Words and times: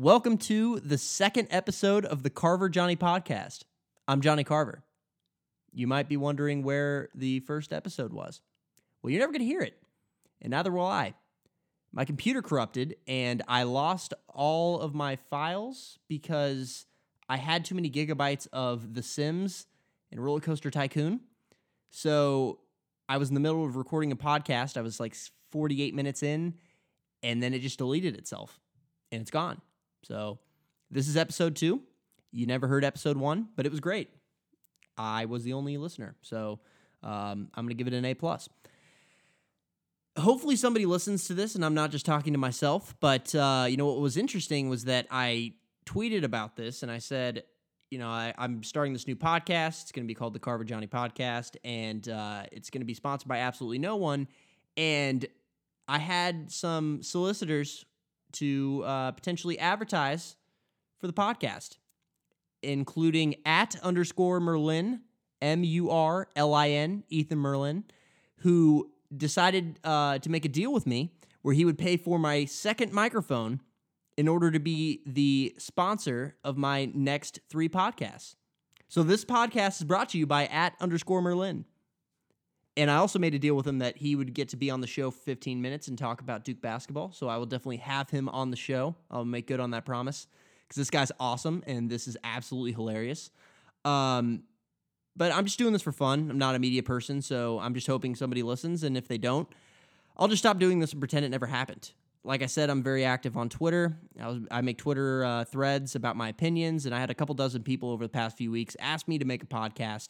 Welcome 0.00 0.38
to 0.38 0.80
the 0.80 0.96
second 0.96 1.48
episode 1.50 2.06
of 2.06 2.22
the 2.22 2.30
Carver 2.30 2.70
Johnny 2.70 2.96
podcast. 2.96 3.64
I'm 4.08 4.22
Johnny 4.22 4.44
Carver. 4.44 4.82
You 5.74 5.86
might 5.86 6.08
be 6.08 6.16
wondering 6.16 6.62
where 6.62 7.10
the 7.14 7.40
first 7.40 7.70
episode 7.70 8.10
was. 8.10 8.40
Well, 9.02 9.10
you're 9.10 9.20
never 9.20 9.32
going 9.32 9.42
to 9.42 9.46
hear 9.46 9.60
it, 9.60 9.74
and 10.40 10.52
neither 10.52 10.72
will 10.72 10.86
I. 10.86 11.12
My 11.92 12.06
computer 12.06 12.40
corrupted, 12.40 12.96
and 13.06 13.42
I 13.46 13.64
lost 13.64 14.14
all 14.26 14.80
of 14.80 14.94
my 14.94 15.16
files 15.16 15.98
because 16.08 16.86
I 17.28 17.36
had 17.36 17.66
too 17.66 17.74
many 17.74 17.90
gigabytes 17.90 18.48
of 18.54 18.94
The 18.94 19.02
Sims 19.02 19.66
and 20.10 20.24
Roller 20.24 20.40
Coaster 20.40 20.70
Tycoon. 20.70 21.20
So 21.90 22.60
I 23.06 23.18
was 23.18 23.28
in 23.28 23.34
the 23.34 23.40
middle 23.40 23.66
of 23.66 23.76
recording 23.76 24.12
a 24.12 24.16
podcast. 24.16 24.78
I 24.78 24.80
was 24.80 24.98
like 24.98 25.14
48 25.50 25.94
minutes 25.94 26.22
in, 26.22 26.54
and 27.22 27.42
then 27.42 27.52
it 27.52 27.58
just 27.58 27.76
deleted 27.76 28.16
itself, 28.16 28.58
and 29.12 29.20
it's 29.20 29.30
gone. 29.30 29.60
So 30.02 30.38
this 30.90 31.08
is 31.08 31.16
episode 31.16 31.56
two. 31.56 31.82
You 32.32 32.46
never 32.46 32.68
heard 32.68 32.84
episode 32.84 33.16
one, 33.16 33.48
but 33.56 33.66
it 33.66 33.70
was 33.70 33.80
great. 33.80 34.08
I 34.96 35.24
was 35.24 35.44
the 35.44 35.54
only 35.54 35.76
listener, 35.76 36.14
so 36.22 36.60
um, 37.02 37.48
I'm 37.54 37.64
gonna 37.64 37.74
give 37.74 37.86
it 37.86 37.94
an 37.94 38.04
A 38.04 38.14
plus. 38.14 38.48
Hopefully 40.18 40.56
somebody 40.56 40.86
listens 40.86 41.26
to 41.26 41.34
this, 41.34 41.54
and 41.54 41.64
I'm 41.64 41.74
not 41.74 41.90
just 41.90 42.04
talking 42.04 42.32
to 42.34 42.38
myself. 42.38 42.94
But 43.00 43.34
uh, 43.34 43.66
you 43.68 43.76
know 43.76 43.86
what 43.86 44.00
was 44.00 44.16
interesting 44.16 44.68
was 44.68 44.84
that 44.84 45.06
I 45.10 45.54
tweeted 45.86 46.24
about 46.24 46.56
this, 46.56 46.82
and 46.82 46.90
I 46.90 46.98
said, 46.98 47.44
you 47.90 47.98
know, 47.98 48.08
I, 48.08 48.32
am 48.38 48.62
starting 48.62 48.92
this 48.92 49.06
new 49.06 49.16
podcast. 49.16 49.82
It's 49.82 49.92
going 49.92 50.04
to 50.04 50.08
be 50.08 50.14
called 50.14 50.34
the 50.34 50.38
Carver 50.38 50.64
Johnny 50.64 50.86
Podcast, 50.86 51.56
and 51.64 52.08
uh, 52.08 52.44
it's 52.52 52.70
going 52.70 52.82
to 52.82 52.86
be 52.86 52.94
sponsored 52.94 53.28
by 53.28 53.38
absolutely 53.38 53.78
no 53.78 53.96
one. 53.96 54.28
And 54.76 55.26
I 55.88 55.98
had 55.98 56.52
some 56.52 57.02
solicitors 57.02 57.84
to 58.32 58.82
uh, 58.84 59.12
potentially 59.12 59.58
advertise 59.58 60.36
for 60.98 61.06
the 61.06 61.12
podcast, 61.12 61.78
including 62.62 63.36
at 63.44 63.76
underscore 63.82 64.40
Murlin, 64.40 65.00
M 65.40 65.64
U 65.64 65.90
R 65.90 66.28
L 66.36 66.54
I 66.54 66.68
N, 66.70 67.04
Ethan 67.08 67.38
Murlin, 67.38 67.84
who 68.38 68.90
decided 69.16 69.78
uh, 69.84 70.18
to 70.18 70.30
make 70.30 70.44
a 70.44 70.48
deal 70.48 70.72
with 70.72 70.86
me 70.86 71.12
where 71.42 71.54
he 71.54 71.64
would 71.64 71.78
pay 71.78 71.96
for 71.96 72.18
my 72.18 72.44
second 72.44 72.92
microphone 72.92 73.60
in 74.16 74.28
order 74.28 74.50
to 74.50 74.60
be 74.60 75.02
the 75.06 75.54
sponsor 75.58 76.36
of 76.44 76.56
my 76.56 76.90
next 76.94 77.40
three 77.48 77.68
podcasts. 77.68 78.34
So 78.88 79.02
this 79.02 79.24
podcast 79.24 79.80
is 79.80 79.84
brought 79.84 80.10
to 80.10 80.18
you 80.18 80.26
by 80.26 80.46
at 80.46 80.74
underscore 80.80 81.22
Murlin. 81.22 81.64
And 82.76 82.90
I 82.90 82.96
also 82.96 83.18
made 83.18 83.34
a 83.34 83.38
deal 83.38 83.54
with 83.56 83.66
him 83.66 83.78
that 83.78 83.96
he 83.96 84.14
would 84.14 84.32
get 84.32 84.50
to 84.50 84.56
be 84.56 84.70
on 84.70 84.80
the 84.80 84.86
show 84.86 85.10
for 85.10 85.18
15 85.20 85.60
minutes 85.60 85.88
and 85.88 85.98
talk 85.98 86.20
about 86.20 86.44
Duke 86.44 86.60
basketball. 86.60 87.12
So 87.12 87.28
I 87.28 87.36
will 87.36 87.46
definitely 87.46 87.78
have 87.78 88.10
him 88.10 88.28
on 88.28 88.50
the 88.50 88.56
show. 88.56 88.94
I'll 89.10 89.24
make 89.24 89.46
good 89.46 89.60
on 89.60 89.72
that 89.72 89.84
promise 89.84 90.28
because 90.62 90.76
this 90.76 90.90
guy's 90.90 91.10
awesome 91.18 91.64
and 91.66 91.90
this 91.90 92.06
is 92.06 92.16
absolutely 92.22 92.72
hilarious. 92.72 93.30
Um, 93.84 94.44
but 95.16 95.32
I'm 95.32 95.44
just 95.44 95.58
doing 95.58 95.72
this 95.72 95.82
for 95.82 95.92
fun. 95.92 96.30
I'm 96.30 96.38
not 96.38 96.54
a 96.54 96.58
media 96.58 96.82
person, 96.82 97.20
so 97.20 97.58
I'm 97.58 97.74
just 97.74 97.86
hoping 97.86 98.14
somebody 98.14 98.42
listens. 98.42 98.84
And 98.84 98.96
if 98.96 99.08
they 99.08 99.18
don't, 99.18 99.48
I'll 100.16 100.28
just 100.28 100.42
stop 100.42 100.58
doing 100.58 100.78
this 100.78 100.92
and 100.92 101.00
pretend 101.00 101.24
it 101.24 101.30
never 101.30 101.46
happened. 101.46 101.90
Like 102.22 102.42
I 102.42 102.46
said, 102.46 102.70
I'm 102.70 102.82
very 102.82 103.04
active 103.04 103.36
on 103.36 103.48
Twitter. 103.48 103.96
I, 104.20 104.28
was, 104.28 104.38
I 104.50 104.60
make 104.60 104.78
Twitter 104.78 105.24
uh, 105.24 105.44
threads 105.44 105.96
about 105.96 106.16
my 106.16 106.28
opinions, 106.28 106.86
and 106.86 106.94
I 106.94 107.00
had 107.00 107.10
a 107.10 107.14
couple 107.14 107.34
dozen 107.34 107.62
people 107.62 107.90
over 107.90 108.04
the 108.04 108.10
past 108.10 108.36
few 108.36 108.50
weeks 108.50 108.76
ask 108.78 109.08
me 109.08 109.18
to 109.18 109.24
make 109.24 109.42
a 109.42 109.46
podcast 109.46 110.08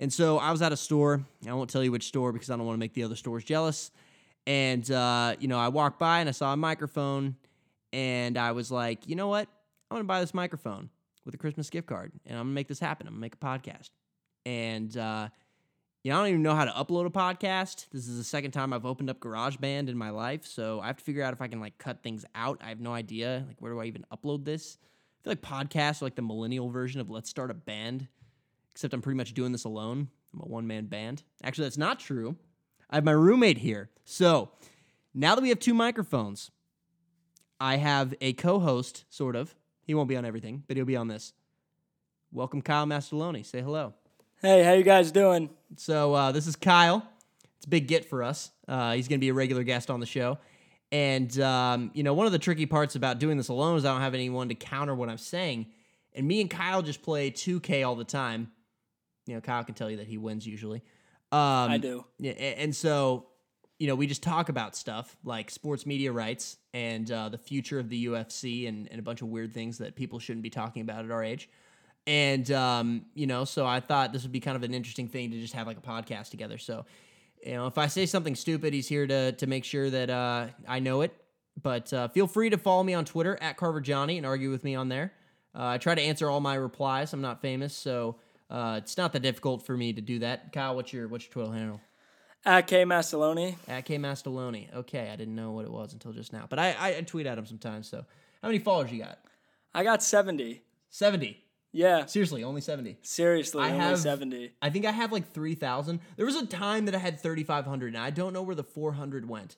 and 0.00 0.10
so 0.10 0.38
I 0.38 0.50
was 0.50 0.62
at 0.62 0.72
a 0.72 0.76
store. 0.76 1.22
I 1.46 1.52
won't 1.52 1.68
tell 1.68 1.84
you 1.84 1.92
which 1.92 2.08
store 2.08 2.32
because 2.32 2.50
I 2.50 2.56
don't 2.56 2.64
want 2.64 2.74
to 2.76 2.80
make 2.80 2.94
the 2.94 3.04
other 3.04 3.16
stores 3.16 3.44
jealous. 3.44 3.90
And, 4.46 4.90
uh, 4.90 5.36
you 5.38 5.46
know, 5.46 5.58
I 5.58 5.68
walked 5.68 5.98
by 5.98 6.20
and 6.20 6.28
I 6.28 6.32
saw 6.32 6.54
a 6.54 6.56
microphone 6.56 7.36
and 7.92 8.38
I 8.38 8.52
was 8.52 8.70
like, 8.70 9.06
you 9.06 9.14
know 9.14 9.28
what? 9.28 9.46
I'm 9.90 9.98
to 9.98 10.04
buy 10.04 10.20
this 10.20 10.32
microphone 10.32 10.88
with 11.26 11.34
a 11.34 11.38
Christmas 11.38 11.68
gift 11.68 11.86
card 11.86 12.12
and 12.24 12.38
I'm 12.38 12.48
to 12.48 12.52
make 12.52 12.66
this 12.66 12.80
happen. 12.80 13.06
I'm 13.06 13.14
to 13.14 13.20
make 13.20 13.34
a 13.34 13.38
podcast. 13.38 13.90
And, 14.46 14.96
uh, 14.96 15.28
you 16.02 16.10
know, 16.10 16.16
I 16.16 16.20
don't 16.20 16.28
even 16.28 16.42
know 16.42 16.54
how 16.54 16.64
to 16.64 16.70
upload 16.70 17.04
a 17.04 17.10
podcast. 17.10 17.90
This 17.90 18.08
is 18.08 18.16
the 18.16 18.24
second 18.24 18.52
time 18.52 18.72
I've 18.72 18.86
opened 18.86 19.10
up 19.10 19.20
GarageBand 19.20 19.90
in 19.90 19.98
my 19.98 20.08
life, 20.08 20.46
so 20.46 20.80
I 20.80 20.86
have 20.86 20.96
to 20.96 21.04
figure 21.04 21.22
out 21.22 21.34
if 21.34 21.42
I 21.42 21.46
can 21.46 21.60
like 21.60 21.76
cut 21.76 22.02
things 22.02 22.24
out. 22.34 22.62
I 22.64 22.70
have 22.70 22.80
no 22.80 22.94
idea. 22.94 23.44
Like, 23.46 23.60
where 23.60 23.70
do 23.70 23.80
I 23.80 23.84
even 23.84 24.06
upload 24.10 24.46
this? 24.46 24.78
I 24.80 25.24
feel 25.24 25.32
like 25.32 25.42
podcasts 25.42 26.00
are 26.00 26.06
like 26.06 26.14
the 26.14 26.22
millennial 26.22 26.70
version 26.70 27.02
of 27.02 27.10
Let's 27.10 27.28
Start 27.28 27.50
a 27.50 27.54
Band 27.54 28.08
except 28.72 28.94
I'm 28.94 29.02
pretty 29.02 29.16
much 29.16 29.34
doing 29.34 29.52
this 29.52 29.64
alone. 29.64 30.08
I'm 30.32 30.40
a 30.40 30.44
one 30.44 30.66
man 30.66 30.86
band. 30.86 31.22
Actually, 31.42 31.64
that's 31.64 31.78
not 31.78 31.98
true. 31.98 32.36
I 32.88 32.96
have 32.96 33.04
my 33.04 33.12
roommate 33.12 33.58
here. 33.58 33.90
So 34.04 34.50
now 35.14 35.34
that 35.34 35.42
we 35.42 35.48
have 35.48 35.58
two 35.58 35.74
microphones, 35.74 36.50
I 37.60 37.76
have 37.76 38.14
a 38.20 38.32
co 38.32 38.58
host, 38.58 39.04
sort 39.10 39.36
of. 39.36 39.54
He 39.82 39.94
won't 39.94 40.08
be 40.08 40.16
on 40.16 40.24
everything, 40.24 40.62
but 40.66 40.76
he'll 40.76 40.86
be 40.86 40.96
on 40.96 41.08
this. 41.08 41.32
Welcome, 42.32 42.62
Kyle 42.62 42.86
Mastaloni. 42.86 43.44
Say 43.44 43.60
hello. 43.60 43.94
Hey, 44.40 44.62
how 44.62 44.72
you 44.72 44.84
guys 44.84 45.10
doing? 45.10 45.50
So 45.76 46.14
uh, 46.14 46.32
this 46.32 46.46
is 46.46 46.56
Kyle. 46.56 47.04
It's 47.56 47.66
a 47.66 47.68
big 47.68 47.88
get 47.88 48.04
for 48.04 48.22
us. 48.22 48.50
Uh, 48.66 48.94
he's 48.94 49.08
going 49.08 49.18
to 49.18 49.20
be 49.20 49.28
a 49.28 49.34
regular 49.34 49.64
guest 49.64 49.90
on 49.90 50.00
the 50.00 50.06
show. 50.06 50.38
And, 50.92 51.38
um, 51.40 51.90
you 51.92 52.02
know, 52.02 52.14
one 52.14 52.26
of 52.26 52.32
the 52.32 52.38
tricky 52.38 52.66
parts 52.66 52.94
about 52.94 53.18
doing 53.18 53.36
this 53.36 53.48
alone 53.48 53.76
is 53.76 53.84
I 53.84 53.92
don't 53.92 54.00
have 54.00 54.14
anyone 54.14 54.48
to 54.48 54.54
counter 54.54 54.94
what 54.94 55.08
I'm 55.08 55.18
saying. 55.18 55.66
And 56.14 56.26
me 56.26 56.40
and 56.40 56.48
Kyle 56.48 56.82
just 56.82 57.02
play 57.02 57.30
2K 57.30 57.86
all 57.86 57.96
the 57.96 58.04
time 58.04 58.50
you 59.26 59.34
know, 59.34 59.40
Kyle 59.40 59.64
can 59.64 59.74
tell 59.74 59.90
you 59.90 59.98
that 59.98 60.06
he 60.06 60.18
wins 60.18 60.46
usually. 60.46 60.82
Um, 61.32 61.70
I 61.70 61.78
do. 61.78 62.04
Yeah, 62.18 62.32
and 62.32 62.74
so 62.74 63.26
you 63.80 63.86
know, 63.86 63.94
we 63.94 64.06
just 64.06 64.22
talk 64.22 64.50
about 64.50 64.76
stuff 64.76 65.16
like 65.24 65.50
sports 65.50 65.86
media 65.86 66.12
rights 66.12 66.58
and 66.74 67.10
uh, 67.10 67.30
the 67.30 67.38
future 67.38 67.78
of 67.78 67.88
the 67.88 68.06
UFC 68.06 68.68
and, 68.68 68.86
and 68.90 69.00
a 69.00 69.02
bunch 69.02 69.22
of 69.22 69.28
weird 69.28 69.54
things 69.54 69.78
that 69.78 69.96
people 69.96 70.18
shouldn't 70.18 70.42
be 70.42 70.50
talking 70.50 70.82
about 70.82 71.06
at 71.06 71.10
our 71.10 71.24
age. 71.24 71.48
And 72.06 72.50
um, 72.50 73.06
you 73.14 73.26
know, 73.26 73.44
so 73.46 73.66
I 73.66 73.80
thought 73.80 74.12
this 74.12 74.22
would 74.22 74.32
be 74.32 74.40
kind 74.40 74.54
of 74.54 74.62
an 74.64 74.74
interesting 74.74 75.08
thing 75.08 75.30
to 75.30 75.40
just 75.40 75.54
have 75.54 75.66
like 75.66 75.78
a 75.78 75.80
podcast 75.80 76.28
together. 76.28 76.58
So, 76.58 76.84
you 77.44 77.54
know, 77.54 77.66
if 77.68 77.78
I 77.78 77.86
say 77.86 78.04
something 78.04 78.34
stupid, 78.34 78.74
he's 78.74 78.86
here 78.86 79.06
to 79.06 79.32
to 79.32 79.46
make 79.46 79.64
sure 79.64 79.88
that 79.88 80.10
uh, 80.10 80.48
I 80.68 80.80
know 80.80 81.00
it. 81.00 81.14
But 81.62 81.90
uh, 81.92 82.08
feel 82.08 82.26
free 82.26 82.50
to 82.50 82.58
follow 82.58 82.82
me 82.82 82.92
on 82.92 83.06
Twitter 83.06 83.38
at 83.40 83.56
Carver 83.56 83.80
Johnny 83.80 84.18
and 84.18 84.26
argue 84.26 84.50
with 84.50 84.62
me 84.62 84.74
on 84.74 84.90
there. 84.90 85.12
Uh, 85.54 85.66
I 85.66 85.78
try 85.78 85.94
to 85.94 86.02
answer 86.02 86.28
all 86.28 86.40
my 86.40 86.54
replies. 86.54 87.12
I'm 87.14 87.22
not 87.22 87.40
famous, 87.40 87.74
so 87.74 88.16
uh, 88.50 88.76
it's 88.78 88.96
not 88.96 89.12
that 89.12 89.20
difficult 89.20 89.64
for 89.64 89.76
me 89.76 89.92
to 89.92 90.00
do 90.00 90.18
that. 90.20 90.52
Kyle, 90.52 90.74
what's 90.74 90.92
your 90.92 91.08
what's 91.08 91.24
your 91.24 91.32
Twitter 91.32 91.52
handle? 91.52 91.80
At 92.44 92.66
K 92.66 92.84
Mastaloni. 92.84 93.56
At 93.68 93.84
K 93.84 93.98
Mastaloni. 93.98 94.74
Okay, 94.74 95.10
I 95.10 95.16
didn't 95.16 95.34
know 95.34 95.52
what 95.52 95.64
it 95.64 95.70
was 95.70 95.92
until 95.92 96.12
just 96.12 96.32
now, 96.32 96.46
but 96.48 96.58
I, 96.58 96.96
I 96.96 97.00
tweet 97.02 97.26
at 97.26 97.38
him 97.38 97.46
sometimes. 97.46 97.88
So, 97.88 98.04
how 98.42 98.48
many 98.48 98.58
followers 98.58 98.90
you 98.90 98.98
got? 98.98 99.18
I 99.74 99.84
got 99.84 100.02
seventy. 100.02 100.62
Seventy. 100.88 101.44
Yeah. 101.72 102.06
Seriously, 102.06 102.42
only 102.42 102.60
70. 102.60 102.98
Seriously, 103.02 103.62
I 103.62 103.70
only 103.70 103.78
have, 103.78 103.98
70. 103.98 104.52
I 104.60 104.70
think 104.70 104.86
I 104.86 104.90
have 104.90 105.12
like 105.12 105.32
3,000. 105.32 106.00
There 106.16 106.26
was 106.26 106.34
a 106.34 106.44
time 106.44 106.86
that 106.86 106.94
I 106.94 106.98
had 106.98 107.20
3,500, 107.20 107.94
and 107.94 107.96
I 107.96 108.10
don't 108.10 108.32
know 108.32 108.42
where 108.42 108.56
the 108.56 108.64
400 108.64 109.28
went. 109.28 109.56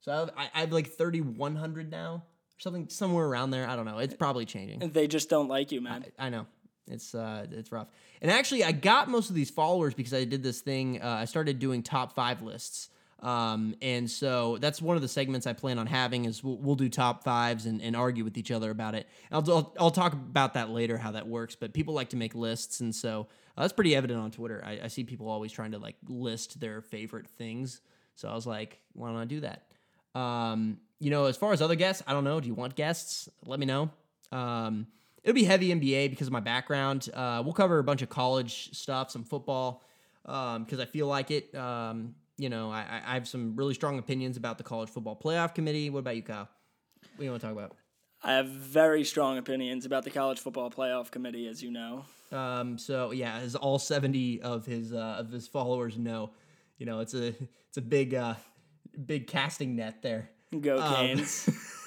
So 0.00 0.12
I 0.12 0.16
have, 0.16 0.30
I 0.54 0.60
have 0.60 0.72
like 0.72 0.96
3,100 0.96 1.90
now, 1.90 2.14
or 2.14 2.22
something, 2.60 2.88
somewhere 2.88 3.26
around 3.26 3.50
there. 3.50 3.68
I 3.68 3.74
don't 3.74 3.86
know. 3.86 3.98
It's 3.98 4.14
probably 4.14 4.44
changing. 4.44 4.90
They 4.90 5.08
just 5.08 5.28
don't 5.28 5.48
like 5.48 5.72
you, 5.72 5.80
man. 5.80 6.04
I, 6.16 6.26
I 6.26 6.30
know. 6.30 6.46
It's 6.86 7.14
uh, 7.14 7.46
it's 7.50 7.70
rough. 7.70 7.88
And 8.20 8.30
actually, 8.30 8.64
I 8.64 8.72
got 8.72 9.08
most 9.08 9.28
of 9.28 9.36
these 9.36 9.50
followers 9.50 9.94
because 9.94 10.14
I 10.14 10.24
did 10.24 10.42
this 10.42 10.60
thing. 10.60 11.00
Uh, 11.00 11.08
I 11.20 11.24
started 11.26 11.58
doing 11.58 11.82
top 11.82 12.14
five 12.14 12.42
lists. 12.42 12.88
Um, 13.22 13.76
and 13.80 14.10
so 14.10 14.58
that's 14.58 14.82
one 14.82 14.96
of 14.96 15.02
the 15.02 15.08
segments 15.08 15.46
I 15.46 15.52
plan 15.52 15.78
on 15.78 15.86
having 15.86 16.24
is 16.24 16.42
we'll, 16.42 16.56
we'll 16.56 16.74
do 16.74 16.88
top 16.88 17.22
fives 17.22 17.66
and, 17.66 17.80
and, 17.80 17.94
argue 17.94 18.24
with 18.24 18.36
each 18.36 18.50
other 18.50 18.68
about 18.68 18.96
it. 18.96 19.06
I'll, 19.30 19.48
I'll, 19.48 19.74
I'll, 19.78 19.90
talk 19.92 20.12
about 20.12 20.54
that 20.54 20.70
later, 20.70 20.98
how 20.98 21.12
that 21.12 21.28
works, 21.28 21.54
but 21.54 21.72
people 21.72 21.94
like 21.94 22.08
to 22.08 22.16
make 22.16 22.34
lists. 22.34 22.80
And 22.80 22.92
so 22.92 23.28
uh, 23.56 23.60
that's 23.60 23.72
pretty 23.72 23.94
evident 23.94 24.18
on 24.18 24.32
Twitter. 24.32 24.60
I, 24.66 24.80
I, 24.82 24.88
see 24.88 25.04
people 25.04 25.28
always 25.28 25.52
trying 25.52 25.70
to 25.70 25.78
like 25.78 25.94
list 26.08 26.58
their 26.58 26.80
favorite 26.80 27.28
things. 27.28 27.80
So 28.16 28.28
I 28.28 28.34
was 28.34 28.44
like, 28.44 28.80
why 28.92 29.08
don't 29.10 29.18
I 29.18 29.24
do 29.24 29.40
that? 29.40 29.66
Um, 30.18 30.78
you 30.98 31.10
know, 31.10 31.26
as 31.26 31.36
far 31.36 31.52
as 31.52 31.62
other 31.62 31.76
guests, 31.76 32.02
I 32.08 32.12
don't 32.14 32.24
know. 32.24 32.40
Do 32.40 32.48
you 32.48 32.54
want 32.54 32.74
guests? 32.74 33.28
Let 33.46 33.60
me 33.60 33.66
know. 33.66 33.90
Um, 34.32 34.88
it'll 35.22 35.34
be 35.34 35.44
heavy 35.44 35.68
NBA 35.68 36.10
because 36.10 36.26
of 36.26 36.32
my 36.32 36.40
background. 36.40 37.08
Uh, 37.12 37.42
we'll 37.44 37.52
cover 37.52 37.78
a 37.78 37.84
bunch 37.84 38.02
of 38.02 38.08
college 38.08 38.70
stuff, 38.72 39.10
some 39.10 39.24
football, 39.24 39.82
because 40.22 40.56
um, 40.56 40.80
I 40.80 40.84
feel 40.84 41.06
like 41.06 41.30
it. 41.30 41.54
Um, 41.54 42.14
you 42.38 42.48
know, 42.48 42.70
I, 42.70 43.02
I, 43.06 43.14
have 43.14 43.28
some 43.28 43.54
really 43.54 43.74
strong 43.74 43.98
opinions 43.98 44.36
about 44.36 44.58
the 44.58 44.64
college 44.64 44.88
football 44.88 45.14
playoff 45.22 45.54
committee. 45.54 45.90
What 45.90 46.00
about 46.00 46.16
you, 46.16 46.22
Kyle? 46.22 46.48
What 47.00 47.18
do 47.18 47.24
you 47.24 47.30
want 47.30 47.42
to 47.42 47.46
talk 47.46 47.56
about? 47.56 47.76
I 48.24 48.32
have 48.34 48.48
very 48.48 49.04
strong 49.04 49.38
opinions 49.38 49.84
about 49.84 50.04
the 50.04 50.10
college 50.10 50.38
football 50.38 50.70
playoff 50.70 51.10
committee, 51.10 51.46
as 51.46 51.62
you 51.62 51.70
know. 51.70 52.04
Um, 52.30 52.78
so 52.78 53.10
yeah, 53.10 53.38
as 53.38 53.54
all 53.54 53.78
seventy 53.78 54.40
of 54.40 54.64
his 54.64 54.92
uh, 54.92 55.16
of 55.18 55.30
his 55.30 55.46
followers 55.46 55.98
know, 55.98 56.30
you 56.78 56.86
know, 56.86 57.00
it's 57.00 57.14
a 57.14 57.28
it's 57.68 57.76
a 57.76 57.82
big 57.82 58.14
uh, 58.14 58.34
big 59.06 59.26
casting 59.26 59.76
net 59.76 60.02
there. 60.02 60.30
Go 60.60 60.78
um, 60.78 61.24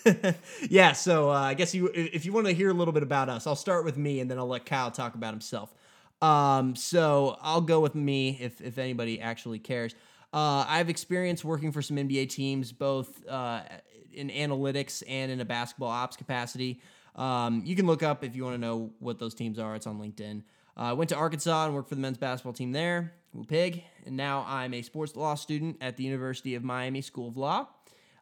yeah, 0.69 0.91
so 0.91 1.29
uh, 1.29 1.33
I 1.33 1.53
guess 1.53 1.73
you 1.73 1.89
if 1.93 2.25
you 2.25 2.33
want 2.33 2.47
to 2.47 2.53
hear 2.53 2.69
a 2.69 2.73
little 2.73 2.93
bit 2.93 3.03
about 3.03 3.29
us, 3.29 3.47
I'll 3.47 3.55
start 3.55 3.85
with 3.85 3.97
me 3.97 4.19
and 4.19 4.29
then 4.29 4.37
I'll 4.37 4.47
let 4.47 4.65
Kyle 4.65 4.91
talk 4.91 5.15
about 5.15 5.33
himself. 5.33 5.73
Um, 6.21 6.75
so 6.75 7.37
I'll 7.41 7.61
go 7.61 7.79
with 7.79 7.95
me 7.95 8.37
if 8.39 8.61
if 8.61 8.77
anybody 8.77 9.21
actually 9.21 9.59
cares. 9.59 9.95
Uh, 10.33 10.65
I've 10.67 10.89
experience 10.89 11.45
working 11.45 11.71
for 11.71 11.81
some 11.81 11.97
NBA 11.97 12.29
teams, 12.29 12.71
both 12.71 13.25
uh, 13.27 13.61
in 14.13 14.29
analytics 14.29 15.03
and 15.07 15.31
in 15.31 15.39
a 15.39 15.45
basketball 15.45 15.89
ops 15.89 16.17
capacity. 16.17 16.81
Um, 17.15 17.61
you 17.65 17.75
can 17.75 17.87
look 17.87 18.03
up 18.03 18.23
if 18.23 18.35
you 18.35 18.43
want 18.43 18.55
to 18.55 18.61
know 18.61 18.91
what 18.99 19.19
those 19.19 19.33
teams 19.33 19.59
are. 19.59 19.75
It's 19.75 19.87
on 19.87 19.99
LinkedIn. 19.99 20.43
Uh, 20.77 20.81
I 20.81 20.93
went 20.93 21.09
to 21.11 21.15
Arkansas 21.15 21.65
and 21.65 21.73
worked 21.73 21.87
for 21.87 21.95
the 21.95 22.01
men's 22.01 22.17
basketball 22.17 22.51
team 22.51 22.73
there, 22.73 23.13
Woo 23.33 23.45
Pig, 23.45 23.83
and 24.05 24.17
now 24.17 24.45
I'm 24.47 24.73
a 24.73 24.81
sports 24.81 25.15
law 25.15 25.35
student 25.35 25.77
at 25.79 25.95
the 25.95 26.03
University 26.03 26.55
of 26.55 26.63
Miami 26.63 27.01
School 27.01 27.29
of 27.29 27.37
Law. 27.37 27.67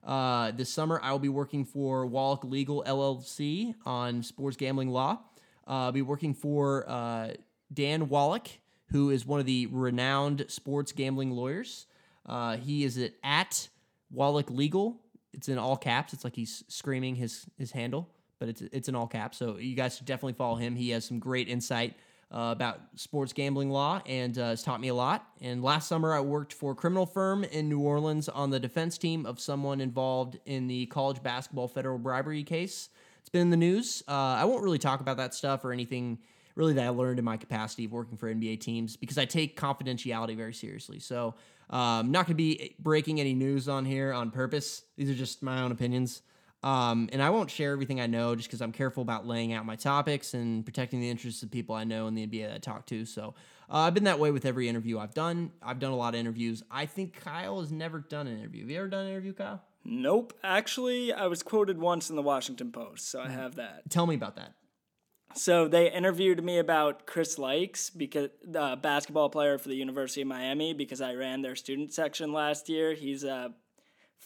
Uh, 0.06 0.52
this 0.52 0.70
summer, 0.70 1.00
I 1.02 1.12
will 1.12 1.20
be 1.20 1.30
working 1.30 1.66
for 1.66 2.06
Wallach 2.06 2.44
Legal 2.44 2.84
LLC 2.86 3.74
on 3.86 4.22
sports 4.24 4.58
gambling 4.58 4.90
law. 4.90 5.20
Uh, 5.66 5.86
I'll 5.86 5.92
be 5.92 6.02
working 6.02 6.34
for 6.34 6.90
uh, 6.90 7.30
Dan 7.74 8.10
Wallach, 8.10 8.50
who 8.88 9.10
is 9.10 9.26
one 9.26 9.40
of 9.40 9.46
the 9.46 9.68
renowned 9.68 10.46
sports 10.50 10.92
gambling 10.92 11.32
lawyers. 11.32 11.88
Uh, 12.26 12.58
he 12.58 12.84
is 12.84 12.98
at, 12.98 13.14
at 13.24 13.70
Wallach 14.12 14.50
Legal. 14.50 15.00
It's 15.32 15.48
in 15.48 15.58
all 15.58 15.78
caps. 15.78 16.14
It's 16.14 16.24
like 16.24 16.36
he's 16.36 16.64
screaming 16.68 17.16
his 17.16 17.46
his 17.58 17.72
handle, 17.72 18.10
but 18.40 18.50
it's 18.50 18.62
it's 18.62 18.88
in 18.88 18.96
all 18.96 19.08
caps. 19.08 19.38
So 19.38 19.58
you 19.58 19.76
guys 19.76 19.98
should 19.98 20.06
definitely 20.06 20.34
follow 20.34 20.56
him. 20.56 20.76
He 20.76 20.90
has 20.92 21.06
some 21.06 21.20
great 21.20 21.48
insight 21.48 21.96
uh, 22.34 22.50
about 22.52 22.80
sports 22.96 23.32
gambling 23.32 23.70
law 23.70 24.02
and 24.08 24.38
uh, 24.38 24.50
has 24.50 24.64
taught 24.64 24.82
me 24.82 24.88
a 24.88 24.94
lot. 24.94 25.28
And 25.40 25.64
last 25.64 25.88
summer, 25.88 26.14
I 26.14 26.20
worked 26.20 26.54
for 26.54 26.72
a 26.72 26.76
criminal 26.76 27.06
firm 27.06 27.44
in 27.44 27.70
New 27.70 27.80
Orleans 27.80 28.28
on 28.28 28.50
the 28.50 28.60
defense 28.60 28.98
team 28.98 29.26
of 29.26 29.40
someone 29.40 29.80
involved 29.80 30.40
in 30.46 30.68
the 30.68 30.88
college 30.88 31.22
basketball 31.22 31.68
federal 31.68 32.00
bribery 32.00 32.44
case. 32.44 32.90
It's 33.20 33.30
been 33.30 33.42
in 33.42 33.50
the 33.52 33.58
news. 33.58 34.04
Uh, 34.08 34.12
I 34.12 34.46
won't 34.46 34.64
really 34.64 34.80
talk 34.80 35.00
about 35.00 35.18
that 35.18 35.34
stuff 35.34 35.64
or 35.64 35.72
anything 35.72 36.18
really 36.56 36.74
that 36.74 36.86
I 36.86 36.90
learned 36.90 37.20
in 37.20 37.26
my 37.26 37.38
capacity 37.38 37.86
of 37.86 37.92
working 37.92 38.18
for 38.18 38.34
NBA 38.34 38.60
teams 38.60 38.98
because 38.98 39.18
I 39.18 39.26
take 39.26 39.60
confidentiality 39.60 40.36
very 40.36 40.54
seriously. 40.54 41.00
So 41.00 41.36
I'm 41.70 41.80
um, 41.80 42.12
not 42.12 42.26
going 42.26 42.34
to 42.34 42.44
be 42.44 42.76
breaking 42.80 43.20
any 43.20 43.34
news 43.34 43.70
on 43.70 43.86
here 43.86 44.12
on 44.12 44.32
purpose. 44.32 44.84
These 44.98 45.10
are 45.10 45.16
just 45.16 45.42
my 45.42 45.62
own 45.62 45.72
opinions. 45.72 46.22
Um, 46.64 47.10
and 47.12 47.22
I 47.22 47.30
won't 47.30 47.52
share 47.52 47.74
everything 47.74 48.00
I 48.00 48.08
know 48.08 48.36
just 48.36 48.48
because 48.48 48.62
I'm 48.62 48.72
careful 48.72 49.04
about 49.04 49.28
laying 49.28 49.52
out 49.52 49.66
my 49.66 49.76
topics 49.76 50.34
and 50.34 50.66
protecting 50.66 51.02
the 51.02 51.10
interests 51.10 51.44
of 51.44 51.52
people 51.52 51.76
I 51.76 51.84
know 51.84 52.08
in 52.08 52.16
the 52.16 52.26
NBA 52.26 52.48
that 52.48 52.56
I 52.56 52.58
talk 52.60 52.86
to. 52.88 53.06
So 53.06 53.36
uh, 53.70 53.80
I've 53.80 53.94
been 53.94 54.06
that 54.06 54.18
way 54.20 54.32
with 54.32 54.46
every 54.46 54.70
interview 54.70 54.98
I've 54.98 55.14
done. 55.14 55.52
I've 55.62 55.80
done 55.80 55.92
a 55.92 55.98
lot 55.98 56.14
of 56.14 56.22
interviews. 56.22 56.64
I 56.72 56.86
think 56.86 57.20
Kyle 57.20 57.60
has 57.60 57.72
never 57.72 58.00
done 58.00 58.28
an 58.28 58.38
interview. 58.38 58.62
Have 58.62 58.70
you 58.70 58.78
ever 58.78 58.88
done 58.88 59.06
an 59.06 59.12
interview, 59.12 59.34
Kyle? 59.34 59.62
Nope. 59.84 60.34
Actually, 60.44 61.12
I 61.12 61.28
was 61.28 61.44
quoted 61.44 61.78
once 61.78 62.10
in 62.10 62.16
the 62.16 62.22
Washington 62.22 62.72
Post, 62.72 63.10
so 63.10 63.20
I 63.20 63.26
mm-hmm. 63.26 63.34
have 63.34 63.56
that. 63.56 63.90
Tell 63.90 64.08
me 64.08 64.16
about 64.16 64.38
that. 64.38 64.54
So 65.36 65.68
they 65.68 65.92
interviewed 65.92 66.44
me 66.44 66.60
about 66.60 67.06
Chris 67.06 67.38
Lykes, 67.38 67.90
because 67.96 68.30
the 68.44 68.78
basketball 68.82 69.30
player 69.30 69.58
for 69.58 69.68
the 69.68 69.76
University 69.76 70.22
of 70.22 70.28
Miami, 70.28 70.74
because 70.74 71.02
I 71.02 71.14
ran 71.16 71.42
their 71.42 71.56
student 71.56 71.92
section 71.92 72.32
last 72.32 72.70
year. 72.70 72.94
He's 72.94 73.24
a 73.24 73.54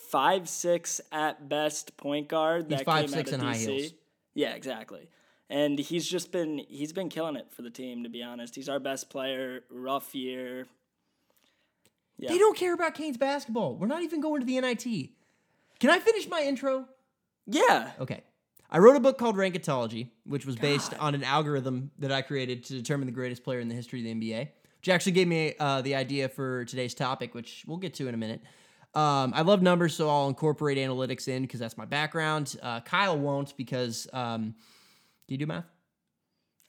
five 0.10 0.48
six 0.48 1.02
at 1.12 1.50
best 1.50 1.98
point 1.98 2.28
guard. 2.28 2.66
He's 2.70 2.80
that 2.80 2.86
five 2.86 3.10
six 3.10 3.32
and 3.32 3.42
DC. 3.42 3.46
high 3.46 3.56
heels. 3.58 3.94
Yeah, 4.34 4.54
exactly. 4.54 5.10
And 5.50 5.80
he's 5.80 6.08
just 6.08 6.32
been 6.32 6.60
he's 6.68 6.94
been 6.94 7.10
killing 7.10 7.36
it 7.36 7.52
for 7.52 7.62
the 7.62 7.70
team. 7.70 8.04
To 8.04 8.10
be 8.10 8.24
honest, 8.24 8.56
he's 8.56 8.70
our 8.70 8.80
best 8.80 9.10
player. 9.10 9.62
Rough 9.70 10.14
year. 10.14 10.68
Yeah. 12.18 12.30
They 12.30 12.38
don't 12.38 12.58
care 12.58 12.74
about 12.74 12.96
Canes 12.96 13.18
basketball. 13.18 13.76
We're 13.76 13.88
not 13.88 14.02
even 14.02 14.22
going 14.22 14.42
to 14.42 14.46
the 14.46 14.60
NIT. 14.60 15.10
Can 15.80 15.90
I 15.90 16.00
finish 16.00 16.28
my 16.28 16.42
intro? 16.42 16.86
Yeah. 17.46 17.92
Okay. 18.00 18.24
I 18.70 18.80
wrote 18.80 18.96
a 18.96 19.00
book 19.00 19.18
called 19.18 19.38
Rankatology, 19.38 20.10
which 20.26 20.46
was 20.46 20.56
based 20.56 20.94
on 21.00 21.16
an 21.16 21.24
algorithm 21.24 21.92
that 22.00 22.12
I 22.12 22.22
created 22.22 22.66
to 22.66 22.74
determine 22.74 23.06
the 23.06 23.14
greatest 23.14 23.44
player 23.44 23.60
in 23.60 23.70
the 23.70 23.76
history 23.76 24.00
of 24.00 24.06
the 24.06 24.14
NBA, 24.14 24.50
which 24.80 24.90
actually 24.90 25.14
gave 25.14 25.28
me 25.28 25.54
uh, 25.60 25.82
the 25.82 25.96
idea 25.96 26.28
for 26.28 26.66
today's 26.66 26.94
topic, 26.94 27.34
which 27.34 27.64
we'll 27.66 27.78
get 27.78 27.94
to 27.96 28.08
in 28.08 28.14
a 28.14 28.18
minute. 28.18 28.42
Um, 28.98 29.32
I 29.36 29.44
love 29.44 29.62
numbers, 29.62 29.96
so 29.96 30.10
I'll 30.10 30.28
incorporate 30.28 30.80
analytics 30.80 31.28
in 31.28 31.44
because 31.44 31.60
that's 31.60 31.78
my 31.78 31.86
background. 31.86 32.56
Uh, 32.64 32.80
Kyle 32.80 33.16
won't 33.16 33.56
because 33.56 34.08
um, 34.12 34.56
do 35.28 35.36
you 35.36 35.38
do 35.38 35.46
math? 35.46 35.66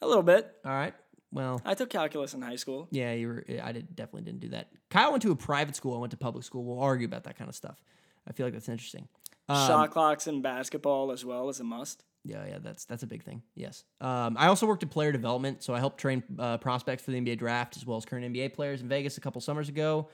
A 0.03 0.07
little 0.07 0.23
bit. 0.23 0.55
All 0.63 0.73
right. 0.73 0.93
Well, 1.33 1.63
I 1.65 1.73
took 1.73 1.89
calculus 1.89 2.35
in 2.35 2.43
high 2.43 2.57
school. 2.57 2.87
Yeah, 2.91 3.13
you 3.15 3.29
were. 3.29 3.45
I 3.63 3.73
did, 3.73 3.97
definitely 3.97 4.23
didn't 4.23 4.41
do 4.41 4.51
that. 4.51 4.69
Kyle 4.91 5.11
went 5.11 5.23
to 5.23 5.33
a 5.33 5.37
private 5.37 5.75
school. 5.75 5.95
I 5.95 5.99
went 5.99 6.11
to 6.11 6.19
public 6.19 6.45
school. 6.45 6.65
We'll 6.65 6.81
argue 6.83 7.07
about 7.07 7.25
that 7.25 7.39
kind 7.39 7.49
of 7.49 7.55
stuff. 7.55 7.83
I 8.27 8.33
feel 8.33 8.45
like 8.45 8.53
that's 8.53 8.69
interesting. 8.69 9.09
Um, 9.49 9.67
Shot 9.67 9.91
clocks 9.91 10.27
in 10.27 10.43
basketball 10.43 11.13
as 11.13 11.25
well 11.25 11.49
as 11.49 11.61
a 11.61 11.65
must. 11.65 12.05
Yeah, 12.25 12.45
yeah, 12.47 12.59
that's 12.61 12.85
that's 12.85 13.05
a 13.05 13.07
big 13.07 13.23
thing. 13.23 13.43
Yes. 13.55 13.85
Um, 14.03 14.37
I 14.39 14.49
also 14.49 14.67
worked 14.67 14.83
at 14.83 14.91
player 14.91 15.13
development, 15.13 15.63
so 15.63 15.75
I 15.75 15.79
helped 15.79 15.99
train 15.99 16.23
uh, 16.39 16.59
prospects 16.59 17.03
for 17.03 17.11
the 17.11 17.21
NBA 17.21 17.39
draft 17.39 17.79
as 17.79 17.87
well 17.87 17.97
as 17.97 18.05
current 18.05 18.35
NBA 18.35 18.53
players 18.53 18.83
in 18.83 18.89
Vegas 18.89 19.17
a 19.17 19.23
couple 19.23 19.41
summers 19.41 19.71
ago. 19.71 20.09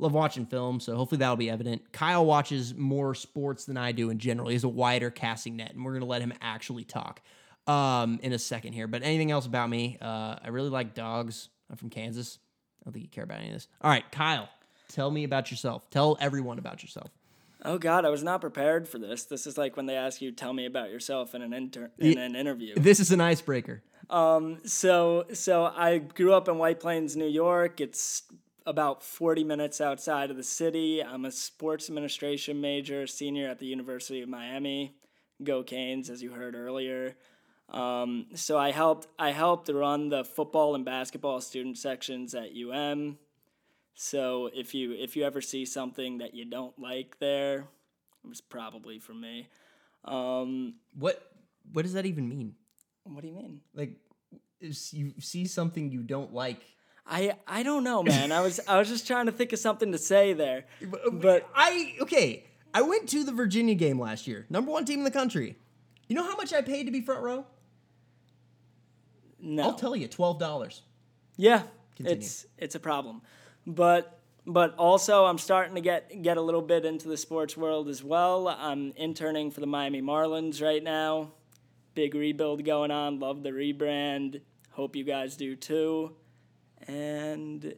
Love 0.00 0.14
watching 0.14 0.46
film, 0.46 0.80
so 0.80 0.96
hopefully 0.96 1.18
that'll 1.18 1.36
be 1.36 1.50
evident. 1.50 1.92
Kyle 1.92 2.24
watches 2.24 2.74
more 2.74 3.14
sports 3.14 3.66
than 3.66 3.76
I 3.76 3.92
do 3.92 4.08
in 4.08 4.18
general. 4.18 4.48
He 4.48 4.54
has 4.54 4.64
a 4.64 4.68
wider 4.68 5.10
casting 5.10 5.56
net, 5.56 5.74
and 5.74 5.84
we're 5.84 5.92
gonna 5.92 6.06
let 6.06 6.22
him 6.22 6.32
actually 6.40 6.84
talk 6.84 7.20
um, 7.66 8.18
in 8.22 8.32
a 8.32 8.38
second 8.38 8.72
here. 8.72 8.86
But 8.86 9.02
anything 9.02 9.30
else 9.30 9.44
about 9.44 9.68
me? 9.68 9.98
Uh, 10.00 10.36
I 10.42 10.48
really 10.48 10.70
like 10.70 10.94
dogs. 10.94 11.50
I'm 11.68 11.76
from 11.76 11.90
Kansas. 11.90 12.38
I 12.80 12.84
don't 12.84 12.94
think 12.94 13.04
you 13.04 13.10
care 13.10 13.24
about 13.24 13.40
any 13.40 13.48
of 13.48 13.52
this. 13.52 13.68
All 13.82 13.90
right, 13.90 14.10
Kyle, 14.10 14.48
tell 14.88 15.10
me 15.10 15.24
about 15.24 15.50
yourself. 15.50 15.90
Tell 15.90 16.16
everyone 16.18 16.58
about 16.58 16.82
yourself. 16.82 17.10
Oh 17.62 17.76
God, 17.76 18.06
I 18.06 18.08
was 18.08 18.22
not 18.22 18.40
prepared 18.40 18.88
for 18.88 18.98
this. 18.98 19.24
This 19.24 19.46
is 19.46 19.58
like 19.58 19.76
when 19.76 19.84
they 19.84 19.96
ask 19.96 20.22
you, 20.22 20.32
"Tell 20.32 20.54
me 20.54 20.64
about 20.64 20.90
yourself" 20.90 21.34
in 21.34 21.42
an 21.42 21.52
inter- 21.52 21.90
in 21.98 22.16
an 22.16 22.34
interview. 22.34 22.74
This 22.74 23.00
is 23.00 23.12
an 23.12 23.20
icebreaker. 23.20 23.82
Um, 24.08 24.58
so 24.64 25.26
so 25.34 25.64
I 25.64 25.98
grew 25.98 26.32
up 26.32 26.48
in 26.48 26.56
White 26.56 26.80
Plains, 26.80 27.16
New 27.16 27.28
York. 27.28 27.82
It's 27.82 28.22
about 28.70 29.02
40 29.02 29.42
minutes 29.42 29.80
outside 29.80 30.30
of 30.30 30.36
the 30.36 30.44
city. 30.44 31.02
I'm 31.02 31.24
a 31.24 31.30
sports 31.32 31.88
administration 31.88 32.60
major, 32.60 33.04
senior 33.08 33.48
at 33.48 33.58
the 33.58 33.66
University 33.66 34.22
of 34.22 34.28
Miami. 34.28 34.94
Go 35.42 35.64
Canes, 35.64 36.08
as 36.08 36.22
you 36.22 36.30
heard 36.30 36.54
earlier. 36.54 37.16
Um, 37.68 38.26
so 38.34 38.56
I 38.56 38.70
helped 38.70 39.08
I 39.18 39.32
helped 39.32 39.68
run 39.68 40.08
the 40.08 40.24
football 40.24 40.76
and 40.76 40.84
basketball 40.84 41.40
student 41.40 41.78
sections 41.78 42.32
at 42.34 42.50
UM. 42.54 43.18
So 43.94 44.50
if 44.54 44.72
you 44.72 44.92
if 44.92 45.16
you 45.16 45.24
ever 45.24 45.40
see 45.40 45.64
something 45.64 46.18
that 46.18 46.34
you 46.34 46.44
don't 46.44 46.78
like 46.78 47.18
there, 47.18 47.66
it 48.24 48.28
was 48.28 48.40
probably 48.40 49.00
from 49.00 49.20
me. 49.20 49.48
Um, 50.04 50.74
what 50.94 51.20
what 51.72 51.82
does 51.82 51.94
that 51.94 52.06
even 52.06 52.28
mean? 52.28 52.54
What 53.04 53.22
do 53.22 53.28
you 53.28 53.34
mean? 53.34 53.62
Like, 53.74 53.96
you 54.60 55.12
see 55.18 55.46
something 55.46 55.90
you 55.90 56.02
don't 56.02 56.32
like. 56.32 56.62
I 57.10 57.34
I 57.46 57.62
don't 57.62 57.84
know, 57.84 58.02
man. 58.02 58.32
I 58.32 58.40
was 58.40 58.60
I 58.66 58.78
was 58.78 58.88
just 58.88 59.06
trying 59.06 59.26
to 59.26 59.32
think 59.32 59.52
of 59.52 59.58
something 59.58 59.92
to 59.92 59.98
say 59.98 60.32
there, 60.32 60.64
but 61.12 61.46
I 61.54 61.96
okay. 62.02 62.44
I 62.72 62.82
went 62.82 63.08
to 63.10 63.24
the 63.24 63.32
Virginia 63.32 63.74
game 63.74 63.98
last 63.98 64.26
year, 64.28 64.46
number 64.48 64.70
one 64.70 64.84
team 64.84 65.00
in 65.00 65.04
the 65.04 65.10
country. 65.10 65.56
You 66.06 66.14
know 66.14 66.22
how 66.22 66.36
much 66.36 66.52
I 66.52 66.62
paid 66.62 66.84
to 66.84 66.92
be 66.92 67.00
front 67.00 67.22
row? 67.22 67.44
No, 69.40 69.64
I'll 69.64 69.74
tell 69.74 69.96
you, 69.96 70.06
twelve 70.06 70.38
dollars. 70.38 70.82
Yeah, 71.36 71.62
Continue. 71.96 72.18
it's 72.18 72.46
it's 72.58 72.74
a 72.76 72.80
problem 72.80 73.22
but 73.66 74.18
but 74.46 74.74
also 74.76 75.24
I'm 75.26 75.38
starting 75.38 75.74
to 75.74 75.80
get 75.80 76.22
get 76.22 76.36
a 76.36 76.40
little 76.40 76.62
bit 76.62 76.84
into 76.84 77.08
the 77.08 77.16
sports 77.16 77.56
world 77.56 77.88
as 77.88 78.02
well. 78.02 78.48
I'm 78.48 78.92
interning 78.96 79.50
for 79.50 79.60
the 79.60 79.66
Miami 79.66 80.02
Marlins 80.02 80.62
right 80.62 80.82
now. 80.82 81.32
Big 81.94 82.14
rebuild 82.14 82.64
going 82.64 82.90
on. 82.90 83.18
Love 83.20 83.42
the 83.42 83.50
rebrand. 83.50 84.40
Hope 84.70 84.96
you 84.96 85.04
guys 85.04 85.36
do 85.36 85.56
too. 85.56 86.12
And 86.86 87.74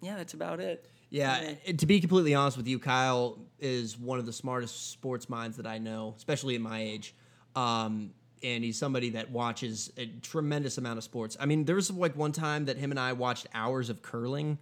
yeah, 0.00 0.16
that's 0.16 0.34
about 0.34 0.60
it. 0.60 0.86
Yeah, 1.10 1.54
yeah. 1.64 1.72
to 1.72 1.86
be 1.86 2.00
completely 2.00 2.34
honest 2.34 2.56
with 2.56 2.68
you, 2.68 2.78
Kyle 2.78 3.38
is 3.58 3.98
one 3.98 4.18
of 4.18 4.26
the 4.26 4.32
smartest 4.32 4.90
sports 4.90 5.28
minds 5.28 5.56
that 5.56 5.66
I 5.66 5.78
know, 5.78 6.14
especially 6.16 6.54
at 6.54 6.60
my 6.60 6.82
age. 6.82 7.14
Um, 7.56 8.10
and 8.42 8.62
he's 8.62 8.78
somebody 8.78 9.10
that 9.10 9.30
watches 9.30 9.90
a 9.96 10.06
tremendous 10.06 10.78
amount 10.78 10.98
of 10.98 11.04
sports. 11.04 11.36
I 11.40 11.46
mean, 11.46 11.64
there 11.64 11.74
was 11.74 11.90
like 11.90 12.14
one 12.14 12.32
time 12.32 12.66
that 12.66 12.76
him 12.76 12.90
and 12.90 13.00
I 13.00 13.14
watched 13.14 13.46
hours 13.54 13.90
of 13.90 14.02
curling 14.02 14.58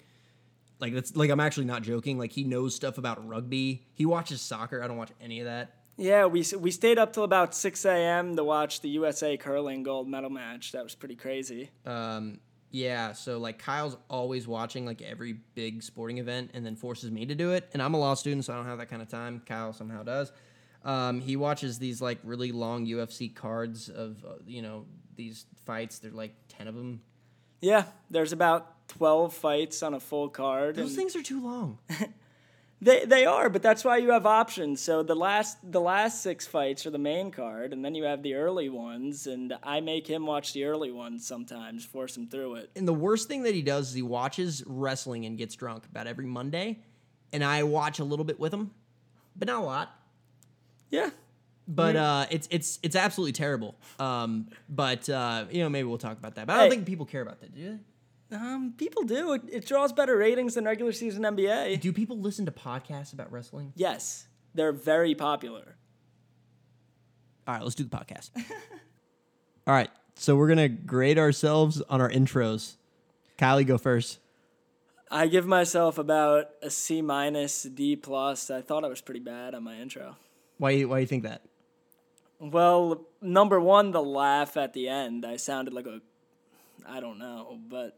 like 0.78 0.94
that's 0.94 1.16
like 1.16 1.30
I'm 1.30 1.40
actually 1.40 1.66
not 1.66 1.82
joking. 1.82 2.18
Like 2.18 2.32
he 2.32 2.44
knows 2.44 2.74
stuff 2.74 2.98
about 2.98 3.26
rugby. 3.26 3.86
He 3.94 4.06
watches 4.06 4.40
soccer. 4.40 4.82
I 4.82 4.86
don't 4.86 4.96
watch 4.96 5.12
any 5.20 5.40
of 5.40 5.46
that. 5.46 5.74
Yeah, 5.96 6.26
we 6.26 6.44
we 6.58 6.70
stayed 6.70 6.98
up 6.98 7.12
till 7.12 7.24
about 7.24 7.54
six 7.54 7.84
a.m. 7.84 8.36
to 8.36 8.44
watch 8.44 8.80
the 8.80 8.88
USA 8.90 9.36
curling 9.36 9.82
gold 9.82 10.08
medal 10.08 10.30
match. 10.30 10.72
That 10.72 10.84
was 10.84 10.94
pretty 10.94 11.16
crazy. 11.16 11.70
Um, 11.86 12.40
yeah. 12.70 13.12
So 13.12 13.38
like 13.38 13.58
Kyle's 13.58 13.96
always 14.08 14.46
watching 14.46 14.86
like 14.86 15.02
every 15.02 15.34
big 15.54 15.82
sporting 15.82 16.18
event, 16.18 16.50
and 16.54 16.64
then 16.64 16.76
forces 16.76 17.10
me 17.10 17.26
to 17.26 17.34
do 17.34 17.52
it. 17.52 17.68
And 17.72 17.82
I'm 17.82 17.94
a 17.94 17.98
law 17.98 18.14
student, 18.14 18.44
so 18.44 18.52
I 18.52 18.56
don't 18.56 18.66
have 18.66 18.78
that 18.78 18.90
kind 18.90 19.02
of 19.02 19.08
time. 19.08 19.42
Kyle 19.46 19.72
somehow 19.72 20.02
does. 20.02 20.32
Um, 20.84 21.20
he 21.20 21.36
watches 21.36 21.78
these 21.78 22.00
like 22.00 22.18
really 22.22 22.52
long 22.52 22.86
UFC 22.86 23.34
cards 23.34 23.88
of 23.88 24.24
uh, 24.24 24.34
you 24.46 24.62
know 24.62 24.86
these 25.16 25.46
fights. 25.64 25.98
They're 25.98 26.10
like 26.10 26.34
ten 26.48 26.68
of 26.68 26.74
them. 26.74 27.00
Yeah, 27.60 27.84
there's 28.10 28.32
about 28.32 28.88
12 28.88 29.32
fights 29.34 29.82
on 29.82 29.94
a 29.94 30.00
full 30.00 30.28
card. 30.28 30.76
Those 30.76 30.94
things 30.94 31.16
are 31.16 31.22
too 31.22 31.42
long. 31.42 31.78
they 32.80 33.04
they 33.06 33.24
are, 33.24 33.48
but 33.48 33.62
that's 33.62 33.84
why 33.84 33.96
you 33.96 34.10
have 34.10 34.26
options. 34.26 34.80
So 34.82 35.02
the 35.02 35.14
last 35.14 35.58
the 35.70 35.80
last 35.80 36.22
6 36.22 36.46
fights 36.46 36.84
are 36.86 36.90
the 36.90 36.98
main 36.98 37.30
card 37.30 37.72
and 37.72 37.84
then 37.84 37.94
you 37.94 38.04
have 38.04 38.22
the 38.22 38.34
early 38.34 38.68
ones 38.68 39.26
and 39.26 39.54
I 39.62 39.80
make 39.80 40.06
him 40.06 40.26
watch 40.26 40.52
the 40.52 40.64
early 40.64 40.92
ones 40.92 41.26
sometimes, 41.26 41.84
force 41.84 42.16
him 42.16 42.28
through 42.28 42.56
it. 42.56 42.70
And 42.76 42.86
the 42.86 42.92
worst 42.94 43.28
thing 43.28 43.42
that 43.44 43.54
he 43.54 43.62
does 43.62 43.88
is 43.88 43.94
he 43.94 44.02
watches 44.02 44.62
wrestling 44.66 45.24
and 45.24 45.38
gets 45.38 45.54
drunk 45.54 45.84
about 45.86 46.06
every 46.06 46.26
Monday 46.26 46.80
and 47.32 47.42
I 47.42 47.62
watch 47.62 47.98
a 47.98 48.04
little 48.04 48.24
bit 48.24 48.38
with 48.38 48.52
him, 48.52 48.70
but 49.34 49.48
not 49.48 49.62
a 49.62 49.64
lot. 49.64 49.90
Yeah. 50.90 51.10
but 51.66 51.96
uh, 51.96 52.26
it's 52.30 52.46
it's 52.50 52.78
it's 52.82 52.94
absolutely 52.94 53.32
terrible. 53.32 53.74
Um, 53.98 54.48
but 54.68 55.08
uh, 55.08 55.46
you 55.50 55.62
know, 55.62 55.68
maybe 55.68 55.88
we'll 55.88 55.98
talk 55.98 56.18
about 56.18 56.34
that. 56.36 56.46
But 56.46 56.52
I 56.52 56.56
don't 56.58 56.64
Hey. 56.66 56.70
think 56.76 56.86
people 56.86 57.06
care 57.06 57.22
about 57.22 57.40
that. 57.40 57.54
Do 57.54 57.70
they? 57.70 57.78
Um, 58.30 58.74
people 58.76 59.02
do. 59.02 59.34
It, 59.34 59.42
it 59.50 59.66
draws 59.66 59.92
better 59.92 60.16
ratings 60.16 60.54
than 60.54 60.64
regular 60.64 60.92
season 60.92 61.22
NBA. 61.22 61.80
Do 61.80 61.92
people 61.92 62.18
listen 62.18 62.44
to 62.46 62.52
podcasts 62.52 63.12
about 63.12 63.30
wrestling? 63.30 63.72
Yes, 63.76 64.26
they're 64.54 64.72
very 64.72 65.14
popular. 65.14 65.76
All 67.46 67.54
right, 67.54 67.62
let's 67.62 67.76
do 67.76 67.84
the 67.84 67.96
podcast. 67.96 68.30
All 69.66 69.74
right, 69.74 69.90
so 70.16 70.34
we're 70.34 70.48
gonna 70.48 70.68
grade 70.68 71.18
ourselves 71.18 71.80
on 71.82 72.00
our 72.00 72.10
intros. 72.10 72.74
Kylie, 73.38 73.66
go 73.66 73.78
first. 73.78 74.18
I 75.08 75.28
give 75.28 75.46
myself 75.46 75.98
about 75.98 76.50
a 76.62 76.70
C 76.70 77.00
minus, 77.02 77.62
D 77.62 77.94
plus. 77.94 78.50
I 78.50 78.60
thought 78.60 78.84
I 78.84 78.88
was 78.88 79.00
pretty 79.00 79.20
bad 79.20 79.54
on 79.54 79.62
my 79.62 79.76
intro. 79.76 80.16
Why? 80.58 80.82
Why 80.82 80.96
do 80.96 81.00
you 81.02 81.06
think 81.06 81.22
that? 81.22 81.42
Well, 82.38 83.06
number 83.22 83.60
one, 83.60 83.92
the 83.92 84.02
laugh 84.02 84.56
at 84.56 84.72
the 84.72 84.88
end. 84.88 85.24
I 85.24 85.36
sounded 85.36 85.72
like 85.72 85.86
a, 85.86 86.00
I 86.86 87.00
don't 87.00 87.18
know, 87.18 87.58
but, 87.68 87.96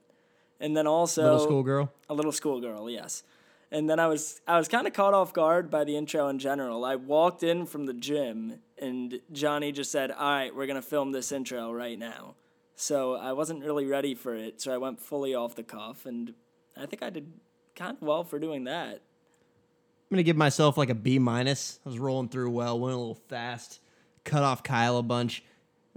and 0.60 0.76
then 0.76 0.86
also 0.86 1.22
Little 1.22 1.38
schoolgirl. 1.40 1.92
a 2.08 2.14
little 2.14 2.32
schoolgirl, 2.32 2.90
yes. 2.90 3.22
And 3.70 3.88
then 3.88 4.00
I 4.00 4.06
was 4.06 4.40
I 4.46 4.56
was 4.56 4.66
kind 4.68 4.86
of 4.86 4.92
caught 4.94 5.12
off 5.14 5.32
guard 5.32 5.70
by 5.70 5.84
the 5.84 5.96
intro 5.96 6.28
in 6.28 6.38
general. 6.38 6.84
I 6.84 6.96
walked 6.96 7.42
in 7.42 7.66
from 7.66 7.86
the 7.86 7.92
gym 7.92 8.60
and 8.80 9.20
Johnny 9.32 9.72
just 9.72 9.90
said, 9.92 10.10
"All 10.10 10.18
right, 10.30 10.54
we're 10.54 10.66
gonna 10.66 10.80
film 10.82 11.12
this 11.12 11.32
intro 11.32 11.70
right 11.72 11.98
now." 11.98 12.34
So 12.76 13.14
I 13.16 13.32
wasn't 13.32 13.64
really 13.64 13.86
ready 13.86 14.14
for 14.14 14.34
it, 14.34 14.60
so 14.60 14.72
I 14.72 14.78
went 14.78 15.00
fully 15.00 15.34
off 15.34 15.56
the 15.56 15.64
cuff, 15.64 16.06
and 16.06 16.32
I 16.76 16.86
think 16.86 17.02
I 17.02 17.10
did 17.10 17.32
kind 17.74 17.96
of 17.96 18.02
well 18.02 18.22
for 18.24 18.38
doing 18.38 18.64
that. 18.64 18.94
I'm 18.94 20.14
gonna 20.14 20.22
give 20.22 20.36
myself 20.36 20.78
like 20.78 20.88
a 20.88 20.94
B 20.94 21.18
minus. 21.18 21.80
I 21.84 21.88
was 21.90 21.98
rolling 21.98 22.28
through 22.28 22.50
well, 22.50 22.78
went 22.78 22.94
a 22.94 22.98
little 22.98 23.14
fast, 23.28 23.80
cut 24.24 24.42
off 24.42 24.62
Kyle 24.62 24.96
a 24.96 25.02
bunch. 25.02 25.42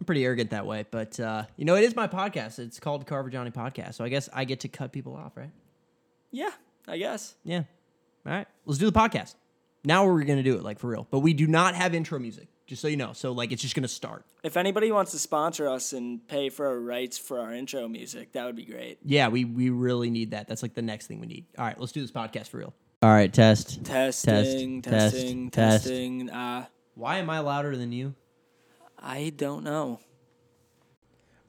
I'm 0.02 0.06
pretty 0.06 0.26
arrogant 0.26 0.50
that 0.50 0.66
way, 0.66 0.84
but 0.90 1.20
uh, 1.20 1.44
you 1.58 1.66
know, 1.66 1.76
it 1.76 1.84
is 1.84 1.96
my 1.96 2.08
podcast. 2.08 2.58
It's 2.58 2.80
called 2.80 3.06
Carver 3.06 3.30
Johnny 3.30 3.52
Podcast, 3.52 3.94
so 3.94 4.04
I 4.04 4.10
guess 4.10 4.30
I 4.34 4.46
get 4.46 4.62
to 4.62 4.68
cut 4.68 4.92
people 4.92 5.16
off, 5.16 5.38
right? 5.38 5.52
Yeah, 6.32 6.50
I 6.88 6.98
guess. 6.98 7.36
Yeah. 7.44 7.66
All 8.26 8.34
right, 8.34 8.48
let's 8.66 8.80
do 8.80 8.90
the 8.90 9.00
podcast. 9.00 9.36
Now 9.86 10.08
we're 10.08 10.24
gonna 10.24 10.42
do 10.42 10.56
it 10.56 10.64
like 10.64 10.80
for 10.80 10.88
real, 10.88 11.06
but 11.12 11.20
we 11.20 11.36
do 11.36 11.46
not 11.46 11.76
have 11.76 11.94
intro 11.94 12.18
music, 12.18 12.48
just 12.66 12.82
so 12.82 12.88
you 12.88 12.98
know. 12.98 13.14
So 13.14 13.32
like, 13.32 13.52
it's 13.52 13.62
just 13.62 13.76
gonna 13.76 13.88
start. 13.88 14.26
If 14.42 14.58
anybody 14.58 14.92
wants 14.92 15.12
to 15.12 15.20
sponsor 15.20 15.70
us 15.70 15.94
and 15.94 16.28
pay 16.28 16.50
for 16.50 16.66
our 16.66 16.80
rights 16.80 17.20
for 17.20 17.40
our 17.40 17.54
intro 17.54 17.88
music, 17.88 18.32
that 18.32 18.46
would 18.48 18.56
be 18.56 18.66
great. 18.66 18.98
Yeah, 19.06 19.28
we 19.28 19.46
we 19.46 19.70
really 19.70 20.10
need 20.10 20.32
that. 20.32 20.48
That's 20.48 20.64
like 20.64 20.74
the 20.74 20.82
next 20.82 21.06
thing 21.06 21.20
we 21.20 21.28
need. 21.28 21.46
All 21.60 21.66
right, 21.66 21.80
let's 21.80 21.92
do 21.92 22.02
this 22.02 22.12
podcast 22.12 22.48
for 22.48 22.58
real. 22.58 22.74
All 23.04 23.12
right, 23.12 23.32
test. 23.32 23.86
Testing, 23.86 24.82
test, 24.82 25.14
testing, 25.14 25.52
test. 25.52 25.86
testing. 25.86 26.32
Uh, 26.32 26.66
Why 26.96 27.20
am 27.20 27.30
I 27.30 27.38
louder 27.42 27.78
than 27.78 27.92
you? 27.92 28.16
I 29.02 29.34
don't 29.36 29.64
know. 29.64 30.00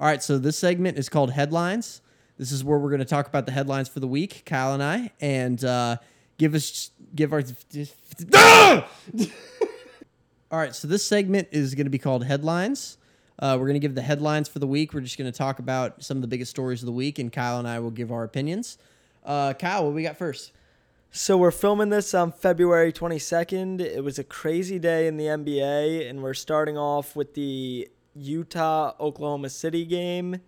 All 0.01 0.07
right, 0.07 0.23
so 0.23 0.39
this 0.39 0.59
segment 0.59 0.99
is 0.99 1.09
called 1.09 1.33
Headlines. 1.33 2.01
This 2.39 2.51
is 2.51 2.65
where 2.65 2.79
we're 2.79 2.89
going 2.89 3.01
to 3.01 3.05
talk 3.05 3.27
about 3.29 3.47
the 3.47 3.53
headlines 3.53 3.89
for 3.89 4.01
the 4.01 4.07
week, 4.09 4.43
Kyle 4.47 4.73
and 4.75 4.83
I, 4.83 5.13
and 5.21 5.63
uh, 5.65 5.99
give 6.39 6.55
us 6.55 6.91
give 7.15 7.33
our. 7.33 7.43
All 10.51 10.59
right, 10.59 10.75
so 10.75 10.89
this 10.89 11.05
segment 11.05 11.49
is 11.53 11.75
going 11.75 11.87
to 11.87 11.91
be 11.91 11.99
called 11.99 12.25
Headlines. 12.25 12.99
Uh, 13.39 13.57
we're 13.59 13.67
going 13.67 13.75
to 13.75 13.81
give 13.81 13.95
the 13.95 14.03
headlines 14.03 14.49
for 14.49 14.59
the 14.59 14.67
week. 14.67 14.93
We're 14.95 15.01
just 15.01 15.19
going 15.19 15.31
to 15.31 15.37
talk 15.37 15.59
about 15.59 16.03
some 16.03 16.17
of 16.17 16.23
the 16.23 16.29
biggest 16.29 16.51
stories 16.51 16.83
of 16.83 16.87
the 16.87 16.93
week, 16.93 17.19
and 17.19 17.33
Kyle 17.33 17.59
and 17.59 17.69
I 17.69 17.79
will 17.81 17.91
give 17.91 18.11
our 18.11 18.25
opinions. 18.25 18.79
Uh, 19.25 19.53
Kyle, 19.53 19.85
what 19.85 19.95
we 19.95 20.03
got 20.03 20.17
first? 20.17 20.53
So 21.15 21.37
we're 21.37 21.51
filming 21.51 21.91
this 21.91 22.15
on 22.15 22.33
February 22.33 22.91
22nd. 22.91 23.83
It 23.83 24.03
was 24.03 24.19
a 24.19 24.25
crazy 24.25 24.79
day 24.79 25.07
in 25.07 25.19
the 25.19 25.27
NBA, 25.27 26.09
and 26.09 26.23
we're 26.23 26.33
starting 26.33 26.79
off 26.79 27.15
with 27.15 27.35
the 27.35 27.87
Utah 28.15 28.95
Oklahoma 28.99 29.51
City 29.51 29.85
game. 29.85 30.41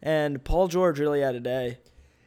And 0.00 0.44
Paul 0.44 0.68
George 0.68 1.00
really 1.00 1.20
had 1.20 1.34
a 1.34 1.40
day. 1.40 1.78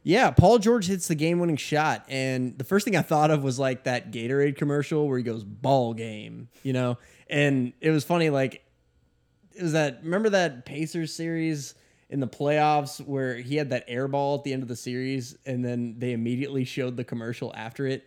Yeah, 0.03 0.31
Paul 0.31 0.59
George 0.59 0.87
hits 0.87 1.07
the 1.07 1.15
game-winning 1.15 1.55
shot, 1.55 2.03
and 2.09 2.57
the 2.57 2.65
first 2.65 2.83
thing 2.83 2.97
I 2.97 3.01
thought 3.01 3.31
of 3.31 3.41
was 3.41 3.57
like 3.57 3.85
that 3.85 4.11
Gatorade 4.11 4.57
commercial 4.57 5.07
where 5.07 5.17
he 5.17 5.23
goes 5.23 5.45
"ball 5.45 5.93
game," 5.93 6.49
you 6.63 6.73
know. 6.73 6.97
And 7.29 7.71
it 7.79 7.91
was 7.91 8.03
funny, 8.03 8.29
like 8.29 8.65
it 9.55 9.63
was 9.63 9.71
that. 9.71 10.01
Remember 10.03 10.29
that 10.31 10.65
Pacers 10.65 11.13
series 11.13 11.73
in 12.09 12.19
the 12.19 12.27
playoffs 12.27 13.05
where 13.05 13.35
he 13.35 13.55
had 13.55 13.69
that 13.69 13.83
air 13.87 14.07
ball 14.07 14.35
at 14.35 14.43
the 14.43 14.53
end 14.53 14.63
of 14.63 14.69
the 14.69 14.75
series, 14.75 15.37
and 15.45 15.63
then 15.63 15.95
they 15.97 16.13
immediately 16.13 16.63
showed 16.63 16.95
the 16.95 17.03
commercial 17.03 17.53
after 17.55 17.85
it. 17.85 18.05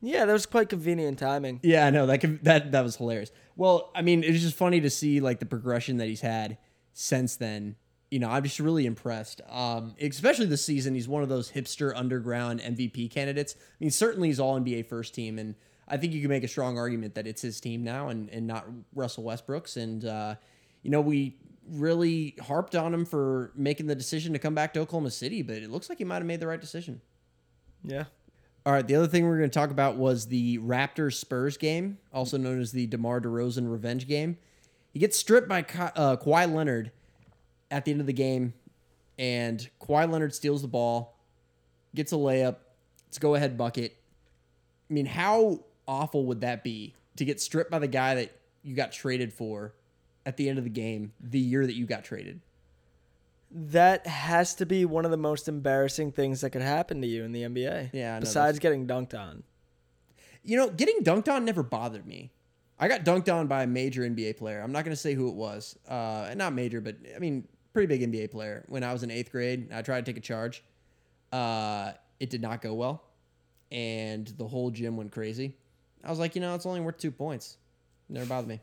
Yeah, 0.00 0.26
that 0.26 0.32
was 0.32 0.46
quite 0.46 0.68
convenient 0.68 1.18
timing. 1.18 1.60
Yeah, 1.62 1.86
I 1.86 1.90
know 1.90 2.06
that 2.06 2.44
that 2.44 2.72
that 2.72 2.82
was 2.82 2.96
hilarious. 2.96 3.30
Well, 3.56 3.90
I 3.94 4.02
mean, 4.02 4.22
it's 4.22 4.40
just 4.40 4.56
funny 4.56 4.80
to 4.80 4.90
see 4.90 5.20
like 5.20 5.40
the 5.40 5.46
progression 5.46 5.96
that 5.98 6.06
he's 6.06 6.20
had 6.20 6.58
since 6.92 7.36
then. 7.36 7.76
You 8.10 8.20
know, 8.20 8.30
I'm 8.30 8.42
just 8.42 8.58
really 8.58 8.86
impressed. 8.86 9.42
Um, 9.50 9.94
especially 10.00 10.46
this 10.46 10.64
season, 10.64 10.94
he's 10.94 11.08
one 11.08 11.22
of 11.22 11.28
those 11.28 11.50
hipster 11.50 11.92
underground 11.94 12.60
MVP 12.60 13.10
candidates. 13.10 13.54
I 13.58 13.74
mean, 13.80 13.90
certainly 13.90 14.28
he's 14.28 14.40
all 14.40 14.58
NBA 14.58 14.86
first 14.86 15.14
team, 15.14 15.38
and 15.38 15.56
I 15.86 15.96
think 15.96 16.12
you 16.12 16.20
can 16.20 16.30
make 16.30 16.44
a 16.44 16.48
strong 16.48 16.78
argument 16.78 17.16
that 17.16 17.26
it's 17.26 17.42
his 17.42 17.60
team 17.60 17.82
now 17.84 18.08
and 18.08 18.28
and 18.30 18.46
not 18.46 18.66
Russell 18.94 19.24
Westbrook's. 19.24 19.76
And 19.76 20.04
uh, 20.04 20.36
you 20.82 20.90
know, 20.90 21.00
we 21.00 21.36
really 21.70 22.36
harped 22.40 22.74
on 22.74 22.94
him 22.94 23.04
for 23.04 23.52
making 23.54 23.86
the 23.86 23.94
decision 23.94 24.32
to 24.32 24.38
come 24.38 24.54
back 24.54 24.74
to 24.74 24.80
Oklahoma 24.80 25.10
City, 25.10 25.42
but 25.42 25.56
it 25.56 25.70
looks 25.70 25.88
like 25.88 25.98
he 25.98 26.04
might 26.04 26.16
have 26.16 26.26
made 26.26 26.40
the 26.40 26.46
right 26.46 26.60
decision. 26.60 27.00
Yeah. 27.84 28.04
All 28.66 28.72
right, 28.72 28.86
the 28.86 28.96
other 28.96 29.06
thing 29.06 29.24
we 29.24 29.30
are 29.30 29.38
going 29.38 29.48
to 29.48 29.58
talk 29.58 29.70
about 29.70 29.96
was 29.96 30.26
the 30.26 30.58
Raptors 30.58 31.14
Spurs 31.14 31.56
game, 31.56 31.98
also 32.12 32.36
known 32.36 32.60
as 32.60 32.72
the 32.72 32.86
DeMar 32.86 33.20
DeRozan 33.20 33.70
revenge 33.70 34.06
game. 34.06 34.36
He 34.92 34.98
gets 34.98 35.16
stripped 35.16 35.48
by 35.48 35.62
Ka- 35.62 35.92
uh, 35.94 36.16
Kawhi 36.16 36.52
Leonard 36.52 36.90
at 37.70 37.84
the 37.84 37.92
end 37.92 38.00
of 38.00 38.06
the 38.06 38.12
game, 38.12 38.52
and 39.18 39.68
Kawhi 39.80 40.10
Leonard 40.10 40.34
steals 40.34 40.62
the 40.62 40.68
ball, 40.68 41.16
gets 41.94 42.12
a 42.12 42.16
layup, 42.16 42.56
it's 43.06 43.18
go 43.18 43.34
ahead 43.34 43.56
bucket. 43.56 43.96
I 44.90 44.92
mean, 44.92 45.06
how 45.06 45.60
awful 45.86 46.26
would 46.26 46.42
that 46.42 46.62
be 46.62 46.94
to 47.16 47.24
get 47.24 47.40
stripped 47.40 47.70
by 47.70 47.78
the 47.78 47.88
guy 47.88 48.14
that 48.16 48.36
you 48.62 48.74
got 48.74 48.92
traded 48.92 49.32
for 49.32 49.72
at 50.28 50.36
the 50.36 50.46
end 50.46 50.58
of 50.58 50.64
the 50.64 50.70
game 50.70 51.12
the 51.18 51.38
year 51.38 51.66
that 51.66 51.74
you 51.74 51.86
got 51.86 52.04
traded? 52.04 52.40
That 53.50 54.06
has 54.06 54.54
to 54.56 54.66
be 54.66 54.84
one 54.84 55.06
of 55.06 55.10
the 55.10 55.16
most 55.16 55.48
embarrassing 55.48 56.12
things 56.12 56.42
that 56.42 56.50
could 56.50 56.60
happen 56.60 57.00
to 57.00 57.06
you 57.06 57.24
in 57.24 57.32
the 57.32 57.44
NBA. 57.44 57.90
Yeah, 57.94 58.16
I 58.16 58.20
Besides 58.20 58.58
getting 58.58 58.86
dunked 58.86 59.18
on. 59.18 59.42
You 60.44 60.58
know, 60.58 60.68
getting 60.68 61.02
dunked 61.02 61.32
on 61.32 61.46
never 61.46 61.62
bothered 61.62 62.06
me. 62.06 62.30
I 62.78 62.88
got 62.88 63.04
dunked 63.06 63.34
on 63.34 63.46
by 63.46 63.62
a 63.62 63.66
major 63.66 64.02
NBA 64.02 64.36
player. 64.36 64.60
I'm 64.60 64.70
not 64.70 64.84
going 64.84 64.92
to 64.92 65.00
say 65.00 65.14
who 65.14 65.28
it 65.30 65.34
was. 65.34 65.78
Uh, 65.88 66.32
not 66.36 66.52
major, 66.52 66.82
but 66.82 66.96
I 67.16 67.18
mean, 67.18 67.48
pretty 67.72 67.86
big 67.86 68.12
NBA 68.12 68.30
player. 68.30 68.66
When 68.68 68.84
I 68.84 68.92
was 68.92 69.02
in 69.02 69.10
eighth 69.10 69.32
grade, 69.32 69.72
I 69.72 69.80
tried 69.80 70.04
to 70.04 70.12
take 70.12 70.18
a 70.18 70.24
charge. 70.24 70.62
Uh, 71.32 71.92
it 72.20 72.28
did 72.28 72.42
not 72.42 72.60
go 72.60 72.74
well, 72.74 73.02
and 73.72 74.26
the 74.26 74.46
whole 74.46 74.70
gym 74.70 74.98
went 74.98 75.10
crazy. 75.10 75.56
I 76.04 76.10
was 76.10 76.18
like, 76.18 76.34
you 76.34 76.42
know, 76.42 76.54
it's 76.54 76.66
only 76.66 76.80
worth 76.80 76.98
two 76.98 77.10
points. 77.10 77.56
Never 78.10 78.26
bothered 78.26 78.48
me. 78.48 78.60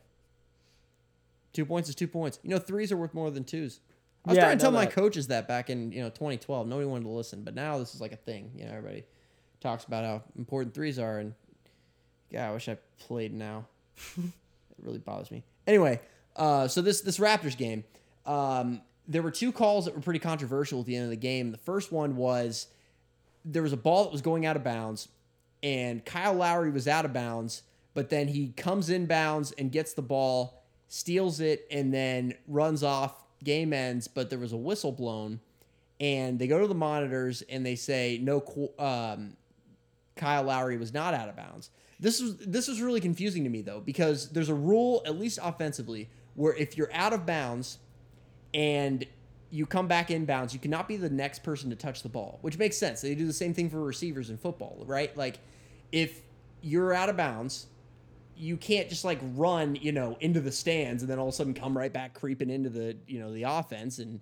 Two 1.56 1.64
points 1.64 1.88
is 1.88 1.94
two 1.94 2.06
points. 2.06 2.38
You 2.42 2.50
know, 2.50 2.58
threes 2.58 2.92
are 2.92 2.98
worth 2.98 3.14
more 3.14 3.30
than 3.30 3.42
twos. 3.42 3.80
I 4.26 4.30
was 4.30 4.36
Yeah, 4.36 4.44
trying 4.44 4.58
to 4.58 4.62
tell 4.62 4.70
know 4.70 4.78
my 4.78 4.84
coaches 4.86 5.28
that 5.28 5.48
back 5.48 5.70
in 5.70 5.90
you 5.90 6.02
know 6.02 6.10
2012. 6.10 6.68
Nobody 6.68 6.86
wanted 6.86 7.04
to 7.04 7.10
listen, 7.10 7.44
but 7.44 7.54
now 7.54 7.78
this 7.78 7.94
is 7.94 8.00
like 8.02 8.12
a 8.12 8.16
thing. 8.16 8.50
You 8.54 8.66
know, 8.66 8.72
everybody 8.72 9.04
talks 9.60 9.84
about 9.84 10.04
how 10.04 10.22
important 10.36 10.74
threes 10.74 10.98
are, 10.98 11.18
and 11.18 11.32
yeah, 12.30 12.46
I 12.46 12.52
wish 12.52 12.68
I 12.68 12.76
played 12.98 13.32
now. 13.32 13.64
it 14.18 14.22
really 14.82 14.98
bothers 14.98 15.30
me. 15.30 15.44
Anyway, 15.66 15.98
uh, 16.36 16.68
so 16.68 16.82
this 16.82 17.00
this 17.00 17.18
Raptors 17.18 17.56
game, 17.56 17.84
um, 18.26 18.82
there 19.08 19.22
were 19.22 19.30
two 19.30 19.50
calls 19.50 19.86
that 19.86 19.94
were 19.94 20.02
pretty 20.02 20.20
controversial 20.20 20.80
at 20.80 20.86
the 20.86 20.94
end 20.94 21.04
of 21.04 21.10
the 21.10 21.16
game. 21.16 21.52
The 21.52 21.58
first 21.58 21.90
one 21.90 22.16
was 22.16 22.66
there 23.46 23.62
was 23.62 23.72
a 23.72 23.78
ball 23.78 24.04
that 24.04 24.12
was 24.12 24.20
going 24.20 24.44
out 24.44 24.56
of 24.56 24.62
bounds, 24.62 25.08
and 25.62 26.04
Kyle 26.04 26.34
Lowry 26.34 26.70
was 26.70 26.86
out 26.86 27.06
of 27.06 27.14
bounds, 27.14 27.62
but 27.94 28.10
then 28.10 28.28
he 28.28 28.48
comes 28.58 28.90
in 28.90 29.06
bounds 29.06 29.52
and 29.52 29.72
gets 29.72 29.94
the 29.94 30.02
ball, 30.02 30.62
steals 30.88 31.40
it, 31.40 31.66
and 31.70 31.92
then 31.92 32.34
runs 32.46 32.82
off. 32.82 33.24
Game 33.44 33.72
ends, 33.72 34.08
but 34.08 34.30
there 34.30 34.38
was 34.38 34.52
a 34.52 34.56
whistle 34.56 34.92
blown, 34.92 35.40
and 36.00 36.38
they 36.38 36.46
go 36.46 36.58
to 36.58 36.66
the 36.66 36.74
monitors 36.74 37.42
and 37.42 37.64
they 37.64 37.76
say 37.76 38.18
no. 38.22 38.42
Um, 38.78 39.36
Kyle 40.16 40.44
Lowry 40.44 40.78
was 40.78 40.92
not 40.92 41.14
out 41.14 41.28
of 41.28 41.36
bounds. 41.36 41.70
This 42.00 42.20
was 42.20 42.36
this 42.38 42.68
was 42.68 42.80
really 42.80 43.00
confusing 43.00 43.44
to 43.44 43.50
me 43.50 43.62
though 43.62 43.80
because 43.80 44.30
there's 44.30 44.48
a 44.48 44.54
rule 44.54 45.02
at 45.06 45.18
least 45.18 45.38
offensively 45.42 46.08
where 46.34 46.54
if 46.54 46.76
you're 46.76 46.92
out 46.92 47.12
of 47.12 47.24
bounds 47.24 47.78
and 48.52 49.06
you 49.50 49.64
come 49.64 49.86
back 49.86 50.10
in 50.10 50.24
bounds, 50.24 50.52
you 50.52 50.60
cannot 50.60 50.88
be 50.88 50.96
the 50.96 51.08
next 51.08 51.42
person 51.42 51.70
to 51.70 51.76
touch 51.76 52.02
the 52.02 52.08
ball, 52.08 52.38
which 52.42 52.58
makes 52.58 52.76
sense. 52.76 53.00
They 53.00 53.14
do 53.14 53.26
the 53.26 53.32
same 53.32 53.54
thing 53.54 53.70
for 53.70 53.82
receivers 53.82 54.28
in 54.28 54.36
football, 54.36 54.82
right? 54.86 55.16
Like 55.16 55.38
if 55.92 56.20
you're 56.60 56.92
out 56.92 57.08
of 57.08 57.16
bounds, 57.16 57.66
you 58.36 58.56
can't 58.56 58.88
just 58.88 59.04
like 59.04 59.18
run, 59.34 59.76
you 59.76 59.92
know, 59.92 60.16
into 60.20 60.40
the 60.40 60.52
stands 60.52 61.02
and 61.02 61.10
then 61.10 61.18
all 61.18 61.28
of 61.28 61.34
a 61.34 61.36
sudden 61.36 61.54
come 61.54 61.76
right 61.76 61.92
back 61.92 62.14
creeping 62.14 62.50
into 62.50 62.68
the, 62.68 62.96
you 63.06 63.18
know, 63.18 63.32
the 63.32 63.44
offense 63.44 63.98
and 63.98 64.20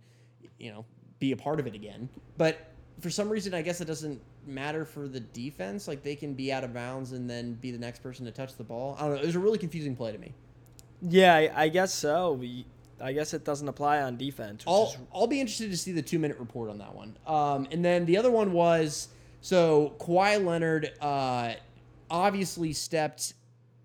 you 0.59 0.73
know, 0.73 0.85
be 1.19 1.33
a 1.33 1.37
part 1.37 1.61
of 1.61 1.67
it 1.67 1.75
again. 1.75 2.09
But 2.39 2.71
for 3.01 3.11
some 3.11 3.29
reason, 3.29 3.55
I 3.55 3.63
guess 3.63 3.81
it 3.81 3.87
doesn't 3.87 4.21
matter 4.47 4.85
for 4.85 5.09
the 5.09 5.21
defense. 5.21 5.89
Like 5.89 6.03
they 6.03 6.17
can 6.17 6.35
be 6.35 6.53
out 6.53 6.65
of 6.65 6.73
bounds 6.73 7.13
and 7.13 7.29
then 7.29 7.55
be 7.55 7.71
the 7.71 7.79
next 7.79 8.03
person 8.03 8.25
to 8.27 8.33
touch 8.33 8.57
the 8.57 8.65
ball. 8.65 8.97
I 8.99 9.03
don't 9.03 9.17
know. 9.17 9.21
It 9.21 9.27
was 9.27 9.37
a 9.37 9.41
really 9.41 9.59
confusing 9.59 9.97
play 9.97 10.13
to 10.13 10.19
me. 10.19 10.33
Yeah, 11.03 11.35
I, 11.35 11.65
I 11.65 11.69
guess 11.69 11.93
so. 11.93 12.33
We, 12.33 12.67
I 13.01 13.13
guess 13.13 13.35
it 13.35 13.45
doesn't 13.45 13.69
apply 13.69 14.01
on 14.03 14.17
defense. 14.17 14.65
I'll 14.67 14.87
is, 14.87 14.97
I'll 15.15 15.27
be 15.27 15.41
interested 15.41 15.71
to 15.71 15.77
see 15.77 15.93
the 15.93 16.03
two 16.03 16.19
minute 16.19 16.39
report 16.39 16.71
on 16.71 16.79
that 16.79 16.95
one. 16.95 17.17
Um, 17.27 17.67
and 17.71 17.85
then 17.85 18.07
the 18.07 18.17
other 18.17 18.31
one 18.31 18.53
was 18.53 19.09
so 19.41 19.95
Kawhi 19.99 20.43
Leonard 20.43 20.93
uh, 21.01 21.55
obviously 22.11 22.73
stepped 22.73 23.35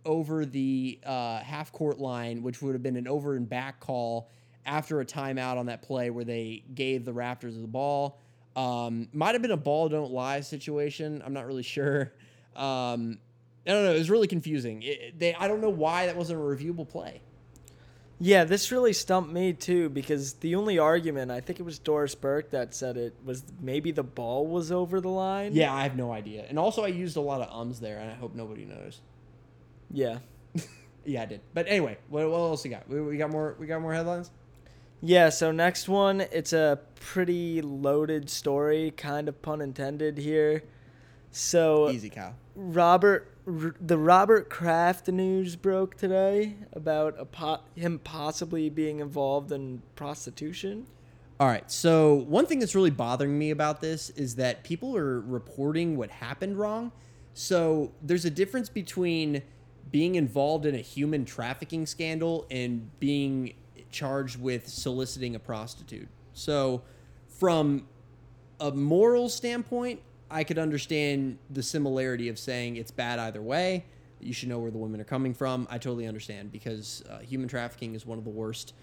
over 0.06 0.46
the 0.46 1.00
uh, 1.06 1.39
half 1.39 1.72
court 1.72 2.00
line, 2.00 2.41
which 2.44 2.62
would 2.62 2.74
have 2.74 2.84
been 2.84 2.96
an 2.96 3.08
over 3.08 3.36
and 3.36 3.48
back 3.48 3.79
call 3.79 4.29
after 4.65 5.01
a 5.01 5.06
timeout 5.06 5.58
on 5.58 5.65
that 5.68 5.82
play 5.82 6.10
where 6.10 6.24
they 6.25 6.63
gave 6.74 7.06
the 7.06 7.13
Raptors 7.13 7.60
the 7.60 7.68
ball. 7.68 8.20
Um, 8.56 9.08
might 9.13 9.34
have 9.36 9.41
been 9.41 9.51
a 9.51 9.58
ball 9.58 9.89
don't 9.89 10.12
lie 10.12 10.41
situation. 10.41 11.22
I'm 11.25 11.34
not 11.34 11.46
really 11.46 11.63
sure. 11.77 12.12
Um, 12.56 13.20
I 13.68 13.72
don't 13.72 13.84
know. 13.86 13.94
It 13.94 13.98
was 14.00 14.10
really 14.10 14.27
confusing. 14.27 14.82
It, 14.84 15.20
they 15.20 15.36
I 15.36 15.48
don't 15.48 15.62
know 15.62 15.70
why 15.70 16.08
that 16.08 16.15
wasn't 16.15 16.39
a 16.39 16.44
reviewable 16.44 16.88
play. 16.88 17.22
yeah, 18.20 18.44
this 18.44 18.72
really 18.72 18.94
stumped 18.94 19.32
me 19.32 19.53
too 19.53 19.89
because 19.89 20.34
the 20.36 20.56
only 20.56 20.79
argument 20.79 21.29
I 21.32 21.39
think 21.41 21.60
it 21.60 21.63
was 21.63 21.77
Doris 21.79 22.15
Burke 22.15 22.50
that 22.51 22.74
said 22.74 22.98
it 22.98 23.15
was 23.24 23.44
maybe 23.62 23.91
the 23.91 24.03
ball 24.03 24.48
was 24.48 24.72
over 24.72 25.00
the 25.00 25.10
line. 25.10 25.53
Yeah, 25.53 25.74
I 25.74 25.84
have 25.84 25.96
no 25.96 26.12
idea. 26.12 26.46
And 26.50 26.58
also, 26.60 26.84
I 26.84 26.88
used 26.88 27.15
a 27.18 27.22
lot 27.22 27.41
of 27.41 27.53
ums 27.56 27.79
there, 27.79 28.00
and 28.00 28.10
I 28.10 28.15
hope 28.15 28.34
nobody 28.36 28.65
noticed. 28.65 29.01
Yeah. 29.91 30.19
Yeah, 31.05 31.24
I 31.24 31.25
did. 31.25 31.41
But 31.55 31.65
anyway, 31.67 31.98
what, 32.10 32.29
what 32.29 32.38
else 32.38 32.63
we 32.63 32.69
got? 32.69 32.88
We, 32.88 33.01
we 33.01 33.17
got 33.17 33.31
more. 33.31 33.55
We 33.58 33.65
got 33.65 33.81
more 33.81 33.93
headlines. 33.93 34.29
Yeah, 35.01 35.29
so 35.29 35.51
next 35.51 35.88
one, 35.88 36.22
it's 36.22 36.51
a 36.53 36.79
pretty 37.00 37.62
loaded 37.62 38.29
story, 38.29 38.91
kind 38.96 39.27
of 39.29 39.41
pun 39.41 39.62
intended 39.62 40.17
here. 40.17 40.62
So 41.31 41.89
Easy, 41.89 42.10
Kyle. 42.10 42.36
Robert, 42.53 43.34
r- 43.48 43.75
the 43.79 43.98
Robert 43.98 44.50
Kraft 44.50 45.08
news 45.08 45.55
broke 45.55 45.96
today 45.96 46.58
about 46.74 47.15
a 47.17 47.25
po- 47.25 47.62
him 47.75 48.00
possibly 48.03 48.69
being 48.69 49.00
involved 49.00 49.51
in 49.51 49.81
prostitution. 49.96 50.86
All 51.39 51.48
right. 51.48 51.72
So 51.72 52.15
one 52.27 52.46
thing 52.46 52.60
that's 52.60 52.75
really 52.75 52.91
bothering 52.91 53.39
me 53.39 53.51
about 53.51 53.79
this 53.79 54.10
is 54.12 54.36
that 54.36 54.63
people 54.65 54.96
are 54.98 55.22
reporting 55.22 55.96
what 55.96 56.12
happened 56.12 56.60
wrong. 56.60 56.91
So 57.34 57.93
there's 58.01 58.25
a 58.25 58.29
difference 58.31 58.67
between 58.67 59.43
being 59.91 60.15
involved 60.15 60.65
in 60.65 60.75
a 60.75 60.79
human 60.79 61.25
trafficking 61.25 61.86
scandal 61.86 62.46
and 62.51 62.89
being 63.00 63.53
charged 63.91 64.39
with 64.39 64.67
soliciting 64.67 65.36
a 65.36 65.39
prostitute. 65.39 66.08
So 66.34 66.84
from 67.27 67.88
a 68.60 68.72
moral 68.72 69.29
standpoint, 69.29 70.01
I 70.29 70.43
could 70.43 70.60
understand 70.60 71.39
the 71.50 71.63
similarity 71.63 72.29
of 72.29 72.38
saying 72.38 72.75
it's 72.75 72.91
bad 72.91 73.19
either 73.19 73.41
way. 73.41 73.86
You 74.19 74.34
should 74.34 74.50
know 74.50 74.60
where 74.60 74.69
the 74.69 74.77
women 74.77 75.00
are 75.01 75.05
coming 75.05 75.34
from. 75.34 75.67
I 75.72 75.77
totally 75.77 76.05
understand 76.05 76.51
because 76.51 77.03
uh, 77.10 77.19
human 77.19 77.48
trafficking 77.48 77.96
is 77.96 78.05
one 78.05 78.17
of 78.17 78.25
the 78.25 78.29
worst 78.29 78.74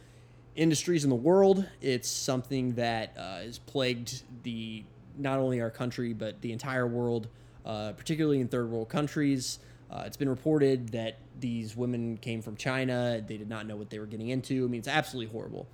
industries 0.56 1.04
in 1.04 1.10
the 1.10 1.16
world. 1.16 1.68
It's 1.80 2.08
something 2.08 2.75
that 2.75 3.14
uh, 3.16 3.40
has 3.40 3.58
plagued 3.58 4.22
the 4.42 4.84
not 5.18 5.38
only 5.38 5.60
our 5.60 5.70
country 5.70 6.12
but 6.12 6.40
the 6.40 6.52
entire 6.52 6.86
world, 6.86 7.28
uh, 7.64 7.92
particularly 7.92 8.40
in 8.40 8.48
third 8.48 8.70
world 8.70 8.88
countries. 8.88 9.58
Uh, 9.90 10.02
it's 10.06 10.16
been 10.16 10.28
reported 10.28 10.90
that 10.90 11.18
these 11.38 11.76
women 11.76 12.16
came 12.16 12.42
from 12.42 12.56
China. 12.56 13.22
They 13.26 13.36
did 13.36 13.48
not 13.48 13.66
know 13.66 13.76
what 13.76 13.90
they 13.90 13.98
were 13.98 14.06
getting 14.06 14.28
into. 14.28 14.64
I 14.64 14.68
mean, 14.68 14.78
it's 14.78 14.88
absolutely 14.88 15.32
horrible. 15.32 15.68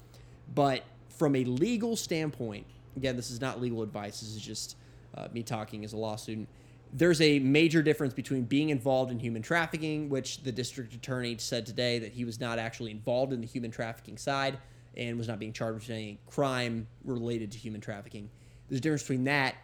But 0.54 0.84
from 1.08 1.36
a 1.36 1.44
legal 1.44 1.96
standpoint, 1.96 2.66
again, 2.96 3.16
this 3.16 3.30
is 3.30 3.40
not 3.40 3.60
legal 3.60 3.82
advice. 3.82 4.20
This 4.20 4.30
is 4.30 4.42
just 4.42 4.76
uh, 5.14 5.28
me 5.32 5.42
talking 5.42 5.84
as 5.84 5.92
a 5.92 5.96
law 5.96 6.16
student. 6.16 6.48
There's 6.92 7.22
a 7.22 7.38
major 7.38 7.82
difference 7.82 8.12
between 8.12 8.42
being 8.42 8.68
involved 8.68 9.10
in 9.10 9.18
human 9.18 9.40
trafficking, 9.40 10.10
which 10.10 10.42
the 10.42 10.52
district 10.52 10.92
attorney 10.92 11.36
said 11.38 11.64
today 11.64 11.98
that 12.00 12.12
he 12.12 12.26
was 12.26 12.38
not 12.38 12.58
actually 12.58 12.90
involved 12.90 13.32
in 13.32 13.40
the 13.40 13.46
human 13.46 13.70
trafficking 13.70 14.18
side 14.18 14.58
and 14.94 15.16
was 15.16 15.26
not 15.26 15.38
being 15.38 15.54
charged 15.54 15.88
with 15.88 15.90
any 15.90 16.18
crime 16.26 16.86
related 17.04 17.50
to 17.52 17.58
human 17.58 17.80
trafficking. 17.80 18.28
There's 18.68 18.80
a 18.80 18.82
difference 18.82 19.02
between 19.02 19.24
that 19.24 19.54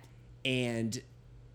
and 0.45 0.99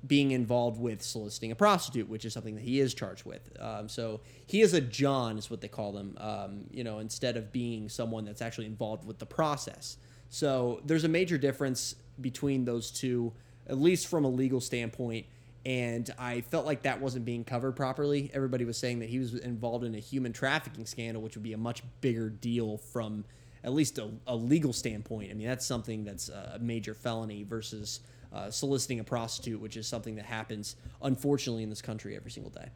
being 0.05 0.31
involved 0.31 0.79
with 0.79 1.01
soliciting 1.01 1.51
a 1.51 1.55
prostitute, 1.55 2.09
which 2.09 2.25
is 2.25 2.33
something 2.33 2.55
that 2.55 2.63
he 2.63 2.79
is 2.79 2.93
charged 2.93 3.25
with. 3.25 3.49
Um, 3.59 3.87
so 3.87 4.19
he 4.45 4.61
is 4.61 4.73
a 4.73 4.81
John, 4.81 5.37
is 5.37 5.49
what 5.49 5.61
they 5.61 5.69
call 5.69 5.93
them. 5.93 6.17
Um, 6.19 6.65
you 6.71 6.83
know, 6.83 6.99
instead 6.99 7.37
of 7.37 7.51
being 7.51 7.87
someone 7.87 8.25
that's 8.25 8.41
actually 8.41 8.65
involved 8.65 9.05
with 9.05 9.19
the 9.19 9.25
process. 9.25 9.97
So 10.29 10.81
there's 10.85 11.03
a 11.03 11.09
major 11.09 11.37
difference 11.37 11.95
between 12.19 12.65
those 12.65 12.91
two, 12.91 13.33
at 13.67 13.79
least 13.79 14.07
from 14.07 14.25
a 14.25 14.29
legal 14.29 14.59
standpoint. 14.59 15.25
And 15.65 16.09
I 16.19 16.41
felt 16.41 16.65
like 16.65 16.81
that 16.81 16.99
wasn't 16.99 17.23
being 17.23 17.45
covered 17.45 17.73
properly. 17.73 18.29
Everybody 18.33 18.65
was 18.65 18.77
saying 18.77 18.99
that 18.99 19.09
he 19.09 19.19
was 19.19 19.35
involved 19.35 19.85
in 19.85 19.95
a 19.95 19.99
human 19.99 20.33
trafficking 20.33 20.85
scandal, 20.85 21.21
which 21.21 21.35
would 21.35 21.43
be 21.43 21.53
a 21.53 21.57
much 21.57 21.81
bigger 22.01 22.29
deal 22.29 22.77
from 22.77 23.23
at 23.63 23.71
least 23.71 23.97
a, 23.97 24.09
a 24.27 24.35
legal 24.35 24.73
standpoint. 24.73 25.31
I 25.31 25.35
mean, 25.35 25.47
that's 25.47 25.65
something 25.65 26.03
that's 26.03 26.27
a 26.27 26.57
major 26.59 26.93
felony 26.93 27.43
versus 27.43 28.01
uh, 28.33 28.49
soliciting 28.49 28.99
a 28.99 29.03
prostitute, 29.03 29.61
which 29.61 29.77
is 29.77 29.87
something 29.87 30.15
that 30.15 30.25
happens, 30.25 30.75
unfortunately, 31.01 31.63
in 31.63 31.69
this 31.69 31.81
country 31.81 32.15
every 32.15 32.31
single 32.31 32.51
day. 32.51 32.69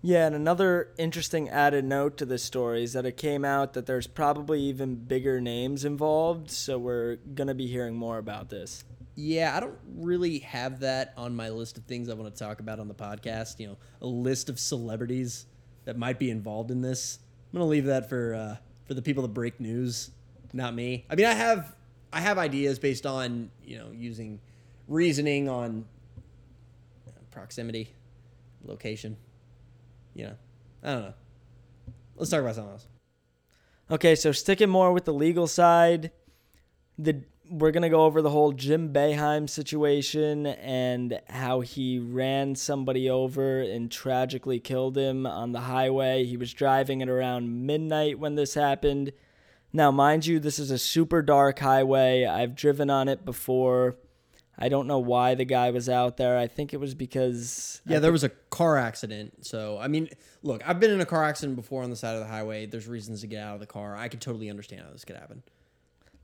Yeah, 0.00 0.26
and 0.26 0.36
another 0.36 0.90
interesting 0.96 1.48
added 1.48 1.84
note 1.84 2.18
to 2.18 2.26
this 2.26 2.44
story 2.44 2.84
is 2.84 2.92
that 2.92 3.04
it 3.04 3.16
came 3.16 3.44
out 3.44 3.72
that 3.72 3.86
there's 3.86 4.06
probably 4.06 4.60
even 4.60 4.94
bigger 4.94 5.40
names 5.40 5.84
involved, 5.84 6.50
so 6.50 6.78
we're 6.78 7.16
going 7.34 7.48
to 7.48 7.54
be 7.54 7.66
hearing 7.66 7.96
more 7.96 8.18
about 8.18 8.48
this. 8.48 8.84
Yeah, 9.16 9.56
I 9.56 9.58
don't 9.58 9.76
really 9.96 10.38
have 10.40 10.78
that 10.80 11.12
on 11.16 11.34
my 11.34 11.48
list 11.48 11.78
of 11.78 11.84
things 11.84 12.08
I 12.08 12.14
want 12.14 12.32
to 12.32 12.38
talk 12.38 12.60
about 12.60 12.78
on 12.78 12.86
the 12.86 12.94
podcast. 12.94 13.58
You 13.58 13.68
know, 13.68 13.76
a 14.00 14.06
list 14.06 14.48
of 14.48 14.60
celebrities 14.60 15.46
that 15.84 15.98
might 15.98 16.20
be 16.20 16.30
involved 16.30 16.70
in 16.70 16.80
this. 16.80 17.18
I'm 17.52 17.58
gonna 17.58 17.68
leave 17.68 17.86
that 17.86 18.08
for 18.08 18.34
uh, 18.34 18.56
for 18.86 18.94
the 18.94 19.02
people 19.02 19.22
that 19.22 19.34
break 19.34 19.58
news, 19.58 20.12
not 20.52 20.74
me. 20.74 21.04
I 21.10 21.16
mean, 21.16 21.26
I 21.26 21.34
have 21.34 21.74
I 22.12 22.20
have 22.20 22.38
ideas 22.38 22.78
based 22.78 23.06
on 23.06 23.50
you 23.64 23.78
know 23.78 23.90
using 23.92 24.38
reasoning 24.88 25.48
on 25.48 25.84
proximity, 27.30 27.94
location. 28.64 29.16
You 30.14 30.24
know, 30.24 30.34
I 30.82 30.92
don't 30.92 31.02
know. 31.02 31.14
Let's 32.16 32.30
talk 32.30 32.40
about 32.40 32.56
something 32.56 32.72
else. 32.72 32.86
Okay, 33.90 34.16
so 34.16 34.32
sticking 34.32 34.68
more 34.68 34.92
with 34.92 35.04
the 35.04 35.14
legal 35.14 35.46
side, 35.46 36.10
the 36.98 37.22
we're 37.50 37.70
gonna 37.70 37.88
go 37.88 38.04
over 38.04 38.20
the 38.20 38.30
whole 38.30 38.52
Jim 38.52 38.92
Boeheim 38.92 39.48
situation 39.48 40.46
and 40.46 41.18
how 41.28 41.60
he 41.60 41.98
ran 41.98 42.54
somebody 42.54 43.08
over 43.08 43.62
and 43.62 43.90
tragically 43.90 44.60
killed 44.60 44.98
him 44.98 45.26
on 45.26 45.52
the 45.52 45.60
highway. 45.60 46.24
He 46.24 46.36
was 46.36 46.52
driving 46.52 47.00
at 47.00 47.08
around 47.08 47.66
midnight 47.66 48.18
when 48.18 48.34
this 48.34 48.52
happened. 48.52 49.12
Now, 49.72 49.90
mind 49.90 50.26
you, 50.26 50.40
this 50.40 50.58
is 50.58 50.70
a 50.70 50.78
super 50.78 51.22
dark 51.22 51.58
highway. 51.58 52.24
I've 52.26 52.54
driven 52.54 52.90
on 52.90 53.08
it 53.08 53.24
before. 53.24 53.96
I 54.58 54.68
don't 54.68 54.88
know 54.88 54.98
why 54.98 55.36
the 55.36 55.44
guy 55.44 55.70
was 55.70 55.88
out 55.88 56.16
there. 56.16 56.36
I 56.36 56.48
think 56.48 56.74
it 56.74 56.78
was 56.78 56.94
because 56.94 57.80
Yeah, 57.86 58.00
there 58.00 58.10
was 58.10 58.24
a 58.24 58.28
car 58.28 58.76
accident. 58.76 59.46
So, 59.46 59.78
I 59.78 59.86
mean, 59.86 60.08
look, 60.42 60.68
I've 60.68 60.80
been 60.80 60.90
in 60.90 61.00
a 61.00 61.06
car 61.06 61.24
accident 61.24 61.54
before 61.56 61.84
on 61.84 61.90
the 61.90 61.96
side 61.96 62.14
of 62.14 62.20
the 62.20 62.26
highway. 62.26 62.66
There's 62.66 62.88
reasons 62.88 63.20
to 63.20 63.28
get 63.28 63.42
out 63.42 63.54
of 63.54 63.60
the 63.60 63.66
car. 63.66 63.96
I 63.96 64.08
could 64.08 64.20
totally 64.20 64.50
understand 64.50 64.82
how 64.82 64.90
this 64.90 65.04
could 65.04 65.16
happen. 65.16 65.44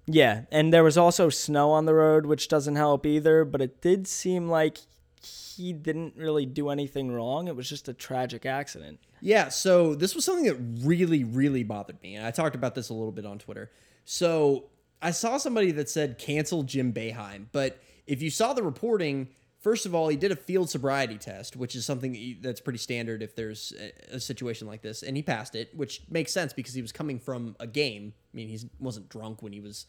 Yeah, 0.06 0.42
and 0.50 0.72
there 0.72 0.84
was 0.84 0.98
also 0.98 1.30
snow 1.30 1.70
on 1.70 1.86
the 1.86 1.94
road, 1.94 2.26
which 2.26 2.48
doesn't 2.48 2.76
help 2.76 3.06
either, 3.06 3.44
but 3.44 3.62
it 3.62 3.80
did 3.80 4.06
seem 4.06 4.48
like 4.48 4.78
he 5.22 5.72
didn't 5.72 6.14
really 6.16 6.44
do 6.44 6.68
anything 6.68 7.10
wrong. 7.10 7.48
It 7.48 7.56
was 7.56 7.68
just 7.68 7.88
a 7.88 7.94
tragic 7.94 8.44
accident. 8.44 8.98
Yeah, 9.20 9.48
so 9.48 9.94
this 9.94 10.14
was 10.14 10.24
something 10.24 10.44
that 10.44 10.86
really, 10.86 11.24
really 11.24 11.62
bothered 11.62 12.02
me. 12.02 12.16
And 12.16 12.26
I 12.26 12.30
talked 12.30 12.54
about 12.54 12.74
this 12.74 12.90
a 12.90 12.94
little 12.94 13.12
bit 13.12 13.24
on 13.24 13.38
Twitter. 13.38 13.70
So 14.04 14.64
I 15.00 15.12
saw 15.12 15.38
somebody 15.38 15.70
that 15.72 15.88
said 15.88 16.18
cancel 16.18 16.64
Jim 16.64 16.92
Boeheim. 16.92 17.46
But 17.52 17.80
if 18.06 18.22
you 18.22 18.30
saw 18.30 18.52
the 18.52 18.62
reporting, 18.62 19.28
first 19.60 19.86
of 19.86 19.94
all, 19.94 20.08
he 20.08 20.16
did 20.16 20.30
a 20.30 20.36
field 20.36 20.68
sobriety 20.70 21.18
test, 21.18 21.56
which 21.56 21.74
is 21.74 21.84
something 21.84 22.36
that's 22.40 22.60
pretty 22.60 22.78
standard 22.78 23.22
if 23.22 23.34
there's 23.34 23.72
a, 24.12 24.20
situation 24.20 24.66
like 24.66 24.82
this. 24.82 25.02
And 25.02 25.16
he 25.16 25.22
passed 25.22 25.54
it, 25.54 25.74
which 25.74 26.02
makes 26.10 26.32
sense 26.32 26.52
because 26.52 26.74
he 26.74 26.82
was 26.82 26.92
coming 26.92 27.18
from 27.18 27.56
a 27.60 27.66
game. 27.66 28.12
I 28.32 28.36
mean, 28.36 28.48
he 28.48 28.60
wasn't 28.78 29.08
drunk 29.08 29.42
when 29.42 29.52
he 29.52 29.60
was 29.60 29.86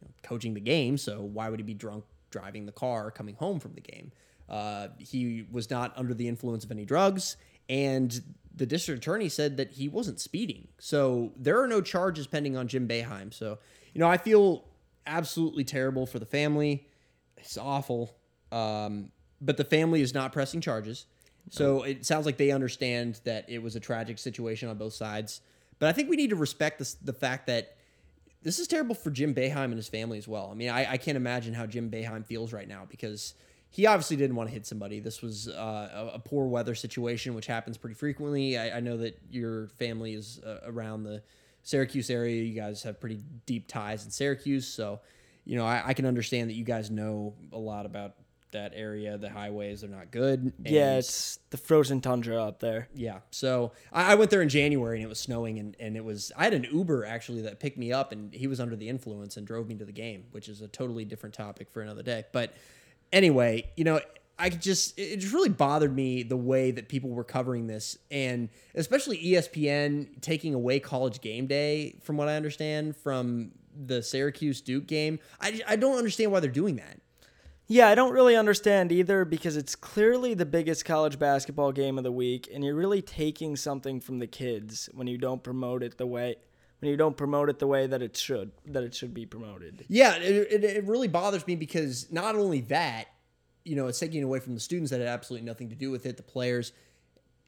you 0.00 0.06
know, 0.06 0.14
coaching 0.22 0.54
the 0.54 0.60
game. 0.60 0.96
So 0.96 1.22
why 1.22 1.48
would 1.48 1.58
he 1.58 1.64
be 1.64 1.74
drunk 1.74 2.04
driving 2.30 2.66
the 2.66 2.72
car 2.72 3.10
coming 3.10 3.34
home 3.34 3.60
from 3.60 3.74
the 3.74 3.80
game? 3.80 4.12
Uh, 4.48 4.88
he 4.98 5.44
was 5.50 5.70
not 5.70 5.92
under 5.96 6.14
the 6.14 6.28
influence 6.28 6.64
of 6.64 6.70
any 6.70 6.84
drugs, 6.84 7.36
and 7.68 8.22
the 8.54 8.64
district 8.64 8.98
attorney 8.98 9.28
said 9.28 9.56
that 9.56 9.72
he 9.72 9.88
wasn't 9.88 10.20
speeding. 10.20 10.68
So 10.78 11.32
there 11.36 11.60
are 11.60 11.66
no 11.66 11.80
charges 11.80 12.26
pending 12.26 12.56
on 12.56 12.68
Jim 12.68 12.86
Boeheim. 12.86 13.34
So, 13.34 13.58
you 13.92 13.98
know, 13.98 14.08
I 14.08 14.16
feel 14.16 14.64
absolutely 15.06 15.64
terrible 15.64 16.06
for 16.06 16.18
the 16.18 16.26
family. 16.26 16.86
It's 17.38 17.58
awful. 17.58 18.16
Um, 18.52 19.10
but 19.40 19.56
the 19.56 19.64
family 19.64 20.00
is 20.00 20.14
not 20.14 20.32
pressing 20.32 20.60
charges. 20.60 21.06
So 21.50 21.84
it 21.84 22.04
sounds 22.04 22.26
like 22.26 22.38
they 22.38 22.50
understand 22.50 23.20
that 23.24 23.48
it 23.48 23.62
was 23.62 23.76
a 23.76 23.80
tragic 23.80 24.18
situation 24.18 24.68
on 24.68 24.78
both 24.78 24.94
sides. 24.94 25.40
But 25.78 25.88
I 25.88 25.92
think 25.92 26.10
we 26.10 26.16
need 26.16 26.30
to 26.30 26.36
respect 26.36 26.78
this, 26.78 26.94
the 26.94 27.12
fact 27.12 27.46
that 27.46 27.76
this 28.42 28.58
is 28.58 28.66
terrible 28.66 28.94
for 28.94 29.10
Jim 29.10 29.34
Boeheim 29.34 29.66
and 29.66 29.74
his 29.74 29.88
family 29.88 30.18
as 30.18 30.26
well. 30.26 30.48
I 30.50 30.54
mean, 30.54 30.70
I, 30.70 30.92
I 30.92 30.96
can't 30.96 31.16
imagine 31.16 31.54
how 31.54 31.66
Jim 31.66 31.90
Boeheim 31.90 32.24
feels 32.26 32.52
right 32.52 32.66
now 32.66 32.86
because 32.88 33.34
he 33.70 33.86
obviously 33.86 34.16
didn't 34.16 34.36
want 34.36 34.48
to 34.48 34.54
hit 34.54 34.66
somebody. 34.66 35.00
This 35.00 35.22
was 35.22 35.48
uh, 35.48 36.10
a, 36.12 36.16
a 36.16 36.18
poor 36.18 36.46
weather 36.46 36.74
situation, 36.74 37.34
which 37.34 37.46
happens 37.46 37.76
pretty 37.76 37.94
frequently. 37.94 38.58
I, 38.58 38.78
I 38.78 38.80
know 38.80 38.96
that 38.96 39.20
your 39.30 39.68
family 39.78 40.14
is 40.14 40.40
uh, 40.40 40.60
around 40.64 41.04
the 41.04 41.22
Syracuse 41.62 42.10
area. 42.10 42.42
You 42.42 42.54
guys 42.54 42.82
have 42.84 43.00
pretty 43.00 43.20
deep 43.44 43.68
ties 43.68 44.04
in 44.04 44.10
Syracuse, 44.10 44.66
so 44.66 45.00
you 45.46 45.56
know 45.56 45.64
I, 45.64 45.82
I 45.86 45.94
can 45.94 46.04
understand 46.04 46.50
that 46.50 46.54
you 46.54 46.64
guys 46.64 46.90
know 46.90 47.34
a 47.52 47.58
lot 47.58 47.86
about 47.86 48.14
that 48.52 48.72
area. 48.74 49.18
The 49.18 49.30
highways 49.30 49.84
are 49.84 49.88
not 49.88 50.10
good. 50.10 50.52
yeah, 50.64 50.96
it's 50.96 51.38
the 51.50 51.56
frozen 51.56 52.00
tundra 52.00 52.42
up 52.42 52.60
there. 52.60 52.88
yeah. 52.94 53.20
So 53.30 53.72
I, 53.92 54.12
I 54.12 54.14
went 54.14 54.30
there 54.30 54.42
in 54.42 54.48
January 54.48 54.96
and 54.96 55.04
it 55.04 55.08
was 55.08 55.20
snowing 55.20 55.58
and, 55.58 55.76
and 55.78 55.96
it 55.96 56.04
was 56.04 56.32
I 56.36 56.44
had 56.44 56.54
an 56.54 56.66
Uber 56.70 57.04
actually 57.04 57.42
that 57.42 57.60
picked 57.60 57.78
me 57.78 57.92
up 57.92 58.12
and 58.12 58.32
he 58.32 58.46
was 58.46 58.60
under 58.60 58.76
the 58.76 58.88
influence 58.88 59.36
and 59.36 59.46
drove 59.46 59.68
me 59.68 59.74
to 59.76 59.84
the 59.84 59.92
game, 59.92 60.24
which 60.32 60.48
is 60.48 60.60
a 60.60 60.68
totally 60.68 61.04
different 61.04 61.34
topic 61.34 61.70
for 61.70 61.82
another 61.82 62.02
day. 62.02 62.24
But 62.32 62.54
anyway, 63.12 63.70
you 63.76 63.84
know, 63.84 64.00
I 64.38 64.50
could 64.50 64.62
just 64.62 64.98
it 64.98 65.18
just 65.18 65.32
really 65.32 65.48
bothered 65.48 65.94
me 65.94 66.22
the 66.22 66.36
way 66.36 66.70
that 66.70 66.88
people 66.88 67.10
were 67.10 67.24
covering 67.24 67.66
this 67.66 67.96
and 68.10 68.48
especially 68.74 69.18
ESPN 69.18 70.20
taking 70.20 70.54
away 70.54 70.78
college 70.78 71.20
game 71.20 71.46
day 71.46 71.98
from 72.02 72.16
what 72.16 72.28
I 72.28 72.36
understand 72.36 72.96
from 72.96 73.52
the 73.86 74.02
Syracuse 74.02 74.60
Duke 74.60 74.86
game. 74.86 75.18
I, 75.40 75.60
I 75.66 75.76
don't 75.76 75.98
understand 75.98 76.32
why 76.32 76.40
they're 76.40 76.50
doing 76.50 76.76
that. 76.76 77.00
Yeah, 77.68 77.88
I 77.88 77.96
don't 77.96 78.12
really 78.12 78.36
understand 78.36 78.92
either 78.92 79.24
because 79.24 79.56
it's 79.56 79.74
clearly 79.74 80.34
the 80.34 80.46
biggest 80.46 80.84
college 80.84 81.18
basketball 81.18 81.72
game 81.72 81.98
of 81.98 82.04
the 82.04 82.12
week, 82.12 82.48
and 82.52 82.64
you're 82.64 82.76
really 82.76 83.02
taking 83.02 83.56
something 83.56 84.00
from 84.00 84.20
the 84.20 84.28
kids 84.28 84.88
when 84.94 85.08
you 85.08 85.18
don't 85.18 85.42
promote 85.42 85.82
it 85.82 85.98
the 85.98 86.06
way 86.06 86.36
when 86.80 86.90
you 86.90 86.96
don't 86.96 87.16
promote 87.16 87.48
it 87.48 87.58
the 87.58 87.66
way 87.66 87.86
that 87.86 88.02
it 88.02 88.16
should 88.16 88.52
that 88.66 88.82
it 88.82 88.94
should 88.94 89.14
be 89.14 89.26
promoted. 89.26 89.84
Yeah, 89.88 90.16
it, 90.16 90.52
it, 90.52 90.64
it 90.64 90.84
really 90.84 91.08
bothers 91.08 91.46
me 91.46 91.56
because 91.56 92.12
not 92.12 92.36
only 92.36 92.60
that, 92.62 93.06
you 93.64 93.74
know, 93.74 93.88
it's 93.88 93.98
taking 93.98 94.22
away 94.22 94.40
from 94.40 94.54
the 94.54 94.60
students 94.60 94.90
that 94.90 95.00
had 95.00 95.08
absolutely 95.08 95.46
nothing 95.46 95.70
to 95.70 95.74
do 95.74 95.90
with 95.90 96.06
it, 96.06 96.16
the 96.16 96.22
players. 96.22 96.72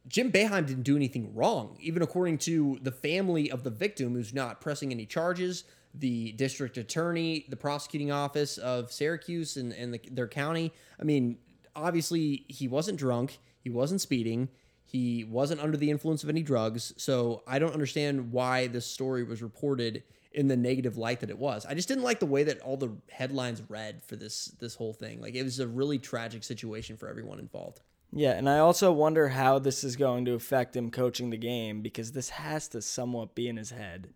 Jim 0.08 0.32
Boeheim 0.32 0.66
didn't 0.66 0.84
do 0.84 0.96
anything 0.96 1.34
wrong, 1.34 1.76
even 1.80 2.02
according 2.02 2.38
to 2.38 2.78
the 2.82 2.90
family 2.90 3.50
of 3.50 3.62
the 3.62 3.70
victim, 3.70 4.14
who's 4.14 4.32
not 4.32 4.60
pressing 4.60 4.90
any 4.90 5.04
charges. 5.04 5.64
The 5.94 6.32
district 6.32 6.76
attorney, 6.78 7.46
the 7.48 7.56
prosecuting 7.56 8.12
office 8.12 8.58
of 8.58 8.92
Syracuse 8.92 9.56
and, 9.56 9.72
and 9.72 9.94
the, 9.94 10.00
their 10.10 10.28
county. 10.28 10.72
I 11.00 11.04
mean, 11.04 11.38
obviously, 11.74 12.44
he 12.48 12.68
wasn't 12.68 12.98
drunk, 12.98 13.38
he 13.60 13.70
wasn't 13.70 14.00
speeding, 14.00 14.48
he 14.84 15.24
wasn't 15.24 15.60
under 15.60 15.76
the 15.76 15.90
influence 15.90 16.22
of 16.22 16.30
any 16.30 16.42
drugs. 16.42 16.94
So 16.96 17.42
I 17.46 17.58
don't 17.58 17.72
understand 17.72 18.32
why 18.32 18.68
this 18.68 18.86
story 18.86 19.24
was 19.24 19.42
reported 19.42 20.02
in 20.32 20.48
the 20.48 20.56
negative 20.56 20.96
light 20.96 21.20
that 21.20 21.30
it 21.30 21.38
was. 21.38 21.66
I 21.66 21.74
just 21.74 21.88
didn't 21.88 22.04
like 22.04 22.20
the 22.20 22.26
way 22.26 22.44
that 22.44 22.60
all 22.60 22.76
the 22.76 22.92
headlines 23.10 23.62
read 23.68 24.02
for 24.04 24.16
this 24.16 24.46
this 24.60 24.74
whole 24.74 24.92
thing. 24.92 25.20
Like 25.20 25.34
it 25.34 25.42
was 25.42 25.58
a 25.58 25.66
really 25.66 25.98
tragic 25.98 26.44
situation 26.44 26.96
for 26.96 27.08
everyone 27.08 27.38
involved. 27.38 27.80
Yeah, 28.12 28.32
and 28.32 28.48
I 28.48 28.58
also 28.58 28.90
wonder 28.90 29.28
how 29.28 29.58
this 29.58 29.84
is 29.84 29.96
going 29.96 30.24
to 30.24 30.34
affect 30.34 30.74
him 30.74 30.90
coaching 30.90 31.30
the 31.30 31.36
game 31.36 31.82
because 31.82 32.12
this 32.12 32.30
has 32.30 32.68
to 32.68 32.80
somewhat 32.80 33.34
be 33.34 33.48
in 33.48 33.56
his 33.56 33.70
head. 33.70 34.08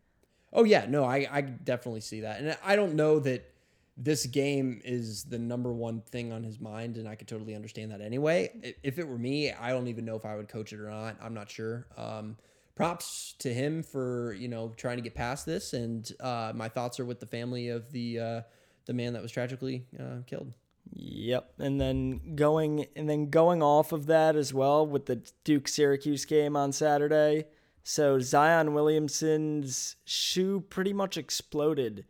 Oh 0.52 0.64
yeah, 0.64 0.86
no, 0.88 1.04
I 1.04 1.26
I 1.30 1.40
definitely 1.40 2.00
see 2.00 2.20
that, 2.20 2.40
and 2.40 2.56
I 2.64 2.76
don't 2.76 2.94
know 2.94 3.18
that 3.20 3.50
this 3.96 4.26
game 4.26 4.80
is 4.84 5.24
the 5.24 5.38
number 5.38 5.72
one 5.72 6.00
thing 6.00 6.32
on 6.32 6.42
his 6.42 6.60
mind, 6.60 6.96
and 6.96 7.08
I 7.08 7.14
could 7.14 7.28
totally 7.28 7.54
understand 7.54 7.90
that 7.92 8.00
anyway. 8.00 8.74
If 8.82 8.98
it 8.98 9.06
were 9.06 9.18
me, 9.18 9.52
I 9.52 9.70
don't 9.70 9.88
even 9.88 10.04
know 10.04 10.16
if 10.16 10.24
I 10.24 10.36
would 10.36 10.48
coach 10.48 10.72
it 10.72 10.80
or 10.80 10.88
not. 10.90 11.16
I'm 11.22 11.34
not 11.34 11.50
sure. 11.50 11.86
Um, 11.96 12.36
props 12.74 13.34
to 13.40 13.52
him 13.52 13.82
for 13.82 14.34
you 14.34 14.48
know 14.48 14.72
trying 14.76 14.96
to 14.96 15.02
get 15.02 15.14
past 15.14 15.46
this, 15.46 15.72
and 15.72 16.10
uh, 16.20 16.52
my 16.54 16.68
thoughts 16.68 17.00
are 17.00 17.04
with 17.04 17.20
the 17.20 17.26
family 17.26 17.68
of 17.68 17.90
the 17.92 18.18
uh, 18.18 18.40
the 18.86 18.92
man 18.92 19.12
that 19.12 19.22
was 19.22 19.30
tragically 19.30 19.86
uh, 19.98 20.22
killed. 20.26 20.54
Yep, 20.94 21.52
and 21.58 21.80
then 21.80 22.34
going 22.34 22.86
and 22.96 23.08
then 23.08 23.30
going 23.30 23.62
off 23.62 23.92
of 23.92 24.06
that 24.06 24.36
as 24.36 24.52
well 24.52 24.86
with 24.86 25.06
the 25.06 25.22
Duke 25.44 25.68
Syracuse 25.68 26.24
game 26.24 26.56
on 26.56 26.72
Saturday. 26.72 27.46
So 27.84 28.20
Zion 28.20 28.74
Williamson's 28.74 29.96
shoe 30.04 30.60
pretty 30.60 30.92
much 30.92 31.16
exploded 31.16 32.04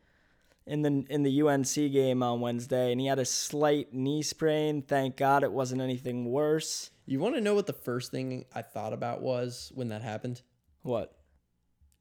in 0.66 0.82
the 0.82 1.04
in 1.08 1.22
the 1.22 1.42
UNC 1.42 1.74
game 1.74 2.22
on 2.22 2.40
Wednesday, 2.40 2.92
and 2.92 3.00
he 3.00 3.06
had 3.06 3.18
a 3.18 3.24
slight 3.24 3.92
knee 3.92 4.22
sprain. 4.22 4.82
Thank 4.82 5.16
God 5.16 5.42
it 5.42 5.52
wasn't 5.52 5.80
anything 5.80 6.26
worse. 6.26 6.90
You 7.06 7.18
want 7.18 7.35
to 7.35 7.40
know 7.40 7.54
what 7.54 7.66
the 7.66 7.72
first 7.72 8.11
thing 8.11 8.44
I 8.54 8.62
thought 8.62 8.92
about 8.92 9.22
was 9.22 9.72
when 9.74 9.88
that 9.88 10.02
happened? 10.02 10.42
What? 10.82 11.16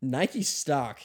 Nike 0.02 0.44
stock 0.44 1.00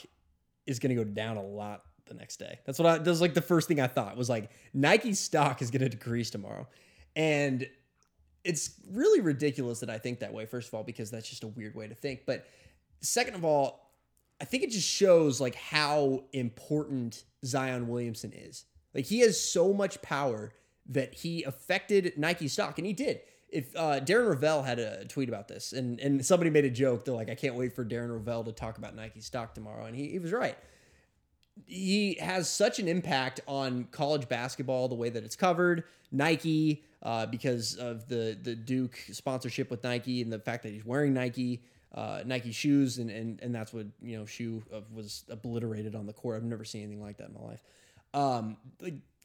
is 0.65 0.79
going 0.79 0.95
to 0.95 1.03
go 1.03 1.09
down 1.09 1.37
a 1.37 1.43
lot 1.43 1.83
the 2.05 2.13
next 2.13 2.37
day. 2.37 2.59
That's 2.65 2.79
what 2.79 2.85
I, 2.85 2.97
that 2.97 3.09
was 3.09 3.21
like 3.21 3.33
the 3.33 3.41
first 3.41 3.67
thing 3.67 3.79
I 3.79 3.87
thought 3.87 4.17
was 4.17 4.29
like 4.29 4.51
Nike 4.73 5.13
stock 5.13 5.61
is 5.61 5.71
going 5.71 5.81
to 5.81 5.89
decrease 5.89 6.29
tomorrow. 6.29 6.67
And 7.15 7.67
it's 8.47 8.79
really 8.91 9.19
ridiculous 9.19 9.81
that 9.81 9.89
I 9.89 9.97
think 9.97 10.19
that 10.19 10.33
way, 10.33 10.45
first 10.45 10.69
of 10.69 10.73
all, 10.73 10.83
because 10.83 11.11
that's 11.11 11.29
just 11.29 11.43
a 11.43 11.47
weird 11.47 11.75
way 11.75 11.87
to 11.87 11.95
think. 11.95 12.21
But 12.25 12.47
second 13.01 13.35
of 13.35 13.43
all, 13.43 13.91
I 14.39 14.45
think 14.45 14.63
it 14.63 14.71
just 14.71 14.87
shows 14.87 15.41
like 15.41 15.55
how 15.55 16.23
important 16.31 17.23
Zion 17.43 17.87
Williamson 17.87 18.31
is. 18.33 18.65
Like 18.93 19.05
he 19.05 19.19
has 19.19 19.39
so 19.39 19.73
much 19.73 20.01
power 20.01 20.53
that 20.89 21.13
he 21.13 21.43
affected 21.43 22.13
Nike 22.17 22.47
stock, 22.47 22.77
and 22.77 22.87
he 22.87 22.93
did. 22.93 23.21
If 23.49 23.75
uh, 23.75 23.99
Darren 23.99 24.33
Rovell 24.33 24.63
had 24.63 24.79
a 24.79 25.05
tweet 25.05 25.29
about 25.29 25.47
this, 25.47 25.73
and 25.73 25.99
and 25.99 26.25
somebody 26.25 26.49
made 26.49 26.65
a 26.65 26.69
joke, 26.69 27.05
they're 27.05 27.13
like, 27.13 27.29
"I 27.29 27.35
can't 27.35 27.55
wait 27.55 27.73
for 27.73 27.85
Darren 27.85 28.09
Rovell 28.09 28.45
to 28.45 28.51
talk 28.51 28.77
about 28.77 28.95
Nike 28.95 29.21
stock 29.21 29.53
tomorrow," 29.53 29.85
and 29.85 29.95
he, 29.95 30.09
he 30.09 30.19
was 30.19 30.31
right. 30.31 30.57
He 31.65 32.15
has 32.15 32.49
such 32.49 32.79
an 32.79 32.87
impact 32.87 33.41
on 33.47 33.85
college 33.91 34.29
basketball, 34.29 34.87
the 34.87 34.95
way 34.95 35.09
that 35.09 35.23
it's 35.23 35.35
covered, 35.35 35.85
Nike, 36.11 36.83
uh, 37.03 37.25
because 37.25 37.75
of 37.75 38.07
the 38.07 38.37
the 38.41 38.55
Duke 38.55 38.97
sponsorship 39.11 39.69
with 39.69 39.83
Nike 39.83 40.21
and 40.21 40.31
the 40.31 40.39
fact 40.39 40.63
that 40.63 40.73
he's 40.73 40.85
wearing 40.85 41.13
Nike 41.13 41.61
uh, 41.93 42.21
Nike 42.25 42.51
shoes, 42.51 42.97
and, 42.97 43.09
and 43.09 43.39
and 43.41 43.53
that's 43.53 43.73
what 43.73 43.87
you 44.01 44.17
know 44.17 44.25
shoe 44.25 44.61
was 44.93 45.23
obliterated 45.29 45.95
on 45.95 46.05
the 46.05 46.13
court. 46.13 46.37
I've 46.37 46.43
never 46.43 46.65
seen 46.65 46.83
anything 46.83 47.01
like 47.01 47.17
that 47.17 47.29
in 47.29 47.33
my 47.33 47.41
life. 47.41 47.61
Um, 48.13 48.57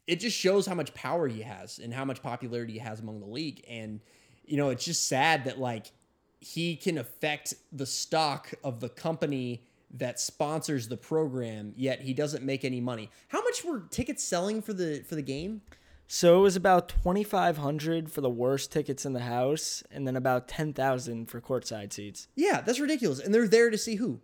it 0.07 0.19
just 0.19 0.37
shows 0.37 0.65
how 0.65 0.75
much 0.75 0.93
power 0.93 1.27
he 1.27 1.41
has 1.41 1.79
and 1.79 1.93
how 1.93 2.05
much 2.05 2.21
popularity 2.21 2.73
he 2.73 2.79
has 2.79 2.99
among 2.99 3.19
the 3.19 3.27
league, 3.27 3.63
and 3.69 3.99
you 4.45 4.57
know 4.57 4.69
it's 4.69 4.85
just 4.85 5.07
sad 5.07 5.45
that 5.45 5.59
like 5.59 5.91
he 6.39 6.75
can 6.75 6.97
affect 6.97 7.53
the 7.71 7.85
stock 7.85 8.53
of 8.63 8.79
the 8.79 8.89
company 8.89 9.63
that 9.95 10.19
sponsors 10.19 10.87
the 10.87 10.97
program, 10.97 11.73
yet 11.77 12.01
he 12.01 12.13
doesn't 12.13 12.43
make 12.43 12.65
any 12.65 12.81
money. 12.81 13.09
How 13.27 13.43
much 13.43 13.63
were 13.63 13.81
tickets 13.91 14.23
selling 14.23 14.61
for 14.61 14.73
the 14.73 15.03
for 15.07 15.15
the 15.15 15.21
game? 15.21 15.61
So 16.07 16.39
it 16.39 16.41
was 16.41 16.55
about 16.55 16.89
twenty 16.89 17.23
five 17.23 17.57
hundred 17.57 18.11
for 18.11 18.21
the 18.21 18.29
worst 18.29 18.71
tickets 18.71 19.05
in 19.05 19.13
the 19.13 19.21
house, 19.21 19.83
and 19.89 20.07
then 20.07 20.15
about 20.15 20.47
ten 20.47 20.73
thousand 20.73 21.29
for 21.29 21.41
courtside 21.41 21.91
seats. 21.93 22.27
Yeah, 22.35 22.61
that's 22.61 22.79
ridiculous. 22.79 23.19
And 23.19 23.33
they're 23.33 23.47
there 23.47 23.69
to 23.69 23.77
see 23.77 23.95
who? 23.95 24.19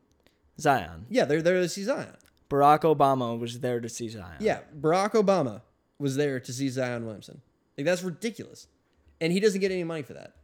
Zion. 0.60 1.06
Yeah, 1.10 1.26
they're 1.26 1.42
there 1.42 1.62
to 1.62 1.70
see 1.70 1.84
Zion. 1.84 2.16
Barack 2.50 2.82
Obama 2.82 3.40
was 3.40 3.60
there 3.62 3.80
to 3.80 3.90
see 3.90 4.10
Zion. 4.10 4.38
Yeah, 4.40 4.60
Barack 4.80 5.12
Obama 5.12 5.62
was 5.98 6.16
there 6.16 6.40
to 6.40 6.54
see 6.54 6.70
Zion 6.70 7.06
Williamson. 7.06 7.42
Like 7.78 7.86
that's 7.86 8.04
ridiculous. 8.04 8.68
And 9.22 9.34
he 9.34 9.40
doesn't 9.40 9.62
get 9.62 9.72
any 9.72 9.84
money 9.84 10.02
for 10.02 10.14
that. 10.14 10.36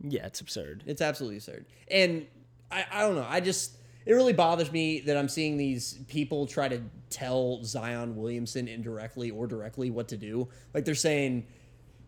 Yeah, 0.00 0.26
it's 0.26 0.40
absurd. 0.40 0.84
It's 0.86 1.02
absolutely 1.02 1.38
absurd. 1.38 1.66
And 1.90 2.26
I, 2.70 2.84
I 2.90 3.00
don't 3.00 3.16
know. 3.16 3.26
I 3.28 3.40
just 3.40 3.76
it 4.08 4.14
really 4.14 4.32
bothers 4.32 4.72
me 4.72 5.00
that 5.00 5.18
I'm 5.18 5.28
seeing 5.28 5.58
these 5.58 5.98
people 6.08 6.46
try 6.46 6.66
to 6.66 6.80
tell 7.10 7.62
Zion 7.62 8.16
Williamson 8.16 8.66
indirectly 8.66 9.30
or 9.30 9.46
directly 9.46 9.90
what 9.90 10.08
to 10.08 10.16
do. 10.16 10.48
Like 10.72 10.86
they're 10.86 10.94
saying, 10.94 11.46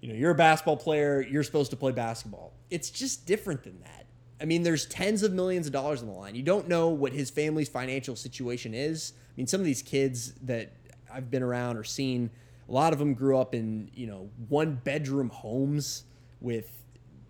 you 0.00 0.08
know, 0.08 0.14
you're 0.14 0.30
a 0.30 0.34
basketball 0.34 0.78
player, 0.78 1.20
you're 1.20 1.42
supposed 1.42 1.70
to 1.72 1.76
play 1.76 1.92
basketball. 1.92 2.54
It's 2.70 2.88
just 2.88 3.26
different 3.26 3.64
than 3.64 3.78
that. 3.80 4.06
I 4.40 4.46
mean, 4.46 4.62
there's 4.62 4.86
tens 4.86 5.22
of 5.22 5.34
millions 5.34 5.66
of 5.66 5.74
dollars 5.74 6.00
on 6.00 6.08
the 6.08 6.14
line. 6.14 6.34
You 6.34 6.42
don't 6.42 6.68
know 6.68 6.88
what 6.88 7.12
his 7.12 7.28
family's 7.28 7.68
financial 7.68 8.16
situation 8.16 8.72
is. 8.72 9.12
I 9.28 9.32
mean, 9.36 9.46
some 9.46 9.60
of 9.60 9.66
these 9.66 9.82
kids 9.82 10.32
that 10.44 10.72
I've 11.12 11.30
been 11.30 11.42
around 11.42 11.76
or 11.76 11.84
seen, 11.84 12.30
a 12.66 12.72
lot 12.72 12.94
of 12.94 12.98
them 12.98 13.12
grew 13.12 13.36
up 13.36 13.54
in, 13.54 13.90
you 13.92 14.06
know, 14.06 14.30
one 14.48 14.80
bedroom 14.84 15.28
homes 15.28 16.04
with 16.40 16.79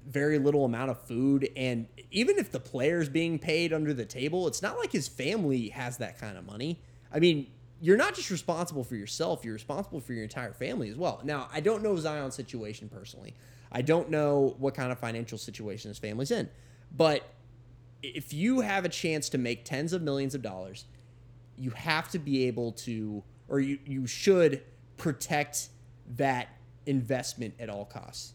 very 0.08 0.38
little 0.38 0.64
amount 0.64 0.90
of 0.90 1.00
food. 1.06 1.48
And 1.56 1.86
even 2.10 2.38
if 2.38 2.50
the 2.50 2.60
player's 2.60 3.08
being 3.08 3.38
paid 3.38 3.72
under 3.72 3.94
the 3.94 4.04
table, 4.04 4.46
it's 4.46 4.62
not 4.62 4.78
like 4.78 4.92
his 4.92 5.08
family 5.08 5.68
has 5.70 5.98
that 5.98 6.18
kind 6.18 6.36
of 6.36 6.46
money. 6.46 6.80
I 7.12 7.18
mean, 7.18 7.48
you're 7.80 7.96
not 7.96 8.14
just 8.14 8.30
responsible 8.30 8.84
for 8.84 8.94
yourself, 8.94 9.44
you're 9.44 9.54
responsible 9.54 10.00
for 10.00 10.12
your 10.12 10.22
entire 10.22 10.52
family 10.52 10.90
as 10.90 10.96
well. 10.96 11.20
Now, 11.24 11.48
I 11.52 11.60
don't 11.60 11.82
know 11.82 11.96
Zion's 11.96 12.34
situation 12.34 12.88
personally. 12.88 13.34
I 13.72 13.82
don't 13.82 14.10
know 14.10 14.56
what 14.58 14.74
kind 14.74 14.92
of 14.92 14.98
financial 14.98 15.38
situation 15.38 15.88
his 15.88 15.98
family's 15.98 16.30
in. 16.30 16.48
But 16.94 17.22
if 18.02 18.32
you 18.32 18.60
have 18.60 18.84
a 18.84 18.88
chance 18.88 19.28
to 19.30 19.38
make 19.38 19.64
tens 19.64 19.92
of 19.92 20.02
millions 20.02 20.34
of 20.34 20.42
dollars, 20.42 20.86
you 21.56 21.70
have 21.70 22.10
to 22.10 22.18
be 22.18 22.46
able 22.46 22.72
to, 22.72 23.22
or 23.48 23.60
you, 23.60 23.78
you 23.86 24.06
should 24.06 24.62
protect 24.96 25.68
that 26.16 26.48
investment 26.86 27.54
at 27.58 27.70
all 27.70 27.84
costs. 27.84 28.32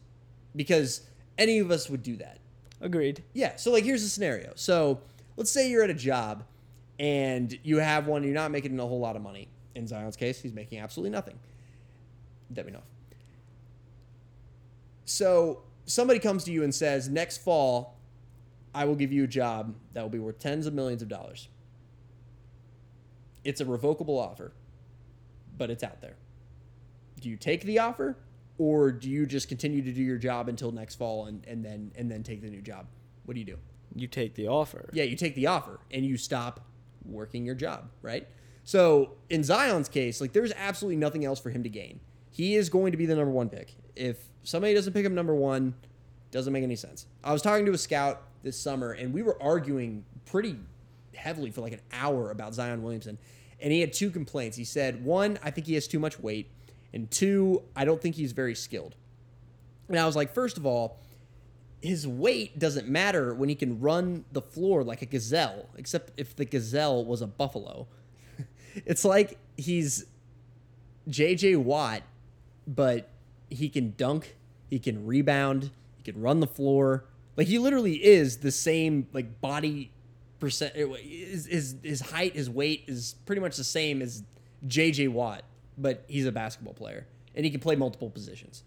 Because 0.56 1.02
any 1.38 1.60
of 1.60 1.72
us 1.72 1.90
would 1.90 2.04
do 2.04 2.16
that. 2.18 2.40
Agreed. 2.82 3.24
Yeah. 3.34 3.56
So 3.56 3.72
like 3.72 3.84
here's 3.84 4.04
the 4.04 4.10
scenario. 4.10 4.54
So 4.56 5.02
let's 5.38 5.52
say 5.52 5.70
you're 5.70 5.84
at 5.84 5.90
a 5.90 5.96
job 5.96 6.44
and 7.00 7.58
you 7.64 7.78
have 7.78 8.08
one, 8.08 8.24
you're 8.24 8.34
not 8.34 8.52
making 8.52 8.80
a 8.80 8.86
whole 8.86 9.00
lot 9.00 9.16
of 9.16 9.22
money. 9.22 9.48
In 9.76 9.88
Zion's 9.88 10.16
case, 10.16 10.42
he's 10.42 10.54
making 10.54 10.80
absolutely 10.80 11.10
nothing. 11.12 11.38
Me 12.50 12.64
know. 12.72 12.84
So 15.04 15.64
somebody 15.86 16.20
comes 16.20 16.44
to 16.46 16.52
you 16.52 16.64
and 16.64 16.74
says, 16.74 17.10
next 17.10 17.40
fall, 17.40 17.98
I 18.74 18.86
will 18.86 18.96
give 18.96 19.12
you 19.12 19.24
a 19.24 19.28
job 19.28 19.76
that 19.94 20.02
will 20.02 20.10
be 20.10 20.20
worth 20.20 20.40
tens 20.40 20.66
of 20.66 20.74
millions 20.74 21.02
of 21.02 21.08
dollars. 21.08 21.50
It's 23.44 23.62
a 23.62 23.66
revocable 23.66 24.18
offer, 24.18 24.54
but 25.58 25.70
it's 25.70 25.84
out 25.84 26.02
there. 26.02 26.16
Do 27.20 27.30
you 27.30 27.38
take 27.38 27.64
the 27.64 27.80
offer 27.80 28.18
or 28.58 28.92
do 28.92 29.10
you 29.10 29.26
just 29.26 29.48
continue 29.48 29.82
to 29.82 29.92
do 29.92 30.02
your 30.02 30.18
job 30.18 30.48
until 30.48 30.72
next 30.72 30.96
fall 30.96 31.26
and, 31.26 31.46
and 31.46 31.64
then 31.64 31.92
and 31.96 32.10
then 32.10 32.24
take 32.24 32.42
the 32.42 32.50
new 32.50 32.62
job? 32.62 32.88
What 33.26 33.34
do 33.34 33.40
you 33.40 33.46
do? 33.46 33.58
You 33.96 34.08
take 34.08 34.36
the 34.36 34.48
offer. 34.48 34.90
Yeah, 34.94 35.04
you 35.04 35.16
take 35.16 35.36
the 35.36 35.48
offer 35.48 35.80
and 35.92 36.06
you 36.06 36.18
stop 36.18 36.66
working 37.06 37.46
your 37.46 37.56
job, 37.56 37.90
right? 38.02 38.28
So 38.64 39.14
in 39.30 39.44
Zion's 39.44 39.90
case, 39.90 40.20
like 40.20 40.34
there's 40.34 40.52
absolutely 40.58 40.98
nothing 40.98 41.24
else 41.24 41.40
for 41.40 41.50
him 41.50 41.64
to 41.64 41.70
gain. 41.70 42.00
He 42.30 42.56
is 42.56 42.70
going 42.70 42.92
to 42.92 42.98
be 42.98 43.06
the 43.06 43.16
number 43.16 43.32
one 43.32 43.50
pick. 43.50 43.76
If 43.96 44.18
somebody 44.44 44.74
doesn't 44.74 44.94
pick 44.94 45.06
him 45.06 45.16
number 45.16 45.36
one, 45.36 45.76
doesn't 46.32 46.52
make 46.52 46.64
any 46.64 46.76
sense. 46.76 47.06
I 47.24 47.32
was 47.32 47.42
talking 47.42 47.66
to 47.66 47.72
a 47.72 47.78
scout 47.78 48.24
this 48.44 48.60
summer 48.60 48.92
and 48.92 49.14
we 49.14 49.22
were 49.22 49.42
arguing 49.42 50.04
pretty 50.26 50.58
heavily 51.14 51.52
for 51.52 51.62
like 51.62 51.74
an 51.74 51.82
hour 51.94 52.32
about 52.32 52.54
Zion 52.54 52.84
Williamson. 52.84 53.18
And 53.62 53.72
he 53.72 53.80
had 53.80 53.94
two 53.94 54.10
complaints. 54.10 54.58
He 54.58 54.66
said, 54.66 55.06
one, 55.06 55.40
I 55.42 55.52
think 55.52 55.68
he 55.68 55.76
has 55.76 55.88
too 55.88 56.00
much 56.00 56.20
weight. 56.20 56.52
And 56.94 57.10
two, 57.12 57.64
I 57.76 57.86
don't 57.86 58.02
think 58.02 58.16
he's 58.16 58.32
very 58.32 58.56
skilled. 58.56 58.96
And 59.88 60.00
I 60.00 60.06
was 60.06 60.16
like, 60.16 60.34
first 60.34 60.58
of 60.58 60.66
all, 60.66 61.00
his 61.82 62.08
weight 62.08 62.58
doesn't 62.58 62.88
matter 62.88 63.34
when 63.34 63.50
he 63.50 63.56
can 63.56 63.80
run 63.80 64.26
the 64.32 64.42
floor 64.42 64.84
like 64.84 65.02
a 65.02 65.06
gazelle, 65.06 65.70
except 65.78 66.12
if 66.18 66.36
the 66.36 66.46
gazelle 66.46 67.06
was 67.06 67.22
a 67.22 67.28
buffalo. 67.28 67.88
it's 68.86 69.06
like 69.06 69.38
he's 69.56 70.06
JJ 71.08 71.58
Watt, 71.58 72.02
but 72.66 73.10
he 73.50 73.70
can 73.70 73.94
dunk, 73.98 74.36
he 74.70 74.80
can 74.80 75.06
rebound, 75.06 75.72
he 75.98 76.12
can 76.12 76.22
run 76.22 76.40
the 76.40 76.48
floor. 76.48 77.06
Like 77.38 77.48
he 77.48 77.60
literally 77.60 78.04
is 78.04 78.38
the 78.38 78.52
same 78.52 79.08
like 79.14 79.40
body 79.42 79.92
percent 80.40 80.76
his, 80.76 81.46
his 81.46 81.76
his 81.84 82.02
height, 82.02 82.36
his 82.36 82.50
weight 82.50 82.86
is 82.88 83.16
pretty 83.26 83.42
much 83.42 83.58
the 83.58 83.64
same 83.64 84.02
as 84.02 84.24
JJ 84.68 85.10
Watt, 85.10 85.44
but 85.78 86.06
he's 86.08 86.26
a 86.26 86.32
basketball 86.32 86.74
player 86.74 87.08
and 87.36 87.46
he 87.46 87.52
can 87.52 87.60
play 87.60 87.76
multiple 87.76 88.10
positions. 88.10 88.64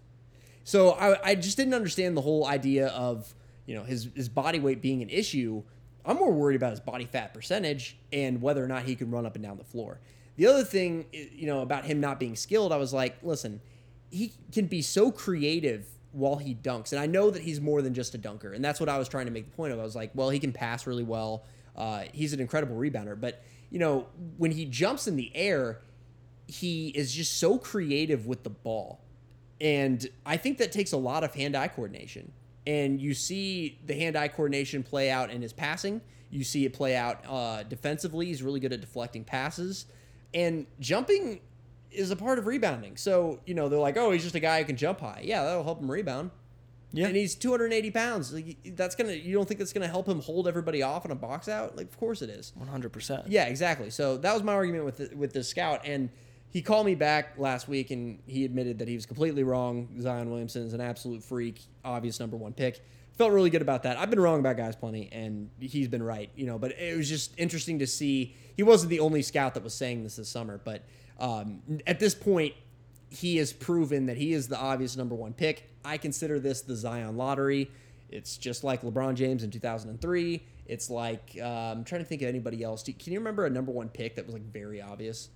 So 0.65 0.91
I, 0.93 1.31
I 1.31 1.35
just 1.35 1.57
didn't 1.57 1.75
understand 1.75 2.17
the 2.17 2.21
whole 2.21 2.47
idea 2.47 2.89
of 2.89 3.35
you 3.67 3.75
know 3.75 3.85
his 3.85 4.09
his 4.15 4.29
body 4.29 4.59
weight 4.59 4.83
being 4.83 5.03
an 5.03 5.09
issue. 5.09 5.63
I'm 6.05 6.17
more 6.17 6.33
worried 6.33 6.57
about 6.57 6.71
his 6.71 6.81
body 6.81 7.05
fat 7.05 7.35
percentage 7.35 7.99
and 8.13 8.41
whether 8.41 8.65
or 8.65 8.69
not 8.69 8.85
he 8.85 8.95
can 8.95 9.11
run 9.11 9.27
up 9.27 9.35
and 9.35 9.45
down 9.45 9.59
the 9.59 9.65
floor. 9.65 10.01
The 10.37 10.47
other 10.47 10.65
thing, 10.65 11.07
you 11.13 11.47
know, 11.47 11.61
about 11.61 11.85
him 11.85 12.01
not 12.01 12.21
being 12.21 12.37
skilled, 12.37 12.73
I 12.73 12.77
was 12.77 12.93
like, 12.93 13.17
listen, 13.23 13.61
he 14.11 14.33
can 14.53 14.67
be 14.67 14.83
so 14.83 15.11
creative 15.11 15.87
while 16.13 16.37
he 16.37 16.55
dunks, 16.55 16.93
and 16.93 17.01
I 17.01 17.07
know 17.07 17.31
that 17.31 17.43
he's 17.43 17.61
more 17.61 17.83
than 17.83 17.93
just 17.93 18.15
a 18.15 18.19
dunker, 18.19 18.53
and 18.53 18.65
that's 18.65 18.81
what 18.81 18.89
I 18.89 18.99
was 18.99 19.09
trying 19.09 19.27
to 19.27 19.33
make 19.33 19.51
the 19.51 19.57
point 19.57 19.73
of. 19.73 19.81
I 19.81 19.83
was 19.83 19.97
like, 19.97 20.13
well, 20.15 20.31
he 20.31 20.39
can 20.39 20.53
pass 20.53 20.87
really 20.87 21.03
well. 21.03 21.45
Uh, 21.77 22.05
he's 22.13 22.33
an 22.33 22.41
incredible 22.41 22.77
rebounder, 22.77 23.21
but 23.21 23.43
you 23.71 23.79
know, 23.79 24.07
when 24.37 24.51
he 24.51 24.65
jumps 24.65 25.07
in 25.09 25.17
the 25.17 25.31
air, 25.35 25.81
he 26.49 26.89
is 26.89 27.15
just 27.15 27.39
so 27.39 27.59
creative 27.59 28.27
with 28.27 28.43
the 28.43 28.51
ball 28.51 29.01
and 29.61 30.07
I 30.25 30.37
think 30.37 30.59
that 30.59 30.73
takes 30.73 30.93
a 30.93 30.97
lot 30.97 31.25
of 31.25 31.35
hand 31.35 31.57
eye 31.57 31.69
coordination. 31.69 32.33
And 32.67 33.01
you 33.01 33.15
see 33.15 33.79
the 33.87 33.95
hand 33.95 34.17
eye 34.17 34.29
coordination 34.29 34.83
play 34.83 35.11
out 35.11 35.31
in 35.31 35.43
his 35.43 35.53
passing. 35.53 36.01
You 36.31 36.45
see 36.45 36.65
it 36.65 36.75
play 36.75 36.95
out 36.95 37.25
uh, 37.27 37.63
defensively. 37.63 38.27
He's 38.27 38.43
really 38.43 38.61
good 38.61 38.73
at 38.73 38.81
deflecting 38.81 39.25
passes. 39.25 39.87
And 40.35 40.67
jumping 40.79 41.41
is 41.91 42.11
a 42.11 42.17
part 42.17 42.39
of 42.39 42.47
rebounding. 42.47 42.97
So, 42.99 43.41
you 43.47 43.55
know, 43.55 43.69
they're 43.69 43.79
like, 43.79 43.97
oh, 43.97 44.11
he's 44.11 44.23
just 44.23 44.35
a 44.35 44.41
guy 44.41 44.59
who 44.61 44.67
can 44.67 44.77
jump 44.77 45.01
high. 45.01 45.23
Yeah, 45.25 45.45
that'll 45.45 45.65
help 45.65 45.81
him 45.81 45.91
rebound. 45.91 46.31
Yeah. 46.93 47.07
And 47.07 47.17
he's 47.17 47.35
280 47.35 47.91
pounds. 47.91 48.33
Like, 48.33 48.59
that's 48.77 48.95
going 48.95 49.09
to, 49.09 49.19
you 49.19 49.35
don't 49.35 49.49
think 49.49 49.59
that's 49.59 49.73
going 49.73 49.87
to 49.87 49.89
help 49.89 50.07
him 50.07 50.21
hold 50.21 50.47
everybody 50.47 50.83
off 50.83 51.07
in 51.07 51.11
a 51.11 51.15
box 51.15 51.49
out? 51.49 51.77
Like, 51.77 51.87
of 51.87 51.99
course 51.99 52.21
it 52.21 52.31
is. 52.31 52.53
100%. 52.63 53.25
Yeah, 53.29 53.45
exactly. 53.45 53.91
So 53.91 54.19
that 54.19 54.35
was 54.35 54.43
my 54.43 54.53
argument 54.53 54.85
with 54.85 54.97
the, 54.99 55.17
with 55.17 55.33
the 55.33 55.43
scout. 55.43 55.83
And, 55.85 56.11
he 56.51 56.63
called 56.63 56.87
me 56.87 56.95
back 56.95 57.35
last 57.39 57.69
week 57.69 57.91
and 57.91 58.21
he 58.27 58.45
admitted 58.45 58.79
that 58.79 58.89
he 58.89 58.95
was 58.95 59.07
completely 59.07 59.43
wrong. 59.43 59.89
Zion 60.01 60.31
Williamson 60.31 60.67
is 60.67 60.73
an 60.73 60.81
absolute 60.81 61.23
freak, 61.23 61.61
obvious 61.85 62.19
number 62.21 62.37
one 62.37 62.53
pick. 62.53 62.83
Felt 63.17 63.33
really 63.33 63.51
good 63.51 63.63
about 63.63 63.83
that. 63.83 63.99
I've 63.99 64.11
been 64.11 64.21
wrong 64.21 64.39
about 64.39 64.57
guys 64.57 64.77
plenty, 64.77 65.09
and 65.11 65.51
he's 65.59 65.89
been 65.89 66.05
right, 66.05 66.31
you 66.37 66.47
know. 66.47 66.57
But 66.57 66.79
it 66.79 66.97
was 66.97 67.09
just 67.09 67.35
interesting 67.37 67.81
to 67.81 67.87
see. 67.87 68.37
He 68.57 68.63
wasn't 68.63 68.91
the 68.91 69.01
only 69.01 69.23
scout 69.23 69.55
that 69.55 69.65
was 69.65 69.75
saying 69.75 70.05
this 70.05 70.17
this 70.17 70.29
summer, 70.29 70.61
but 70.63 70.85
um, 71.19 71.61
at 71.85 71.99
this 71.99 72.15
point, 72.15 72.55
he 73.11 73.39
has 73.39 73.53
proven 73.53 74.07
that 74.07 74.17
he 74.17 74.33
is 74.33 74.47
the 74.47 74.57
obvious 74.57 74.97
number 74.97 75.17
one 75.17 75.33
pick. 75.33 75.69
I 75.85 75.99
consider 75.99 76.39
this 76.39 76.61
the 76.61 76.77
Zion 76.77 77.17
lottery. 77.17 77.73
It's 78.09 78.37
just 78.37 78.63
like 78.63 78.83
LeBron 78.83 79.17
James 79.17 79.43
in 79.43 79.51
2003. 79.51 80.43
It's 80.67 80.89
like 80.89 81.37
uh, 81.41 81.45
I'm 81.45 81.83
trying 81.83 82.03
to 82.03 82.07
think 82.07 82.23
of 82.23 82.29
anybody 82.29 82.63
else. 82.63 82.85
Can 82.85 83.13
you 83.13 83.19
remember 83.19 83.47
a 83.47 83.51
number 83.51 83.73
one 83.73 83.89
pick 83.89 84.15
that 84.15 84.27
was 84.27 84.35
like 84.35 84.45
very 84.53 84.81
obvious? 84.81 85.31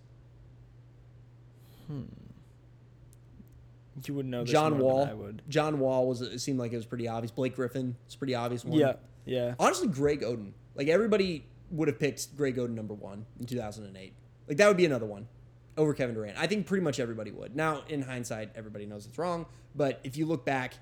Hmm. 1.92 2.04
You 4.06 4.14
wouldn't 4.14 4.30
know 4.30 4.44
John 4.44 4.78
Wall. 4.78 5.06
I 5.08 5.12
would. 5.12 5.42
John 5.48 5.78
Wall 5.78 6.08
was. 6.08 6.22
It 6.22 6.38
seemed 6.40 6.58
like 6.58 6.72
it 6.72 6.76
was 6.76 6.86
pretty 6.86 7.08
obvious. 7.08 7.30
Blake 7.30 7.54
Griffin. 7.54 7.96
It's 8.06 8.16
pretty 8.16 8.34
obvious 8.34 8.64
one. 8.64 8.78
Yeah. 8.78 8.94
Yeah. 9.26 9.54
Honestly, 9.58 9.88
Greg 9.88 10.22
Oden. 10.22 10.52
Like 10.74 10.88
everybody 10.88 11.46
would 11.70 11.88
have 11.88 11.98
picked 11.98 12.34
Greg 12.36 12.56
Oden 12.56 12.70
number 12.70 12.94
one 12.94 13.26
in 13.38 13.46
2008. 13.46 14.14
Like 14.48 14.56
that 14.56 14.68
would 14.68 14.76
be 14.76 14.86
another 14.86 15.06
one 15.06 15.28
over 15.76 15.94
Kevin 15.94 16.14
Durant. 16.14 16.38
I 16.38 16.46
think 16.46 16.66
pretty 16.66 16.82
much 16.82 16.98
everybody 17.00 17.30
would. 17.30 17.54
Now, 17.54 17.82
in 17.88 18.02
hindsight, 18.02 18.50
everybody 18.54 18.86
knows 18.86 19.06
it's 19.06 19.18
wrong. 19.18 19.46
But 19.74 20.00
if 20.04 20.16
you 20.16 20.26
look 20.26 20.44
back, 20.44 20.74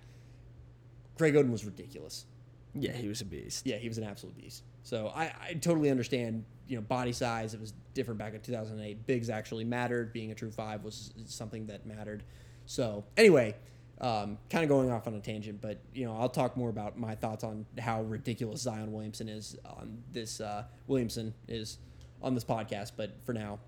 Greg 1.19 1.35
Oden 1.35 1.51
was 1.51 1.65
ridiculous. 1.65 2.27
Yeah, 2.75 2.93
he 2.93 3.09
was 3.09 3.21
a 3.21 3.25
beast. 3.25 3.67
Yeah, 3.67 3.77
he 3.77 3.89
was 3.89 3.99
an 3.99 4.05
absolute 4.05 4.37
beast. 4.37 4.63
So 4.83 5.13
I, 5.15 5.33
I 5.49 5.55
totally 5.55 5.91
understand, 5.91 6.45
you 6.69 6.77
know, 6.77 6.83
body 6.83 7.13
size. 7.13 7.55
It 7.55 7.61
was 7.61 7.73
different 7.95 8.19
back 8.19 8.35
in 8.35 8.41
2008. 8.41 9.07
Bigs 9.07 9.29
actually 9.29 9.65
mattered. 9.65 10.13
Being 10.13 10.31
a 10.31 10.35
true 10.35 10.51
five 10.51 10.85
was 10.85 11.13
something 11.27 11.67
that 11.67 11.87
mattered. 11.87 12.23
So 12.67 13.05
anyway, 13.17 13.57
um, 14.01 14.39
kind 14.49 14.63
of 14.63 14.69
going 14.71 14.91
off 14.91 15.07
on 15.07 15.15
a 15.15 15.21
tangent, 15.21 15.61
but 15.61 15.81
you 15.93 16.05
know, 16.05 16.17
I'll 16.17 16.29
talk 16.29 16.57
more 16.57 16.71
about 16.71 16.99
my 16.99 17.15
thoughts 17.15 17.45
on 17.45 17.67
how 17.79 18.03
ridiculous 18.03 18.63
Zion 18.63 18.93
Williamson 18.93 19.29
is 19.29 19.57
on 19.65 20.03
this. 20.13 20.41
Uh, 20.41 20.65
Williamson 20.87 21.35
is 21.49 21.79
on 22.23 22.35
this 22.35 22.45
podcast, 22.45 22.93
but 22.97 23.17
for 23.25 23.33
now, 23.33 23.59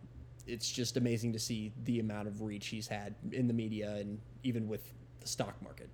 it's 0.47 0.71
just 0.71 0.97
amazing 0.97 1.33
to 1.33 1.39
see 1.39 1.73
the 1.85 2.01
amount 2.01 2.29
of 2.29 2.41
reach 2.43 2.69
he's 2.69 2.89
had 2.89 3.15
in 3.31 3.47
the 3.47 3.55
media 3.55 3.95
and 3.97 4.21
even 4.43 4.69
with 4.69 4.93
the 5.21 5.29
stock 5.29 5.61
market. 5.63 5.89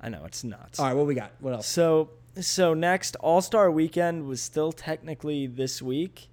I 0.00 0.08
know 0.08 0.24
it's 0.24 0.44
nuts. 0.44 0.78
All 0.78 0.86
right, 0.86 0.94
what 0.94 1.06
we 1.06 1.14
got? 1.14 1.32
What 1.40 1.54
else? 1.54 1.66
So 1.66 2.10
so 2.40 2.74
next 2.74 3.16
All 3.16 3.40
Star 3.40 3.70
Weekend 3.70 4.26
was 4.26 4.40
still 4.40 4.72
technically 4.72 5.46
this 5.46 5.80
week, 5.80 6.28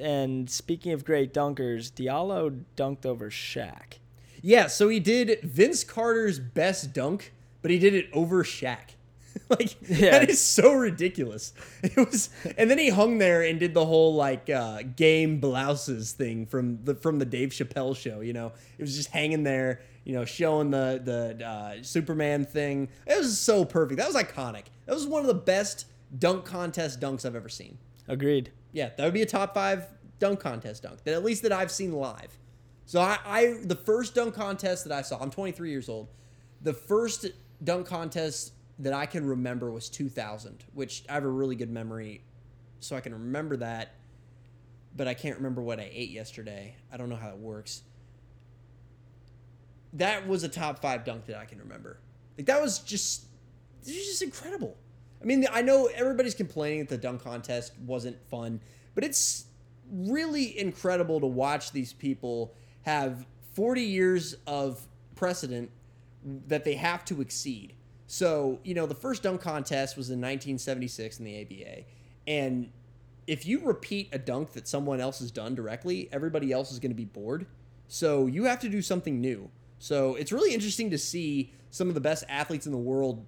and 0.00 0.48
speaking 0.48 0.92
of 0.92 1.04
great 1.04 1.32
dunkers, 1.32 1.90
Diallo 1.90 2.64
dunked 2.76 3.06
over 3.06 3.30
Shaq. 3.30 3.98
Yeah, 4.42 4.68
so 4.68 4.88
he 4.88 5.00
did 5.00 5.40
Vince 5.42 5.84
Carter's 5.84 6.38
best 6.38 6.92
dunk, 6.92 7.32
but 7.62 7.70
he 7.70 7.78
did 7.78 7.94
it 7.94 8.08
over 8.12 8.42
Shaq. 8.44 8.94
like 9.48 9.76
yeah. 9.88 10.10
that 10.12 10.30
is 10.30 10.40
so 10.40 10.72
ridiculous. 10.72 11.52
It 11.82 11.96
was, 11.96 12.30
and 12.58 12.70
then 12.70 12.78
he 12.78 12.90
hung 12.90 13.18
there 13.18 13.42
and 13.42 13.58
did 13.58 13.74
the 13.74 13.86
whole 13.86 14.14
like 14.14 14.50
uh, 14.50 14.82
game 14.96 15.40
blouses 15.40 16.12
thing 16.12 16.46
from 16.46 16.84
the 16.84 16.94
from 16.94 17.18
the 17.18 17.24
Dave 17.24 17.50
Chappelle 17.50 17.96
show. 17.96 18.20
You 18.20 18.32
know, 18.32 18.52
it 18.78 18.82
was 18.82 18.96
just 18.96 19.10
hanging 19.10 19.42
there 19.42 19.80
you 20.04 20.14
know, 20.14 20.24
showing 20.24 20.70
the 20.70 21.00
the 21.04 21.46
uh, 21.46 21.82
Superman 21.82 22.44
thing. 22.44 22.88
It 23.06 23.18
was 23.18 23.38
so 23.38 23.64
perfect. 23.64 23.98
That 23.98 24.06
was 24.06 24.16
iconic. 24.16 24.64
That 24.86 24.94
was 24.94 25.06
one 25.06 25.20
of 25.20 25.28
the 25.28 25.34
best 25.34 25.86
dunk 26.18 26.44
contest 26.44 27.00
dunks 27.00 27.24
I've 27.24 27.36
ever 27.36 27.48
seen. 27.48 27.78
Agreed. 28.08 28.50
Yeah, 28.72 28.90
that 28.96 29.04
would 29.04 29.14
be 29.14 29.22
a 29.22 29.26
top 29.26 29.54
five 29.54 29.86
dunk 30.18 30.40
contest 30.40 30.82
dunk 30.82 31.04
that 31.04 31.14
at 31.14 31.24
least 31.24 31.42
that 31.42 31.52
I've 31.52 31.70
seen 31.70 31.92
live. 31.92 32.38
So 32.86 33.00
I, 33.00 33.18
I 33.24 33.56
the 33.62 33.76
first 33.76 34.14
dunk 34.14 34.34
contest 34.34 34.84
that 34.84 34.92
I 34.92 35.02
saw. 35.02 35.20
I'm 35.20 35.30
23 35.30 35.70
years 35.70 35.88
old. 35.88 36.08
The 36.62 36.74
first 36.74 37.26
dunk 37.62 37.86
contest 37.86 38.52
that 38.80 38.92
I 38.92 39.06
can 39.06 39.26
remember 39.26 39.70
was 39.70 39.88
2000, 39.88 40.64
which 40.74 41.04
I 41.08 41.14
have 41.14 41.24
a 41.24 41.28
really 41.28 41.56
good 41.56 41.70
memory, 41.70 42.22
so 42.80 42.96
I 42.96 43.00
can 43.00 43.12
remember 43.12 43.56
that. 43.58 43.94
But 44.96 45.06
I 45.06 45.14
can't 45.14 45.36
remember 45.36 45.62
what 45.62 45.78
I 45.78 45.88
ate 45.92 46.10
yesterday. 46.10 46.76
I 46.92 46.96
don't 46.96 47.08
know 47.08 47.16
how 47.16 47.28
it 47.28 47.38
works 47.38 47.82
that 49.94 50.26
was 50.26 50.44
a 50.44 50.48
top 50.48 50.80
five 50.80 51.04
dunk 51.04 51.26
that 51.26 51.38
I 51.38 51.44
can 51.44 51.58
remember. 51.58 51.98
Like 52.36 52.46
that 52.46 52.60
was 52.60 52.78
just, 52.80 53.24
it 53.82 53.94
was 53.94 54.06
just 54.06 54.22
incredible. 54.22 54.76
I 55.20 55.24
mean, 55.24 55.46
I 55.52 55.62
know 55.62 55.88
everybody's 55.94 56.34
complaining 56.34 56.80
that 56.80 56.88
the 56.88 56.98
dunk 56.98 57.22
contest 57.22 57.72
wasn't 57.80 58.16
fun, 58.28 58.60
but 58.94 59.04
it's 59.04 59.46
really 59.90 60.58
incredible 60.58 61.20
to 61.20 61.26
watch 61.26 61.72
these 61.72 61.92
people 61.92 62.54
have 62.82 63.26
40 63.54 63.82
years 63.82 64.36
of 64.46 64.86
precedent 65.16 65.70
that 66.46 66.64
they 66.64 66.74
have 66.74 67.04
to 67.06 67.20
exceed. 67.20 67.74
So, 68.12 68.58
you 68.64 68.74
know, 68.74 68.86
the 68.86 68.94
first 68.96 69.22
dunk 69.22 69.40
contest 69.40 69.96
was 69.96 70.10
in 70.10 70.18
1976 70.18 71.20
in 71.20 71.24
the 71.24 71.42
ABA. 71.42 71.84
And 72.26 72.72
if 73.28 73.46
you 73.46 73.60
repeat 73.60 74.08
a 74.10 74.18
dunk 74.18 74.50
that 74.54 74.66
someone 74.66 75.00
else 75.00 75.20
has 75.20 75.30
done 75.30 75.54
directly, 75.54 76.08
everybody 76.10 76.50
else 76.50 76.72
is 76.72 76.80
going 76.80 76.90
to 76.90 76.96
be 76.96 77.04
bored. 77.04 77.46
So 77.86 78.26
you 78.26 78.46
have 78.46 78.58
to 78.62 78.68
do 78.68 78.82
something 78.82 79.20
new. 79.20 79.48
So 79.78 80.16
it's 80.16 80.32
really 80.32 80.52
interesting 80.52 80.90
to 80.90 80.98
see 80.98 81.52
some 81.70 81.86
of 81.86 81.94
the 81.94 82.00
best 82.00 82.24
athletes 82.28 82.66
in 82.66 82.72
the 82.72 82.78
world 82.78 83.24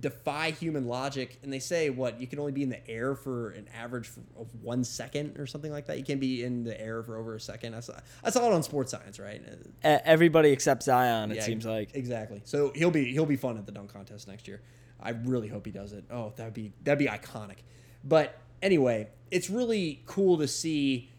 defy 0.00 0.50
human 0.50 0.86
logic 0.86 1.38
and 1.42 1.52
they 1.52 1.58
say 1.58 1.90
what 1.90 2.20
you 2.20 2.26
can 2.26 2.38
only 2.38 2.52
be 2.52 2.62
in 2.62 2.70
the 2.70 2.88
air 2.88 3.14
for 3.14 3.50
an 3.50 3.68
average 3.76 4.08
of 4.38 4.48
one 4.62 4.82
second 4.82 5.36
or 5.38 5.46
something 5.46 5.70
like 5.70 5.86
that? 5.86 5.98
You 5.98 6.04
can't 6.04 6.20
be 6.20 6.42
in 6.42 6.64
the 6.64 6.80
air 6.80 7.02
for 7.02 7.16
over 7.18 7.34
a 7.34 7.40
second. 7.40 7.74
I 7.74 7.80
saw, 7.80 7.94
I 8.24 8.30
saw 8.30 8.46
it 8.46 8.52
on 8.54 8.62
sports 8.62 8.90
science 8.92 9.18
right? 9.18 9.42
Uh, 9.46 9.88
e- 9.88 10.00
Everybody 10.04 10.50
except 10.50 10.82
Zion, 10.84 11.30
it 11.32 11.36
Yeah, 11.36 11.42
seems 11.42 11.66
like. 11.66 11.94
exactly. 11.94 12.40
So 12.44 12.72
he'll 12.74 12.90
be 12.90 13.12
he'll 13.12 13.26
be 13.26 13.36
fun 13.36 13.58
at 13.58 13.66
the 13.66 13.72
dunk 13.72 13.92
contest 13.92 14.26
next 14.26 14.48
year. 14.48 14.62
I 15.02 15.10
really 15.10 15.48
hope 15.48 15.66
he 15.66 15.72
does 15.72 15.92
it. 15.92 16.04
Oh 16.10 16.32
that'd 16.36 16.54
be 16.54 16.72
that'd 16.82 16.98
be 16.98 17.06
iconic. 17.06 17.56
But 18.02 18.38
anyway 18.62 19.08
it's 19.30 19.48
really 19.50 20.02
cool 20.06 20.38
to 20.38 20.48
see 20.48 21.10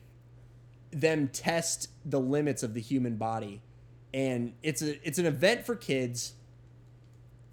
them 0.91 1.27
test 1.29 1.87
the 2.03 2.19
limits 2.19 2.63
of 2.63 2.73
the 2.73 2.81
human 2.81 3.15
body. 3.17 3.61
And 4.13 4.53
it's 4.63 4.81
a 4.81 5.05
it's 5.07 5.19
an 5.19 5.25
event 5.25 5.65
for 5.65 5.75
kids 5.75 6.33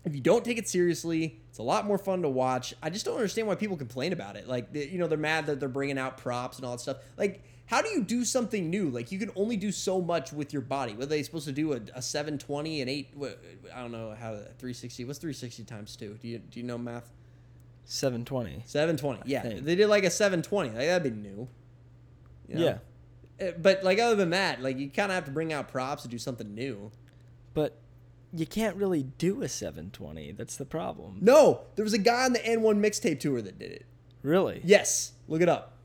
if 0.04 0.14
you 0.14 0.20
don't 0.20 0.44
take 0.44 0.58
it 0.58 0.68
seriously, 0.68 1.40
it's 1.50 1.58
a 1.58 1.62
lot 1.62 1.86
more 1.86 1.98
fun 1.98 2.22
to 2.22 2.28
watch. 2.28 2.74
I 2.82 2.90
just 2.90 3.04
don't 3.04 3.16
understand 3.16 3.46
why 3.48 3.54
people 3.56 3.76
complain 3.76 4.12
about 4.12 4.36
it. 4.36 4.48
Like, 4.48 4.72
they- 4.72 4.88
you 4.88 4.98
know, 4.98 5.06
they're 5.06 5.18
mad 5.18 5.46
that 5.46 5.60
they're 5.60 5.68
bringing 5.68 5.98
out 5.98 6.18
props 6.18 6.56
and 6.58 6.64
all 6.66 6.72
that 6.72 6.80
stuff. 6.80 6.98
Like, 7.16 7.42
how 7.66 7.82
do 7.82 7.88
you 7.90 8.02
do 8.02 8.24
something 8.24 8.70
new? 8.70 8.88
Like, 8.88 9.12
you 9.12 9.18
can 9.18 9.30
only 9.36 9.56
do 9.58 9.70
so 9.70 10.00
much 10.00 10.32
with 10.32 10.52
your 10.54 10.62
body. 10.62 10.94
What 10.94 11.02
are 11.02 11.06
they 11.06 11.22
supposed 11.22 11.44
to 11.46 11.52
do? 11.52 11.74
A, 11.74 11.80
a 11.96 12.00
720 12.00 12.80
and 12.80 12.88
8, 12.88 13.08
what, 13.14 13.38
I 13.74 13.80
don't 13.82 13.92
know 13.92 14.10
how, 14.18 14.32
360. 14.36 15.04
What's 15.04 15.18
360 15.18 15.64
times 15.64 15.94
2? 15.96 16.18
Do 16.22 16.28
you, 16.28 16.38
do 16.38 16.60
you 16.60 16.64
know 16.64 16.78
math? 16.78 17.10
720. 17.84 18.62
720. 18.66 19.22
Yeah. 19.30 19.42
They 19.60 19.74
did 19.74 19.88
like 19.88 20.04
a 20.04 20.10
720. 20.10 20.70
Like, 20.70 20.78
that'd 20.78 21.02
be 21.02 21.10
new. 21.28 21.48
You 22.48 22.54
know? 22.54 22.78
Yeah. 23.40 23.48
Uh, 23.48 23.52
But, 23.58 23.84
like, 23.84 23.98
other 23.98 24.16
than 24.16 24.30
that, 24.30 24.62
like, 24.62 24.78
you 24.78 24.88
kind 24.90 25.10
of 25.10 25.14
have 25.16 25.24
to 25.26 25.30
bring 25.30 25.52
out 25.52 25.68
props 25.68 26.02
to 26.02 26.08
do 26.08 26.18
something 26.18 26.54
new. 26.54 26.90
But 27.54 27.76
you 28.32 28.46
can't 28.46 28.76
really 28.76 29.02
do 29.02 29.42
a 29.42 29.48
720. 29.48 30.32
That's 30.32 30.56
the 30.56 30.64
problem. 30.64 31.18
No, 31.20 31.62
there 31.76 31.84
was 31.84 31.94
a 31.94 31.98
guy 31.98 32.24
on 32.24 32.32
the 32.32 32.40
AND1 32.40 32.78
mixtape 32.78 33.20
tour 33.20 33.40
that 33.42 33.58
did 33.58 33.72
it. 33.72 33.86
Really? 34.22 34.60
Yes, 34.64 35.12
look 35.28 35.40
it 35.40 35.48
up. 35.48 35.76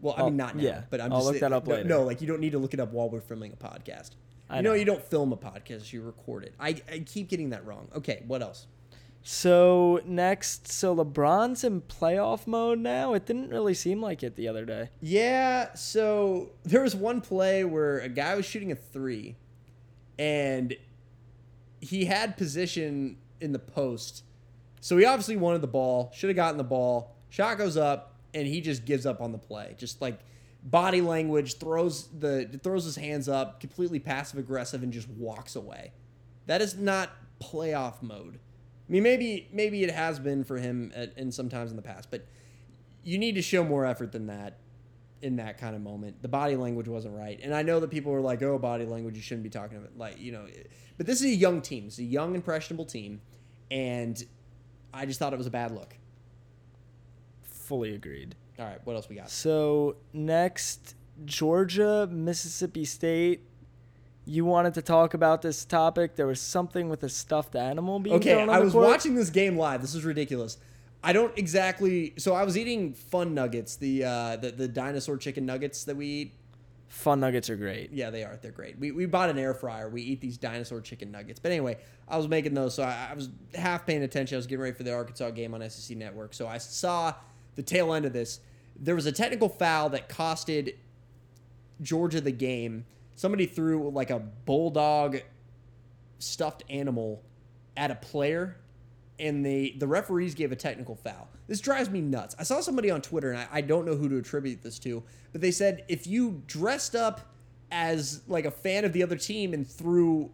Well, 0.00 0.14
I 0.16 0.20
I'll- 0.20 0.30
mean, 0.30 0.40
oh, 0.40 0.44
not 0.44 0.56
now, 0.56 0.62
yeah, 0.62 0.82
but 0.90 1.00
I'm 1.00 1.12
I'll 1.12 1.20
just 1.20 1.32
look 1.32 1.40
that 1.40 1.52
up 1.52 1.66
no, 1.66 1.74
later. 1.74 1.88
No, 1.88 2.02
like 2.02 2.20
you 2.20 2.26
don't 2.26 2.40
need 2.40 2.52
to 2.52 2.58
look 2.58 2.74
it 2.74 2.80
up 2.80 2.92
while 2.92 3.08
we're 3.08 3.20
filming 3.20 3.52
a 3.52 3.56
podcast. 3.56 4.10
I 4.48 4.58
you 4.58 4.62
know, 4.62 4.70
know. 4.70 4.74
you 4.76 4.84
don't 4.84 5.02
film 5.02 5.32
a 5.32 5.36
podcast; 5.36 5.92
you 5.92 6.02
record 6.02 6.44
it. 6.44 6.54
I, 6.60 6.80
I 6.90 6.98
keep 7.00 7.28
getting 7.28 7.50
that 7.50 7.64
wrong. 7.66 7.88
Okay, 7.96 8.22
what 8.26 8.42
else? 8.42 8.66
So 9.22 10.00
next, 10.06 10.70
so 10.70 10.94
LeBron's 10.94 11.64
in 11.64 11.80
playoff 11.80 12.46
mode 12.46 12.78
now. 12.78 13.12
It 13.14 13.26
didn't 13.26 13.48
really 13.48 13.74
seem 13.74 14.00
like 14.00 14.22
it 14.22 14.36
the 14.36 14.46
other 14.46 14.64
day. 14.64 14.90
Yeah, 15.00 15.74
so 15.74 16.50
there 16.64 16.82
was 16.82 16.94
one 16.94 17.20
play 17.20 17.64
where 17.64 17.98
a 17.98 18.08
guy 18.08 18.36
was 18.36 18.44
shooting 18.44 18.70
a 18.70 18.76
three, 18.76 19.34
and 20.16 20.76
he 21.86 22.04
had 22.06 22.36
position 22.36 23.16
in 23.40 23.52
the 23.52 23.58
post. 23.58 24.24
So 24.80 24.96
he 24.96 25.04
obviously 25.04 25.36
wanted 25.36 25.60
the 25.62 25.68
ball, 25.68 26.10
should 26.14 26.28
have 26.28 26.36
gotten 26.36 26.58
the 26.58 26.64
ball. 26.64 27.16
Shot 27.28 27.58
goes 27.58 27.76
up, 27.76 28.14
and 28.34 28.46
he 28.46 28.60
just 28.60 28.84
gives 28.84 29.06
up 29.06 29.20
on 29.20 29.32
the 29.32 29.38
play. 29.38 29.74
Just 29.78 30.00
like 30.00 30.18
body 30.62 31.00
language, 31.00 31.58
throws 31.58 32.08
the 32.08 32.60
throws 32.62 32.84
his 32.84 32.96
hands 32.96 33.28
up, 33.28 33.60
completely 33.60 33.98
passive 33.98 34.38
aggressive, 34.38 34.82
and 34.82 34.92
just 34.92 35.08
walks 35.08 35.56
away. 35.56 35.92
That 36.46 36.60
is 36.60 36.76
not 36.76 37.10
playoff 37.40 38.02
mode. 38.02 38.38
I 38.88 38.92
mean, 38.92 39.02
maybe 39.02 39.48
maybe 39.52 39.82
it 39.82 39.90
has 39.90 40.18
been 40.18 40.44
for 40.44 40.58
him 40.58 40.92
in 41.16 41.32
sometimes 41.32 41.70
in 41.70 41.76
the 41.76 41.82
past, 41.82 42.10
but 42.10 42.26
you 43.02 43.18
need 43.18 43.34
to 43.36 43.42
show 43.42 43.64
more 43.64 43.86
effort 43.86 44.12
than 44.12 44.26
that 44.26 44.58
in 45.22 45.36
that 45.36 45.58
kind 45.58 45.74
of 45.74 45.82
moment. 45.82 46.20
The 46.22 46.28
body 46.28 46.56
language 46.56 46.88
wasn't 46.88 47.16
right, 47.16 47.40
and 47.42 47.54
I 47.54 47.62
know 47.62 47.80
that 47.80 47.90
people 47.90 48.12
are 48.12 48.20
like, 48.20 48.42
"Oh, 48.42 48.58
body 48.58 48.84
language, 48.84 49.16
you 49.16 49.22
shouldn't 49.22 49.44
be 49.44 49.50
talking 49.50 49.76
about 49.78 49.90
it." 49.90 49.98
like 49.98 50.20
you 50.20 50.32
know," 50.32 50.46
but 50.96 51.06
this 51.06 51.20
is 51.20 51.26
a 51.26 51.34
young 51.34 51.60
team. 51.62 51.86
It's 51.86 51.98
a 51.98 52.04
young, 52.04 52.34
impressionable 52.34 52.84
team, 52.84 53.20
and 53.70 54.22
I 54.92 55.06
just 55.06 55.18
thought 55.18 55.32
it 55.32 55.38
was 55.38 55.46
a 55.46 55.50
bad 55.50 55.72
look. 55.72 55.96
Fully 57.42 57.94
agreed. 57.94 58.34
All 58.58 58.64
right, 58.66 58.80
what 58.84 58.94
else 58.96 59.08
we 59.08 59.16
got? 59.16 59.28
So 59.30 59.96
next, 60.12 60.94
Georgia, 61.24 62.08
Mississippi 62.10 62.84
State. 62.84 63.42
You 64.28 64.44
wanted 64.44 64.74
to 64.74 64.82
talk 64.82 65.14
about 65.14 65.42
this 65.42 65.64
topic. 65.64 66.16
There 66.16 66.26
was 66.26 66.40
something 66.40 66.88
with 66.88 67.02
a 67.04 67.08
stuffed 67.08 67.54
animal 67.54 68.00
being 68.00 68.16
Okay, 68.16 68.42
I 68.42 68.58
was 68.58 68.72
court. 68.72 68.84
watching 68.86 69.14
this 69.14 69.30
game 69.30 69.56
live. 69.56 69.82
This 69.82 69.94
is 69.94 70.04
ridiculous. 70.04 70.58
I 71.06 71.12
don't 71.12 71.32
exactly. 71.38 72.14
So 72.18 72.34
I 72.34 72.42
was 72.42 72.58
eating 72.58 72.92
fun 72.92 73.32
nuggets, 73.32 73.76
the 73.76 74.02
uh, 74.02 74.36
the 74.36 74.50
the 74.50 74.66
dinosaur 74.66 75.16
chicken 75.16 75.46
nuggets 75.46 75.84
that 75.84 75.96
we 75.96 76.06
eat. 76.06 76.32
Fun 76.88 77.20
nuggets 77.20 77.48
are 77.48 77.54
great. 77.54 77.92
Yeah, 77.92 78.10
they 78.10 78.24
are. 78.24 78.36
They're 78.42 78.50
great. 78.50 78.76
We, 78.76 78.90
we 78.90 79.06
bought 79.06 79.30
an 79.30 79.38
air 79.38 79.54
fryer. 79.54 79.88
We 79.88 80.02
eat 80.02 80.20
these 80.20 80.36
dinosaur 80.36 80.80
chicken 80.80 81.12
nuggets. 81.12 81.38
But 81.38 81.52
anyway, 81.52 81.78
I 82.08 82.16
was 82.16 82.26
making 82.26 82.54
those, 82.54 82.74
so 82.74 82.82
I, 82.82 83.08
I 83.10 83.14
was 83.14 83.28
half 83.54 83.86
paying 83.86 84.02
attention. 84.02 84.34
I 84.34 84.38
was 84.38 84.46
getting 84.46 84.62
ready 84.62 84.76
for 84.76 84.82
the 84.82 84.94
Arkansas 84.94 85.30
game 85.30 85.54
on 85.54 85.68
SEC 85.68 85.96
Network. 85.96 86.34
So 86.34 86.48
I 86.48 86.58
saw 86.58 87.14
the 87.54 87.62
tail 87.62 87.92
end 87.92 88.04
of 88.04 88.12
this. 88.12 88.40
There 88.78 88.94
was 88.94 89.06
a 89.06 89.12
technical 89.12 89.48
foul 89.48 89.90
that 89.90 90.08
costed 90.08 90.74
Georgia 91.82 92.20
the 92.20 92.32
game. 92.32 92.84
Somebody 93.14 93.46
threw 93.46 93.90
like 93.90 94.10
a 94.10 94.18
bulldog 94.18 95.20
stuffed 96.18 96.64
animal 96.68 97.22
at 97.76 97.90
a 97.90 97.96
player, 97.96 98.56
and 99.18 99.44
the 99.44 99.74
the 99.78 99.86
referees 99.86 100.34
gave 100.34 100.52
a 100.52 100.56
technical 100.56 100.94
foul. 100.94 101.28
This 101.46 101.60
drives 101.60 101.90
me 101.90 102.00
nuts. 102.00 102.34
I 102.38 102.42
saw 102.42 102.60
somebody 102.60 102.90
on 102.90 103.00
Twitter, 103.00 103.30
and 103.30 103.40
I, 103.40 103.48
I 103.52 103.60
don't 103.60 103.86
know 103.86 103.96
who 103.96 104.08
to 104.08 104.16
attribute 104.18 104.62
this 104.62 104.78
to, 104.80 105.02
but 105.32 105.40
they 105.40 105.50
said 105.50 105.84
if 105.88 106.06
you 106.06 106.42
dressed 106.46 106.94
up 106.94 107.32
as 107.70 108.22
like 108.28 108.44
a 108.44 108.50
fan 108.50 108.84
of 108.84 108.92
the 108.92 109.02
other 109.02 109.16
team 109.16 109.52
and 109.54 109.66
threw 109.66 110.30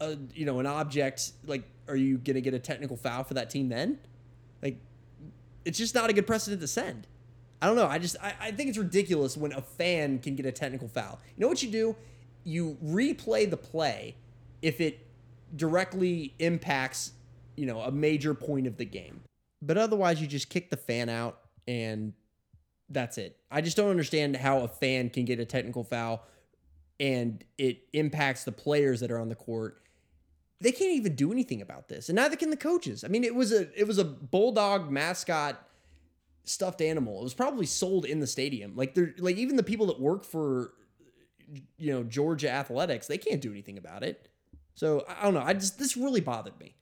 a 0.00 0.16
you 0.34 0.46
know 0.46 0.60
an 0.60 0.66
object, 0.66 1.32
like 1.46 1.64
are 1.88 1.96
you 1.96 2.18
gonna 2.18 2.40
get 2.40 2.54
a 2.54 2.58
technical 2.58 2.96
foul 2.96 3.24
for 3.24 3.34
that 3.34 3.50
team 3.50 3.68
then? 3.68 3.98
Like 4.62 4.78
it's 5.64 5.78
just 5.78 5.94
not 5.94 6.10
a 6.10 6.12
good 6.12 6.26
precedent 6.26 6.60
to 6.62 6.68
send. 6.68 7.06
I 7.62 7.66
don't 7.66 7.76
know. 7.76 7.86
I 7.86 7.98
just 7.98 8.16
I, 8.22 8.34
I 8.40 8.50
think 8.52 8.70
it's 8.70 8.78
ridiculous 8.78 9.36
when 9.36 9.52
a 9.52 9.60
fan 9.60 10.18
can 10.18 10.34
get 10.34 10.46
a 10.46 10.52
technical 10.52 10.88
foul. 10.88 11.20
You 11.36 11.42
know 11.42 11.48
what 11.48 11.62
you 11.62 11.70
do? 11.70 11.96
You 12.44 12.78
replay 12.82 13.48
the 13.48 13.58
play 13.58 14.16
if 14.62 14.80
it 14.80 15.06
directly 15.56 16.34
impacts, 16.38 17.12
you 17.60 17.66
know, 17.66 17.80
a 17.82 17.92
major 17.92 18.32
point 18.32 18.66
of 18.66 18.78
the 18.78 18.86
game. 18.86 19.20
But 19.60 19.76
otherwise 19.76 20.18
you 20.18 20.26
just 20.26 20.48
kick 20.48 20.70
the 20.70 20.78
fan 20.78 21.10
out 21.10 21.40
and 21.68 22.14
that's 22.88 23.18
it. 23.18 23.36
I 23.50 23.60
just 23.60 23.76
don't 23.76 23.90
understand 23.90 24.34
how 24.34 24.60
a 24.60 24.68
fan 24.68 25.10
can 25.10 25.26
get 25.26 25.38
a 25.38 25.44
technical 25.44 25.84
foul 25.84 26.24
and 26.98 27.44
it 27.58 27.82
impacts 27.92 28.44
the 28.44 28.52
players 28.52 29.00
that 29.00 29.10
are 29.10 29.18
on 29.18 29.28
the 29.28 29.34
court. 29.34 29.82
They 30.62 30.72
can't 30.72 30.92
even 30.92 31.14
do 31.16 31.32
anything 31.32 31.60
about 31.60 31.88
this, 31.88 32.08
and 32.10 32.16
neither 32.16 32.36
can 32.36 32.50
the 32.50 32.56
coaches. 32.56 33.04
I 33.04 33.08
mean, 33.08 33.24
it 33.24 33.34
was 33.34 33.50
a 33.50 33.68
it 33.78 33.86
was 33.86 33.96
a 33.96 34.04
bulldog 34.04 34.90
mascot 34.90 35.66
stuffed 36.44 36.82
animal. 36.82 37.20
It 37.20 37.24
was 37.24 37.32
probably 37.32 37.64
sold 37.64 38.04
in 38.04 38.20
the 38.20 38.26
stadium. 38.26 38.76
Like 38.76 38.94
they're 38.94 39.14
like 39.18 39.36
even 39.36 39.56
the 39.56 39.62
people 39.62 39.86
that 39.86 39.98
work 39.98 40.22
for 40.22 40.72
you 41.78 41.92
know 41.92 42.02
Georgia 42.02 42.50
athletics, 42.50 43.06
they 43.06 43.16
can't 43.16 43.40
do 43.40 43.50
anything 43.50 43.78
about 43.78 44.02
it. 44.02 44.28
So 44.74 45.04
I 45.08 45.20
I 45.20 45.22
don't 45.24 45.34
know. 45.34 45.42
I 45.42 45.54
just 45.54 45.78
this 45.78 45.96
really 45.96 46.20
bothered 46.20 46.60
me. 46.60 46.74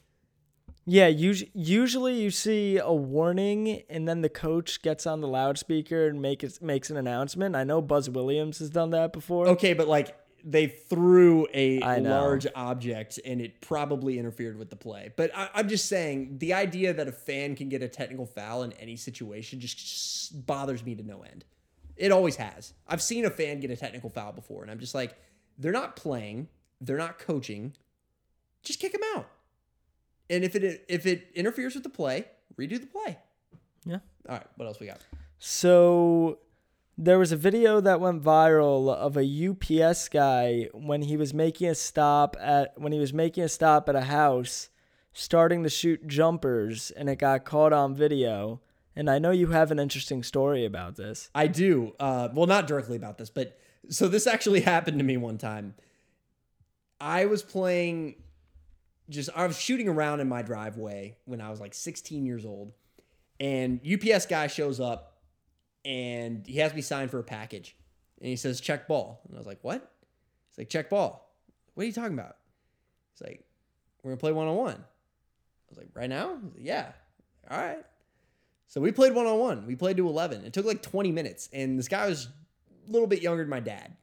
Yeah, 0.91 1.09
usually, 1.09 1.51
usually 1.53 2.15
you 2.19 2.31
see 2.31 2.79
a 2.79 2.93
warning 2.93 3.83
and 3.91 4.09
then 4.09 4.23
the 4.23 4.31
coach 4.31 4.81
gets 4.81 5.07
on 5.07 5.21
the 5.21 5.29
loudspeaker 5.29 6.07
and 6.07 6.23
make 6.23 6.43
it, 6.43 6.63
makes 6.63 6.89
an 6.89 6.97
announcement. 6.97 7.55
I 7.55 7.65
know 7.65 7.83
Buzz 7.83 8.09
Williams 8.09 8.59
has 8.61 8.71
done 8.71 8.89
that 8.91 9.13
before. 9.13 9.49
Okay, 9.49 9.75
but 9.75 9.87
like 9.87 10.17
they 10.43 10.67
threw 10.67 11.47
a 11.53 11.79
large 12.01 12.47
object 12.55 13.21
and 13.23 13.43
it 13.43 13.61
probably 13.61 14.19
interfered 14.19 14.57
with 14.57 14.71
the 14.71 14.77
play. 14.77 15.13
But 15.15 15.31
I, 15.37 15.51
I'm 15.53 15.69
just 15.69 15.91
saying 15.91 16.39
the 16.39 16.55
idea 16.55 16.95
that 16.95 17.07
a 17.07 17.13
fan 17.13 17.55
can 17.55 17.69
get 17.69 17.83
a 17.83 17.89
technical 17.89 18.25
foul 18.25 18.63
in 18.63 18.73
any 18.73 18.97
situation 18.97 19.61
just, 19.61 19.77
just 19.77 20.47
bothers 20.47 20.83
me 20.83 20.95
to 20.95 21.03
no 21.03 21.21
end. 21.21 21.45
It 21.99 22.13
always 22.13 22.37
has. 22.37 22.73
I've 22.87 23.03
seen 23.03 23.27
a 23.27 23.31
fan 23.31 23.61
get 23.61 23.71
a 23.71 23.77
technical 23.77 24.09
foul 24.09 24.33
before, 24.33 24.63
and 24.63 24.71
I'm 24.71 24.79
just 24.79 24.95
like, 24.95 25.17
they're 25.59 25.71
not 25.71 25.97
playing, 25.97 26.49
they're 26.81 26.97
not 26.97 27.19
coaching. 27.19 27.75
Just 28.63 28.81
kick 28.81 28.93
them 28.93 29.03
out. 29.15 29.29
And 30.31 30.45
if 30.45 30.55
it 30.55 30.85
if 30.89 31.07
it 31.07 31.29
interferes 31.35 31.75
with 31.75 31.85
the 31.85 31.91
play, 31.91 32.27
redo 32.59 32.81
the 32.81 32.87
play. 32.87 33.19
Yeah. 33.85 33.99
All 34.29 34.37
right. 34.37 34.47
What 34.57 34.67
else 34.67 34.81
we 34.81 34.87
got? 34.87 35.01
So 35.39 36.39
there 36.97 37.19
was 37.19 37.33
a 37.33 37.37
video 37.37 37.81
that 37.81 38.01
went 38.01 38.23
viral 38.23 38.93
of 38.93 39.17
a 39.17 39.23
UPS 39.23 40.09
guy 40.09 40.69
when 40.73 41.03
he 41.03 41.17
was 41.17 41.33
making 41.33 41.69
a 41.69 41.75
stop 41.75 42.37
at 42.41 42.79
when 42.79 42.93
he 42.93 42.99
was 42.99 43.13
making 43.13 43.45
a 43.45 43.49
stop 43.49 43.89
at 43.89 43.97
a 43.97 44.03
house 44.03 44.69
starting 45.13 45.63
to 45.65 45.69
shoot 45.69 46.07
jumpers 46.07 46.91
and 46.93 47.09
it 47.09 47.19
got 47.19 47.45
caught 47.45 47.73
on 47.73 47.95
video. 47.95 48.61
And 48.95 49.09
I 49.09 49.19
know 49.19 49.31
you 49.31 49.49
have 49.49 49.71
an 49.71 49.79
interesting 49.79 50.23
story 50.23 50.65
about 50.65 50.97
this. 50.97 51.31
I 51.35 51.47
do. 51.47 51.95
Uh, 52.01 52.29
well, 52.35 52.47
not 52.47 52.67
directly 52.67 52.97
about 52.97 53.17
this, 53.19 53.31
but 53.31 53.59
so 53.89 54.09
this 54.09 54.27
actually 54.27 54.61
happened 54.75 54.99
to 54.99 55.05
me 55.05 55.17
one 55.17 55.39
time. 55.39 55.75
I 57.01 57.27
was 57.27 57.43
playing, 57.43 58.17
just 59.09 59.31
I 59.35 59.47
was 59.47 59.59
shooting 59.59 59.89
around 59.89 60.21
in 60.21 60.29
my 60.29 60.43
driveway 60.43 61.17
when 61.25 61.41
I 61.41 61.51
was 61.51 61.61
like 61.61 61.75
16 61.75 62.25
years 62.27 62.45
old, 62.45 62.73
and 63.41 63.81
UPS 63.87 64.27
guy 64.27 64.47
shows 64.47 64.81
up, 64.81 65.19
and 65.85 66.47
he 66.47 66.59
has 66.59 66.75
me 66.75 66.81
sign 66.81 67.09
for 67.09 67.19
a 67.19 67.25
package, 67.25 67.77
and 68.21 68.29
he 68.29 68.37
says 68.37 68.61
check 68.61 68.89
ball, 68.89 69.21
and 69.29 69.37
I 69.37 69.39
was 69.39 69.47
like 69.47 69.59
what? 69.63 69.93
He's 70.51 70.59
like 70.59 70.69
check 70.69 70.91
ball. 70.91 71.35
what 71.75 71.83
are 71.85 71.87
you 71.87 71.93
talking 71.93 72.15
about? 72.15 72.37
He's 73.13 73.27
like, 73.27 73.45
we're 74.03 74.11
gonna 74.11 74.21
play 74.21 74.33
one 74.33 74.47
on 74.47 74.57
one. 74.57 74.77
I 74.77 75.71
was 75.71 75.79
like, 75.79 75.89
right 75.95 76.09
now? 76.09 76.33
Like, 76.33 76.63
yeah. 76.63 76.93
All 77.51 77.59
right. 77.59 77.85
So 78.69 78.81
we 78.81 78.93
played 78.93 79.15
one 79.15 79.27
on 79.27 79.39
one. 79.39 79.67
We 79.67 79.77
played 79.77 79.97
to 79.97 80.07
11. 80.07 80.45
It 80.45 80.53
took 80.53 80.67
like 80.67 80.83
20 80.83 81.11
minutes. 81.11 81.49
And 81.53 81.79
this 81.79 81.89
guy 81.89 82.07
was 82.07 82.29
a 82.87 82.93
little 82.93 83.07
bit 83.07 83.23
younger 83.23 83.43
than 83.43 83.51
my 83.51 83.61
dad 83.61 83.97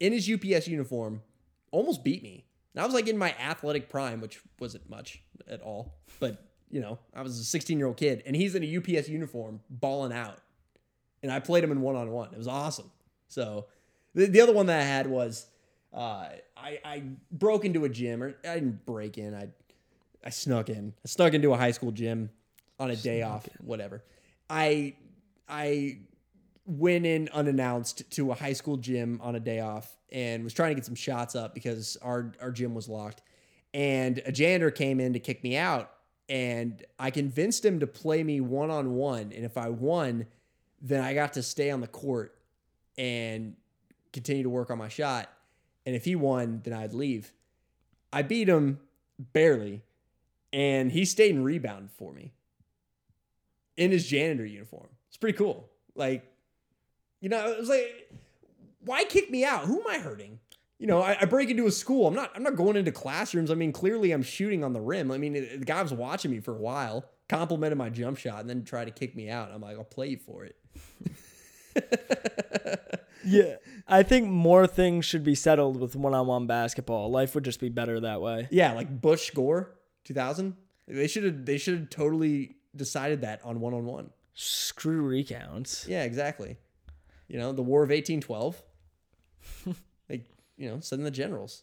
in 0.00 0.14
his 0.14 0.28
UPS 0.28 0.66
uniform, 0.66 1.22
almost 1.70 2.02
beat 2.02 2.22
me. 2.22 2.46
And 2.74 2.82
I 2.82 2.84
was 2.84 2.94
like 2.94 3.08
in 3.08 3.18
my 3.18 3.34
athletic 3.40 3.88
prime, 3.88 4.20
which 4.20 4.40
wasn't 4.58 4.88
much 4.88 5.22
at 5.48 5.60
all. 5.60 5.94
But, 6.20 6.44
you 6.70 6.80
know, 6.80 6.98
I 7.14 7.22
was 7.22 7.38
a 7.38 7.44
16 7.44 7.78
year 7.78 7.88
old 7.88 7.96
kid 7.96 8.22
and 8.26 8.36
he's 8.36 8.54
in 8.54 8.62
a 8.62 8.76
UPS 8.76 9.08
uniform 9.08 9.60
balling 9.68 10.12
out. 10.12 10.38
And 11.22 11.30
I 11.30 11.40
played 11.40 11.64
him 11.64 11.72
in 11.72 11.80
one 11.80 11.96
on 11.96 12.10
one. 12.10 12.30
It 12.32 12.38
was 12.38 12.48
awesome. 12.48 12.90
So 13.28 13.66
the, 14.14 14.26
the 14.26 14.40
other 14.40 14.52
one 14.52 14.66
that 14.66 14.80
I 14.80 14.84
had 14.84 15.06
was 15.06 15.46
uh, 15.92 16.28
I, 16.56 16.78
I 16.84 17.02
broke 17.32 17.64
into 17.64 17.84
a 17.84 17.88
gym, 17.88 18.22
or 18.22 18.34
I 18.44 18.54
didn't 18.54 18.86
break 18.86 19.18
in. 19.18 19.34
I 19.34 19.48
I 20.24 20.30
snuck 20.30 20.68
in. 20.68 20.92
I 21.04 21.08
snuck 21.08 21.34
into 21.34 21.52
a 21.52 21.56
high 21.56 21.70
school 21.72 21.90
gym 21.90 22.30
on 22.78 22.90
a 22.90 22.96
day 22.96 23.22
off, 23.22 23.48
whatever. 23.60 24.04
I 24.48 24.94
I 25.48 25.98
went 26.70 27.04
in 27.04 27.28
unannounced 27.32 28.08
to 28.12 28.30
a 28.30 28.34
high 28.34 28.52
school 28.52 28.76
gym 28.76 29.20
on 29.22 29.34
a 29.34 29.40
day 29.40 29.60
off 29.60 29.96
and 30.12 30.44
was 30.44 30.54
trying 30.54 30.70
to 30.70 30.74
get 30.74 30.86
some 30.86 30.94
shots 30.94 31.34
up 31.34 31.54
because 31.54 31.96
our 32.02 32.32
our 32.40 32.52
gym 32.52 32.74
was 32.74 32.88
locked. 32.88 33.22
And 33.72 34.20
a 34.26 34.32
janitor 34.32 34.70
came 34.70 34.98
in 34.98 35.12
to 35.12 35.20
kick 35.20 35.44
me 35.44 35.56
out, 35.56 35.92
and 36.28 36.82
I 36.98 37.10
convinced 37.10 37.64
him 37.64 37.80
to 37.80 37.86
play 37.86 38.24
me 38.24 38.40
one 38.40 38.70
on 38.70 38.94
one. 38.94 39.32
And 39.32 39.44
if 39.44 39.56
I 39.56 39.68
won, 39.68 40.26
then 40.80 41.02
I 41.02 41.14
got 41.14 41.34
to 41.34 41.42
stay 41.42 41.70
on 41.70 41.80
the 41.80 41.86
court 41.86 42.36
and 42.98 43.54
continue 44.12 44.42
to 44.42 44.50
work 44.50 44.70
on 44.70 44.78
my 44.78 44.88
shot. 44.88 45.30
And 45.86 45.94
if 45.94 46.04
he 46.04 46.16
won, 46.16 46.60
then 46.64 46.74
I'd 46.74 46.94
leave. 46.94 47.32
I 48.12 48.22
beat 48.22 48.48
him 48.48 48.80
barely, 49.32 49.82
and 50.52 50.90
he 50.90 51.04
stayed 51.04 51.34
and 51.34 51.44
rebounded 51.44 51.90
for 51.92 52.12
me 52.12 52.32
in 53.76 53.92
his 53.92 54.06
janitor 54.06 54.44
uniform. 54.44 54.88
It's 55.08 55.16
pretty 55.16 55.38
cool. 55.38 55.68
Like, 55.94 56.29
you 57.20 57.28
know, 57.28 57.50
it 57.50 57.58
was 57.58 57.68
like, 57.68 58.10
why 58.84 59.04
kick 59.04 59.30
me 59.30 59.44
out? 59.44 59.64
Who 59.64 59.80
am 59.80 59.86
I 59.86 59.98
hurting? 59.98 60.40
You 60.78 60.86
know, 60.86 61.02
I, 61.02 61.18
I, 61.20 61.24
break 61.26 61.50
into 61.50 61.66
a 61.66 61.70
school. 61.70 62.06
I'm 62.06 62.14
not. 62.14 62.32
I'm 62.34 62.42
not 62.42 62.56
going 62.56 62.74
into 62.76 62.90
classrooms. 62.90 63.50
I 63.50 63.54
mean, 63.54 63.70
clearly 63.70 64.12
I'm 64.12 64.22
shooting 64.22 64.64
on 64.64 64.72
the 64.72 64.80
rim. 64.80 65.10
I 65.10 65.18
mean, 65.18 65.34
the 65.34 65.58
guy 65.58 65.82
was 65.82 65.92
watching 65.92 66.30
me 66.30 66.40
for 66.40 66.56
a 66.56 66.58
while, 66.58 67.04
complimented 67.28 67.76
my 67.76 67.90
jump 67.90 68.16
shot, 68.16 68.40
and 68.40 68.48
then 68.48 68.64
tried 68.64 68.86
to 68.86 68.90
kick 68.90 69.14
me 69.14 69.28
out. 69.28 69.50
I'm 69.52 69.60
like, 69.60 69.76
I'll 69.76 69.84
play 69.84 70.08
you 70.08 70.16
for 70.16 70.46
it. 70.46 70.56
yeah, 73.26 73.56
I 73.86 74.02
think 74.02 74.28
more 74.28 74.66
things 74.66 75.04
should 75.04 75.22
be 75.22 75.34
settled 75.34 75.78
with 75.78 75.96
one-on-one 75.96 76.46
basketball. 76.46 77.10
Life 77.10 77.34
would 77.34 77.44
just 77.44 77.60
be 77.60 77.68
better 77.68 78.00
that 78.00 78.22
way. 78.22 78.48
Yeah, 78.50 78.72
like 78.72 79.02
Bush 79.02 79.30
Gore, 79.32 79.74
2000. 80.04 80.56
They 80.88 81.06
should 81.08 81.24
have. 81.24 81.44
They 81.44 81.58
should 81.58 81.78
have 81.78 81.90
totally 81.90 82.56
decided 82.74 83.20
that 83.20 83.42
on 83.44 83.60
one-on-one. 83.60 84.10
Screw 84.32 85.02
recounts. 85.02 85.86
Yeah, 85.86 86.04
exactly. 86.04 86.56
You 87.30 87.38
know, 87.38 87.52
the 87.52 87.62
War 87.62 87.84
of 87.84 87.90
1812. 87.90 88.60
like, 90.10 90.24
you 90.56 90.68
know, 90.68 90.80
send 90.80 91.06
the 91.06 91.12
generals. 91.12 91.62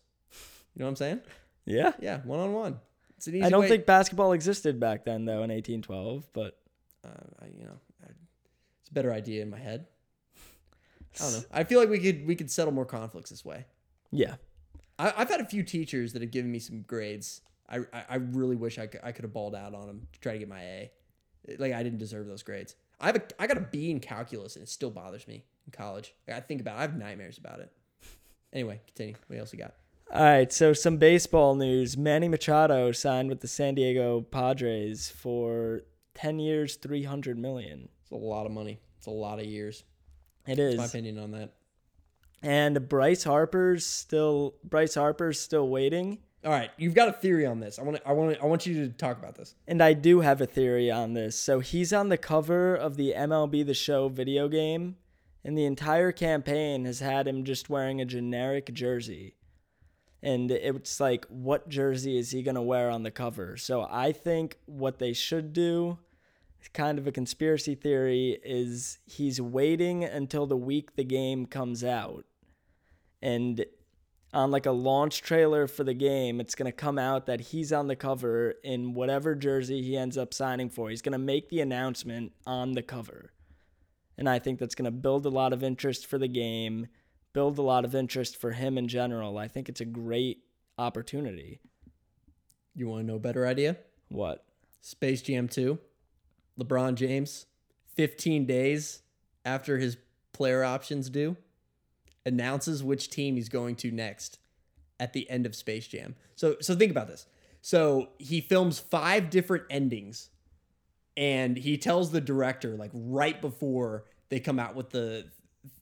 You 0.74 0.80
know 0.80 0.86
what 0.86 0.92
I'm 0.92 0.96
saying? 0.96 1.22
Yeah. 1.66 1.92
Yeah, 2.00 2.22
one 2.24 2.40
on 2.40 2.54
one. 2.54 2.80
It's 3.18 3.28
an 3.28 3.36
easy 3.36 3.44
I 3.44 3.50
don't 3.50 3.62
way. 3.62 3.68
think 3.68 3.86
basketball 3.86 4.32
existed 4.32 4.80
back 4.80 5.04
then, 5.04 5.26
though, 5.26 5.44
in 5.44 5.52
1812, 5.52 6.30
but. 6.32 6.58
Uh, 7.04 7.10
I, 7.42 7.46
you 7.48 7.66
know, 7.66 7.78
I, 8.02 8.12
it's 8.80 8.90
a 8.90 8.94
better 8.94 9.12
idea 9.12 9.42
in 9.42 9.50
my 9.50 9.60
head. 9.60 9.88
I 11.20 11.24
don't 11.24 11.34
know. 11.34 11.44
I 11.52 11.66
feel 11.66 11.82
like 11.82 11.90
we 11.90 12.00
could 12.00 12.26
we 12.26 12.36
could 12.36 12.50
settle 12.50 12.74
more 12.74 12.86
conflicts 12.86 13.30
this 13.30 13.44
way. 13.44 13.66
Yeah. 14.10 14.36
I, 14.98 15.10
have 15.10 15.30
had 15.30 15.42
a 15.42 15.46
few 15.46 15.64
teachers 15.64 16.14
that 16.14 16.22
have 16.22 16.32
given 16.32 16.50
me 16.50 16.60
some 16.60 16.84
grades. 16.84 17.42
I, 17.70 17.80
I, 17.92 18.04
I 18.10 18.16
really 18.16 18.56
wish 18.56 18.80
I 18.80 18.88
could, 18.88 19.02
I 19.04 19.12
could 19.12 19.24
have 19.24 19.34
balled 19.34 19.54
out 19.54 19.76
on 19.76 19.86
them 19.86 20.08
to 20.14 20.20
try 20.22 20.34
to 20.34 20.40
get 20.40 20.48
my 20.48 20.62
A. 20.62 20.92
Like 21.58 21.74
I 21.74 21.84
didn't 21.84 22.00
deserve 22.00 22.26
those 22.26 22.42
grades. 22.42 22.76
I 23.02 23.08
have 23.08 23.18
a 23.18 23.22
I 23.38 23.48
got 23.48 23.58
a 23.58 23.62
B 23.62 23.92
in 23.92 24.00
calculus 24.00 24.56
and 24.56 24.64
it 24.64 24.70
still 24.70 24.90
bothers 24.90 25.28
me 25.28 25.44
in 25.68 25.72
college. 25.72 26.16
Like, 26.28 26.38
I 26.38 26.40
think 26.40 26.62
about 26.62 26.76
it. 26.76 26.80
I 26.80 26.82
have 26.82 26.98
nightmares 26.98 27.38
about 27.38 27.60
it. 27.60 27.72
Anyway, 28.54 28.82
continue. 28.88 29.16
What 29.28 29.40
else 29.40 29.54
you 29.54 29.60
got? 29.60 29.74
All 30.12 30.24
right, 30.24 30.52
so 30.52 30.72
some 30.72 30.98
baseball 30.98 31.56
news. 31.56 31.98
Manny 31.98 32.30
Machado 32.30 32.92
signed 32.94 33.30
with 33.30 33.42
the 33.42 33.48
San 33.48 33.76
Diego 33.76 34.22
Padres 34.22 35.10
for 35.10 35.82
10 36.16 36.40
years, 36.40 36.76
300 36.78 37.38
million. 37.38 37.90
It's 38.02 38.12
a 38.12 38.16
lot 38.16 38.46
of 38.46 38.54
money. 38.54 38.80
It's 38.98 39.08
a 39.08 39.12
lot 39.12 39.40
of 39.40 39.46
years. 39.46 39.84
It 40.48 40.60
is. 40.60 40.78
That's 40.78 40.94
my 40.94 41.00
opinion 41.00 41.22
on 41.22 41.32
that. 41.32 41.54
And 42.42 42.88
Bryce 42.88 43.24
Harper's 43.24 43.86
still 43.86 44.56
Bryce 44.64 44.96
Harper's 44.96 45.40
still 45.40 45.68
waiting. 45.68 46.20
All 46.46 46.52
right, 46.52 46.70
you've 46.78 46.94
got 46.94 47.10
a 47.10 47.12
theory 47.12 47.46
on 47.46 47.60
this. 47.60 47.80
I 47.80 47.82
want 47.82 47.98
to, 47.98 48.08
I 48.08 48.12
want 48.14 48.36
to, 48.36 48.42
I 48.42 48.46
want 48.46 48.66
you 48.66 48.86
to 48.86 48.94
talk 48.94 49.18
about 49.18 49.36
this. 49.36 49.56
And 49.68 49.82
I 49.82 49.94
do 49.94 50.22
have 50.22 50.40
a 50.40 50.46
theory 50.46 50.90
on 50.90 51.14
this. 51.14 51.38
So 51.38 51.60
he's 51.60 51.92
on 51.92 52.10
the 52.10 52.18
cover 52.18 52.76
of 52.76 52.96
the 52.96 53.14
MLB 53.18 53.66
The 53.66 53.74
Show 53.74 54.08
video 54.08 54.48
game, 54.48 54.96
and 55.48 55.58
the 55.58 55.66
entire 55.66 56.12
campaign 56.12 56.84
has 56.84 57.00
had 57.00 57.26
him 57.26 57.46
just 57.46 57.70
wearing 57.70 58.02
a 58.02 58.06
generic 58.06 58.74
jersey. 58.74 59.34
And 60.22 60.52
it's 60.52 61.00
like, 61.00 61.26
what 61.30 61.70
jersey 61.70 62.18
is 62.18 62.32
he 62.32 62.44
gonna 62.44 62.62
wear 62.62 62.90
on 62.90 63.04
the 63.04 63.12
cover? 63.12 63.56
So 63.56 63.88
I 63.90 64.12
think 64.12 64.58
what 64.66 65.00
they 65.00 65.14
should 65.14 65.54
do, 65.54 66.00
kind 66.74 67.00
of 67.00 67.08
a 67.08 67.14
conspiracy 67.14 67.76
theory, 67.76 68.38
is 68.44 69.00
he's 69.06 69.40
waiting 69.40 70.04
until 70.04 70.48
the 70.48 70.58
week 70.58 70.98
the 70.98 71.06
game 71.06 71.46
comes 71.46 71.82
out, 71.82 72.26
and 73.22 73.66
on 74.34 74.52
like 74.52 74.66
a 74.66 74.72
launch 74.72 75.22
trailer 75.22 75.66
for 75.66 75.86
the 75.86 75.94
game, 75.94 76.42
it's 76.42 76.56
going 76.56 76.70
to 76.70 76.74
come 76.74 77.00
out 77.00 77.26
that 77.26 77.40
he's 77.40 77.72
on 77.72 77.88
the 77.88 77.96
cover 77.96 78.56
in 78.66 78.94
whatever 78.94 79.34
jersey 79.34 79.82
he 79.82 79.96
ends 79.96 80.18
up 80.18 80.34
signing 80.34 80.70
for. 80.70 80.90
He's 80.90 81.02
going 81.02 81.14
to 81.14 81.18
make 81.18 81.48
the 81.48 81.62
announcement 81.62 82.34
on 82.46 82.74
the 82.74 82.84
cover. 82.84 83.32
And 84.18 84.28
I 84.28 84.40
think 84.40 84.60
that's 84.60 84.76
going 84.76 84.86
to 84.86 84.92
build 84.92 85.26
a 85.26 85.30
lot 85.30 85.54
of 85.54 85.64
interest 85.64 86.06
for 86.08 86.18
the 86.18 86.28
game, 86.28 86.88
build 87.34 87.58
a 87.58 87.62
lot 87.62 87.86
of 87.86 87.94
interest 87.94 88.38
for 88.38 88.52
him 88.52 88.78
in 88.78 88.88
general. 88.88 89.38
I 89.38 89.48
think 89.48 89.70
it's 89.70 89.82
a 89.82 89.86
great 89.86 90.44
opportunity. 90.78 91.60
You 92.76 92.88
want 92.88 93.04
to 93.04 93.08
know 93.08 93.16
a 93.16 93.20
better 93.20 93.46
idea? 93.46 93.78
What? 94.10 94.44
Space 94.82 95.22
Jam 95.22 95.48
2. 95.48 95.78
LeBron 96.60 96.96
James, 96.96 97.46
15 97.96 98.46
days 98.46 99.02
after 99.46 99.78
his 99.78 99.98
player 100.34 100.64
options 100.64 101.10
due 101.10 101.38
announces 102.26 102.84
which 102.84 103.10
team 103.10 103.36
he's 103.36 103.50
going 103.50 103.76
to 103.78 103.90
next 103.90 104.40
at 105.00 105.14
the 105.14 105.30
end 105.30 105.46
of 105.46 105.56
Space 105.56 105.88
Jam. 105.88 106.16
So 106.36 106.58
so 106.60 106.76
think 106.76 106.92
about 106.92 107.08
this. 107.08 107.26
So 107.62 108.10
he 108.20 108.42
films 108.42 108.80
five 108.80 109.30
different 109.30 109.64
endings 109.70 110.30
and 111.18 111.58
he 111.58 111.78
tells 111.78 112.12
the 112.12 112.22
director 112.22 112.78
like 112.78 112.92
right 112.94 113.42
before 113.42 114.06
they 114.30 114.40
come 114.40 114.60
out 114.60 114.76
with 114.76 114.92
the 114.92 115.26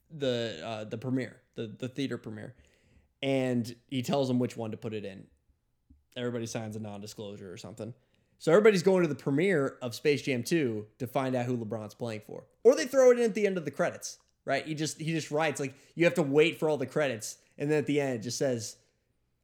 the 0.10 0.62
uh, 0.66 0.84
the 0.86 0.98
premiere, 0.98 1.38
the 1.56 1.68
the 1.68 1.88
theater 1.88 2.18
premiere. 2.18 2.56
And 3.22 3.76
he 3.90 4.02
tells 4.02 4.28
them 4.28 4.40
which 4.40 4.58
one 4.58 4.72
to 4.72 4.78
put 4.78 4.94
it 4.94 5.06
in. 5.06 5.26
Everybody 6.16 6.46
signs 6.46 6.76
a 6.76 6.80
non-disclosure 6.80 7.52
or 7.52 7.58
something. 7.58 7.94
So 8.38 8.52
everybody's 8.52 8.84
going 8.84 9.02
to 9.02 9.08
the 9.08 9.16
premiere 9.16 9.78
of 9.82 9.96
Space 9.96 10.22
Jam 10.22 10.44
2 10.44 10.86
to 11.00 11.08
find 11.08 11.36
out 11.36 11.46
who 11.46 11.58
LeBron's 11.58 11.96
playing 11.96 12.22
for. 12.28 12.44
Or 12.64 12.76
they 12.76 12.86
throw 12.86 13.12
it 13.12 13.18
in 13.18 13.26
at 13.26 13.34
the 13.34 13.48
end 13.48 13.58
of 13.58 13.66
the 13.66 13.72
credits 13.72 14.20
right? 14.46 14.66
He 14.66 14.76
just 14.76 15.00
he 15.00 15.12
just 15.12 15.32
writes 15.32 15.60
like 15.60 15.74
you 15.96 16.06
have 16.06 16.14
to 16.14 16.24
wait 16.24 16.60
for 16.60 16.70
all 16.70 16.78
the 16.78 16.86
credits, 16.86 17.38
and 17.58 17.70
then 17.70 17.80
at 17.80 17.88
the 17.88 18.00
end 18.00 18.20
it 18.20 18.24
just 18.24 18.38
says, 18.38 18.78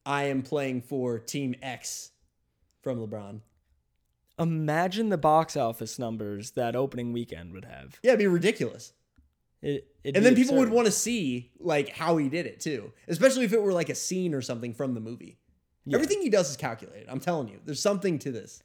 "I 0.05 0.25
am 0.25 0.43
playing 0.43 0.83
for 0.83 1.19
Team 1.19 1.55
X 1.61 2.11
from 2.81 2.99
LeBron." 2.99 3.41
Imagine 4.39 5.09
the 5.09 5.17
box 5.17 5.55
office 5.55 5.99
numbers 5.99 6.51
that 6.51 6.75
opening 6.75 7.13
weekend 7.13 7.53
would 7.53 7.65
have. 7.65 7.99
Yeah, 8.03 8.11
it'd 8.11 8.19
be 8.19 8.27
ridiculous. 8.27 8.93
It, 9.61 9.87
and 10.03 10.25
then 10.25 10.35
people 10.35 10.55
would 10.57 10.69
want 10.69 10.87
to 10.87 10.91
see 10.91 11.51
like 11.59 11.89
how 11.89 12.17
he 12.17 12.29
did 12.29 12.47
it 12.47 12.59
too, 12.59 12.91
especially 13.07 13.45
if 13.45 13.53
it 13.53 13.61
were 13.61 13.73
like 13.73 13.89
a 13.89 13.95
scene 13.95 14.33
or 14.33 14.41
something 14.41 14.73
from 14.73 14.95
the 14.95 14.99
movie. 14.99 15.37
Yeah. 15.85 15.95
Everything 15.95 16.21
he 16.21 16.29
does 16.29 16.49
is 16.49 16.57
calculated. 16.57 17.07
I'm 17.09 17.19
telling 17.19 17.47
you, 17.47 17.59
there's 17.63 17.81
something 17.81 18.17
to 18.19 18.31
this. 18.31 18.63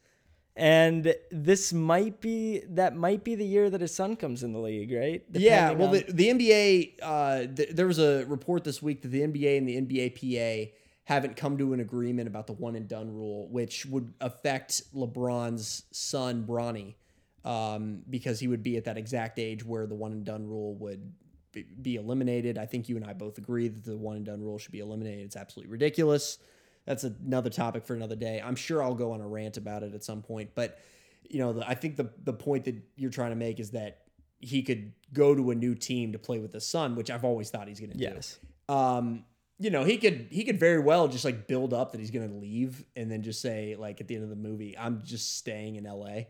And 0.56 1.14
this 1.30 1.74
might 1.74 2.22
be 2.22 2.62
that 2.70 2.96
might 2.96 3.24
be 3.24 3.34
the 3.34 3.44
year 3.44 3.68
that 3.68 3.82
his 3.82 3.94
son 3.94 4.16
comes 4.16 4.42
in 4.42 4.54
the 4.54 4.58
league, 4.58 4.90
right? 4.90 5.22
Depending 5.30 5.52
yeah. 5.52 5.72
Well, 5.72 5.88
on... 5.88 5.94
the, 5.94 6.04
the 6.08 6.28
NBA, 6.28 6.92
uh, 7.02 7.46
th- 7.54 7.70
there 7.72 7.86
was 7.86 7.98
a 7.98 8.24
report 8.24 8.64
this 8.64 8.80
week 8.80 9.02
that 9.02 9.08
the 9.08 9.20
NBA 9.20 9.58
and 9.58 9.68
the 9.68 9.80
NBA 9.82 10.14
PA 10.14 10.72
haven't 11.06 11.36
come 11.36 11.58
to 11.58 11.72
an 11.72 11.80
agreement 11.80 12.28
about 12.28 12.46
the 12.46 12.52
one 12.52 12.76
and 12.76 12.86
done 12.86 13.12
rule, 13.12 13.48
which 13.48 13.86
would 13.86 14.12
affect 14.20 14.82
LeBron's 14.94 15.84
son 15.90 16.44
Bronny, 16.46 16.94
um, 17.44 18.02
because 18.08 18.38
he 18.38 18.48
would 18.48 18.62
be 18.62 18.76
at 18.76 18.84
that 18.84 18.96
exact 18.96 19.38
age 19.38 19.64
where 19.64 19.86
the 19.86 19.94
one 19.94 20.12
and 20.12 20.24
done 20.24 20.46
rule 20.46 20.74
would 20.76 21.12
be 21.80 21.96
eliminated. 21.96 22.58
I 22.58 22.66
think 22.66 22.88
you 22.88 22.96
and 22.96 23.04
I 23.04 23.14
both 23.14 23.38
agree 23.38 23.68
that 23.68 23.84
the 23.84 23.96
one 23.96 24.16
and 24.16 24.26
done 24.26 24.42
rule 24.42 24.58
should 24.58 24.72
be 24.72 24.80
eliminated. 24.80 25.24
It's 25.24 25.36
absolutely 25.36 25.72
ridiculous 25.72 26.38
that's 26.86 27.04
another 27.04 27.50
topic 27.50 27.84
for 27.84 27.94
another 27.94 28.16
day. 28.16 28.40
I'm 28.42 28.56
sure 28.56 28.82
I'll 28.82 28.94
go 28.94 29.12
on 29.12 29.20
a 29.20 29.26
rant 29.26 29.56
about 29.56 29.82
it 29.82 29.92
at 29.92 30.04
some 30.04 30.22
point, 30.22 30.50
but 30.54 30.78
you 31.28 31.40
know, 31.40 31.52
the, 31.52 31.68
I 31.68 31.74
think 31.74 31.96
the 31.96 32.10
the 32.22 32.32
point 32.32 32.64
that 32.64 32.76
you're 32.94 33.10
trying 33.10 33.30
to 33.30 33.36
make 33.36 33.58
is 33.58 33.72
that 33.72 34.02
he 34.38 34.62
could 34.62 34.92
go 35.12 35.34
to 35.34 35.50
a 35.50 35.54
new 35.54 35.74
team 35.74 36.12
to 36.12 36.18
play 36.18 36.38
with 36.38 36.52
the 36.52 36.60
son, 36.60 36.94
which 36.94 37.10
I've 37.10 37.24
always 37.24 37.50
thought 37.50 37.66
he's 37.66 37.80
going 37.80 37.90
to 37.90 37.98
yes. 37.98 38.38
do. 38.68 38.74
Um, 38.74 39.24
you 39.58 39.70
know, 39.70 39.84
he 39.84 39.96
could 39.96 40.28
he 40.30 40.44
could 40.44 40.60
very 40.60 40.78
well 40.78 41.08
just 41.08 41.24
like 41.24 41.46
build 41.46 41.72
up 41.72 41.92
that 41.92 41.98
he's 41.98 42.10
gonna 42.10 42.34
leave 42.34 42.84
and 42.94 43.10
then 43.10 43.22
just 43.22 43.40
say 43.40 43.74
like 43.78 44.00
at 44.00 44.08
the 44.08 44.14
end 44.14 44.24
of 44.24 44.30
the 44.30 44.36
movie, 44.36 44.76
I'm 44.78 45.02
just 45.04 45.38
staying 45.38 45.76
in 45.76 45.84
LA. 45.84 46.24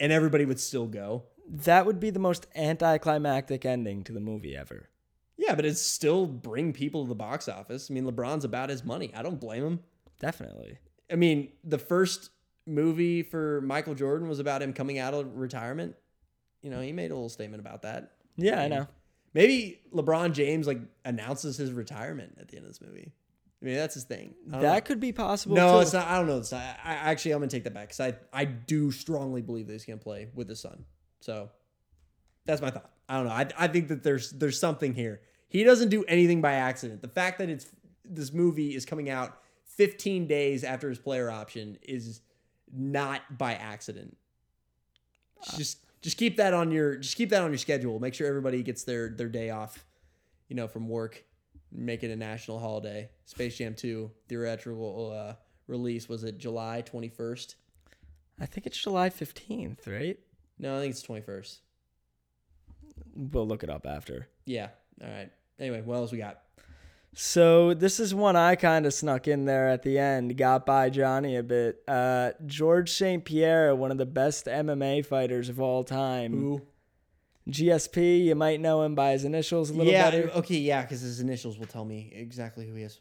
And 0.00 0.12
everybody 0.12 0.44
would 0.44 0.58
still 0.58 0.86
go. 0.86 1.24
That 1.48 1.86
would 1.86 2.00
be 2.00 2.10
the 2.10 2.18
most 2.18 2.46
anticlimactic 2.54 3.64
ending 3.64 4.02
to 4.04 4.12
the 4.12 4.20
movie 4.20 4.56
ever. 4.56 4.88
Yeah, 5.36 5.54
but 5.54 5.64
it's 5.64 5.80
still 5.80 6.26
bring 6.26 6.72
people 6.72 7.04
to 7.04 7.08
the 7.08 7.14
box 7.14 7.48
office. 7.48 7.90
I 7.90 7.94
mean, 7.94 8.04
LeBron's 8.04 8.44
about 8.44 8.68
his 8.68 8.84
money. 8.84 9.12
I 9.14 9.22
don't 9.22 9.40
blame 9.40 9.64
him. 9.64 9.80
Definitely. 10.18 10.78
I 11.10 11.16
mean, 11.16 11.52
the 11.64 11.78
first 11.78 12.30
movie 12.66 13.22
for 13.22 13.60
Michael 13.60 13.94
Jordan 13.94 14.28
was 14.28 14.38
about 14.38 14.62
him 14.62 14.72
coming 14.72 14.98
out 14.98 15.14
of 15.14 15.36
retirement. 15.36 15.94
You 16.62 16.70
know, 16.70 16.80
he 16.80 16.92
made 16.92 17.10
a 17.10 17.14
little 17.14 17.28
statement 17.28 17.60
about 17.60 17.82
that. 17.82 18.12
Yeah, 18.36 18.60
I 18.60 18.68
know. 18.68 18.86
Maybe 19.34 19.80
LeBron 19.94 20.32
James 20.32 20.66
like 20.66 20.80
announces 21.04 21.56
his 21.56 21.72
retirement 21.72 22.36
at 22.40 22.48
the 22.48 22.56
end 22.56 22.66
of 22.66 22.70
this 22.70 22.80
movie. 22.80 23.12
I 23.60 23.64
mean, 23.64 23.74
that's 23.76 23.94
his 23.94 24.04
thing. 24.04 24.34
Don't 24.50 24.60
know. 24.60 24.68
That 24.68 24.84
could 24.84 24.98
be 24.98 25.12
possible. 25.12 25.54
No, 25.54 25.74
too. 25.74 25.80
it's 25.80 25.92
not. 25.92 26.08
I 26.08 26.18
don't 26.18 26.26
know. 26.26 26.38
It's 26.38 26.50
not. 26.50 26.62
I, 26.62 26.94
actually, 26.94 27.32
I'm 27.32 27.38
gonna 27.38 27.50
take 27.50 27.64
that 27.64 27.74
back 27.74 27.88
because 27.88 28.00
I 28.00 28.16
I 28.32 28.44
do 28.44 28.90
strongly 28.90 29.40
believe 29.40 29.68
that 29.68 29.72
he's 29.72 29.84
gonna 29.84 29.98
play 29.98 30.28
with 30.34 30.48
his 30.48 30.60
son. 30.60 30.84
So 31.20 31.50
that's 32.44 32.60
my 32.60 32.70
thought. 32.70 32.90
I 33.08 33.16
don't 33.16 33.26
know. 33.26 33.32
I, 33.32 33.46
I 33.56 33.68
think 33.68 33.88
that 33.88 34.02
there's 34.02 34.30
there's 34.32 34.58
something 34.58 34.94
here. 34.94 35.20
He 35.48 35.64
doesn't 35.64 35.90
do 35.90 36.02
anything 36.04 36.40
by 36.40 36.54
accident. 36.54 37.02
The 37.02 37.08
fact 37.08 37.38
that 37.38 37.48
it's 37.48 37.66
this 38.04 38.32
movie 38.32 38.74
is 38.74 38.84
coming 38.84 39.08
out 39.08 39.38
15 39.76 40.26
days 40.26 40.64
after 40.64 40.88
his 40.88 40.98
player 40.98 41.30
option 41.30 41.78
is 41.82 42.20
not 42.72 43.38
by 43.38 43.54
accident. 43.54 44.16
Just 45.56 45.78
just 46.02 46.18
keep 46.18 46.36
that 46.36 46.52
on 46.52 46.70
your 46.70 46.96
just 46.96 47.16
keep 47.16 47.30
that 47.30 47.42
on 47.42 47.50
your 47.50 47.58
schedule. 47.58 47.98
Make 47.98 48.14
sure 48.14 48.26
everybody 48.26 48.62
gets 48.62 48.84
their 48.84 49.08
their 49.08 49.28
day 49.28 49.50
off, 49.50 49.84
you 50.48 50.56
know, 50.56 50.68
from 50.68 50.88
work. 50.88 51.24
Make 51.70 52.02
it 52.02 52.10
a 52.10 52.16
national 52.16 52.58
holiday. 52.58 53.08
Space 53.24 53.56
Jam 53.56 53.74
2 53.74 54.10
theoretical 54.28 55.10
uh, 55.16 55.34
release 55.66 56.08
was 56.08 56.22
it 56.22 56.36
July 56.36 56.82
21st? 56.84 57.54
I 58.38 58.44
think 58.46 58.66
it's 58.66 58.76
July 58.76 59.08
15th, 59.08 59.86
right? 59.86 60.18
No, 60.58 60.76
I 60.76 60.80
think 60.80 60.90
it's 60.90 61.02
21st. 61.02 61.58
We'll 63.14 63.46
look 63.46 63.62
it 63.62 63.70
up 63.70 63.86
after. 63.86 64.28
Yeah. 64.44 64.68
All 65.02 65.08
right. 65.08 65.30
Anyway, 65.58 65.80
what 65.80 65.94
else 65.94 66.12
we 66.12 66.18
got? 66.18 66.42
So 67.14 67.74
this 67.74 68.00
is 68.00 68.14
one 68.14 68.36
I 68.36 68.54
kind 68.56 68.86
of 68.86 68.94
snuck 68.94 69.28
in 69.28 69.44
there 69.44 69.68
at 69.68 69.82
the 69.82 69.98
end, 69.98 70.36
got 70.36 70.64
by 70.64 70.88
Johnny 70.88 71.36
a 71.36 71.42
bit. 71.42 71.82
Uh, 71.86 72.30
George 72.46 72.90
St. 72.90 73.22
Pierre, 73.24 73.74
one 73.74 73.90
of 73.90 73.98
the 73.98 74.06
best 74.06 74.46
MMA 74.46 75.04
fighters 75.04 75.50
of 75.50 75.60
all 75.60 75.84
time. 75.84 76.32
Who? 76.32 76.62
GSP, 77.48 78.24
you 78.24 78.34
might 78.34 78.60
know 78.60 78.82
him 78.82 78.94
by 78.94 79.12
his 79.12 79.24
initials 79.24 79.68
a 79.68 79.74
little 79.74 79.92
yeah. 79.92 80.10
better. 80.10 80.30
Okay. 80.30 80.56
Yeah, 80.56 80.82
because 80.82 81.02
his 81.02 81.20
initials 81.20 81.58
will 81.58 81.66
tell 81.66 81.84
me 81.84 82.10
exactly 82.14 82.66
who 82.66 82.74
he 82.76 82.84
is. 82.84 83.00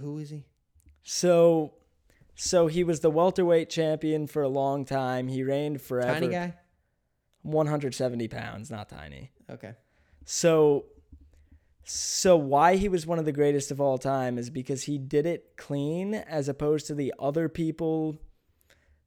Who 0.00 0.18
is 0.18 0.30
he? 0.30 0.44
So, 1.04 1.74
so 2.34 2.66
he 2.66 2.82
was 2.82 3.00
the 3.00 3.10
welterweight 3.10 3.70
champion 3.70 4.26
for 4.26 4.42
a 4.42 4.48
long 4.48 4.84
time. 4.84 5.28
He 5.28 5.44
reigned 5.44 5.80
forever. 5.80 6.14
Tiny 6.14 6.28
guy. 6.28 6.54
170 7.42 8.28
pounds, 8.28 8.70
not 8.70 8.88
tiny. 8.88 9.30
Okay. 9.50 9.74
So 10.24 10.86
so 11.90 12.36
why 12.36 12.76
he 12.76 12.88
was 12.88 13.06
one 13.06 13.18
of 13.18 13.24
the 13.24 13.32
greatest 13.32 13.70
of 13.70 13.80
all 13.80 13.96
time 13.96 14.36
is 14.36 14.50
because 14.50 14.82
he 14.82 14.98
did 14.98 15.24
it 15.24 15.56
clean 15.56 16.14
as 16.14 16.46
opposed 16.46 16.86
to 16.86 16.94
the 16.94 17.14
other 17.18 17.48
people 17.48 18.20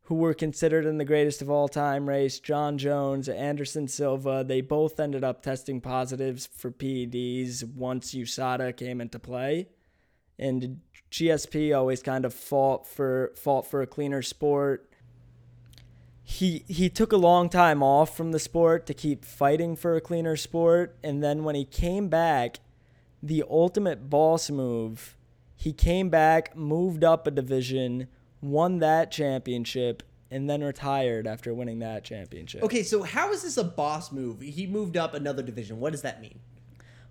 who 0.06 0.16
were 0.16 0.34
considered 0.34 0.86
in 0.88 0.98
the 0.98 1.06
greatest 1.06 1.44
of 1.44 1.50
all 1.50 1.68
time 1.68 2.10
race, 2.10 2.40
Jon 2.40 2.80
Jones, 2.80 3.30
Anderson 3.30 3.88
Silva, 3.88 4.44
they 4.44 4.62
both 4.62 5.00
ended 5.00 5.24
up 5.24 5.44
testing 5.44 5.80
positives 5.80 6.48
for 6.48 6.72
PEDs 6.72 7.64
once 7.64 8.16
USADA 8.16 8.76
came 8.76 9.00
into 9.00 9.20
play. 9.20 9.68
And 10.40 10.82
GSP 11.12 11.78
always 11.78 12.02
kind 12.02 12.26
of 12.26 12.34
fought 12.34 12.88
for 12.88 13.32
fought 13.36 13.68
for 13.68 13.84
a 13.84 13.88
cleaner 13.88 14.24
sport. 14.24 14.92
He 16.24 16.66
he 16.68 16.90
took 16.90 17.12
a 17.12 17.18
long 17.18 17.48
time 17.48 17.84
off 17.84 18.18
from 18.18 18.32
the 18.32 18.40
sport 18.40 18.88
to 18.88 18.96
keep 18.96 19.24
fighting 19.24 19.76
for 19.76 19.96
a 19.96 20.02
cleaner 20.02 20.36
sport. 20.36 20.98
And 21.04 21.24
then 21.24 21.44
when 21.44 21.54
he 21.54 21.64
came 21.64 22.10
back 22.10 22.58
the 23.22 23.44
ultimate 23.50 24.10
boss 24.10 24.50
move 24.50 25.16
he 25.56 25.72
came 25.74 26.10
back 26.10 26.56
moved 26.56 27.04
up 27.04 27.28
a 27.28 27.32
division 27.32 28.08
won 28.42 28.80
that 28.80 29.12
championship 29.12 30.02
and 30.32 30.50
then 30.50 30.64
retired 30.64 31.28
after 31.28 31.54
winning 31.54 31.80
that 31.80 32.04
championship 32.04 32.64
Okay. 32.64 32.84
So 32.84 33.04
how 33.04 33.32
is 33.32 33.44
this 33.44 33.58
a 33.58 33.64
boss 33.64 34.12
move? 34.12 34.42
He 34.42 34.66
moved 34.66 34.96
up 34.96 35.14
another 35.14 35.44
division. 35.44 35.80
What 35.80 35.92
does 35.92 36.02
that 36.04 36.22
mean? 36.22 36.40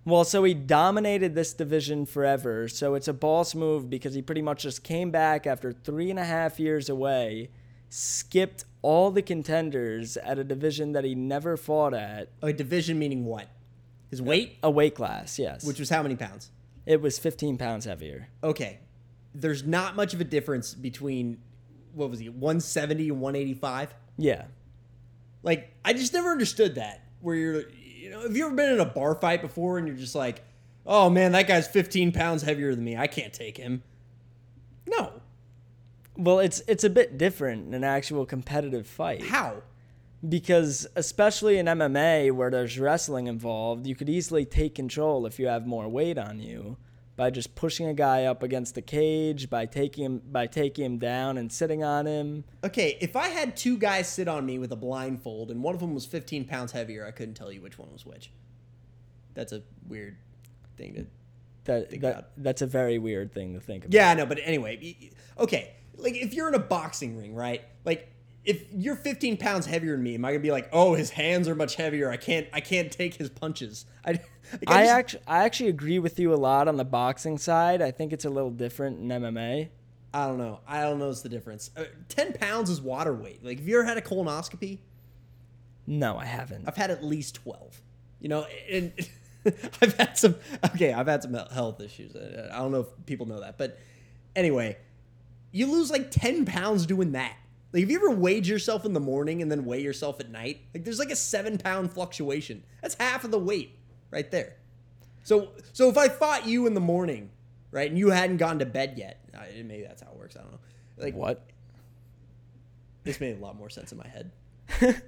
well 0.03 0.23
so 0.23 0.43
he 0.43 0.53
dominated 0.53 1.35
this 1.35 1.53
division 1.53 2.05
forever 2.07 2.67
so 2.67 2.95
it's 2.95 3.07
a 3.07 3.13
boss 3.13 3.53
move 3.53 3.87
because 3.89 4.15
he 4.15 4.21
pretty 4.21 4.41
much 4.41 4.63
just 4.63 4.83
came 4.83 5.11
back 5.11 5.45
after 5.45 5.71
three 5.71 6.09
and 6.09 6.17
a 6.17 6.25
half 6.25 6.59
years 6.59 6.89
away 6.89 7.49
skipped 7.89 8.65
all 8.81 9.11
the 9.11 9.21
contenders 9.21 10.17
at 10.17 10.39
a 10.39 10.43
division 10.43 10.93
that 10.93 11.03
he 11.03 11.13
never 11.13 11.55
fought 11.55 11.93
at 11.93 12.29
A 12.41 12.51
division 12.51 12.97
meaning 12.97 13.25
what? 13.25 13.47
His 14.11 14.21
weight, 14.21 14.57
A 14.61 14.69
weight 14.69 14.93
class, 14.93 15.39
yes. 15.39 15.63
which 15.63 15.79
was 15.79 15.89
how 15.89 16.03
many 16.03 16.15
pounds? 16.15 16.51
it 16.85 17.01
was 17.01 17.17
15 17.19 17.57
pounds 17.57 17.85
heavier. 17.85 18.27
Okay. 18.43 18.79
There's 19.33 19.63
not 19.63 19.95
much 19.95 20.13
of 20.13 20.21
a 20.21 20.23
difference 20.23 20.73
between 20.73 21.37
what 21.93 22.09
was 22.09 22.19
he, 22.19 22.27
170 22.29 23.09
and 23.09 23.21
185? 23.21 23.93
Yeah. 24.17 24.45
Like, 25.43 25.73
I 25.85 25.93
just 25.93 26.13
never 26.13 26.29
understood 26.29 26.75
that. 26.75 27.03
Where 27.21 27.35
you're, 27.35 27.69
you 27.69 28.09
know, 28.09 28.21
have 28.21 28.35
you 28.35 28.45
ever 28.45 28.55
been 28.55 28.71
in 28.73 28.79
a 28.79 28.85
bar 28.85 29.15
fight 29.15 29.41
before 29.41 29.77
and 29.77 29.87
you're 29.87 29.95
just 29.97 30.15
like, 30.15 30.43
oh 30.85 31.09
man, 31.09 31.31
that 31.33 31.47
guy's 31.47 31.67
15 31.67 32.11
pounds 32.11 32.41
heavier 32.43 32.73
than 32.75 32.83
me. 32.83 32.97
I 32.97 33.07
can't 33.07 33.31
take 33.33 33.57
him. 33.57 33.83
No. 34.87 35.21
Well, 36.17 36.39
it's 36.39 36.61
it's 36.67 36.83
a 36.83 36.89
bit 36.89 37.17
different 37.17 37.67
in 37.67 37.73
an 37.73 37.83
actual 37.83 38.25
competitive 38.25 38.85
fight 38.87 39.23
How? 39.23 39.61
Because 40.27 40.87
especially 40.95 41.57
in 41.57 41.65
MMA 41.65 42.31
where 42.31 42.49
there's 42.49 42.77
wrestling 42.77 43.27
involved, 43.27 43.87
you 43.87 43.95
could 43.95 44.09
easily 44.09 44.45
take 44.45 44.75
control 44.75 45.25
if 45.25 45.39
you 45.39 45.47
have 45.47 45.65
more 45.65 45.87
weight 45.87 46.17
on 46.17 46.39
you 46.39 46.77
by 47.15 47.29
just 47.29 47.55
pushing 47.55 47.87
a 47.87 47.93
guy 47.93 48.25
up 48.25 48.41
against 48.43 48.75
the 48.75 48.81
cage, 48.81 49.49
by 49.49 49.65
taking 49.65 50.05
him 50.05 50.21
by 50.31 50.47
taking 50.47 50.85
him 50.85 50.97
down 50.97 51.37
and 51.37 51.51
sitting 51.51 51.83
on 51.83 52.05
him. 52.05 52.43
Okay, 52.63 52.97
if 53.01 53.15
I 53.15 53.27
had 53.29 53.57
two 53.57 53.77
guys 53.77 54.07
sit 54.07 54.27
on 54.27 54.45
me 54.45 54.59
with 54.59 54.71
a 54.71 54.75
blindfold 54.75 55.51
and 55.51 55.61
one 55.63 55.73
of 55.73 55.81
them 55.81 55.93
was 55.93 56.05
15 56.05 56.45
pounds 56.45 56.71
heavier, 56.71 57.05
I 57.05 57.11
couldn't 57.11 57.35
tell 57.35 57.51
you 57.51 57.61
which 57.61 57.77
one 57.77 57.91
was 57.91 58.05
which. 58.05 58.31
That's 59.33 59.51
a 59.51 59.63
weird 59.87 60.17
thing 60.77 60.95
to. 60.95 61.05
That, 61.65 62.01
that 62.01 62.31
that's 62.37 62.63
a 62.63 62.67
very 62.67 62.97
weird 62.97 63.33
thing 63.33 63.53
to 63.53 63.59
think 63.59 63.85
about. 63.85 63.93
Yeah, 63.93 64.09
I 64.09 64.13
know, 64.15 64.25
but 64.25 64.39
anyway, 64.43 65.11
okay. 65.37 65.75
Like 65.97 66.15
if 66.15 66.33
you're 66.33 66.47
in 66.47 66.55
a 66.55 66.59
boxing 66.59 67.17
ring, 67.17 67.35
right? 67.35 67.61
Like 67.85 68.11
if 68.43 68.65
you're 68.73 68.95
15 68.95 69.37
pounds 69.37 69.65
heavier 69.65 69.91
than 69.93 70.03
me, 70.03 70.15
am 70.15 70.25
I 70.25 70.31
gonna 70.31 70.39
be 70.39 70.51
like, 70.51 70.69
oh, 70.71 70.93
his 70.95 71.11
hands 71.11 71.47
are 71.47 71.55
much 71.55 71.75
heavier? 71.75 72.09
I 72.09 72.17
can't, 72.17 72.47
I 72.53 72.59
can't 72.59 72.91
take 72.91 73.15
his 73.15 73.29
punches. 73.29 73.85
I, 74.05 74.11
like, 74.11 74.21
I 74.67 74.81
just- 74.83 74.91
actually 74.91 75.23
I 75.27 75.43
actually 75.43 75.69
agree 75.69 75.99
with 75.99 76.19
you 76.19 76.33
a 76.33 76.35
lot 76.35 76.67
on 76.67 76.77
the 76.77 76.85
boxing 76.85 77.37
side. 77.37 77.81
I 77.81 77.91
think 77.91 78.13
it's 78.13 78.25
a 78.25 78.29
little 78.29 78.49
different 78.51 78.99
in 78.99 79.07
MMA. 79.09 79.69
I 80.13 80.27
don't 80.27 80.37
know. 80.39 80.59
I 80.67 80.81
don't 80.81 80.99
notice 80.99 81.21
the 81.21 81.29
difference. 81.29 81.71
Uh, 81.77 81.85
10 82.09 82.33
pounds 82.33 82.69
is 82.69 82.81
water 82.81 83.13
weight. 83.13 83.45
Like, 83.45 83.59
have 83.59 83.67
you 83.67 83.77
ever 83.79 83.87
had 83.87 83.97
a 83.97 84.01
colonoscopy? 84.01 84.79
No, 85.87 86.17
I 86.17 86.25
haven't. 86.25 86.67
I've 86.67 86.75
had 86.75 86.91
at 86.91 87.01
least 87.03 87.35
12. 87.35 87.81
You 88.19 88.27
know, 88.29 88.45
and 88.69 88.91
I've 89.81 89.95
had 89.97 90.17
some, 90.17 90.35
okay, 90.65 90.91
I've 90.93 91.07
had 91.07 91.23
some 91.23 91.33
health 91.33 91.79
issues. 91.79 92.15
I 92.15 92.49
I 92.53 92.59
don't 92.59 92.71
know 92.71 92.81
if 92.81 92.87
people 93.05 93.25
know 93.25 93.39
that. 93.39 93.57
But 93.57 93.79
anyway, 94.35 94.77
you 95.51 95.71
lose 95.71 95.89
like 95.91 96.11
10 96.11 96.45
pounds 96.45 96.85
doing 96.85 97.13
that. 97.13 97.35
Like, 97.73 97.81
have 97.81 97.91
you 97.91 97.97
ever 97.97 98.11
weighed 98.11 98.45
yourself 98.47 98.83
in 98.85 98.93
the 98.93 98.99
morning 98.99 99.41
and 99.41 99.49
then 99.49 99.63
weigh 99.65 99.81
yourself 99.81 100.19
at 100.19 100.29
night? 100.29 100.61
Like, 100.73 100.83
there's 100.83 100.99
like 100.99 101.09
a 101.11 101.15
seven 101.15 101.57
pound 101.57 101.91
fluctuation. 101.91 102.63
That's 102.81 102.95
half 102.95 103.23
of 103.23 103.31
the 103.31 103.39
weight 103.39 103.77
right 104.09 104.29
there. 104.29 104.55
So, 105.23 105.49
so 105.71 105.89
if 105.89 105.97
I 105.97 106.09
fought 106.09 106.45
you 106.47 106.67
in 106.67 106.73
the 106.73 106.81
morning, 106.81 107.29
right, 107.71 107.89
and 107.89 107.97
you 107.97 108.09
hadn't 108.09 108.37
gone 108.37 108.59
to 108.59 108.65
bed 108.65 108.95
yet, 108.97 109.23
maybe 109.55 109.83
that's 109.83 110.01
how 110.01 110.09
it 110.11 110.17
works. 110.17 110.35
I 110.35 110.41
don't 110.41 110.51
know. 110.51 110.59
Like, 110.97 111.15
What? 111.15 111.47
this 113.03 113.19
made 113.19 113.35
a 113.37 113.39
lot 113.39 113.55
more 113.55 113.69
sense 113.69 113.91
in 113.91 113.97
my 113.97 114.07
head. 114.07 114.31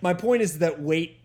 my 0.00 0.14
point 0.14 0.42
is 0.42 0.58
that 0.60 0.80
weight 0.80 1.18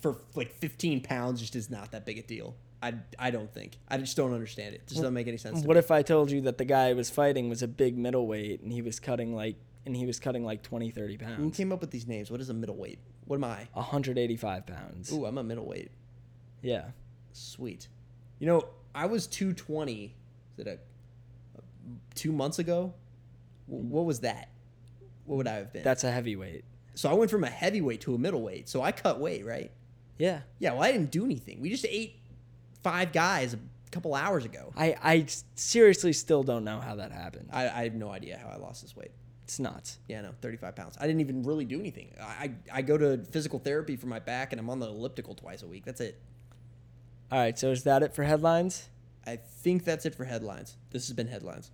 for 0.00 0.16
like 0.34 0.52
15 0.52 1.00
pounds 1.02 1.40
just 1.40 1.54
is 1.54 1.70
not 1.70 1.92
that 1.92 2.04
big 2.04 2.18
a 2.18 2.22
deal. 2.22 2.56
I, 2.82 2.94
I 3.18 3.30
don't 3.30 3.52
think. 3.52 3.78
I 3.88 3.98
just 3.98 4.16
don't 4.16 4.32
understand 4.34 4.74
it. 4.74 4.78
It 4.82 4.88
just 4.88 5.00
doesn't 5.00 5.14
make 5.14 5.28
any 5.28 5.36
sense. 5.36 5.60
To 5.62 5.68
What 5.68 5.74
me. 5.74 5.78
if 5.78 5.92
I 5.92 6.02
told 6.02 6.32
you 6.32 6.40
that 6.42 6.58
the 6.58 6.64
guy 6.64 6.88
I 6.88 6.92
was 6.94 7.08
fighting 7.10 7.48
was 7.48 7.62
a 7.62 7.68
big 7.68 7.96
middleweight 7.96 8.62
and 8.62 8.72
he 8.72 8.82
was 8.82 8.98
cutting 8.98 9.36
like 9.36 9.54
and 9.86 9.96
he 9.96 10.06
was 10.06 10.18
cutting 10.20 10.44
like 10.44 10.62
20, 10.62 10.90
30 10.90 11.12
Who 11.12 11.18
pounds? 11.18 11.56
came 11.56 11.72
up 11.72 11.80
with 11.80 11.90
these 11.90 12.06
names? 12.06 12.30
What 12.30 12.40
is 12.40 12.48
a 12.50 12.54
middleweight? 12.54 12.98
What 13.26 13.36
am 13.36 13.44
I? 13.44 13.68
185 13.72 14.66
pounds. 14.66 15.12
Ooh, 15.12 15.26
I'm 15.26 15.38
a 15.38 15.42
middleweight. 15.44 15.90
Yeah. 16.62 16.86
Sweet. 17.32 17.88
You 18.38 18.46
know, 18.46 18.64
I 18.94 19.06
was 19.06 19.26
220. 19.26 20.14
Is 20.54 20.58
it 20.58 20.66
a, 20.68 20.78
two 22.14 22.32
months 22.32 22.58
ago? 22.58 22.92
W- 23.68 23.86
What 23.88 24.04
was 24.04 24.20
that? 24.20 24.48
What 25.24 25.36
would 25.36 25.46
I 25.48 25.54
have 25.54 25.72
been? 25.72 25.82
That's 25.82 26.04
a 26.04 26.10
heavyweight. 26.10 26.64
so 26.94 27.08
I 27.10 27.14
went 27.14 27.30
from 27.30 27.44
a 27.44 27.50
heavyweight 27.50 28.00
to 28.02 28.14
a 28.14 28.18
middleweight. 28.18 28.68
So 28.68 28.82
I 28.82 28.92
cut 28.92 29.18
weight, 29.20 29.46
right? 29.46 29.70
Yeah. 30.18 30.40
Yeah, 30.58 30.72
well, 30.72 30.82
I 30.82 30.92
didn't 30.92 31.10
do 31.10 31.24
anything. 31.24 31.60
We 31.60 31.70
just 31.70 31.86
ate 31.88 32.16
five 32.82 33.12
guys 33.12 33.54
a 33.54 33.58
couple 33.90 34.14
hours 34.14 34.44
ago. 34.44 34.72
I 34.76 34.96
I 35.02 35.26
seriously 35.54 36.12
still 36.12 36.42
don't 36.42 36.64
know 36.64 36.80
how 36.80 36.96
that 36.96 37.12
happened. 37.12 37.48
I, 37.52 37.68
I 37.68 37.84
have 37.84 37.94
no 37.94 38.10
idea 38.10 38.38
how 38.42 38.48
I 38.50 38.56
lost 38.56 38.82
this 38.82 38.94
weight. 38.96 39.12
It's 39.44 39.58
nuts. 39.58 39.98
Yeah, 40.08 40.20
no, 40.20 40.30
35 40.40 40.76
pounds. 40.76 40.96
I 41.00 41.06
didn't 41.06 41.20
even 41.20 41.42
really 41.42 41.64
do 41.64 41.80
anything. 41.80 42.12
I, 42.20 42.24
I, 42.24 42.50
I 42.78 42.82
go 42.82 42.96
to 42.96 43.18
physical 43.30 43.58
therapy 43.58 43.96
for 43.96 44.06
my 44.06 44.18
back, 44.18 44.52
and 44.52 44.60
I'm 44.60 44.70
on 44.70 44.78
the 44.78 44.86
elliptical 44.86 45.34
twice 45.34 45.62
a 45.62 45.66
week. 45.66 45.84
That's 45.84 46.00
it. 46.00 46.20
All 47.30 47.38
right, 47.38 47.58
so 47.58 47.70
is 47.70 47.84
that 47.84 48.02
it 48.02 48.14
for 48.14 48.24
headlines? 48.24 48.88
I 49.26 49.36
think 49.36 49.84
that's 49.84 50.06
it 50.06 50.14
for 50.14 50.24
headlines. 50.24 50.76
This 50.90 51.08
has 51.08 51.16
been 51.16 51.28
headlines. 51.28 51.70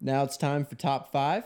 Now 0.00 0.22
it's 0.22 0.36
time 0.36 0.64
for 0.64 0.74
top 0.74 1.12
five. 1.12 1.44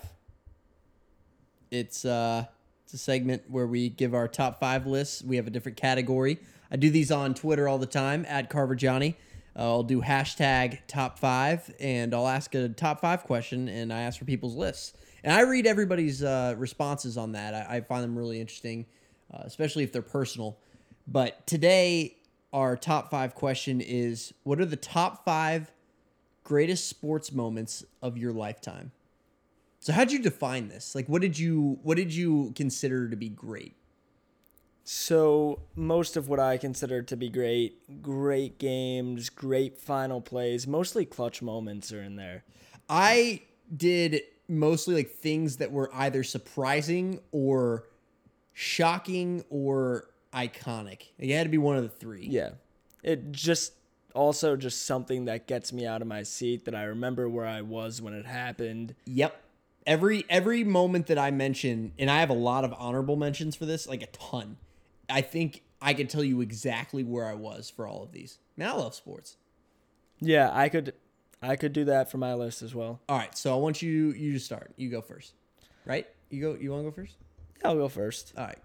It's 1.71 2.05
uh, 2.05 2.47
it's 2.85 2.95
a 2.95 2.99
segment 2.99 3.43
where 3.49 3.67
we 3.67 3.89
give 3.89 4.15
our 4.15 4.29
top 4.29 4.61
five 4.61 4.87
lists. 4.87 5.23
We 5.23 5.37
have 5.37 5.47
a 5.47 5.51
different 5.51 5.77
category. 5.77 6.39
I 6.71 6.77
do 6.77 6.91
these 6.91 7.11
on 7.11 7.35
Twitter 7.35 7.69
all 7.69 7.79
the 7.79 7.87
time 7.87 8.25
at 8.29 8.51
Carver 8.51 8.75
Johnny. 8.75 9.17
Uh, 9.57 9.63
I'll 9.63 9.83
do 9.83 10.01
hashtag 10.03 10.79
top 10.87 11.19
five, 11.19 11.75
and 11.81 12.15
I'll 12.15 12.29
ask 12.29 12.55
a 12.55 12.69
top 12.69 13.01
five 13.01 13.25
question, 13.25 13.69
and 13.69 13.93
I 13.93 14.03
ask 14.03 14.19
for 14.19 14.25
people's 14.25 14.55
lists. 14.55 14.95
And 15.25 15.33
I 15.33 15.41
read 15.43 15.67
everybody's 15.67 16.23
uh, 16.23 16.55
responses 16.57 17.17
on 17.17 17.33
that. 17.33 17.55
I, 17.55 17.77
I 17.77 17.81
find 17.81 18.05
them 18.05 18.17
really 18.17 18.41
interesting, 18.41 18.87
uh, 19.33 19.43
especially 19.45 19.85
if 19.85 19.93
they're 19.93 20.03
personal. 20.03 20.59
But 21.07 21.47
today, 21.47 22.17
our 22.53 22.77
top 22.77 23.11
five 23.11 23.35
question 23.35 23.81
is: 23.81 24.33
What 24.45 24.61
are 24.61 24.67
the 24.67 24.77
top 24.77 25.25
five 25.25 25.73
greatest 26.45 26.89
sports 26.89 27.33
moments 27.33 27.85
of 28.03 28.17
your 28.17 28.33
lifetime? 28.33 28.93
So, 29.81 29.93
how'd 29.93 30.13
you 30.13 30.21
define 30.21 30.69
this? 30.69 30.95
Like, 30.95 31.09
what 31.09 31.23
did 31.23 31.39
you 31.39 31.79
what 31.83 31.97
did 31.97 32.15
you 32.15 32.53
consider 32.55 33.09
to 33.09 33.17
be 33.17 33.29
great? 33.29 33.75
So 34.91 35.61
most 35.77 36.17
of 36.17 36.31
what 36.31 36.41
I 36.41 36.57
consider 36.57 37.03
to 37.03 37.15
be 37.15 37.29
great, 37.29 38.01
great 38.01 38.59
games, 38.59 39.29
great 39.29 39.77
final 39.77 40.23
plays, 40.23 40.67
mostly 40.67 41.05
clutch 41.05 41.43
moments 41.43 41.93
are 41.93 42.03
in 42.03 42.17
there. 42.17 42.43
I 42.89 43.43
did 43.77 44.23
mostly 44.49 44.95
like 44.95 45.11
things 45.11 45.59
that 45.59 45.71
were 45.71 45.91
either 45.95 46.25
surprising 46.25 47.21
or 47.33 47.85
shocking 48.53 49.45
or 49.51 50.09
iconic. 50.33 51.09
It 51.19 51.35
had 51.35 51.45
to 51.45 51.51
be 51.51 51.59
one 51.59 51.77
of 51.77 51.83
the 51.83 51.89
three. 51.89 52.27
Yeah. 52.27 52.51
It 53.03 53.31
just 53.33 53.75
also 54.15 54.57
just 54.57 54.87
something 54.87 55.27
that 55.27 55.47
gets 55.47 55.73
me 55.73 55.87
out 55.87 56.03
of 56.03 56.09
my 56.09 56.23
seat 56.23 56.65
that 56.65 56.75
I 56.75 56.85
remember 56.85 57.29
where 57.29 57.47
I 57.47 57.63
was 57.63 58.03
when 58.03 58.15
it 58.15 58.27
happened. 58.27 58.95
Yep. 59.07 59.41
Every 59.87 60.25
every 60.29 60.65
moment 60.65 61.07
that 61.07 61.19
I 61.19 61.31
mention, 61.31 61.93
and 61.99 62.11
I 62.11 62.21
have 62.21 62.31
a 62.31 62.35
lot 62.35 62.65
of 62.65 62.75
honorable 62.77 63.17
mentions 63.17 63.57
for 63.57 63.65
this, 63.65 63.87
like 63.87 64.03
a 64.03 64.07
ton. 64.07 64.57
I 65.09 65.23
think 65.23 65.63
I 65.81 65.95
could 65.95 66.11
tell 66.11 66.25
you 66.25 66.41
exactly 66.41 67.05
where 67.05 67.25
I 67.25 67.35
was 67.35 67.71
for 67.71 67.87
all 67.87 68.03
of 68.03 68.13
these. 68.13 68.39
Man, 68.57 68.69
I 68.69 68.73
love 68.73 68.95
sports. 68.95 69.37
Yeah, 70.21 70.51
I 70.53 70.69
could 70.69 70.93
I 71.41 71.57
could 71.57 71.73
do 71.73 71.85
that 71.85 72.11
for 72.11 72.19
my 72.19 72.35
list 72.35 72.63
as 72.63 72.75
well. 72.75 73.01
All 73.09 73.17
right, 73.17 73.37
so 73.37 73.55
I 73.55 73.57
want 73.57 73.83
you 73.83 74.11
you 74.13 74.33
to 74.33 74.41
start. 74.41 74.73
You 74.77 74.91
go 74.91 75.01
first. 75.01 75.35
Right? 75.85 76.07
You 76.31 76.41
go 76.41 76.57
you 76.61 76.71
want 76.71 76.85
to 76.85 76.91
go 76.91 76.95
first? 76.95 77.17
Yeah, 77.61 77.69
I'll 77.69 77.77
go 77.77 77.89
first. 77.89 78.33
All 78.37 78.45
right. 78.45 78.59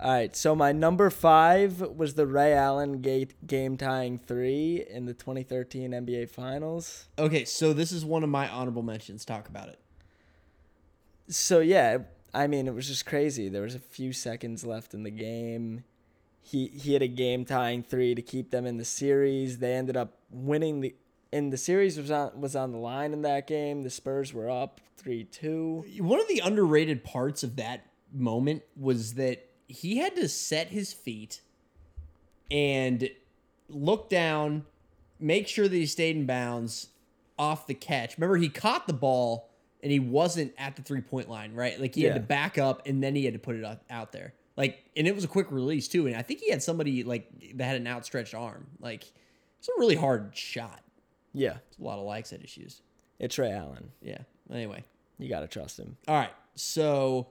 All 0.00 0.12
right, 0.12 0.36
so 0.36 0.54
my 0.54 0.70
number 0.70 1.10
five 1.10 1.80
was 1.80 2.14
the 2.14 2.24
Ray 2.24 2.52
Allen 2.52 3.00
gate 3.00 3.34
game 3.44 3.76
tying 3.76 4.16
three 4.16 4.84
in 4.88 5.06
the 5.06 5.12
2013 5.12 5.90
NBA 5.90 6.30
Finals. 6.30 7.06
Okay, 7.18 7.44
so 7.44 7.72
this 7.72 7.90
is 7.90 8.04
one 8.04 8.22
of 8.22 8.28
my 8.28 8.48
honorable 8.48 8.84
mentions. 8.84 9.24
Talk 9.24 9.48
about 9.48 9.68
it. 9.68 9.80
So 11.26 11.58
yeah, 11.58 11.98
I 12.32 12.46
mean 12.46 12.68
it 12.68 12.74
was 12.74 12.86
just 12.86 13.06
crazy. 13.06 13.48
There 13.48 13.62
was 13.62 13.74
a 13.74 13.80
few 13.80 14.12
seconds 14.12 14.64
left 14.64 14.94
in 14.94 15.02
the 15.02 15.10
game. 15.10 15.82
He 16.40 16.68
he 16.68 16.92
had 16.92 17.02
a 17.02 17.08
game 17.08 17.44
tying 17.44 17.82
three 17.82 18.14
to 18.14 18.22
keep 18.22 18.52
them 18.52 18.66
in 18.66 18.76
the 18.76 18.84
series. 18.84 19.58
They 19.58 19.74
ended 19.74 19.96
up 19.96 20.18
winning 20.30 20.80
the 20.80 20.94
and 21.32 21.52
the 21.52 21.56
series 21.56 21.98
was 21.98 22.10
on 22.10 22.40
was 22.40 22.56
on 22.56 22.72
the 22.72 22.78
line 22.78 23.12
in 23.12 23.22
that 23.22 23.46
game. 23.46 23.82
The 23.82 23.90
Spurs 23.90 24.32
were 24.32 24.50
up 24.50 24.80
three 24.96 25.24
two. 25.24 25.84
One 25.98 26.20
of 26.20 26.28
the 26.28 26.40
underrated 26.40 27.04
parts 27.04 27.42
of 27.42 27.56
that 27.56 27.86
moment 28.12 28.62
was 28.76 29.14
that 29.14 29.48
he 29.66 29.98
had 29.98 30.16
to 30.16 30.28
set 30.28 30.68
his 30.68 30.92
feet 30.92 31.42
and 32.50 33.10
look 33.68 34.08
down, 34.08 34.64
make 35.20 35.46
sure 35.46 35.68
that 35.68 35.76
he 35.76 35.86
stayed 35.86 36.16
in 36.16 36.26
bounds 36.26 36.88
off 37.38 37.66
the 37.66 37.74
catch. 37.74 38.16
Remember, 38.16 38.36
he 38.36 38.48
caught 38.48 38.86
the 38.86 38.94
ball 38.94 39.50
and 39.82 39.92
he 39.92 40.00
wasn't 40.00 40.52
at 40.58 40.76
the 40.76 40.82
three 40.82 41.00
point 41.00 41.28
line, 41.28 41.54
right? 41.54 41.80
Like 41.80 41.94
he 41.94 42.02
had 42.02 42.14
to 42.14 42.20
back 42.20 42.58
up 42.58 42.86
and 42.86 43.02
then 43.02 43.14
he 43.14 43.24
had 43.24 43.34
to 43.34 43.40
put 43.40 43.56
it 43.56 43.64
out, 43.64 43.80
out 43.90 44.12
there. 44.12 44.34
Like, 44.56 44.82
and 44.96 45.06
it 45.06 45.14
was 45.14 45.22
a 45.22 45.28
quick 45.28 45.52
release 45.52 45.86
too. 45.86 46.06
And 46.06 46.16
I 46.16 46.22
think 46.22 46.40
he 46.40 46.50
had 46.50 46.62
somebody 46.62 47.04
like 47.04 47.30
that 47.54 47.64
had 47.64 47.76
an 47.76 47.86
outstretched 47.86 48.34
arm. 48.34 48.66
Like, 48.80 49.04
it's 49.58 49.68
a 49.68 49.72
really 49.78 49.94
hard 49.94 50.30
shot. 50.34 50.80
Yeah, 51.34 51.56
It's 51.68 51.78
a 51.78 51.82
lot 51.82 51.98
of 51.98 52.04
likes 52.06 52.30
that 52.30 52.42
issues. 52.42 52.80
it's 53.18 53.38
Ray 53.38 53.52
Allen. 53.52 53.90
Yeah. 54.02 54.18
Anyway, 54.52 54.84
You 55.18 55.28
gotta 55.28 55.46
trust 55.48 55.78
him. 55.78 55.96
all 56.08 56.14
right. 56.16 56.30
So 56.54 57.28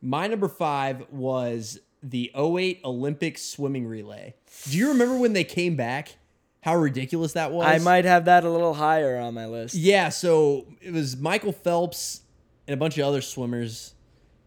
my 0.00 0.26
number 0.26 0.48
five 0.48 1.04
was 1.10 1.80
the 2.02 2.30
08 2.36 2.80
Olympic 2.84 3.38
swimming 3.38 3.86
relay. 3.86 4.34
Do 4.70 4.76
you 4.76 4.88
remember 4.88 5.16
when 5.16 5.32
they 5.32 5.44
came 5.44 5.76
back? 5.76 6.16
How 6.60 6.76
ridiculous 6.76 7.32
that 7.32 7.50
was? 7.52 7.66
I 7.66 7.78
might 7.78 8.04
have 8.04 8.26
that 8.26 8.44
a 8.44 8.50
little 8.50 8.74
higher 8.74 9.18
on 9.18 9.34
my 9.34 9.46
list. 9.46 9.74
Yeah, 9.74 10.10
so 10.10 10.66
it 10.80 10.92
was 10.92 11.16
Michael 11.16 11.52
Phelps 11.52 12.20
and 12.68 12.74
a 12.74 12.76
bunch 12.76 12.98
of 12.98 13.06
other 13.06 13.20
swimmers. 13.20 13.94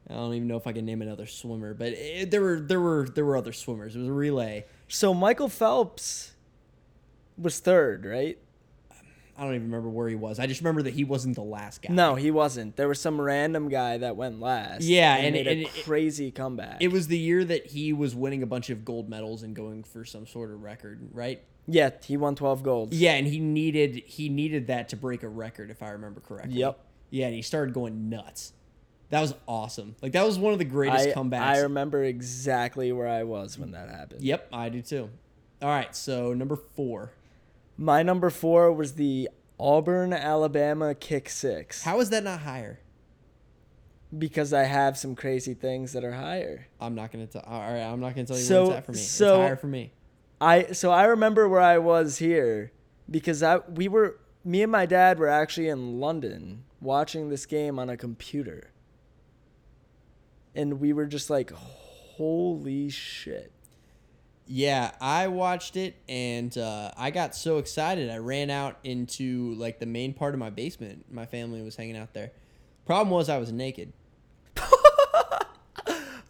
I 0.10 0.14
don't 0.14 0.34
even 0.34 0.48
know 0.48 0.56
if 0.56 0.68
I 0.68 0.72
can 0.72 0.86
name 0.86 1.02
another 1.02 1.26
swimmer, 1.26 1.74
but 1.74 1.88
it, 1.90 2.32
there 2.32 2.40
were 2.42 2.60
there 2.60 2.80
were 2.80 3.08
there 3.10 3.26
were 3.26 3.36
other 3.36 3.52
swimmers. 3.52 3.96
It 3.96 4.00
was 4.00 4.08
a 4.08 4.14
relay. 4.14 4.66
So 4.88 5.14
Michael 5.14 5.50
Phelps 5.50 6.32
was 7.38 7.60
third, 7.60 8.06
right? 8.06 8.38
I 9.38 9.44
don't 9.44 9.56
even 9.56 9.68
remember 9.68 9.90
where 9.90 10.08
he 10.08 10.16
was. 10.16 10.40
I 10.40 10.48
just 10.48 10.62
remember 10.62 10.84
that 10.84 10.94
he 10.94 11.04
wasn't 11.04 11.36
the 11.36 11.44
last 11.44 11.82
guy. 11.82 11.94
No, 11.94 12.16
he 12.16 12.32
wasn't. 12.32 12.78
There 12.78 12.88
was 12.88 13.02
some 13.02 13.20
random 13.20 13.68
guy 13.68 13.98
that 13.98 14.16
went 14.16 14.40
last. 14.40 14.84
Yeah, 14.84 15.16
and, 15.16 15.36
and 15.36 15.46
made 15.46 15.48
a 15.48 15.62
it- 15.62 15.84
crazy 15.84 16.32
comeback. 16.32 16.78
It 16.80 16.92
was 16.92 17.08
the 17.08 17.18
year 17.18 17.44
that 17.44 17.68
he 17.68 17.92
was 17.92 18.16
winning 18.16 18.44
a 18.44 18.48
bunch 18.48 18.70
of 18.70 18.86
gold 18.86 19.10
medals 19.10 19.44
and 19.44 19.56
going 19.56 19.84
for 19.84 20.06
some 20.06 20.26
sort 20.26 20.52
of 20.52 20.64
record, 20.64 21.10
right? 21.12 21.42
yeah, 21.68 21.90
he 22.04 22.16
won 22.16 22.36
twelve 22.36 22.64
golds. 22.64 22.96
Yeah, 22.96 23.14
and 23.14 23.28
he 23.28 23.40
needed 23.40 24.04
he 24.06 24.30
needed 24.30 24.68
that 24.68 24.90
to 24.90 24.96
break 24.96 25.24
a 25.24 25.28
record, 25.30 25.70
if 25.70 25.82
I 25.84 25.90
remember 25.90 26.22
correctly. 26.22 26.60
Yep. 26.60 26.80
Yeah, 27.10 27.26
and 27.26 27.36
he 27.36 27.42
started 27.42 27.74
going 27.74 28.10
nuts. 28.10 28.54
That 29.10 29.22
was 29.22 29.34
awesome. 29.48 29.96
Like 30.02 30.14
that 30.14 30.26
was 30.26 30.40
one 30.40 30.54
of 30.54 30.60
the 30.60 30.66
greatest 30.66 31.10
I, 31.10 31.14
comebacks. 31.14 31.40
I 31.42 31.60
remember 31.60 32.04
exactly 32.04 32.92
where 32.92 33.08
I 33.08 33.24
was 33.24 33.58
when 33.58 33.72
that 33.72 33.90
happened. 33.90 34.22
yep, 34.24 34.48
I 34.54 34.70
do 34.70 34.82
too. 34.82 35.10
All 35.62 35.70
right, 35.70 35.96
so 35.96 36.34
number 36.34 36.56
four. 36.56 37.12
My 37.78 38.04
number 38.04 38.30
four 38.30 38.72
was 38.72 38.94
the 38.94 39.30
Auburn, 39.60 40.14
Alabama 40.14 40.96
kick 40.96 41.30
six. 41.30 41.84
How 41.84 42.00
is 42.00 42.10
that 42.10 42.24
not 42.24 42.42
higher? 42.42 42.80
Because 44.18 44.54
I 44.54 44.64
have 44.64 44.98
some 44.98 45.16
crazy 45.16 45.54
things 45.54 45.94
that 45.94 46.04
are 46.04 46.14
higher. 46.14 46.68
I'm 46.80 46.96
not 46.96 47.12
gonna 47.12 47.28
tell. 47.28 47.44
All 47.46 47.60
right, 47.60 47.82
I'm 47.82 48.00
not 48.00 48.16
gonna 48.16 48.28
tell 48.28 48.38
you 48.38 48.44
So- 48.44 48.68
where 48.68 48.72
it's 48.72 48.78
at 48.78 48.86
for 48.86 48.92
me. 48.94 48.98
so- 48.98 49.36
it's 49.42 49.48
higher 49.48 49.56
for 49.56 49.68
me. 49.68 49.94
I 50.40 50.72
so 50.74 50.92
I 50.92 51.06
remember 51.06 51.48
where 51.50 51.62
I 51.62 51.78
was 51.78 52.18
here 52.18 52.72
because 53.10 53.42
I 53.42 53.58
we 53.58 53.88
were 53.88 54.20
me 54.44 54.62
and 54.64 54.72
my 54.72 54.86
dad 54.86 55.18
were 55.18 55.28
actually 55.30 55.68
in 55.70 56.00
London 56.00 56.64
watching 56.82 57.30
this 57.30 57.46
game 57.46 57.80
on 57.80 57.90
a 57.90 57.98
computer. 57.98 58.72
And 60.54 60.80
we 60.80 60.94
were 60.94 61.06
just 61.06 61.30
like 61.30 61.52
holy 61.52 62.90
shit. 62.90 63.52
Yeah, 64.48 64.92
I 65.02 65.28
watched 65.28 65.76
it 65.76 65.96
and 66.08 66.56
uh, 66.58 66.92
I 66.96 67.10
got 67.12 67.36
so 67.36 67.58
excited. 67.58 68.10
I 68.12 68.18
ran 68.18 68.50
out 68.50 68.78
into 68.84 69.54
like 69.56 69.80
the 69.80 69.86
main 69.88 70.14
part 70.14 70.34
of 70.36 70.40
my 70.40 70.52
basement. 70.52 71.06
My 71.12 71.26
family 71.26 71.62
was 71.64 71.76
hanging 71.76 71.98
out 71.98 72.14
there. 72.14 72.32
Problem 72.86 73.10
was 73.10 73.28
I 73.30 73.38
was 73.40 73.52
naked. 73.52 73.92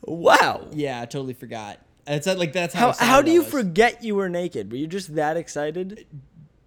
Wow. 0.08 0.68
Yeah, 0.72 1.02
I 1.02 1.06
totally 1.06 1.34
forgot. 1.34 1.80
It's 2.08 2.28
uh, 2.28 2.36
like 2.36 2.54
that's 2.54 2.74
how 2.74 2.92
How 2.92 3.06
how 3.06 3.22
do 3.22 3.32
you 3.32 3.42
was. 3.42 3.50
forget 3.50 4.04
you 4.04 4.16
were 4.16 4.30
naked? 4.30 4.72
Were 4.72 4.78
you 4.78 4.88
just 4.88 5.16
that 5.16 5.38
excited? 5.38 6.06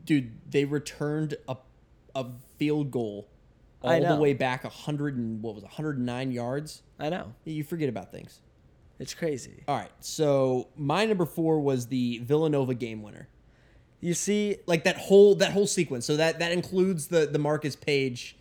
dude? 0.04 0.32
They 0.50 0.64
returned 0.64 1.36
a 1.46 1.56
a 2.14 2.26
field 2.58 2.90
goal 2.90 3.28
all 3.80 4.04
the 4.04 4.16
way 4.16 4.34
back 4.34 4.64
a 4.64 4.68
hundred 4.68 5.16
and 5.16 5.40
what 5.40 5.54
was 5.54 5.62
it, 5.62 5.68
109 5.68 6.32
yards. 6.32 6.82
I 6.98 7.10
know. 7.10 7.34
You 7.44 7.62
forget 7.62 7.88
about 7.88 8.10
things. 8.10 8.40
It's 8.98 9.14
crazy. 9.14 9.62
All 9.68 9.76
right, 9.76 9.90
so 10.00 10.68
my 10.76 11.04
number 11.04 11.24
four 11.24 11.60
was 11.60 11.86
the 11.86 12.18
Villanova 12.18 12.74
game 12.74 13.02
winner. 13.02 13.28
You 14.00 14.14
see, 14.14 14.58
Like 14.66 14.84
that 14.84 14.96
whole 14.96 15.34
that 15.36 15.52
whole 15.52 15.66
sequence. 15.66 16.06
So 16.06 16.16
that 16.16 16.38
that 16.38 16.52
includes 16.52 17.08
the 17.08 17.26
the 17.26 17.38
Marcus 17.38 17.76
Paige 17.76 18.36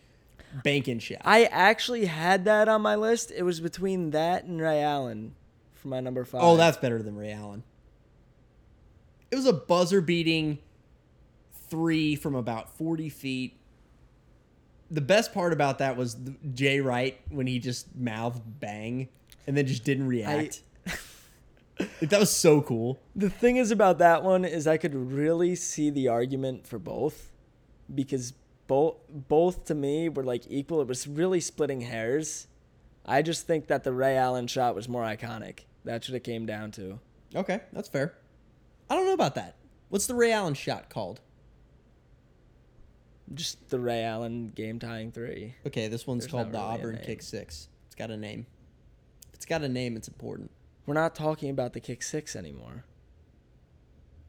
banking 0.64 0.98
shot. 0.98 1.18
I 1.24 1.44
actually 1.44 2.06
had 2.06 2.44
that 2.46 2.68
on 2.68 2.82
my 2.82 2.94
list. 2.94 3.32
It 3.36 3.42
was 3.42 3.60
between 3.60 4.10
that 4.10 4.44
and 4.44 4.60
Ray 4.60 4.82
Allen 4.82 5.34
for 5.74 5.88
my 5.88 6.00
number 6.00 6.24
five. 6.24 6.42
oh, 6.42 6.56
that's 6.56 6.76
better 6.76 7.02
than 7.02 7.16
Ray 7.16 7.32
Allen. 7.32 7.62
It 9.30 9.36
was 9.36 9.46
a 9.46 9.52
buzzer 9.52 10.00
beating 10.00 10.58
three 11.68 12.16
from 12.16 12.34
about 12.34 12.76
40 12.78 13.10
feet. 13.10 13.60
The 14.90 15.02
best 15.02 15.34
part 15.34 15.52
about 15.52 15.78
that 15.78 15.96
was 15.98 16.16
Jay 16.54 16.80
Wright 16.80 17.20
when 17.28 17.46
he 17.46 17.58
just 17.58 17.94
mouthed 17.94 18.40
bang 18.58 19.08
and 19.48 19.56
then 19.56 19.66
just 19.66 19.82
didn't 19.82 20.06
react. 20.06 20.62
Like, 20.86 22.00
that 22.00 22.20
was 22.20 22.30
so 22.30 22.60
cool. 22.60 23.00
The 23.16 23.30
thing 23.30 23.56
is 23.56 23.70
about 23.70 23.98
that 23.98 24.22
one 24.22 24.44
is 24.44 24.66
I 24.66 24.76
could 24.76 24.94
really 24.94 25.56
see 25.56 25.88
the 25.90 26.08
argument 26.08 26.66
for 26.66 26.78
both 26.78 27.32
because 27.92 28.34
both 28.66 28.96
both 29.08 29.64
to 29.64 29.74
me 29.74 30.10
were 30.10 30.22
like 30.22 30.44
equal. 30.48 30.82
It 30.82 30.86
was 30.86 31.08
really 31.08 31.40
splitting 31.40 31.80
hairs. 31.80 32.46
I 33.06 33.22
just 33.22 33.46
think 33.46 33.68
that 33.68 33.84
the 33.84 33.92
Ray 33.92 34.18
Allen 34.18 34.48
shot 34.48 34.74
was 34.74 34.86
more 34.86 35.02
iconic. 35.02 35.60
That's 35.82 36.08
what 36.08 36.16
it 36.16 36.24
came 36.24 36.44
down 36.44 36.70
to. 36.72 36.98
Okay, 37.34 37.60
that's 37.72 37.88
fair. 37.88 38.14
I 38.90 38.96
don't 38.96 39.06
know 39.06 39.14
about 39.14 39.34
that. 39.36 39.56
What's 39.88 40.06
the 40.06 40.14
Ray 40.14 40.32
Allen 40.32 40.54
shot 40.54 40.90
called? 40.90 41.20
Just 43.32 43.70
the 43.70 43.80
Ray 43.80 44.04
Allen 44.04 44.52
game 44.54 44.78
tying 44.78 45.10
three. 45.10 45.54
Okay, 45.66 45.88
this 45.88 46.06
one's 46.06 46.24
There's 46.24 46.32
called 46.32 46.52
the 46.52 46.58
really 46.58 46.74
Auburn. 46.74 47.00
Kick 47.02 47.22
Six. 47.22 47.68
It's 47.86 47.94
got 47.94 48.10
a 48.10 48.16
name. 48.16 48.46
It's 49.38 49.46
got 49.46 49.62
a 49.62 49.68
name, 49.68 49.96
it's 49.96 50.08
important. 50.08 50.50
We're 50.84 50.94
not 50.94 51.14
talking 51.14 51.48
about 51.50 51.72
the 51.72 51.78
kick 51.78 52.02
six 52.02 52.34
anymore. 52.34 52.82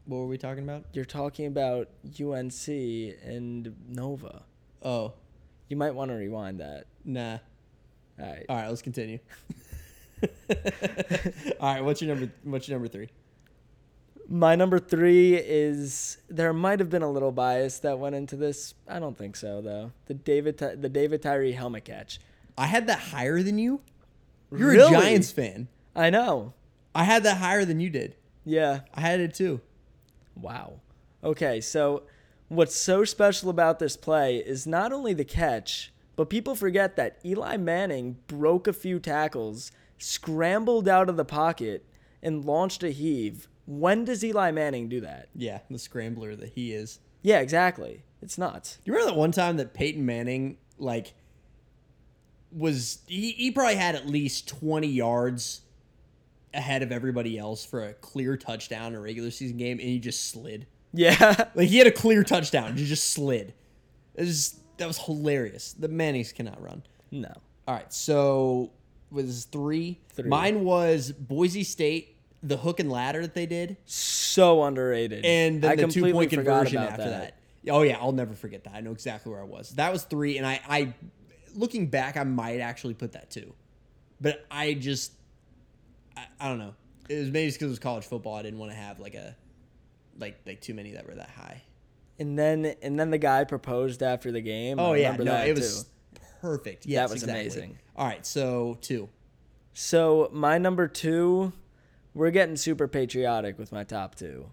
What 0.06 0.18
were 0.18 0.26
we 0.28 0.38
talking 0.38 0.62
about? 0.62 0.84
You're 0.92 1.04
talking 1.04 1.46
about 1.46 1.88
UNC 2.06 2.68
and 2.68 3.74
Nova. 3.88 4.42
Oh, 4.84 5.14
You 5.68 5.76
might 5.76 5.96
want 5.96 6.12
to 6.12 6.14
rewind 6.14 6.60
that. 6.60 6.84
nah. 7.04 7.38
All 8.20 8.26
right. 8.26 8.46
All 8.48 8.56
right, 8.56 8.68
let's 8.68 8.82
continue. 8.82 9.18
All 11.60 11.74
right, 11.74 11.82
what's 11.84 12.00
your 12.00 12.14
number? 12.14 12.32
What's 12.44 12.68
your 12.68 12.76
number 12.78 12.86
three? 12.88 13.08
My 14.28 14.54
number 14.54 14.78
three 14.78 15.34
is 15.34 16.18
there 16.28 16.52
might 16.52 16.78
have 16.78 16.88
been 16.88 17.02
a 17.02 17.10
little 17.10 17.32
bias 17.32 17.80
that 17.80 17.98
went 17.98 18.14
into 18.14 18.36
this. 18.36 18.74
I 18.86 19.00
don't 19.00 19.18
think 19.18 19.34
so 19.36 19.60
though. 19.60 19.90
The 20.06 20.14
David 20.14 20.58
Ty- 20.58 20.76
the 20.76 20.88
David 20.88 21.20
Tyree 21.22 21.52
helmet 21.52 21.84
catch. 21.84 22.20
I 22.56 22.66
had 22.66 22.86
that 22.86 22.98
higher 23.00 23.42
than 23.42 23.58
you. 23.58 23.80
You're 24.50 24.70
Really? 24.70 24.94
a 24.94 25.00
Giants 25.00 25.30
fan. 25.32 25.68
I 25.94 26.10
know. 26.10 26.54
I 26.94 27.04
had 27.04 27.22
that 27.24 27.38
higher 27.38 27.64
than 27.64 27.80
you 27.80 27.90
did. 27.90 28.16
Yeah. 28.44 28.80
I 28.94 29.00
had 29.00 29.20
it 29.20 29.34
too. 29.34 29.60
Wow. 30.34 30.80
Okay, 31.22 31.60
so 31.60 32.04
what's 32.48 32.74
so 32.74 33.04
special 33.04 33.50
about 33.50 33.78
this 33.78 33.96
play 33.96 34.38
is 34.38 34.66
not 34.66 34.92
only 34.92 35.12
the 35.12 35.24
catch, 35.24 35.92
but 36.16 36.30
people 36.30 36.54
forget 36.54 36.96
that 36.96 37.18
Eli 37.24 37.56
Manning 37.56 38.16
broke 38.26 38.66
a 38.66 38.72
few 38.72 38.98
tackles, 38.98 39.70
scrambled 39.98 40.88
out 40.88 41.08
of 41.08 41.16
the 41.16 41.24
pocket, 41.24 41.84
and 42.22 42.44
launched 42.44 42.82
a 42.82 42.90
heave. 42.90 43.48
When 43.66 44.04
does 44.04 44.24
Eli 44.24 44.50
Manning 44.50 44.88
do 44.88 45.00
that? 45.02 45.28
Yeah, 45.34 45.60
the 45.70 45.78
scrambler 45.78 46.34
that 46.36 46.50
he 46.50 46.72
is. 46.72 46.98
Yeah, 47.22 47.40
exactly. 47.40 48.02
It's 48.22 48.36
nuts. 48.38 48.78
You 48.84 48.92
remember 48.92 49.12
that 49.12 49.18
one 49.18 49.32
time 49.32 49.56
that 49.58 49.74
Peyton 49.74 50.04
Manning 50.04 50.56
like 50.78 51.14
was 52.52 52.98
he, 53.06 53.32
he 53.32 53.50
probably 53.50 53.76
had 53.76 53.94
at 53.94 54.06
least 54.06 54.48
20 54.48 54.86
yards 54.86 55.60
ahead 56.52 56.82
of 56.82 56.90
everybody 56.90 57.38
else 57.38 57.64
for 57.64 57.84
a 57.86 57.92
clear 57.94 58.36
touchdown 58.36 58.88
in 58.92 58.94
a 58.96 59.00
regular 59.00 59.30
season 59.30 59.56
game 59.56 59.78
and 59.78 59.88
he 59.88 59.98
just 59.98 60.30
slid. 60.30 60.66
Yeah. 60.92 61.44
Like 61.54 61.68
he 61.68 61.78
had 61.78 61.86
a 61.86 61.92
clear 61.92 62.24
touchdown 62.24 62.70
and 62.70 62.78
he 62.78 62.86
just 62.86 63.12
slid. 63.12 63.54
It 64.14 64.22
was 64.22 64.58
that 64.78 64.86
was 64.88 64.98
hilarious. 64.98 65.74
The 65.74 65.88
Mannings 65.88 66.32
cannot 66.32 66.60
run. 66.62 66.82
no. 67.10 67.32
All 67.68 67.76
right, 67.76 67.92
so 67.92 68.72
was 69.12 69.44
three. 69.44 70.00
Three. 70.14 70.28
Mine 70.28 70.64
was 70.64 71.12
Boise 71.12 71.62
State, 71.62 72.16
the 72.42 72.56
hook 72.56 72.80
and 72.80 72.90
ladder 72.90 73.22
that 73.22 73.34
they 73.34 73.46
did, 73.46 73.76
So 73.84 74.64
underrated. 74.64 75.24
and 75.24 75.62
then 75.62 75.70
I 75.70 75.76
the 75.76 75.86
two 75.86 76.10
point 76.12 76.30
conversion 76.30 76.78
after 76.78 77.08
that. 77.08 77.36
Oh 77.68 77.82
yeah, 77.82 77.98
I'll 78.00 78.10
never 78.12 78.34
forget 78.34 78.64
that. 78.64 78.74
I 78.74 78.80
know 78.80 78.90
exactly 78.90 79.30
where 79.30 79.40
I 79.40 79.44
was. 79.44 79.70
That 79.72 79.92
was 79.92 80.02
three, 80.02 80.38
and 80.38 80.46
I, 80.46 80.60
I, 80.68 80.94
looking 81.54 81.86
back, 81.86 82.16
I 82.16 82.24
might 82.24 82.60
actually 82.60 82.94
put 82.94 83.12
that 83.12 83.30
too, 83.30 83.54
but 84.20 84.44
I 84.50 84.74
just, 84.74 85.12
I, 86.16 86.26
I 86.38 86.48
don't 86.48 86.58
know. 86.58 86.74
It 87.08 87.18
was 87.18 87.30
maybe 87.30 87.50
because 87.50 87.66
it 87.66 87.70
was 87.70 87.78
college 87.78 88.04
football. 88.04 88.36
I 88.36 88.42
didn't 88.42 88.58
want 88.58 88.72
to 88.72 88.76
have 88.76 89.00
like 89.00 89.14
a, 89.14 89.34
like 90.18 90.38
like 90.46 90.60
too 90.60 90.74
many 90.74 90.92
that 90.92 91.06
were 91.06 91.14
that 91.14 91.30
high. 91.30 91.62
And 92.18 92.38
then 92.38 92.74
and 92.82 93.00
then 93.00 93.10
the 93.10 93.18
guy 93.18 93.44
proposed 93.44 94.02
after 94.02 94.30
the 94.30 94.40
game. 94.40 94.78
Oh 94.78 94.92
I 94.92 94.98
yeah, 94.98 95.16
no, 95.16 95.24
that 95.24 95.48
it 95.48 95.56
was 95.56 95.84
too. 95.84 96.20
perfect. 96.40 96.86
Yes, 96.86 97.08
that 97.08 97.14
was 97.14 97.22
exactly. 97.22 97.40
amazing. 97.40 97.78
All 97.96 98.06
right, 98.06 98.24
so 98.24 98.78
two. 98.80 99.08
So 99.72 100.28
my 100.32 100.58
number 100.58 100.86
two, 100.86 101.52
we're 102.14 102.30
getting 102.30 102.56
super 102.56 102.86
patriotic 102.86 103.58
with 103.58 103.72
my 103.72 103.84
top 103.84 104.14
two. 104.14 104.50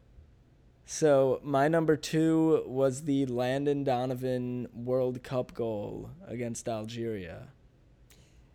So 0.90 1.42
my 1.44 1.68
number 1.68 1.98
two 1.98 2.64
was 2.66 3.04
the 3.04 3.26
Landon 3.26 3.84
Donovan 3.84 4.70
World 4.74 5.22
Cup 5.22 5.54
goal 5.54 6.12
against 6.26 6.70
Algeria. 6.70 7.50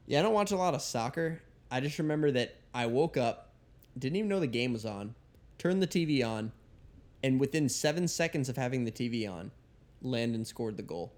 Yeah, 0.06 0.20
I 0.20 0.22
don't 0.22 0.32
watch 0.32 0.50
a 0.50 0.56
lot 0.56 0.72
of 0.72 0.80
soccer. 0.80 1.42
I 1.70 1.80
just 1.80 1.98
remember 1.98 2.30
that 2.30 2.56
I 2.72 2.86
woke 2.86 3.18
up, 3.18 3.52
didn't 3.98 4.16
even 4.16 4.30
know 4.30 4.40
the 4.40 4.46
game 4.46 4.72
was 4.72 4.86
on, 4.86 5.14
turned 5.58 5.82
the 5.82 5.86
TV 5.86 6.26
on, 6.26 6.52
and 7.22 7.38
within 7.38 7.68
seven 7.68 8.08
seconds 8.08 8.48
of 8.48 8.56
having 8.56 8.86
the 8.86 8.90
TV 8.90 9.30
on, 9.30 9.50
Landon 10.00 10.46
scored 10.46 10.78
the 10.78 10.82
goal. 10.82 11.12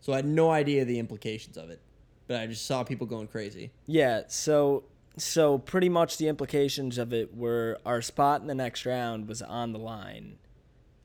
So 0.00 0.14
I 0.14 0.16
had 0.16 0.26
no 0.26 0.50
idea 0.50 0.84
the 0.84 0.98
implications 0.98 1.56
of 1.56 1.70
it, 1.70 1.80
but 2.26 2.40
I 2.40 2.46
just 2.48 2.66
saw 2.66 2.82
people 2.82 3.06
going 3.06 3.28
crazy. 3.28 3.70
Yeah, 3.86 4.22
so 4.26 4.82
so 5.16 5.58
pretty 5.58 5.88
much 5.88 6.18
the 6.18 6.26
implications 6.26 6.98
of 6.98 7.12
it 7.12 7.36
were 7.36 7.78
our 7.86 8.02
spot 8.02 8.40
in 8.40 8.48
the 8.48 8.54
next 8.54 8.84
round 8.84 9.28
was 9.28 9.42
on 9.42 9.72
the 9.72 9.78
line. 9.78 10.38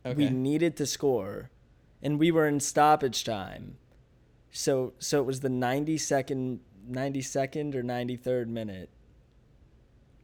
Okay. 0.05 0.15
We 0.15 0.29
needed 0.29 0.75
to 0.77 0.85
score, 0.85 1.51
and 2.01 2.17
we 2.17 2.31
were 2.31 2.47
in 2.47 2.59
stoppage 2.59 3.23
time. 3.23 3.77
So 4.51 4.93
so 4.99 5.19
it 5.19 5.25
was 5.25 5.41
the 5.41 5.49
ninety 5.49 5.97
second, 5.97 6.59
ninety 6.87 7.21
second 7.21 7.75
or 7.75 7.83
ninety 7.83 8.15
third 8.17 8.49
minute, 8.49 8.89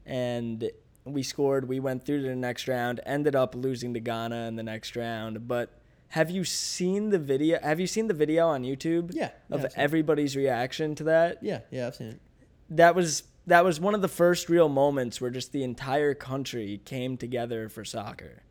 and 0.05 0.69
we 1.05 1.23
scored. 1.23 1.67
We 1.67 1.79
went 1.79 2.05
through 2.05 2.23
to 2.23 2.27
the 2.27 2.35
next 2.35 2.67
round. 2.67 2.99
Ended 3.05 3.35
up 3.35 3.55
losing 3.55 3.93
to 3.93 3.99
Ghana 3.99 4.47
in 4.47 4.55
the 4.55 4.63
next 4.63 4.95
round. 4.95 5.47
But 5.47 5.69
have 6.09 6.29
you 6.29 6.43
seen 6.43 7.09
the 7.09 7.19
video? 7.19 7.59
Have 7.61 7.79
you 7.79 7.87
seen 7.87 8.07
the 8.07 8.13
video 8.13 8.47
on 8.47 8.63
YouTube? 8.63 9.11
Yeah, 9.13 9.31
yeah, 9.49 9.55
of 9.55 9.59
I've 9.59 9.65
it. 9.65 9.73
everybody's 9.75 10.35
reaction 10.35 10.95
to 10.95 11.03
that. 11.05 11.43
yeah, 11.43 11.61
yeah, 11.71 11.87
I've 11.87 11.95
seen 11.95 12.07
it. 12.07 12.21
That 12.69 12.95
was 12.95 13.23
that 13.45 13.63
was 13.63 13.79
one 13.79 13.95
of 13.95 14.01
the 14.01 14.09
first 14.09 14.49
real 14.49 14.67
moments 14.67 15.21
where 15.21 15.29
just 15.29 15.51
the 15.53 15.63
entire 15.63 16.13
country 16.13 16.81
came 16.83 17.15
together 17.15 17.69
for 17.69 17.85
soccer. 17.85 18.43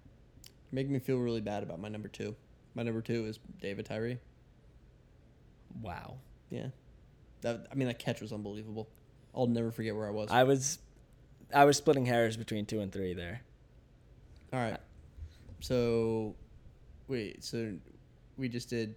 Making 0.73 0.93
me 0.93 0.99
feel 0.99 1.19
really 1.19 1.41
bad 1.41 1.63
about 1.63 1.81
my 1.81 1.89
number 1.89 2.09
two. 2.09 2.35
My 2.75 2.83
number 2.83 3.01
two 3.01 3.27
is 3.27 3.39
David 3.61 3.87
Tyree. 3.87 4.19
Wow. 5.81 6.17
Yeah. 6.51 6.69
That 7.43 7.67
I 7.71 7.75
mean 7.75 7.89
that 7.89 7.99
catch 7.99 8.21
was 8.21 8.33
unbelievable. 8.33 8.89
I'll 9.35 9.47
never 9.47 9.71
forget 9.71 9.95
where 9.95 10.07
I 10.07 10.11
was. 10.11 10.31
I 10.31 10.45
was 10.45 10.79
I 11.55 11.65
was 11.65 11.77
splitting 11.77 12.07
hairs 12.07 12.37
between 12.37 12.67
two 12.67 12.81
and 12.81 12.93
three 12.93 13.15
there. 13.15 13.43
All 14.53 14.61
right. 14.61 14.79
So, 15.61 16.35
wait. 17.09 17.43
So, 17.45 17.75
we 18.37 18.49
just 18.49 18.69
did. 18.69 18.95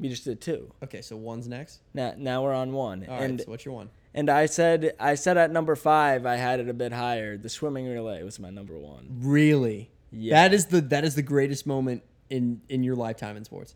We 0.00 0.08
just 0.08 0.24
did 0.24 0.40
two. 0.40 0.72
Okay, 0.82 1.02
so 1.02 1.16
one's 1.16 1.48
next. 1.48 1.80
Now 1.94 2.14
now 2.16 2.42
we're 2.42 2.54
on 2.54 2.72
one. 2.72 3.04
All 3.08 3.16
right. 3.16 3.24
and 3.24 3.40
so 3.40 3.50
what's 3.50 3.64
your 3.64 3.74
one? 3.74 3.90
and 4.14 4.30
I 4.30 4.46
said 4.46 4.94
I 4.98 5.14
said 5.14 5.36
at 5.36 5.50
number 5.50 5.76
five 5.76 6.24
I 6.24 6.36
had 6.36 6.60
it 6.60 6.68
a 6.68 6.72
bit 6.74 6.92
higher. 6.92 7.36
The 7.36 7.48
swimming 7.48 7.86
relay 7.86 8.22
was 8.22 8.38
my 8.38 8.50
number 8.50 8.78
one. 8.78 9.18
Really? 9.20 9.90
Yeah. 10.10 10.42
That 10.48 10.54
is 10.54 10.66
the 10.66 10.80
that 10.82 11.04
is 11.04 11.14
the 11.14 11.22
greatest 11.22 11.66
moment 11.66 12.02
in 12.30 12.60
in 12.68 12.82
your 12.82 12.96
lifetime 12.96 13.36
in 13.36 13.44
sports. 13.44 13.74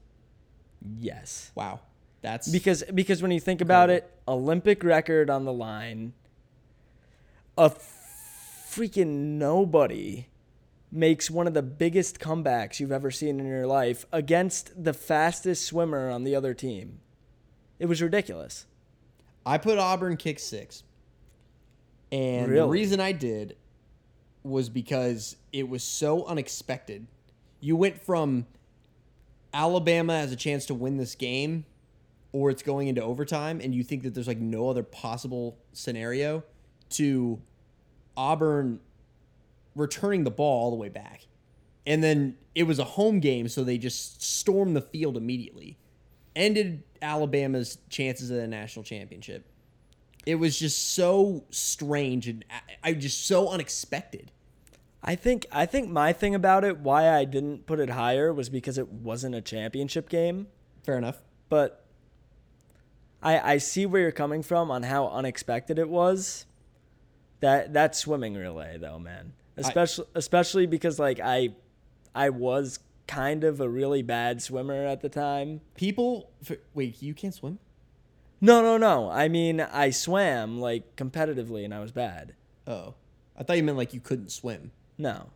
Yes. 0.99 1.53
Wow. 1.55 1.81
That's 2.23 2.49
Because 2.49 2.85
because 2.95 3.21
when 3.23 3.31
you 3.33 3.41
think 3.41 3.61
about 3.61 3.91
Incredible. 3.91 4.09
it, 4.09 4.31
Olympic 4.31 4.85
record 4.85 5.29
on 5.31 5.45
the 5.45 5.53
line, 5.53 6.13
a 7.59 7.71
freaking 7.71 9.39
nobody 9.39 10.27
makes 10.91 11.31
one 11.31 11.47
of 11.47 11.55
the 11.55 11.63
biggest 11.63 12.19
comebacks 12.21 12.79
you've 12.79 12.93
ever 12.93 13.11
seen 13.11 13.41
in 13.41 13.47
your 13.47 13.67
life 13.67 14.05
against 14.13 14.85
the 14.85 14.93
fastest 14.93 15.65
swimmer 15.65 16.11
on 16.11 16.23
the 16.25 16.37
other 16.37 16.55
team. 16.55 17.01
It 17.79 17.87
was 17.87 18.01
ridiculous. 18.03 18.67
I 19.45 19.59
put 19.59 19.79
Auburn 19.79 20.17
kick 20.17 20.39
six. 20.39 20.85
And 22.13 22.55
the 22.55 22.67
reason 22.67 23.01
I 23.01 23.13
did 23.13 23.57
was 24.43 24.69
because 24.69 25.37
it 25.53 25.69
was 25.69 25.83
so 25.83 26.25
unexpected. 26.25 27.07
You 27.61 27.77
went 27.77 28.01
from 28.01 28.47
Alabama 29.55 30.19
has 30.19 30.33
a 30.33 30.37
chance 30.37 30.67
to 30.67 30.75
win 30.75 30.97
this 30.97 31.15
game 31.15 31.65
or 32.33 32.51
it's 32.51 32.63
going 32.63 32.89
into 32.89 33.03
overtime 33.03 33.61
and 33.63 33.75
you 33.75 33.85
think 33.85 34.03
that 34.03 34.15
there's 34.15 34.27
like 34.27 34.39
no 34.39 34.69
other 34.69 34.83
possible 34.83 35.59
scenario 35.73 36.43
to 36.91 37.41
Auburn 38.17 38.81
returning 39.75 40.25
the 40.25 40.31
ball 40.31 40.65
all 40.65 40.71
the 40.71 40.77
way 40.77 40.89
back. 40.89 41.27
And 41.87 42.03
then 42.03 42.37
it 42.55 42.65
was 42.65 42.79
a 42.79 42.85
home 42.85 43.21
game, 43.21 43.49
so 43.49 43.65
they 43.65 43.79
just 43.79 44.23
stormed 44.23 44.77
the 44.77 44.81
field 44.81 45.17
immediately. 45.17 45.79
Ended 46.37 46.85
Alabama's 47.01 47.79
chances 47.89 48.31
at 48.31 48.39
a 48.39 48.47
national 48.47 48.85
championship. 48.85 49.47
It 50.25 50.37
was 50.37 50.59
just 50.59 50.95
so 50.95 51.45
strange 51.51 52.29
and 52.29 52.45
I, 52.51 52.91
I 52.91 52.93
just 52.95 53.27
so 53.27 53.49
unexpected. 53.49 54.31
I 55.03 55.17
think 55.17 55.47
I 55.51 55.67
think 55.67 55.89
my 55.89 56.13
thing 56.13 56.35
about 56.35 56.65
it, 56.65 56.79
why 56.79 57.11
I 57.11 57.25
didn't 57.25 57.67
put 57.67 57.81
it 57.81 57.91
higher, 57.91 58.33
was 58.33 58.49
because 58.49 58.79
it 58.79 58.89
wasn't 58.89 59.35
a 59.35 59.41
championship 59.41 60.09
game. 60.09 60.47
Fair 60.85 60.97
enough. 60.97 61.23
But 61.49 61.85
I 63.21 63.55
I 63.55 63.59
see 63.59 63.85
where 63.85 64.03
you're 64.03 64.13
coming 64.13 64.43
from 64.43 64.71
on 64.71 64.85
how 64.85 65.09
unexpected 65.09 65.79
it 65.79 65.89
was. 65.89 66.47
That 67.41 67.73
that 67.73 67.97
swimming 67.97 68.35
relay 68.35 68.79
though, 68.79 69.01
man. 69.01 69.33
especially 69.57 70.07
especially 70.15 70.67
because 70.67 71.01
like 71.01 71.19
I 71.19 71.51
I 72.15 72.31
was 72.31 72.79
kind 73.09 73.43
of 73.45 73.61
a 73.61 73.69
really 73.69 74.03
bad 74.03 74.41
swimmer 74.41 74.87
at 74.87 75.01
the 75.01 75.09
time. 75.09 75.61
People, 75.75 76.31
wait, 76.75 77.03
you 77.03 77.13
can't 77.15 77.35
swim? 77.35 77.59
No, 78.45 78.61
no, 78.61 78.77
no. 78.77 79.09
I 79.09 79.29
mean, 79.29 79.61
I 79.61 79.91
swam 79.91 80.61
like 80.61 80.97
competitively 80.97 81.65
and 81.65 81.73
I 81.73 81.81
was 81.81 81.93
bad. 81.93 82.35
Oh, 82.67 82.95
I 83.37 83.45
thought 83.45 83.57
you 83.57 83.63
meant 83.63 83.79
like 83.79 83.95
you 83.95 84.01
couldn't 84.01 84.31
swim. 84.33 84.73
No. 84.99 85.31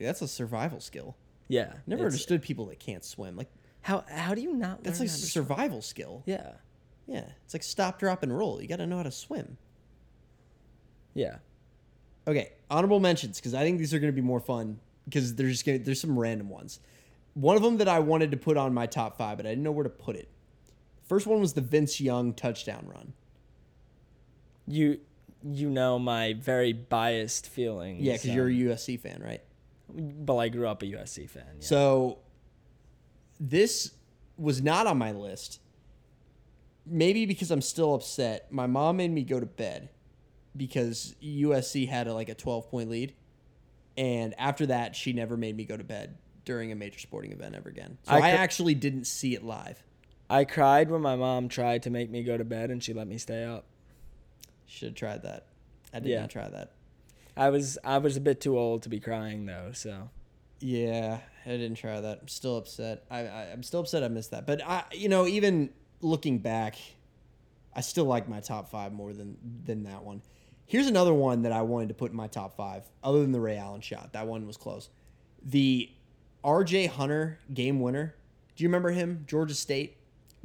That's 0.00 0.22
a 0.22 0.28
survival 0.28 0.80
skill. 0.80 1.16
Yeah. 1.48 1.74
Never 1.86 2.02
it's- 2.02 2.14
understood 2.14 2.40
people 2.42 2.66
that 2.66 2.80
can't 2.80 3.04
swim. 3.04 3.36
Like 3.36 3.48
How 3.82 4.04
how 4.10 4.34
do 4.34 4.40
you 4.40 4.52
not 4.54 4.82
that's 4.82 4.98
learn 5.00 5.06
like 5.06 5.10
how 5.10 5.14
a 5.16 5.20
to 5.20 5.26
swim? 5.26 5.44
survival 5.44 5.82
skill. 5.82 6.22
Yeah. 6.26 6.52
Yeah, 7.06 7.26
it's 7.44 7.54
like 7.54 7.62
stop, 7.62 8.00
drop, 8.00 8.24
and 8.24 8.36
roll. 8.36 8.60
You 8.60 8.66
got 8.66 8.78
to 8.78 8.86
know 8.86 8.96
how 8.96 9.04
to 9.04 9.12
swim. 9.12 9.58
Yeah. 11.14 11.36
Okay, 12.26 12.52
honorable 12.68 12.98
mentions 12.98 13.38
because 13.38 13.54
I 13.54 13.62
think 13.62 13.78
these 13.78 13.94
are 13.94 14.00
going 14.00 14.12
to 14.12 14.16
be 14.16 14.26
more 14.26 14.40
fun 14.40 14.80
because 15.04 15.36
there's 15.36 15.52
just 15.52 15.64
gonna, 15.66 15.78
there's 15.78 16.00
some 16.00 16.18
random 16.18 16.48
ones. 16.48 16.80
One 17.34 17.54
of 17.56 17.62
them 17.62 17.76
that 17.76 17.86
I 17.86 18.00
wanted 18.00 18.32
to 18.32 18.36
put 18.36 18.56
on 18.56 18.74
my 18.74 18.86
top 18.86 19.16
five, 19.16 19.36
but 19.36 19.46
I 19.46 19.50
didn't 19.50 19.62
know 19.62 19.70
where 19.70 19.84
to 19.84 19.88
put 19.90 20.16
it. 20.16 20.28
First 21.06 21.26
one 21.26 21.40
was 21.40 21.52
the 21.52 21.60
Vince 21.60 22.00
Young 22.00 22.34
touchdown 22.34 22.86
run. 22.92 23.12
You 24.66 25.00
you 25.44 25.70
know 25.70 25.98
my 25.98 26.34
very 26.34 26.72
biased 26.72 27.48
feelings. 27.48 28.02
Yeah, 28.02 28.14
because 28.14 28.30
you're 28.30 28.48
a 28.48 28.52
USC 28.52 28.98
fan, 28.98 29.22
right? 29.22 29.42
but 29.88 30.36
I 30.36 30.48
grew 30.48 30.66
up 30.66 30.82
a 30.82 30.86
USC 30.86 31.28
fan. 31.28 31.44
Yeah. 31.58 31.66
So 31.66 32.18
this 33.38 33.92
was 34.36 34.62
not 34.62 34.86
on 34.86 34.98
my 34.98 35.12
list. 35.12 35.60
Maybe 36.84 37.26
because 37.26 37.50
I'm 37.50 37.62
still 37.62 37.94
upset. 37.94 38.52
My 38.52 38.66
mom 38.66 38.98
made 38.98 39.10
me 39.10 39.22
go 39.22 39.40
to 39.40 39.46
bed 39.46 39.88
because 40.56 41.14
USC 41.22 41.88
had 41.88 42.06
a, 42.06 42.14
like 42.14 42.28
a 42.28 42.34
12 42.34 42.70
point 42.70 42.90
lead. 42.90 43.14
And 43.96 44.34
after 44.38 44.66
that, 44.66 44.94
she 44.94 45.12
never 45.12 45.36
made 45.36 45.56
me 45.56 45.64
go 45.64 45.76
to 45.76 45.84
bed 45.84 46.18
during 46.44 46.70
a 46.70 46.74
major 46.76 46.98
sporting 46.98 47.32
event 47.32 47.54
ever 47.54 47.68
again. 47.68 47.98
So 48.02 48.12
I 48.12 48.18
I, 48.18 48.30
actually 48.30 48.74
didn't 48.74 49.06
see 49.06 49.34
it 49.34 49.42
live. 49.42 49.82
I 50.28 50.44
cried 50.44 50.90
when 50.90 51.02
my 51.02 51.16
mom 51.16 51.48
tried 51.48 51.82
to 51.84 51.90
make 51.90 52.10
me 52.10 52.22
go 52.22 52.36
to 52.36 52.44
bed 52.44 52.70
and 52.70 52.82
she 52.82 52.92
let 52.92 53.06
me 53.06 53.18
stay 53.18 53.44
up. 53.44 53.64
Should 54.66 54.88
have 54.88 54.94
tried 54.96 55.22
that. 55.22 55.46
I 55.94 56.00
did 56.00 56.08
Yeah. 56.10 56.22
not 56.22 56.30
try 56.30 56.48
that. 56.48 56.72
I 57.36 57.50
was 57.50 57.78
I 57.84 57.98
was 57.98 58.16
a 58.16 58.20
bit 58.20 58.40
too 58.40 58.58
old 58.58 58.82
to 58.84 58.88
be 58.88 58.98
crying 58.98 59.46
though, 59.46 59.70
so 59.72 60.10
Yeah, 60.58 61.20
I 61.44 61.48
didn't 61.50 61.74
try 61.76 62.00
that. 62.00 62.18
I'm 62.22 62.28
still 62.28 62.56
upset. 62.56 63.04
I, 63.10 63.20
I 63.26 63.42
I'm 63.52 63.62
still 63.62 63.80
upset 63.80 64.02
I 64.02 64.08
missed 64.08 64.30
that. 64.32 64.46
But 64.46 64.62
I, 64.66 64.84
you 64.92 65.08
know, 65.08 65.26
even 65.26 65.70
looking 66.00 66.38
back, 66.38 66.76
I 67.74 67.82
still 67.82 68.06
like 68.06 68.28
my 68.28 68.40
top 68.40 68.70
five 68.70 68.92
more 68.92 69.12
than 69.12 69.36
than 69.64 69.84
that 69.84 70.02
one. 70.02 70.22
Here's 70.64 70.86
another 70.88 71.14
one 71.14 71.42
that 71.42 71.52
I 71.52 71.62
wanted 71.62 71.88
to 71.90 71.94
put 71.94 72.10
in 72.10 72.16
my 72.16 72.26
top 72.26 72.56
five, 72.56 72.82
other 73.04 73.20
than 73.20 73.30
the 73.32 73.40
Ray 73.40 73.56
Allen 73.58 73.82
shot. 73.82 74.14
That 74.14 74.26
one 74.26 74.46
was 74.46 74.56
close. 74.56 74.88
The 75.44 75.90
R.J. 76.42 76.86
Hunter 76.86 77.38
game 77.54 77.80
winner. 77.80 78.16
Do 78.56 78.64
you 78.64 78.68
remember 78.68 78.90
him? 78.90 79.24
Georgia 79.28 79.54
State. 79.54 79.95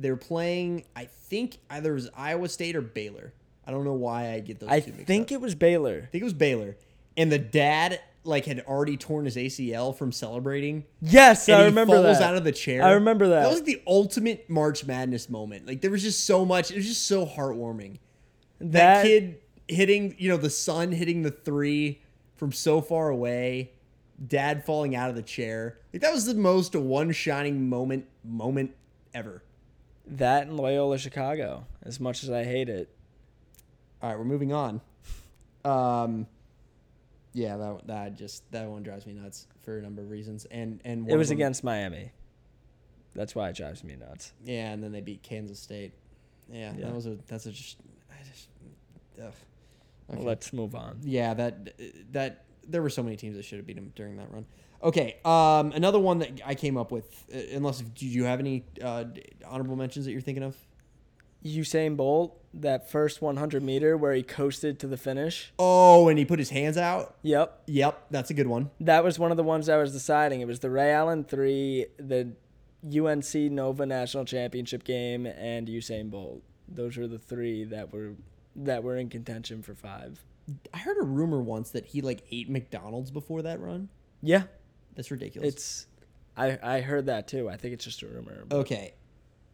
They 0.02 0.10
were 0.12 0.18
playing. 0.18 0.86
I 0.96 1.06
think 1.06 1.58
either 1.70 1.92
it 1.92 1.96
was 1.96 2.10
Iowa 2.16 2.50
State 2.50 2.76
or 2.76 2.82
Baylor. 2.82 3.34
I 3.66 3.72
don't 3.72 3.86
know 3.86 3.94
why 3.94 4.34
I 4.34 4.40
get 4.40 4.60
those. 4.60 4.70
I 4.70 4.80
think 4.80 5.28
up. 5.28 5.32
it 5.34 5.42
was 5.42 5.56
Baylor. 5.56 6.02
I 6.04 6.06
think 6.08 6.22
it 6.22 6.26
was 6.26 6.34
Baylor, 6.34 6.76
and 7.16 7.32
the 7.32 7.38
dad 7.40 8.00
like 8.24 8.46
had 8.46 8.60
already 8.68 8.98
torn 8.98 9.26
his 9.26 9.36
ACL 9.36 9.96
from 9.96 10.12
celebrating. 10.12 10.86
Yes, 11.02 11.48
I 11.50 11.60
he 11.60 11.66
remember 11.66 11.96
falls 11.96 12.20
that. 12.20 12.24
out 12.30 12.36
of 12.36 12.44
the 12.44 12.52
chair. 12.52 12.84
I 12.84 12.92
remember 12.94 13.28
that. 13.30 13.42
That 13.42 13.50
was 13.50 13.58
like 13.60 13.66
the 13.66 13.82
ultimate 13.88 14.50
March 14.50 14.86
Madness 14.86 15.30
moment. 15.30 15.66
Like 15.68 15.82
there 15.82 15.92
was 15.92 16.04
just 16.04 16.26
so 16.26 16.46
much. 16.46 16.72
It 16.72 16.76
was 16.78 16.88
just 16.88 17.06
so 17.08 17.26
heartwarming. 17.26 18.00
That, 18.60 18.72
That- 18.72 19.04
kid 19.06 19.38
hitting, 19.68 20.16
you 20.18 20.30
know, 20.30 20.38
the 20.38 20.50
son 20.50 20.92
hitting 20.92 21.22
the 21.24 21.32
three 21.32 22.02
from 22.36 22.52
so 22.52 22.82
far 22.82 23.10
away. 23.10 23.72
Dad 24.28 24.66
falling 24.66 24.96
out 24.96 25.10
of 25.10 25.16
the 25.16 25.24
chair. 25.24 25.80
Like 25.94 26.02
that 26.04 26.14
was 26.14 26.26
the 26.26 26.36
most 26.36 26.76
one 26.76 27.12
shining 27.12 27.70
moment 27.70 28.06
moment 28.24 28.72
ever. 29.16 29.42
That 30.08 30.48
and 30.48 30.58
Loyola 30.58 30.98
Chicago. 30.98 31.66
As 31.84 32.00
much 32.00 32.24
as 32.24 32.30
I 32.30 32.44
hate 32.44 32.70
it. 32.70 32.90
All 34.02 34.10
right, 34.10 34.18
we're 34.18 34.26
moving 34.26 34.52
on. 34.54 34.82
Um, 35.64 36.28
yeah, 37.34 37.58
that 37.58 37.88
that 37.88 38.16
just 38.18 38.50
that 38.52 38.68
one 38.68 38.84
drives 38.84 39.06
me 39.06 39.14
nuts 39.14 39.48
for 39.64 39.78
a 39.78 39.82
number 39.82 40.02
of 40.02 40.10
reasons, 40.10 40.46
and 40.46 40.82
and 40.84 41.04
one 41.04 41.12
It 41.12 41.18
was 41.18 41.30
them- 41.30 41.38
against 41.38 41.64
Miami. 41.64 42.12
That's 43.14 43.36
why 43.36 43.50
it 43.50 43.56
drives 43.56 43.84
me 43.84 43.96
nuts. 43.96 44.34
Yeah, 44.44 44.72
and 44.72 44.82
then 44.84 44.92
they 44.92 45.02
beat 45.02 45.22
Kansas 45.22 45.60
State. 45.60 45.92
Yeah, 46.52 46.74
Yeah. 46.76 46.86
that 46.88 46.96
was 46.96 47.06
a 47.08 47.18
that's 47.28 47.46
a 47.46 47.52
just 47.52 47.78
I 48.10 48.16
just 48.28 48.48
ugh. 49.22 49.34
Okay. 50.14 50.24
Let's 50.24 50.52
move 50.52 50.76
on. 50.76 50.98
yeah, 51.04 51.34
that 51.36 51.74
that 52.12 52.46
there 52.68 52.82
were 52.82 52.90
so 52.90 53.04
many 53.04 53.16
teams 53.18 53.36
that 53.36 53.44
should 53.46 53.58
have 53.60 53.68
beat 53.68 53.76
them 53.76 53.92
during 53.96 54.18
that 54.18 54.32
run. 54.32 54.46
Okay, 54.84 55.18
um, 55.24 55.72
another 55.74 56.00
one 56.00 56.20
that 56.20 56.42
I 56.46 56.56
came 56.56 56.78
up 56.78 56.92
with. 56.92 57.26
uh, 57.34 57.56
Unless 57.56 57.82
do 57.82 58.06
you 58.08 58.24
have 58.24 58.40
any 58.40 58.66
uh, 58.84 59.06
honorable 59.46 59.76
mentions 59.76 60.06
that 60.06 60.12
you're 60.12 60.22
thinking 60.22 60.44
of? 60.44 60.56
Usain 61.46 61.98
Bolt, 61.98 62.40
that 62.54 62.90
first 62.90 63.22
100 63.22 63.64
meter 63.64 63.98
where 63.98 64.14
he 64.14 64.22
coasted 64.24 64.80
to 64.80 64.88
the 64.88 64.98
finish. 64.98 65.52
Oh, 65.58 66.08
and 66.08 66.18
he 66.20 66.26
put 66.26 66.38
his 66.40 66.50
hands 66.52 66.78
out. 66.78 67.16
Yep. 67.24 67.64
Yep, 67.68 68.06
that's 68.12 68.30
a 68.30 68.34
good 68.34 68.48
one. 68.48 68.70
That 68.80 69.04
was 69.04 69.18
one 69.18 69.32
of 69.32 69.38
the 69.38 69.44
ones 69.44 69.68
I 69.70 69.78
was 69.78 69.92
deciding. 69.92 70.42
It 70.42 70.48
was 70.48 70.60
the 70.60 70.70
Ray 70.70 70.92
Allen 70.92 71.24
3, 71.24 71.86
the 71.98 72.34
UNC 72.86 73.36
Nova 73.52 73.86
National 73.86 74.26
Championship 74.26 74.84
game, 74.84 75.26
and 75.26 75.68
Usain 75.68 76.10
Bolt. 76.12 76.42
Those 76.68 76.96
were 76.98 77.08
the 77.08 77.20
three 77.20 77.64
that 77.66 77.92
were 77.92 78.14
that 78.56 78.84
were 78.84 78.96
in 78.98 79.10
contention 79.10 79.62
for 79.62 79.74
five. 79.76 80.24
I 80.74 80.78
heard 80.80 80.98
a 81.00 81.04
rumor 81.04 81.42
once 81.42 81.70
that 81.72 81.88
he 81.88 82.02
like 82.02 82.24
ate 82.32 82.50
McDonald's 82.50 83.12
before 83.12 83.42
that 83.42 83.60
run. 83.60 83.90
Yeah, 84.22 84.44
That's 84.96 85.12
ridiculous. 85.12 85.54
it's. 85.54 85.88
I 86.38 86.58
I 86.62 86.82
heard 86.82 87.08
that 87.08 87.28
too. 87.28 87.50
I 87.50 87.58
think 87.58 87.74
it's 87.74 87.84
just 87.86 88.02
a 88.04 88.08
rumor. 88.08 88.44
but 88.48 88.58
okay. 88.58 88.94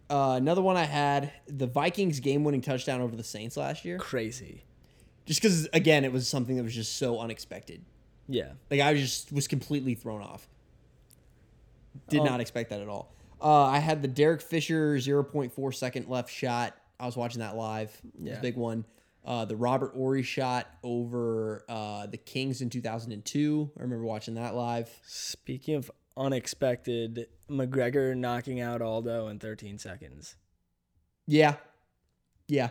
Uh, 0.10 0.36
another 0.38 0.62
one 0.62 0.78
I 0.78 0.86
had 0.86 1.34
the 1.48 1.68
Vikings 1.68 2.22
game-winning 2.22 2.62
touchdown 2.62 3.02
over 3.02 3.16
the 3.16 3.24
Saints 3.26 3.58
last 3.58 3.84
year. 3.84 3.98
Crazy. 3.98 4.64
Just 5.26 5.42
because, 5.42 5.68
again, 5.74 6.06
it 6.06 6.14
was 6.14 6.30
something 6.30 6.56
that 6.56 6.64
was 6.64 6.74
just 6.74 6.96
so 6.98 7.20
unexpected. 7.20 7.84
Yeah. 8.30 8.52
Like 8.72 8.80
I 8.80 8.94
just 8.94 9.34
was 9.34 9.50
completely 9.50 9.96
thrown 9.96 10.22
off. 10.22 10.48
Did 12.10 12.22
Um, 12.22 12.26
not 12.28 12.40
expect 12.40 12.70
that 12.70 12.80
at 12.82 12.88
all. 12.88 13.14
Uh, 13.42 13.64
I 13.66 13.80
had 13.80 14.02
the 14.02 14.08
Derek 14.08 14.42
Fisher 14.42 14.96
0.4 14.98 15.74
second 15.76 16.08
left 16.08 16.32
shot. 16.32 16.76
I 17.00 17.06
was 17.06 17.18
watching 17.18 17.40
that 17.42 17.56
live. 17.58 17.90
It 18.16 18.22
was 18.22 18.32
Yeah. 18.32 18.38
a 18.40 18.42
big 18.42 18.56
one. 18.56 18.86
Uh, 19.28 19.44
the 19.44 19.58
Robert 19.58 19.94
Horry 19.94 20.24
shot 20.24 20.68
over 20.84 21.66
uh, 21.68 22.08
the 22.08 22.16
Kings 22.16 22.62
in 22.62 22.70
2002. 22.70 23.72
I 23.78 23.82
remember 23.82 24.06
watching 24.06 24.36
that 24.36 24.56
live. 24.56 24.90
Speaking 25.06 25.76
of 25.76 25.92
unexpected, 26.16 27.28
McGregor 27.50 28.16
knocking 28.16 28.62
out 28.62 28.82
Aldo 28.82 29.28
in 29.28 29.38
13 29.38 29.80
seconds. 29.80 30.38
Yeah, 31.28 31.56
yeah. 32.48 32.70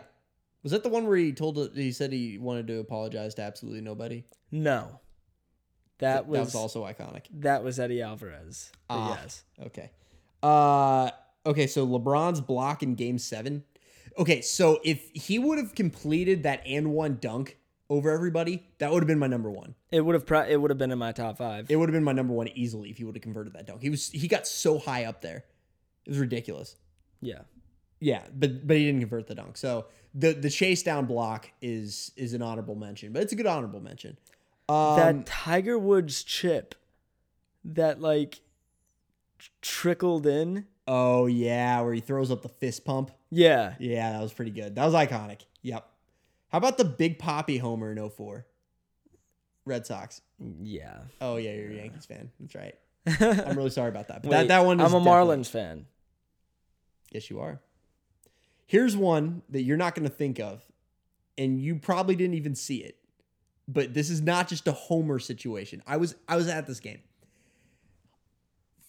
Was 0.63 0.71
that 0.71 0.81
the 0.81 0.89
one 0.89 1.05
where 1.05 1.17
he 1.17 1.31
told 1.31 1.73
he 1.75 1.91
said 1.91 2.11
he 2.11 2.39
wanted 2.39 2.65
to 2.67 2.79
apologize 2.79 3.35
to 3.35 3.43
absolutely 3.43 3.81
nobody? 3.81 4.25
No. 4.51 4.99
That 5.99 6.25
was, 6.25 6.37
that 6.39 6.45
was 6.45 6.55
also 6.55 6.85
iconic. 6.85 7.25
that 7.31 7.63
was 7.63 7.79
Eddie 7.79 8.01
Alvarez. 8.01 8.71
Ah. 8.89 9.19
yes. 9.21 9.43
Okay. 9.63 9.91
Uh 10.41 11.11
okay, 11.45 11.67
so 11.67 11.85
LeBron's 11.85 12.41
block 12.41 12.81
in 12.81 12.95
game 12.95 13.19
7. 13.19 13.63
Okay, 14.17 14.41
so 14.41 14.79
if 14.83 15.09
he 15.13 15.37
would 15.39 15.57
have 15.57 15.75
completed 15.75 16.43
that 16.43 16.61
and 16.65 16.91
one 16.91 17.17
dunk 17.21 17.57
over 17.89 18.09
everybody, 18.11 18.67
that 18.79 18.91
would 18.91 19.03
have 19.03 19.07
been 19.07 19.19
my 19.19 19.27
number 19.27 19.49
1. 19.49 19.75
It 19.91 20.01
would 20.01 20.15
have 20.15 20.25
pro- 20.25 20.41
it 20.45 20.57
would 20.59 20.71
have 20.71 20.77
been 20.77 20.91
in 20.91 20.97
my 20.97 21.11
top 21.11 21.37
5. 21.37 21.69
It 21.69 21.75
would 21.75 21.87
have 21.87 21.93
been 21.93 22.03
my 22.03 22.11
number 22.11 22.33
1 22.33 22.49
easily 22.49 22.89
if 22.89 22.97
he 22.97 23.03
would 23.03 23.15
have 23.15 23.21
converted 23.21 23.53
that 23.53 23.67
dunk. 23.67 23.81
He 23.81 23.89
was 23.89 24.09
he 24.09 24.27
got 24.27 24.47
so 24.47 24.79
high 24.79 25.05
up 25.05 25.21
there. 25.21 25.45
It 26.05 26.09
was 26.09 26.19
ridiculous. 26.19 26.75
yeah. 27.21 27.41
Yeah, 27.99 28.21
but 28.31 28.67
but 28.67 28.77
he 28.77 28.85
didn't 28.85 28.99
convert 28.99 29.25
the 29.25 29.33
dunk. 29.33 29.57
So 29.57 29.87
the 30.13 30.33
the 30.33 30.51
chase 30.51 30.83
down 30.83 31.07
block 31.07 31.49
is 31.63 32.11
is 32.15 32.33
an 32.33 32.43
honorable 32.43 32.75
mention, 32.75 33.11
but 33.11 33.23
it's 33.23 33.33
a 33.33 33.35
good 33.35 33.47
honorable 33.47 33.79
mention. 33.79 34.19
Um, 34.69 34.97
that 34.97 35.25
Tiger 35.25 35.79
Woods 35.79 36.23
chip 36.23 36.75
that 37.65 37.99
like 37.99 38.41
trickled 39.61 40.25
in. 40.25 40.65
oh 40.87 41.25
yeah, 41.25 41.81
where 41.81 41.93
he 41.93 41.99
throws 42.01 42.31
up 42.31 42.41
the 42.41 42.49
fist 42.49 42.85
pump. 42.85 43.11
Yeah. 43.29 43.75
Yeah, 43.79 44.13
that 44.13 44.21
was 44.21 44.33
pretty 44.33 44.51
good. 44.51 44.75
That 44.75 44.85
was 44.85 44.93
iconic. 44.93 45.41
Yep. 45.61 45.85
How 46.49 46.57
about 46.57 46.77
the 46.77 46.85
Big 46.85 47.19
Papi 47.19 47.59
homer 47.59 47.91
in 47.91 48.09
04? 48.09 48.45
Red 49.65 49.85
Sox. 49.85 50.21
Yeah. 50.63 50.99
Oh 51.19 51.35
yeah, 51.35 51.51
you're 51.53 51.71
a 51.71 51.75
Yankees 51.75 52.05
fan. 52.05 52.31
That's 52.39 52.55
right. 52.55 52.75
I'm 53.47 53.57
really 53.57 53.69
sorry 53.69 53.89
about 53.89 54.07
that. 54.07 54.23
But 54.23 54.31
that, 54.31 54.39
Wait, 54.39 54.47
that 54.47 54.65
one 54.65 54.79
is 54.79 54.93
I'm 54.93 55.01
a 55.01 55.05
Marlins 55.05 55.49
fan. 55.49 55.85
Yes, 57.11 57.29
you 57.29 57.39
are. 57.39 57.59
Here's 58.65 58.95
one 58.97 59.43
that 59.49 59.61
you're 59.63 59.77
not 59.77 59.95
going 59.95 60.07
to 60.07 60.13
think 60.13 60.39
of, 60.39 60.61
and 61.37 61.61
you 61.61 61.75
probably 61.75 62.15
didn't 62.15 62.35
even 62.35 62.53
see 62.55 62.77
it. 62.77 62.97
But 63.67 63.93
this 63.93 64.09
is 64.09 64.21
not 64.21 64.47
just 64.47 64.67
a 64.67 64.71
homer 64.73 65.19
situation. 65.19 65.81
I 65.85 65.97
was 65.97 66.15
I 66.27 66.35
was 66.37 66.47
at 66.47 66.67
this 66.67 66.79
game. 66.79 66.99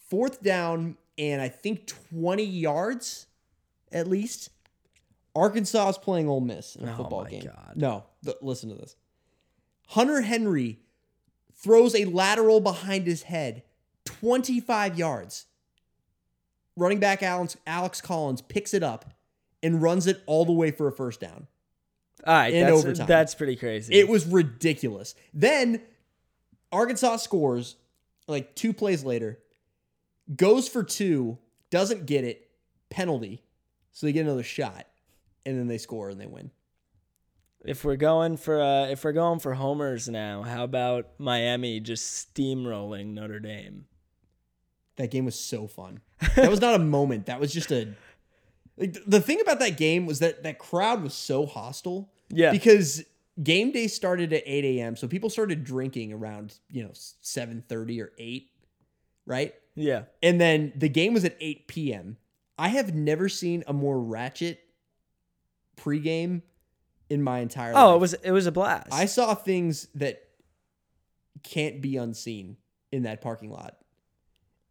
Fourth 0.09 0.41
down 0.41 0.97
and 1.17 1.41
I 1.41 1.49
think 1.49 1.87
20 2.11 2.43
yards 2.43 3.27
at 3.91 4.07
least. 4.07 4.49
Arkansas 5.35 5.89
is 5.89 5.97
playing 5.97 6.27
Ole 6.27 6.41
Miss 6.41 6.75
in 6.75 6.87
a 6.87 6.93
Oh 6.93 6.97
football 6.97 7.23
my 7.23 7.29
game. 7.29 7.43
God. 7.45 7.73
No, 7.75 8.03
th- 8.25 8.37
listen 8.41 8.69
to 8.69 8.75
this. 8.75 8.95
Hunter 9.89 10.21
Henry 10.21 10.79
throws 11.55 11.93
a 11.95 12.05
lateral 12.05 12.59
behind 12.59 13.05
his 13.05 13.23
head, 13.23 13.63
25 14.05 14.97
yards. 14.97 15.45
Running 16.75 16.99
back 16.99 17.21
Alex, 17.21 17.57
Alex 17.67 18.01
Collins 18.01 18.41
picks 18.41 18.73
it 18.73 18.83
up 18.83 19.13
and 19.61 19.81
runs 19.81 20.07
it 20.07 20.21
all 20.25 20.45
the 20.45 20.53
way 20.53 20.71
for 20.71 20.87
a 20.87 20.91
first 20.91 21.19
down. 21.19 21.47
All 22.25 22.33
right, 22.33 22.53
In 22.53 22.65
that's, 22.65 22.77
overtime. 22.83 23.07
that's 23.07 23.35
pretty 23.35 23.55
crazy. 23.55 23.93
It 23.93 24.07
was 24.09 24.25
ridiculous. 24.25 25.15
Then 25.33 25.81
Arkansas 26.71 27.17
scores 27.17 27.75
like 28.27 28.55
two 28.55 28.73
plays 28.73 29.03
later, 29.03 29.39
goes 30.35 30.67
for 30.67 30.83
two, 30.83 31.37
doesn't 31.69 32.05
get 32.05 32.23
it, 32.23 32.49
penalty. 32.89 33.43
So 33.91 34.05
they 34.05 34.13
get 34.13 34.25
another 34.25 34.43
shot, 34.43 34.85
and 35.45 35.57
then 35.57 35.67
they 35.67 35.77
score 35.77 36.09
and 36.09 36.19
they 36.19 36.27
win. 36.27 36.51
if 37.65 37.83
we're 37.83 37.97
going 37.97 38.37
for 38.37 38.61
uh, 38.61 38.87
if 38.87 39.03
we're 39.03 39.11
going 39.11 39.39
for 39.39 39.53
homers 39.53 40.07
now, 40.07 40.43
how 40.43 40.63
about 40.63 41.07
Miami 41.17 41.79
just 41.79 42.33
steamrolling 42.33 43.07
Notre 43.07 43.39
Dame? 43.39 43.85
That 44.97 45.11
game 45.11 45.25
was 45.25 45.39
so 45.39 45.67
fun. 45.67 46.01
That 46.35 46.49
was 46.49 46.61
not 46.61 46.75
a 46.75 46.79
moment. 46.79 47.25
That 47.27 47.39
was 47.39 47.53
just 47.53 47.71
a. 47.71 47.93
Like, 48.77 48.97
the 49.05 49.21
thing 49.21 49.41
about 49.41 49.59
that 49.59 49.77
game 49.77 50.05
was 50.05 50.19
that 50.19 50.43
that 50.43 50.59
crowd 50.59 51.03
was 51.03 51.13
so 51.13 51.45
hostile. 51.45 52.09
Yeah. 52.29 52.51
Because 52.51 53.03
game 53.41 53.71
day 53.71 53.87
started 53.87 54.31
at 54.33 54.43
8 54.45 54.65
a.m. 54.65 54.95
So 54.95 55.07
people 55.07 55.29
started 55.29 55.63
drinking 55.63 56.13
around, 56.13 56.55
you 56.69 56.83
know, 56.83 56.89
7.30 56.89 58.01
or 58.03 58.11
8, 58.17 58.49
right? 59.25 59.53
Yeah. 59.75 60.03
And 60.21 60.39
then 60.39 60.73
the 60.75 60.89
game 60.89 61.13
was 61.13 61.25
at 61.25 61.37
8 61.39 61.67
p.m. 61.67 62.17
I 62.57 62.69
have 62.69 62.93
never 62.93 63.29
seen 63.29 63.63
a 63.67 63.73
more 63.73 63.99
ratchet 63.99 64.59
pregame 65.77 66.41
in 67.09 67.23
my 67.23 67.39
entire 67.39 67.73
life. 67.73 67.81
Oh, 67.83 67.95
it 67.95 67.99
was 67.99 68.13
it 68.13 68.31
was 68.31 68.45
a 68.45 68.51
blast. 68.51 68.89
I 68.91 69.05
saw 69.05 69.33
things 69.33 69.87
that 69.95 70.21
can't 71.43 71.81
be 71.81 71.97
unseen 71.97 72.57
in 72.91 73.03
that 73.03 73.21
parking 73.21 73.51
lot. 73.51 73.77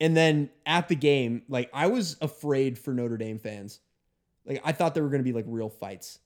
And 0.01 0.17
then 0.17 0.51
at 0.65 0.89
the 0.89 0.95
game, 0.95 1.43
like 1.49 1.71
I 1.73 1.89
was 1.89 2.17
afraid 2.21 2.79
for 2.79 2.93
Notre 2.93 3.17
Dame 3.17 3.39
fans. 3.39 3.81
Like 4.45 4.61
I 4.65 4.73
thought 4.73 4.95
there 4.95 5.03
were 5.03 5.11
going 5.11 5.23
to 5.23 5.25
be 5.25 5.33
like 5.33 5.45
real 5.49 5.69
fights. 5.69 6.19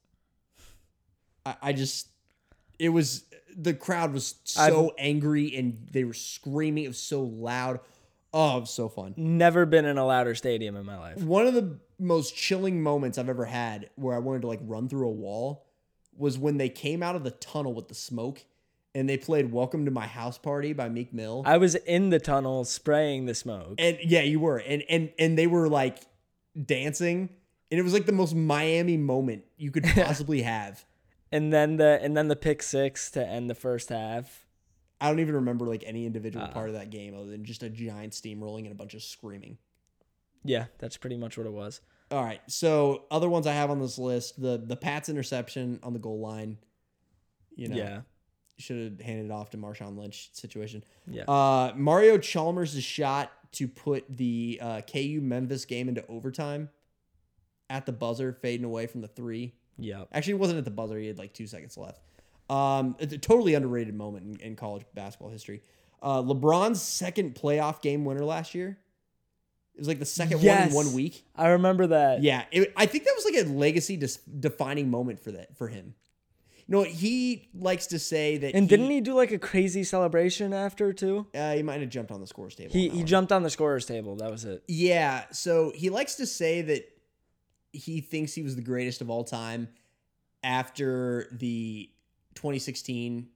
I, 1.46 1.56
I 1.62 1.72
just, 1.72 2.08
it 2.78 2.90
was 2.90 3.24
the 3.56 3.74
crowd 3.74 4.12
was 4.12 4.36
so 4.44 4.92
angry 4.98 5.56
and 5.56 5.88
they 5.90 6.04
were 6.04 6.14
screaming. 6.14 6.84
It 6.84 6.88
was 6.88 6.98
so 6.98 7.22
loud. 7.22 7.80
Oh, 8.34 8.56
it 8.56 8.60
was 8.60 8.70
so 8.70 8.88
fun. 8.88 9.14
Never 9.16 9.66
been 9.66 9.84
in 9.84 9.98
a 9.98 10.06
louder 10.06 10.34
stadium 10.34 10.76
in 10.76 10.86
my 10.86 10.98
life. 10.98 11.18
One 11.18 11.46
of 11.46 11.54
the 11.54 11.78
most 11.98 12.34
chilling 12.34 12.82
moments 12.82 13.18
I've 13.18 13.28
ever 13.28 13.44
had 13.44 13.90
where 13.96 14.14
I 14.16 14.18
wanted 14.18 14.42
to 14.42 14.48
like 14.48 14.60
run 14.62 14.88
through 14.88 15.08
a 15.08 15.12
wall 15.12 15.66
was 16.16 16.38
when 16.38 16.56
they 16.56 16.68
came 16.68 17.02
out 17.02 17.14
of 17.16 17.24
the 17.24 17.30
tunnel 17.30 17.74
with 17.74 17.88
the 17.88 17.94
smoke 17.94 18.44
and 18.94 19.08
they 19.08 19.16
played 19.16 19.52
Welcome 19.52 19.84
to 19.84 19.90
My 19.90 20.06
House 20.06 20.38
Party 20.38 20.72
by 20.72 20.88
Meek 20.88 21.12
Mill. 21.12 21.42
I 21.46 21.58
was 21.58 21.74
in 21.74 22.10
the 22.10 22.18
tunnel 22.18 22.64
spraying 22.64 23.26
the 23.26 23.34
smoke. 23.34 23.74
and 23.78 23.98
yeah, 24.02 24.22
you 24.22 24.40
were. 24.40 24.58
And 24.58 24.82
and 24.88 25.12
and 25.18 25.38
they 25.38 25.46
were 25.46 25.68
like 25.68 25.98
dancing 26.66 27.30
and 27.70 27.78
it 27.80 27.82
was 27.82 27.94
like 27.94 28.06
the 28.06 28.12
most 28.12 28.34
Miami 28.34 28.96
moment 28.98 29.44
you 29.56 29.70
could 29.70 29.84
possibly 29.94 30.42
have. 30.42 30.84
And 31.30 31.52
then 31.52 31.76
the 31.76 31.98
and 32.02 32.16
then 32.16 32.28
the 32.28 32.36
pick 32.36 32.62
six 32.62 33.10
to 33.12 33.26
end 33.26 33.48
the 33.48 33.54
first 33.54 33.88
half. 33.88 34.46
I 35.02 35.08
don't 35.08 35.20
even 35.20 35.34
remember 35.34 35.66
like 35.66 35.82
any 35.86 36.06
individual 36.06 36.44
Uh. 36.46 36.52
part 36.52 36.68
of 36.68 36.74
that 36.76 36.90
game 36.90 37.14
other 37.14 37.26
than 37.30 37.44
just 37.44 37.62
a 37.62 37.68
giant 37.68 38.12
steamrolling 38.12 38.60
and 38.60 38.72
a 38.72 38.74
bunch 38.74 38.94
of 38.94 39.02
screaming. 39.02 39.58
Yeah, 40.44 40.66
that's 40.78 40.96
pretty 40.96 41.16
much 41.16 41.36
what 41.36 41.46
it 41.46 41.52
was. 41.52 41.80
All 42.10 42.22
right. 42.24 42.40
So 42.46 43.04
other 43.10 43.28
ones 43.28 43.46
I 43.46 43.52
have 43.52 43.70
on 43.70 43.80
this 43.80 43.98
list, 43.98 44.40
the 44.40 44.58
the 44.58 44.76
Pats 44.76 45.08
interception 45.08 45.78
on 45.82 45.92
the 45.92 45.98
goal 45.98 46.20
line. 46.20 46.58
You 47.54 47.68
know, 47.68 47.76
Yeah. 47.76 48.00
should 48.58 48.92
have 48.98 49.00
handed 49.06 49.26
it 49.26 49.30
off 49.30 49.50
to 49.50 49.56
Marshawn 49.58 49.96
Lynch 49.98 50.30
situation. 50.32 50.84
Yeah. 51.06 51.24
Uh, 51.24 51.72
Mario 51.76 52.16
Chalmers' 52.18 52.80
shot 52.82 53.30
to 53.52 53.68
put 53.68 54.04
the 54.08 54.58
uh, 54.62 54.80
KU 54.82 55.20
Memphis 55.22 55.64
game 55.64 55.88
into 55.88 56.06
overtime 56.06 56.70
at 57.68 57.86
the 57.86 57.92
buzzer, 57.92 58.32
fading 58.32 58.64
away 58.64 58.86
from 58.86 59.00
the 59.00 59.08
three. 59.08 59.54
yeah. 59.78 60.04
Actually, 60.12 60.34
it 60.34 60.38
wasn't 60.38 60.58
at 60.58 60.64
the 60.64 60.70
buzzer. 60.70 60.98
He 60.98 61.06
had 61.08 61.18
like 61.18 61.32
two 61.34 61.46
seconds 61.46 61.76
left. 61.76 62.00
Um, 62.52 62.96
it's 62.98 63.12
a 63.12 63.18
totally 63.18 63.54
underrated 63.54 63.94
moment 63.94 64.40
in, 64.40 64.46
in 64.48 64.56
college 64.56 64.84
basketball 64.94 65.30
history. 65.30 65.62
Uh, 66.02 66.20
LeBron's 66.22 66.82
second 66.82 67.34
playoff 67.34 67.80
game 67.80 68.04
winner 68.04 68.24
last 68.24 68.54
year. 68.54 68.78
It 69.74 69.78
was 69.78 69.88
like 69.88 69.98
the 70.00 70.04
second 70.04 70.40
Yes. 70.42 70.72
one 70.74 70.84
in 70.84 70.86
one 70.88 70.94
week. 70.94 71.24
I 71.34 71.48
remember 71.50 71.86
that. 71.88 72.22
Yeah, 72.22 72.44
it, 72.50 72.72
I 72.76 72.86
think 72.86 73.04
that 73.04 73.14
was 73.16 73.24
like 73.24 73.46
a 73.46 73.48
legacy 73.48 73.96
dis- 73.96 74.16
defining 74.16 74.90
moment 74.90 75.18
for 75.20 75.32
that 75.32 75.56
for 75.56 75.68
him. 75.68 75.94
You 76.66 76.76
know, 76.78 76.82
he 76.82 77.48
likes 77.54 77.86
to 77.88 77.98
say 77.98 78.36
that. 78.38 78.54
And 78.54 78.68
didn't 78.68 78.90
he 78.90 79.00
do 79.00 79.14
like 79.14 79.30
a 79.32 79.38
crazy 79.38 79.82
celebration 79.84 80.52
after 80.52 80.92
too? 80.92 81.26
Uh, 81.34 81.54
he 81.54 81.62
might 81.62 81.80
have 81.80 81.90
jumped 81.90 82.12
on 82.12 82.20
the 82.20 82.26
scores 82.26 82.54
table. 82.54 82.72
He 82.72 82.88
he 82.90 82.98
one. 82.98 83.06
jumped 83.06 83.32
on 83.32 83.42
the 83.42 83.50
scorer's 83.50 83.86
table. 83.86 84.16
That 84.16 84.30
was 84.30 84.44
it. 84.44 84.62
Yeah, 84.68 85.24
so 85.32 85.72
he 85.74 85.88
likes 85.90 86.16
to 86.16 86.26
say 86.26 86.62
that 86.62 86.84
he 87.72 88.00
thinks 88.00 88.34
he 88.34 88.42
was 88.42 88.54
the 88.56 88.62
greatest 88.62 89.00
of 89.00 89.08
all 89.10 89.24
time 89.24 89.68
after 90.44 91.28
the 91.32 91.88
2016 92.34 93.28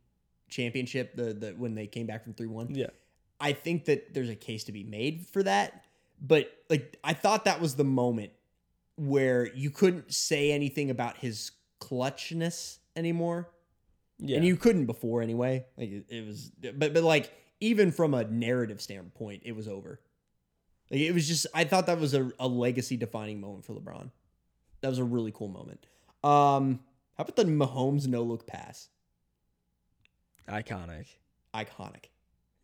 championship, 0.49 1.17
the 1.17 1.33
the 1.35 1.51
when 1.53 1.75
they 1.75 1.87
came 1.87 2.07
back 2.07 2.25
from 2.25 2.35
3-1. 2.35 2.77
Yeah. 2.77 2.87
I 3.41 3.53
think 3.53 3.85
that 3.87 4.15
there's 4.15 4.31
a 4.31 4.37
case 4.37 4.65
to 4.65 4.73
be 4.73 4.83
made 4.83 5.27
for 5.27 5.43
that, 5.43 5.85
but 6.21 6.51
like 6.71 6.97
I 7.05 7.13
thought 7.13 7.45
that 7.45 7.61
was 7.61 7.75
the 7.75 7.85
moment 7.85 8.33
where 8.97 9.53
you 9.55 9.71
couldn't 9.71 10.13
say 10.13 10.53
anything 10.53 10.91
about 10.91 11.19
his 11.19 11.53
clutchness 11.81 12.79
anymore. 12.95 13.51
Yeah. 14.19 14.37
And 14.37 14.47
you 14.47 14.57
couldn't 14.57 14.87
before 14.87 15.21
anyway. 15.21 15.67
Like 15.77 15.91
it, 15.91 16.07
it 16.09 16.27
was 16.27 16.51
but 16.51 16.95
but 16.95 17.03
like 17.03 17.33
even 17.61 17.93
from 17.93 18.15
a 18.15 18.25
narrative 18.25 18.81
standpoint, 18.81 19.43
it 19.45 19.53
was 19.55 19.69
over. 19.69 20.01
Like 20.91 21.01
it 21.01 21.13
was 21.13 21.29
just 21.29 21.47
I 21.55 21.65
thought 21.65 21.87
that 21.87 22.01
was 22.01 22.15
a, 22.15 22.31
a 22.41 22.49
legacy 22.49 22.97
defining 22.97 23.41
moment 23.41 23.65
for 23.65 23.75
LeBron. 23.75 24.11
That 24.81 24.89
was 24.89 24.99
a 24.99 25.05
really 25.05 25.33
cool 25.33 25.49
moment. 25.49 25.85
Um 26.25 26.81
how 27.17 27.23
about 27.23 27.37
the 27.37 27.45
Mahomes 27.45 28.07
no 28.07 28.23
look 28.23 28.47
pass? 28.47 28.89
Iconic. 30.49 31.07
Iconic. 31.55 32.07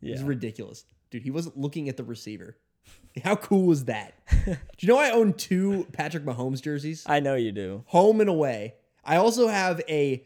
Yeah. 0.01 0.13
was 0.13 0.23
ridiculous. 0.23 0.85
Dude, 1.09 1.23
he 1.23 1.31
wasn't 1.31 1.57
looking 1.57 1.89
at 1.89 1.97
the 1.97 2.03
receiver. 2.03 2.57
How 3.23 3.35
cool 3.35 3.67
was 3.67 3.85
that? 3.85 4.13
Do 4.45 4.57
you 4.79 4.87
know 4.87 4.97
I 4.97 5.11
own 5.11 5.33
two 5.33 5.87
Patrick 5.93 6.25
Mahomes 6.25 6.61
jerseys? 6.61 7.03
I 7.05 7.19
know 7.19 7.35
you 7.35 7.51
do. 7.51 7.83
Home 7.87 8.19
and 8.19 8.29
away. 8.29 8.75
I 9.05 9.17
also 9.17 9.47
have 9.47 9.81
a 9.87 10.25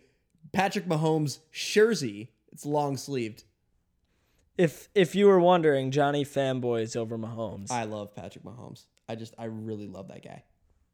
Patrick 0.54 0.86
Mahomes 0.86 1.40
jersey. 1.52 2.32
It's 2.52 2.66
long 2.66 2.98
sleeved. 2.98 3.44
If 4.58 4.90
if 4.96 5.14
you 5.14 5.28
were 5.28 5.40
wondering, 5.40 5.92
Johnny 5.92 6.26
fanboys 6.26 6.96
over 6.96 7.18
Mahomes. 7.18 7.70
I 7.70 7.84
love 7.84 8.16
Patrick 8.16 8.44
Mahomes. 8.44 8.86
I 9.08 9.16
just 9.16 9.36
I 9.38 9.46
really 9.46 9.88
love 9.88 10.08
that 10.08 10.24
guy. 10.24 10.44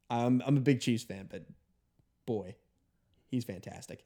I'm 0.09 0.41
I'm 0.45 0.57
a 0.57 0.61
big 0.61 0.81
Chiefs 0.81 1.03
fan, 1.03 1.27
but 1.31 1.45
boy, 2.25 2.55
he's 3.33 3.43
fantastic. 3.43 4.05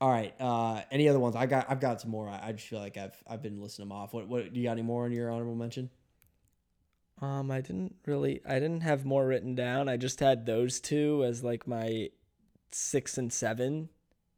All 0.00 0.08
right. 0.08 0.32
Uh, 0.40 0.82
any 0.90 1.08
other 1.08 1.18
ones? 1.18 1.34
I 1.34 1.46
got 1.46 1.66
I've 1.68 1.80
got 1.80 2.00
some 2.00 2.10
more. 2.10 2.28
I, 2.28 2.40
I 2.48 2.52
just 2.52 2.68
feel 2.68 2.78
like 2.78 2.96
I've 2.96 3.22
I've 3.28 3.42
been 3.42 3.60
listing 3.60 3.84
them 3.84 3.92
off. 3.92 4.14
What 4.14 4.28
what 4.28 4.52
do 4.52 4.60
you 4.60 4.66
got 4.66 4.72
any 4.72 4.82
more 4.82 5.04
on 5.04 5.12
your 5.12 5.30
honorable 5.30 5.56
mention? 5.56 5.90
Um, 7.20 7.50
I 7.50 7.60
didn't 7.60 7.96
really. 8.06 8.40
I 8.48 8.54
didn't 8.54 8.80
have 8.80 9.04
more 9.04 9.26
written 9.26 9.54
down. 9.54 9.88
I 9.88 9.96
just 9.96 10.20
had 10.20 10.46
those 10.46 10.80
two 10.80 11.24
as 11.26 11.42
like 11.42 11.66
my 11.66 12.10
six 12.70 13.18
and 13.18 13.32
seven, 13.32 13.90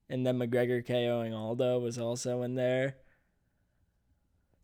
and 0.08 0.26
then 0.26 0.38
McGregor 0.38 0.84
KOing 0.84 1.36
Aldo 1.36 1.78
was 1.78 1.98
also 1.98 2.42
in 2.42 2.54
there. 2.54 2.96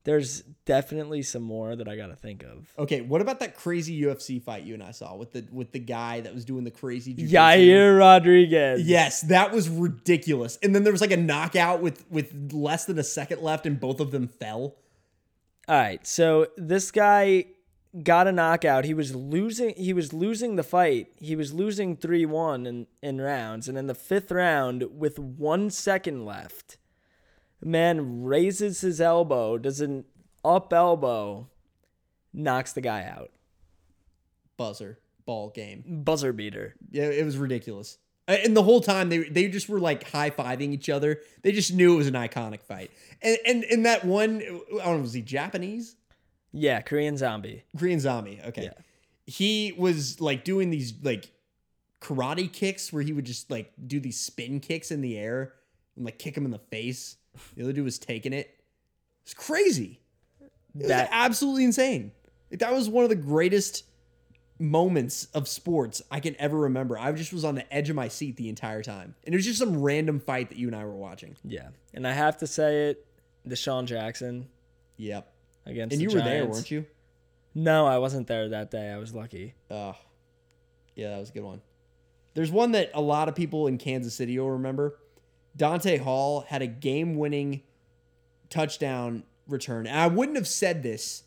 There's 0.08 0.40
definitely 0.64 1.20
some 1.20 1.42
more 1.42 1.76
that 1.76 1.86
I 1.86 1.94
gotta 1.94 2.16
think 2.16 2.42
of. 2.42 2.72
Okay, 2.78 3.02
what 3.02 3.20
about 3.20 3.40
that 3.40 3.54
crazy 3.54 4.00
UFC 4.00 4.42
fight 4.42 4.62
you 4.62 4.72
and 4.72 4.82
I 4.82 4.92
saw 4.92 5.14
with 5.14 5.32
the 5.32 5.46
with 5.52 5.72
the 5.72 5.80
guy 5.80 6.22
that 6.22 6.34
was 6.34 6.46
doing 6.46 6.64
the 6.64 6.70
crazy 6.70 7.14
jujitsu? 7.14 7.30
Yair 7.30 7.98
Rodriguez. 7.98 8.88
Yes, 8.88 9.20
that 9.20 9.52
was 9.52 9.68
ridiculous. 9.68 10.58
And 10.62 10.74
then 10.74 10.82
there 10.82 10.94
was 10.94 11.02
like 11.02 11.10
a 11.10 11.18
knockout 11.18 11.82
with 11.82 12.10
with 12.10 12.54
less 12.54 12.86
than 12.86 12.98
a 12.98 13.04
second 13.04 13.42
left, 13.42 13.66
and 13.66 13.78
both 13.78 14.00
of 14.00 14.10
them 14.10 14.28
fell. 14.28 14.76
All 15.68 15.76
right. 15.76 16.06
So 16.06 16.46
this 16.56 16.90
guy 16.90 17.44
got 18.02 18.26
a 18.26 18.32
knockout. 18.32 18.86
He 18.86 18.94
was 18.94 19.14
losing 19.14 19.74
he 19.74 19.92
was 19.92 20.14
losing 20.14 20.56
the 20.56 20.62
fight. 20.62 21.08
He 21.18 21.36
was 21.36 21.52
losing 21.52 21.98
3-1 21.98 22.66
in 22.66 22.86
in 23.02 23.20
rounds 23.20 23.68
and 23.68 23.76
in 23.76 23.88
the 23.88 23.94
5th 23.94 24.34
round 24.34 24.84
with 24.90 25.18
1 25.18 25.68
second 25.68 26.24
left. 26.24 26.77
Man 27.62 28.24
raises 28.24 28.80
his 28.80 29.00
elbow, 29.00 29.58
does 29.58 29.80
an 29.80 30.04
up 30.44 30.72
elbow, 30.72 31.48
knocks 32.32 32.72
the 32.72 32.80
guy 32.80 33.04
out. 33.04 33.30
Buzzer 34.56 34.98
ball 35.28 35.50
game. 35.50 35.84
Buzzer 35.86 36.32
beater. 36.32 36.74
Yeah, 36.90 37.04
it 37.04 37.24
was 37.24 37.36
ridiculous. 37.36 37.98
And 38.26 38.56
the 38.56 38.62
whole 38.62 38.80
time 38.80 39.10
they 39.10 39.18
they 39.18 39.48
just 39.48 39.68
were 39.68 39.78
like 39.78 40.10
high 40.10 40.30
fiving 40.30 40.72
each 40.72 40.88
other. 40.88 41.20
They 41.42 41.52
just 41.52 41.72
knew 41.72 41.94
it 41.94 41.96
was 41.98 42.06
an 42.06 42.14
iconic 42.14 42.62
fight. 42.62 42.90
And 43.20 43.38
and 43.46 43.64
in 43.64 43.82
that 43.82 44.04
one, 44.06 44.40
I 44.40 44.84
don't 44.84 44.96
know, 44.96 45.00
was 45.02 45.12
he 45.12 45.20
Japanese? 45.20 45.96
Yeah, 46.50 46.80
Korean 46.80 47.18
zombie. 47.18 47.64
Korean 47.76 48.00
zombie. 48.00 48.40
Okay. 48.46 48.64
Yeah. 48.64 48.82
He 49.26 49.74
was 49.76 50.18
like 50.18 50.44
doing 50.44 50.70
these 50.70 50.94
like 51.02 51.30
karate 52.00 52.50
kicks 52.50 52.90
where 52.90 53.02
he 53.02 53.12
would 53.12 53.26
just 53.26 53.50
like 53.50 53.70
do 53.86 54.00
these 54.00 54.18
spin 54.18 54.60
kicks 54.60 54.90
in 54.90 55.02
the 55.02 55.18
air 55.18 55.52
and 55.94 56.06
like 56.06 56.18
kick 56.18 56.34
him 56.34 56.46
in 56.46 56.50
the 56.50 56.58
face. 56.58 57.17
The 57.56 57.62
other 57.64 57.72
dude 57.72 57.84
was 57.84 57.98
taking 57.98 58.32
it. 58.32 58.54
It's 59.22 59.34
crazy. 59.34 60.00
It 60.78 60.88
That- 60.88 61.08
absolutely 61.12 61.64
insane. 61.64 62.12
Like, 62.50 62.60
that 62.60 62.72
was 62.72 62.88
one 62.88 63.04
of 63.04 63.10
the 63.10 63.16
greatest 63.16 63.84
moments 64.58 65.26
of 65.34 65.46
sports 65.46 66.02
I 66.10 66.20
can 66.20 66.34
ever 66.38 66.56
remember. 66.58 66.98
I 66.98 67.12
just 67.12 67.32
was 67.32 67.44
on 67.44 67.54
the 67.54 67.72
edge 67.72 67.90
of 67.90 67.96
my 67.96 68.08
seat 68.08 68.36
the 68.36 68.48
entire 68.48 68.82
time. 68.82 69.14
And 69.24 69.34
it 69.34 69.38
was 69.38 69.44
just 69.44 69.58
some 69.58 69.80
random 69.80 70.18
fight 70.20 70.48
that 70.48 70.58
you 70.58 70.66
and 70.66 70.74
I 70.74 70.84
were 70.84 70.96
watching. 70.96 71.36
Yeah, 71.44 71.68
and 71.94 72.06
I 72.06 72.12
have 72.12 72.38
to 72.38 72.46
say 72.46 72.88
it, 72.90 73.06
DeSean 73.46 73.84
Jackson 73.86 74.48
Yep. 74.96 75.32
against. 75.66 75.92
And 75.92 76.00
the 76.00 76.10
you 76.10 76.16
were 76.16 76.22
there, 76.24 76.46
weren't 76.46 76.70
you? 76.70 76.86
No, 77.54 77.86
I 77.86 77.98
wasn't 77.98 78.26
there 78.26 78.48
that 78.48 78.70
day. 78.70 78.90
I 78.90 78.98
was 78.98 79.14
lucky. 79.14 79.54
Oh, 79.70 79.94
yeah, 80.96 81.10
that 81.10 81.18
was 81.20 81.30
a 81.30 81.32
good 81.32 81.44
one. 81.44 81.60
There's 82.34 82.50
one 82.50 82.72
that 82.72 82.90
a 82.94 83.00
lot 83.00 83.28
of 83.28 83.34
people 83.34 83.66
in 83.68 83.78
Kansas 83.78 84.14
City 84.14 84.38
will 84.38 84.50
remember. 84.50 84.98
Dante 85.58 85.98
Hall 85.98 86.46
had 86.48 86.62
a 86.62 86.66
game 86.66 87.16
winning 87.16 87.62
touchdown 88.48 89.24
return. 89.46 89.86
And 89.86 89.98
I 89.98 90.06
wouldn't 90.06 90.36
have 90.36 90.48
said 90.48 90.82
this 90.82 91.24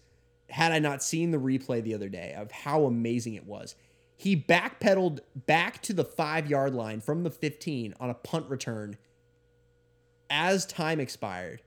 had 0.49 0.71
I 0.71 0.79
not 0.79 1.03
seen 1.03 1.31
the 1.31 1.37
replay 1.37 1.83
the 1.83 1.93
other 1.93 2.09
day 2.09 2.33
of 2.35 2.51
how 2.51 2.85
amazing 2.85 3.35
it 3.35 3.45
was. 3.45 3.75
He 4.17 4.35
backpedaled 4.35 5.19
back 5.35 5.81
to 5.83 5.93
the 5.93 6.05
five 6.05 6.49
yard 6.49 6.73
line 6.73 7.01
from 7.01 7.23
the 7.23 7.29
15 7.29 7.93
on 7.99 8.09
a 8.09 8.13
punt 8.13 8.49
return 8.49 8.97
as 10.29 10.65
time 10.65 10.99
expired 10.99 11.61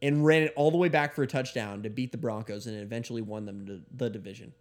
and 0.00 0.24
ran 0.24 0.42
it 0.42 0.52
all 0.56 0.70
the 0.70 0.78
way 0.78 0.88
back 0.88 1.14
for 1.14 1.22
a 1.22 1.26
touchdown 1.26 1.82
to 1.82 1.90
beat 1.90 2.12
the 2.12 2.18
Broncos 2.18 2.66
and 2.66 2.80
eventually 2.80 3.22
won 3.22 3.44
them 3.44 3.66
the, 3.66 3.82
the 3.94 4.08
division. 4.08 4.52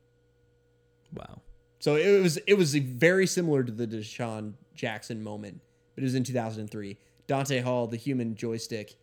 Wow. 1.14 1.42
So 1.80 1.96
it 1.96 2.22
was 2.22 2.38
it 2.46 2.56
was 2.56 2.76
very 2.76 3.26
similar 3.26 3.64
to 3.64 3.72
the 3.72 3.88
DeSean 3.88 4.54
Jackson 4.76 5.24
moment, 5.24 5.62
but 5.96 6.04
it 6.04 6.06
was 6.06 6.16
in 6.16 6.24
2003. 6.24 6.98
Dante 7.30 7.62
Hall, 7.62 7.86
the 7.86 7.96
human 7.96 8.34
joystick, 8.34 8.96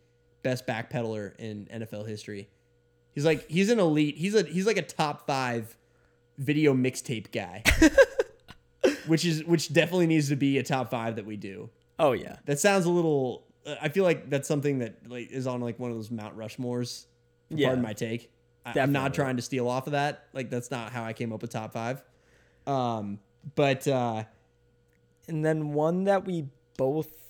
best 0.43 0.67
backpedaler 0.67 1.37
in 1.39 1.67
NFL 1.73 2.09
history. 2.09 2.49
He's 3.15 3.25
like 3.25 3.49
he's 3.49 3.71
an 3.71 3.79
elite. 3.79 4.17
He's 4.17 4.35
a 4.35 4.43
he's 4.43 4.67
like 4.67 4.77
a 4.77 4.83
top 4.83 5.29
five 5.29 5.79
video 6.37 6.75
mixtape 6.75 7.31
guy, 7.31 7.63
which 9.07 9.25
is 9.25 9.45
which 9.45 9.73
definitely 9.73 10.09
needs 10.09 10.29
to 10.31 10.37
be 10.37 10.59
a 10.59 10.65
top 10.65 10.91
five 10.91 11.15
that 11.17 11.25
we 11.25 11.37
do. 11.37 11.71
Oh 12.01 12.13
yeah. 12.13 12.37
That 12.47 12.59
sounds 12.59 12.85
a 12.85 12.91
little. 12.91 13.47
uh, 13.65 13.77
I 13.81 13.91
feel 13.91 14.03
like 14.03 14.29
that's 14.29 14.49
something 14.49 14.81
that 14.81 15.09
like 15.09 15.31
is 15.31 15.47
on 15.47 15.61
like 15.61 15.79
one 15.79 15.93
of 15.93 15.97
those 15.97 16.11
Mount 16.11 16.37
Rushmores. 16.37 17.07
Yeah. 17.49 17.69
Pardon 17.69 17.85
my 17.85 17.93
take. 17.93 18.33
I, 18.67 18.81
I'm 18.81 18.91
not 18.91 19.15
trying 19.15 19.37
to 19.37 19.43
steal 19.43 19.69
off 19.69 19.87
of 19.87 19.93
that. 19.93 20.25
Like 20.33 20.51
that's 20.51 20.73
not 20.73 20.91
how 20.91 21.05
I 21.05 21.13
came 21.13 21.33
up 21.33 21.43
with 21.43 21.53
top 21.53 21.73
five. 21.73 22.03
Um, 22.67 23.21
but 23.55 23.87
uh, 23.87 24.25
And 25.29 25.45
then 25.45 25.73
one 25.75 26.05
that 26.05 26.25
we 26.27 26.49
both 26.77 27.26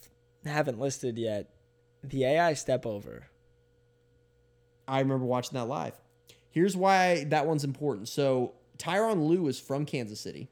haven't 0.49 0.79
listed 0.79 1.19
yet, 1.19 1.51
the 2.03 2.25
AI 2.25 2.55
step 2.55 2.87
over. 2.87 3.27
I 4.89 5.01
remember 5.01 5.25
watching 5.25 5.55
that 5.55 5.67
live. 5.67 5.95
Here's 6.51 6.77
why 6.77 7.25
that 7.25 7.47
one's 7.47 7.65
important. 7.65 8.09
So 8.09 8.55
Tyronn 8.79 9.29
Lue 9.29 9.47
is 9.49 9.59
from 9.59 9.85
Kansas 9.85 10.21
City, 10.21 10.49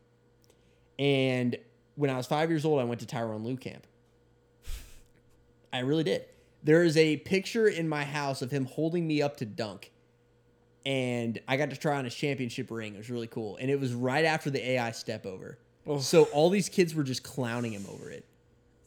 and 0.99 1.57
when 1.97 2.11
I 2.11 2.17
was 2.17 2.27
five 2.27 2.51
years 2.51 2.65
old, 2.65 2.81
I 2.81 2.85
went 2.85 3.01
to 3.01 3.07
Tyronn 3.07 3.45
Lue 3.45 3.57
camp. 3.57 3.87
I 5.73 5.81
really 5.81 6.05
did. 6.05 6.25
There 6.63 6.83
is 6.83 6.97
a 6.97 7.19
picture 7.19 7.69
in 7.69 7.89
my 7.89 8.05
house 8.05 8.43
of 8.43 8.51
him 8.51 8.65
holding 8.65 9.07
me 9.07 9.23
up 9.23 9.37
to 9.39 9.47
dunk, 9.47 9.93
and 10.87 11.39
I 11.47 11.57
got 11.57 11.71
to 11.71 11.77
try 11.77 11.97
on 11.97 12.05
his 12.05 12.15
championship 12.15 12.71
ring. 12.71 12.95
It 12.95 12.99
was 12.99 13.11
really 13.11 13.27
cool, 13.27 13.57
and 13.57 13.71
it 13.71 13.79
was 13.79 13.93
right 13.93 14.25
after 14.25 14.51
the 14.51 14.71
AI 14.71 14.91
step 14.93 15.27
over. 15.27 15.59
Oh. 15.87 15.99
So 15.99 16.25
all 16.25 16.51
these 16.51 16.69
kids 16.69 16.95
were 16.95 17.03
just 17.03 17.23
clowning 17.23 17.73
him 17.73 17.87
over 17.93 18.11
it, 18.11 18.25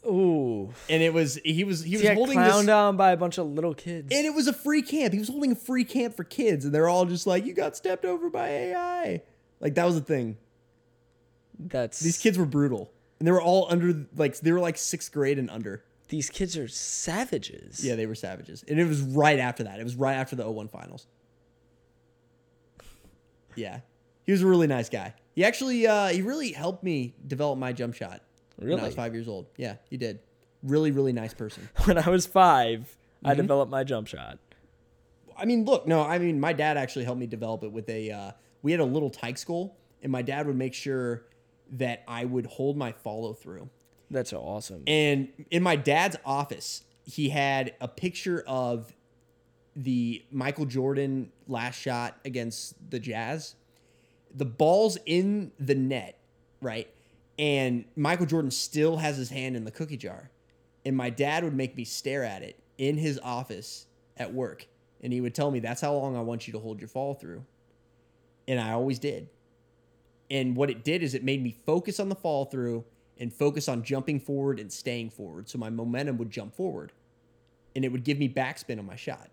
Ooh. 0.06 0.74
and 0.90 1.04
it 1.04 1.14
was 1.14 1.36
he 1.44 1.64
was 1.66 1.84
he 1.84 1.90
He 1.92 1.96
was 1.98 2.04
got 2.04 2.16
holding 2.16 2.38
clowned 2.38 2.58
this. 2.60 2.66
down 2.68 2.96
by 2.98 3.12
a 3.12 3.18
bunch 3.18 3.38
of 3.38 3.48
little 3.48 3.74
kids. 3.74 4.08
And 4.14 4.26
it 4.26 4.34
was 4.34 4.48
a 4.48 4.54
free 4.54 4.82
camp. 4.82 5.12
He 5.14 5.20
was 5.20 5.28
holding 5.28 5.52
a 5.52 5.56
free 5.56 5.84
camp 5.84 6.16
for 6.16 6.24
kids, 6.24 6.64
and 6.66 6.74
they're 6.74 6.88
all 6.88 7.06
just 7.06 7.28
like, 7.28 7.46
"You 7.46 7.54
got 7.54 7.76
stepped 7.76 8.06
over 8.06 8.30
by 8.30 8.48
AI." 8.48 9.22
Like 9.60 9.76
that 9.76 9.86
was 9.86 9.96
the 9.96 10.02
thing. 10.06 10.38
That's 11.60 12.00
These 12.00 12.20
kids 12.20 12.38
were 12.38 12.46
brutal, 12.46 12.92
and 13.20 13.28
they 13.28 13.32
were 13.32 13.42
all 13.42 13.68
under 13.70 14.06
like 14.16 14.40
they 14.40 14.52
were 14.52 14.60
like 14.60 14.78
sixth 14.78 15.12
grade 15.12 15.40
and 15.40 15.50
under. 15.50 15.84
These 16.10 16.30
kids 16.30 16.56
are 16.56 16.70
savages. 16.70 17.84
Yeah, 17.84 17.96
they 17.96 18.06
were 18.06 18.16
savages, 18.16 18.64
and 18.68 18.80
it 18.80 18.86
was 18.88 19.02
right 19.02 19.40
after 19.40 19.64
that. 19.66 19.80
It 19.80 19.84
was 19.84 19.96
right 19.98 20.14
after 20.14 20.38
the 20.38 20.50
01 20.50 20.70
finals. 20.70 21.06
Yeah, 23.56 23.80
he 24.24 24.32
was 24.32 24.42
a 24.42 24.48
really 24.48 24.68
nice 24.68 24.88
guy. 24.90 25.16
He 25.36 25.44
actually 25.44 25.86
uh, 25.88 26.08
he 26.10 26.22
really 26.22 26.52
helped 26.54 26.84
me 26.84 27.16
develop 27.26 27.60
my 27.60 27.74
jump 27.74 27.96
shot 27.96 28.22
when 28.58 28.80
I 28.80 28.84
was 28.86 28.96
five 28.96 29.14
years 29.14 29.28
old. 29.28 29.48
Yeah, 29.58 29.76
he 29.90 29.98
did. 29.98 30.20
Really, 30.64 30.92
really 30.92 31.14
nice 31.14 31.34
person. 31.34 31.70
When 31.86 31.98
I 31.98 32.10
was 32.10 32.26
5 32.26 32.98
I 33.24 33.30
Mm-hmm. 33.32 33.42
developed 33.42 33.72
my 33.72 33.84
jump 33.84 34.08
shot. 34.08 34.38
I 35.36 35.46
mean, 35.46 35.66
look, 35.66 35.88
no, 35.88 36.02
I 36.04 36.18
mean, 36.20 36.40
my 36.40 36.54
dad 36.54 36.78
actually 36.78 37.06
helped 37.06 37.20
me 37.20 37.28
develop 37.28 37.64
it 37.64 37.72
with 37.72 37.88
a. 37.90 38.12
Uh, 38.12 38.32
we 38.64 38.72
had 38.72 38.82
a 38.82 38.86
little 38.86 39.10
tyke 39.10 39.38
school, 39.38 39.78
and 40.02 40.12
my 40.12 40.22
dad 40.22 40.46
would 40.48 40.56
make 40.56 40.74
sure 40.74 41.26
that 41.72 42.04
I 42.08 42.26
would 42.26 42.46
hold 42.48 42.78
my 42.78 42.92
follow 42.92 43.34
through. 43.34 43.70
That's 44.10 44.30
so 44.32 44.40
awesome. 44.40 44.84
And 44.88 45.30
in 45.52 45.62
my 45.64 45.76
dad's 45.76 46.16
office, 46.26 46.84
he 47.04 47.30
had 47.30 47.74
a 47.82 47.88
picture 47.88 48.44
of 48.48 48.94
the 49.76 50.24
Michael 50.32 50.66
Jordan 50.66 51.32
last 51.48 51.76
shot 51.80 52.18
against 52.26 52.76
the 52.90 53.00
Jazz. 53.00 53.56
The 54.34 54.46
ball's 54.46 54.98
in 55.06 55.52
the 55.60 55.76
net, 55.76 56.20
right? 56.62 56.88
And 57.40 57.86
Michael 57.96 58.26
Jordan 58.26 58.52
still 58.52 58.98
has 58.98 59.18
his 59.18 59.30
hand 59.30 59.56
in 59.56 59.64
the 59.64 59.72
cookie 59.72 59.98
jar. 59.98 60.32
And 60.86 60.96
my 60.96 61.10
dad 61.10 61.44
would 61.44 61.54
make 61.54 61.76
me 61.76 61.84
stare 61.84 62.24
at 62.24 62.42
it 62.42 62.60
in 62.78 62.98
his 62.98 63.20
office 63.24 63.86
at 64.16 64.34
work. 64.34 64.68
And 65.02 65.14
he 65.14 65.22
would 65.22 65.36
tell 65.36 65.52
me, 65.52 65.60
that's 65.60 65.82
how 65.82 65.94
long 65.94 66.16
I 66.16 66.22
want 66.22 66.48
you 66.48 66.54
to 66.54 66.60
hold 66.60 66.80
your 66.80 66.88
fall 66.88 67.14
through. 67.14 67.46
And 68.48 68.60
I 68.60 68.72
always 68.72 68.98
did. 68.98 69.30
And 70.30 70.56
what 70.56 70.70
it 70.70 70.84
did 70.84 71.04
is 71.04 71.14
it 71.14 71.24
made 71.24 71.44
me 71.44 71.56
focus 71.66 72.00
on 72.00 72.10
the 72.10 72.16
fall 72.16 72.46
through 72.46 72.84
and 73.20 73.34
focus 73.34 73.68
on 73.68 73.84
jumping 73.84 74.20
forward 74.20 74.60
and 74.60 74.72
staying 74.72 75.10
forward. 75.10 75.50
So 75.50 75.58
my 75.58 75.70
momentum 75.70 76.18
would 76.18 76.32
jump 76.32 76.56
forward 76.56 76.92
and 77.76 77.86
it 77.86 77.92
would 77.92 78.04
give 78.04 78.18
me 78.18 78.28
backspin 78.28 78.80
on 78.80 78.86
my 78.86 78.96
shot. 78.96 79.30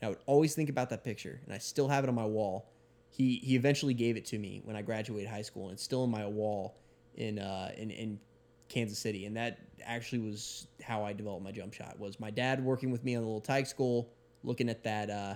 And 0.00 0.06
I 0.06 0.08
would 0.10 0.18
always 0.26 0.54
think 0.54 0.68
about 0.68 0.90
that 0.90 1.04
picture 1.04 1.40
and 1.44 1.54
I 1.54 1.58
still 1.58 1.88
have 1.88 2.04
it 2.04 2.08
on 2.08 2.14
my 2.14 2.24
wall. 2.24 2.70
He, 3.10 3.36
he 3.36 3.56
eventually 3.56 3.94
gave 3.94 4.16
it 4.16 4.26
to 4.26 4.38
me 4.38 4.60
when 4.64 4.76
I 4.76 4.82
graduated 4.82 5.30
high 5.30 5.42
school 5.42 5.64
and 5.64 5.72
it's 5.72 5.82
still 5.82 6.04
in 6.04 6.10
my 6.10 6.26
wall 6.26 6.76
in, 7.16 7.38
uh, 7.38 7.72
in, 7.76 7.90
in 7.90 8.18
Kansas 8.68 8.98
City. 8.98 9.26
And 9.26 9.36
that 9.36 9.58
actually 9.84 10.18
was 10.20 10.66
how 10.82 11.04
I 11.04 11.12
developed 11.12 11.44
my 11.44 11.52
jump 11.52 11.72
shot 11.72 11.98
was 11.98 12.18
my 12.18 12.30
dad 12.30 12.62
working 12.64 12.90
with 12.90 13.04
me 13.04 13.14
on 13.14 13.22
the 13.22 13.26
little 13.26 13.40
tyke 13.40 13.66
school, 13.66 14.10
looking 14.42 14.68
at 14.68 14.82
that, 14.84 15.10
uh, 15.10 15.34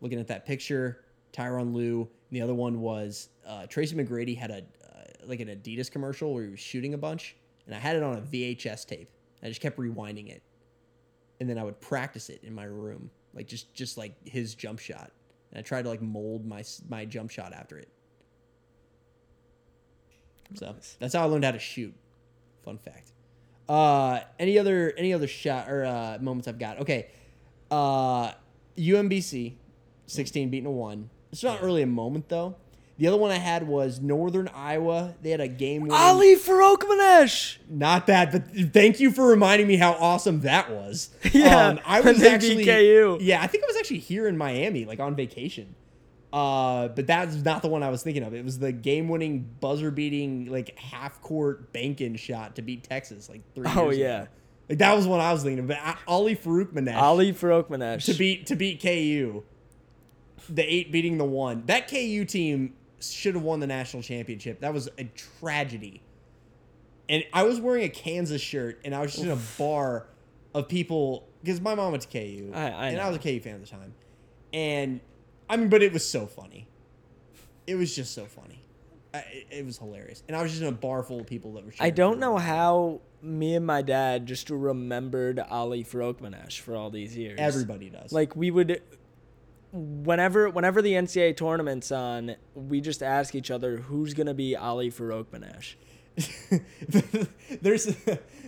looking 0.00 0.18
at 0.20 0.28
that 0.28 0.46
picture, 0.46 1.04
Tyronn 1.32 1.74
Lue. 1.74 2.00
And 2.00 2.36
the 2.36 2.42
other 2.42 2.54
one 2.54 2.80
was 2.80 3.28
uh, 3.46 3.66
Tracy 3.66 3.96
McGrady 3.96 4.36
had 4.36 4.50
a 4.50 4.58
uh, 4.58 5.26
like 5.26 5.40
an 5.40 5.48
Adidas 5.48 5.90
commercial 5.90 6.32
where 6.32 6.44
he 6.44 6.50
was 6.50 6.60
shooting 6.60 6.94
a 6.94 6.98
bunch, 6.98 7.36
and 7.66 7.74
I 7.74 7.78
had 7.78 7.96
it 7.96 8.02
on 8.02 8.16
a 8.16 8.20
VHS 8.20 8.86
tape. 8.86 9.10
I 9.42 9.48
just 9.48 9.60
kept 9.60 9.78
rewinding 9.78 10.28
it, 10.28 10.42
and 11.40 11.48
then 11.48 11.58
I 11.58 11.64
would 11.64 11.80
practice 11.80 12.28
it 12.28 12.42
in 12.44 12.54
my 12.54 12.64
room, 12.64 13.10
like 13.34 13.46
just 13.46 13.74
just 13.74 13.98
like 13.98 14.14
his 14.26 14.54
jump 14.54 14.78
shot. 14.78 15.10
And 15.50 15.58
I 15.58 15.62
tried 15.62 15.82
to 15.82 15.88
like 15.88 16.02
mold 16.02 16.46
my 16.46 16.64
my 16.88 17.04
jump 17.04 17.30
shot 17.30 17.52
after 17.52 17.78
it. 17.78 17.88
So 20.54 20.74
that's 20.98 21.14
how 21.14 21.22
I 21.22 21.24
learned 21.26 21.44
how 21.44 21.52
to 21.52 21.58
shoot. 21.58 21.94
Fun 22.64 22.78
fact. 22.78 23.12
Uh, 23.68 24.20
any 24.38 24.58
other 24.58 24.92
any 24.96 25.12
other 25.14 25.28
shot 25.28 25.70
or 25.70 25.84
uh, 25.84 26.18
moments 26.20 26.48
I've 26.48 26.58
got? 26.58 26.80
Okay, 26.80 27.06
uh, 27.70 28.32
UMBC, 28.76 29.54
sixteen 30.06 30.50
beating 30.50 30.66
a 30.66 30.70
one. 30.70 31.10
It's 31.32 31.44
not 31.44 31.62
really 31.62 31.82
a 31.82 31.86
moment 31.86 32.28
though. 32.28 32.56
The 32.98 33.06
other 33.06 33.16
one 33.16 33.30
I 33.30 33.38
had 33.38 33.66
was 33.66 33.98
Northern 33.98 34.48
Iowa. 34.48 35.14
They 35.22 35.30
had 35.30 35.40
a 35.40 35.48
game 35.48 35.82
winning. 35.82 35.96
Ali 35.96 36.36
Farokhmanesh. 36.36 37.56
Not 37.66 38.06
that, 38.08 38.30
but 38.30 38.42
thank 38.74 39.00
you 39.00 39.10
for 39.10 39.26
reminding 39.26 39.68
me 39.68 39.76
how 39.76 39.92
awesome 39.92 40.40
that 40.42 40.70
was. 40.70 41.08
Um, 41.24 41.30
Yeah, 41.32 41.78
I 41.86 42.00
was 42.02 42.22
actually 42.22 42.64
KU. 42.64 43.16
Yeah, 43.22 43.40
I 43.40 43.46
think 43.46 43.64
I 43.64 43.68
was 43.68 43.76
actually 43.76 44.00
here 44.00 44.28
in 44.28 44.36
Miami, 44.36 44.84
like 44.84 45.00
on 45.00 45.14
vacation. 45.14 45.74
Uh, 46.32 46.88
but 46.88 47.06
that's 47.06 47.34
not 47.36 47.60
the 47.62 47.68
one 47.68 47.82
I 47.82 47.88
was 47.90 48.02
thinking 48.02 48.22
of. 48.22 48.34
It 48.34 48.44
was 48.44 48.58
the 48.58 48.70
game-winning, 48.70 49.50
buzzer-beating, 49.60 50.46
like 50.46 50.78
half-court 50.78 51.72
banking 51.72 52.14
shot 52.16 52.56
to 52.56 52.62
beat 52.62 52.84
Texas, 52.84 53.28
like 53.28 53.42
three. 53.54 53.66
Oh, 53.74 53.86
years 53.86 53.98
yeah. 53.98 54.20
ago. 54.22 54.28
like 54.68 54.78
that 54.78 54.96
was 54.96 55.06
what 55.08 55.20
I 55.20 55.32
was 55.32 55.42
thinking 55.42 55.58
of. 55.60 55.66
But 55.66 55.78
uh, 55.82 55.94
Ali 56.06 56.36
Farouk 56.36 56.94
Ali 56.96 57.32
Farokhmanesh. 57.32 58.04
to 58.04 58.14
beat 58.14 58.46
to 58.46 58.54
beat 58.56 58.80
KU, 58.80 59.42
the 60.48 60.62
eight 60.62 60.92
beating 60.92 61.18
the 61.18 61.24
one. 61.24 61.64
That 61.66 61.88
KU 61.88 62.24
team 62.24 62.74
should 63.00 63.34
have 63.34 63.42
won 63.42 63.58
the 63.60 63.66
national 63.66 64.02
championship. 64.02 64.60
That 64.60 64.72
was 64.72 64.88
a 64.98 65.04
tragedy. 65.40 66.02
And 67.08 67.24
I 67.32 67.42
was 67.42 67.60
wearing 67.60 67.82
a 67.82 67.88
Kansas 67.88 68.40
shirt, 68.40 68.80
and 68.84 68.94
I 68.94 69.00
was 69.00 69.12
just 69.12 69.24
in 69.24 69.32
a 69.32 69.38
bar 69.58 70.06
of 70.54 70.68
people 70.68 71.26
because 71.42 71.60
my 71.60 71.74
mom 71.74 71.90
went 71.90 72.04
to 72.04 72.08
KU, 72.08 72.52
I- 72.54 72.70
I 72.70 72.88
and 72.90 73.00
I 73.00 73.08
was 73.08 73.16
a 73.16 73.20
KU 73.20 73.40
fan 73.40 73.54
at 73.56 73.62
the 73.62 73.66
time. 73.66 73.94
And 74.52 75.00
I 75.50 75.56
mean, 75.56 75.68
but 75.68 75.82
it 75.82 75.92
was 75.92 76.08
so 76.08 76.26
funny. 76.26 76.68
It 77.66 77.74
was 77.74 77.94
just 77.94 78.14
so 78.14 78.24
funny. 78.24 78.62
I, 79.12 79.18
it, 79.18 79.46
it 79.50 79.66
was 79.66 79.78
hilarious, 79.78 80.22
and 80.28 80.36
I 80.36 80.42
was 80.42 80.52
just 80.52 80.62
in 80.62 80.68
a 80.68 80.72
bar 80.72 81.02
full 81.02 81.20
of 81.20 81.26
people 81.26 81.54
that 81.54 81.66
were. 81.66 81.72
I 81.80 81.90
don't 81.90 82.20
know 82.20 82.36
how 82.38 83.00
me 83.20 83.56
and 83.56 83.66
my 83.66 83.82
dad 83.82 84.26
just 84.26 84.48
remembered 84.48 85.40
Ali 85.40 85.82
Farokhmanesh 85.82 86.60
for 86.60 86.76
all 86.76 86.90
these 86.90 87.16
years. 87.16 87.38
Everybody 87.40 87.90
does. 87.90 88.12
Like 88.12 88.36
we 88.36 88.52
would 88.52 88.80
whenever 89.72 90.48
whenever 90.48 90.80
the 90.80 90.92
NCAA 90.92 91.36
tournament's 91.36 91.90
on, 91.90 92.36
we 92.54 92.80
just 92.80 93.02
ask 93.02 93.34
each 93.34 93.50
other 93.50 93.78
who's 93.78 94.14
gonna 94.14 94.34
be 94.34 94.56
Ali 94.56 94.90
Farokhmanesh. 94.90 95.74
there's 97.62 97.94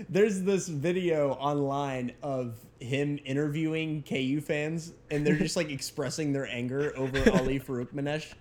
there's 0.09 0.43
this 0.43 0.68
video 0.68 1.32
online 1.32 2.12
of 2.22 2.55
him 2.80 3.18
interviewing 3.24 4.02
KU 4.02 4.40
fans, 4.40 4.93
and 5.10 5.26
they're 5.26 5.36
just 5.39 5.56
like 5.56 5.70
expressing 5.70 6.32
their 6.32 6.47
anger 6.47 6.93
over 6.97 7.18
Ali 7.32 7.60
Farokhmanesh, 7.60 8.32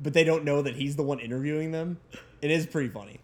but 0.00 0.12
they 0.12 0.24
don't 0.24 0.44
know 0.44 0.62
that 0.62 0.76
he's 0.76 0.96
the 0.96 1.02
one 1.02 1.18
interviewing 1.20 1.72
them. 1.72 1.98
It 2.40 2.50
is 2.50 2.66
pretty 2.66 2.88
funny. 2.88 3.20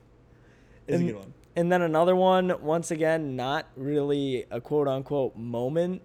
It's 0.87 0.99
And- 0.99 1.09
a 1.09 1.13
good 1.13 1.19
one. 1.21 1.35
And 1.57 1.73
then 1.73 1.83
another 1.83 2.15
one, 2.15 2.53
once 2.63 2.93
again, 2.93 3.35
not 3.35 3.67
really 3.75 4.45
a 4.49 4.61
quote 4.61 4.87
unquote 4.87 5.35
moment, 5.37 6.03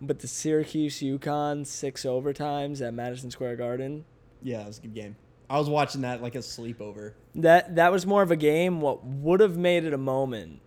but 0.00 0.20
the 0.20 0.28
Syracuse 0.28 1.00
UConn 1.00 1.66
six 1.66 2.04
overtimes 2.04 2.80
at 2.86 2.94
Madison 2.94 3.32
Square 3.32 3.56
Garden. 3.56 4.04
Yeah, 4.42 4.62
it 4.62 4.66
was 4.68 4.78
a 4.78 4.82
good 4.82 4.94
game. 4.94 5.16
I 5.48 5.58
was 5.58 5.68
watching 5.68 6.00
that 6.02 6.22
like 6.22 6.34
a 6.34 6.38
sleepover. 6.38 7.12
That 7.36 7.76
that 7.76 7.92
was 7.92 8.04
more 8.06 8.22
of 8.22 8.30
a 8.30 8.36
game. 8.36 8.80
What 8.80 9.04
would 9.04 9.40
have 9.40 9.56
made 9.56 9.84
it 9.84 9.92
a 9.92 9.98
moment 9.98 10.60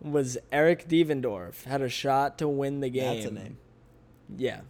was 0.00 0.38
Eric 0.50 0.88
Devendorf 0.88 1.64
had 1.64 1.82
a 1.82 1.88
shot 1.88 2.38
to 2.38 2.48
win 2.48 2.80
the 2.80 2.88
game. 2.88 3.14
That's 3.16 3.26
a 3.26 3.34
name. 3.34 3.58
Yeah, 4.36 4.60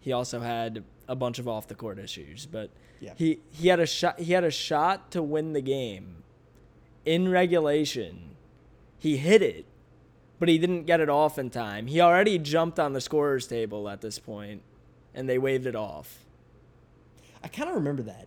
he 0.00 0.12
also 0.12 0.40
had 0.40 0.84
a 1.08 1.14
bunch 1.16 1.38
of 1.38 1.46
off 1.48 1.66
the 1.68 1.74
court 1.74 1.98
issues, 1.98 2.46
but 2.46 2.70
Yeah. 3.00 3.12
he 3.16 3.40
he 3.50 3.68
had 3.68 3.80
a 3.80 3.86
shot. 3.86 4.18
He 4.20 4.32
had 4.32 4.44
a 4.44 4.50
shot 4.50 5.10
to 5.12 5.22
win 5.22 5.52
the 5.52 5.60
game 5.60 6.22
in 7.04 7.28
regulation. 7.28 8.36
He 8.98 9.16
hit 9.18 9.42
it, 9.42 9.66
but 10.38 10.48
he 10.48 10.56
didn't 10.58 10.84
get 10.84 11.00
it 11.00 11.08
off 11.10 11.38
in 11.38 11.50
time. 11.50 11.86
He 11.86 12.00
already 12.00 12.38
jumped 12.38 12.78
on 12.80 12.92
the 12.94 13.00
scorer's 13.00 13.46
table 13.46 13.88
at 13.88 14.00
this 14.00 14.18
point, 14.18 14.62
and 15.14 15.28
they 15.28 15.36
waved 15.38 15.66
it 15.66 15.76
off. 15.76 16.24
I 17.44 17.48
kind 17.48 17.68
of 17.68 17.76
remember 17.76 18.02
that. 18.04 18.26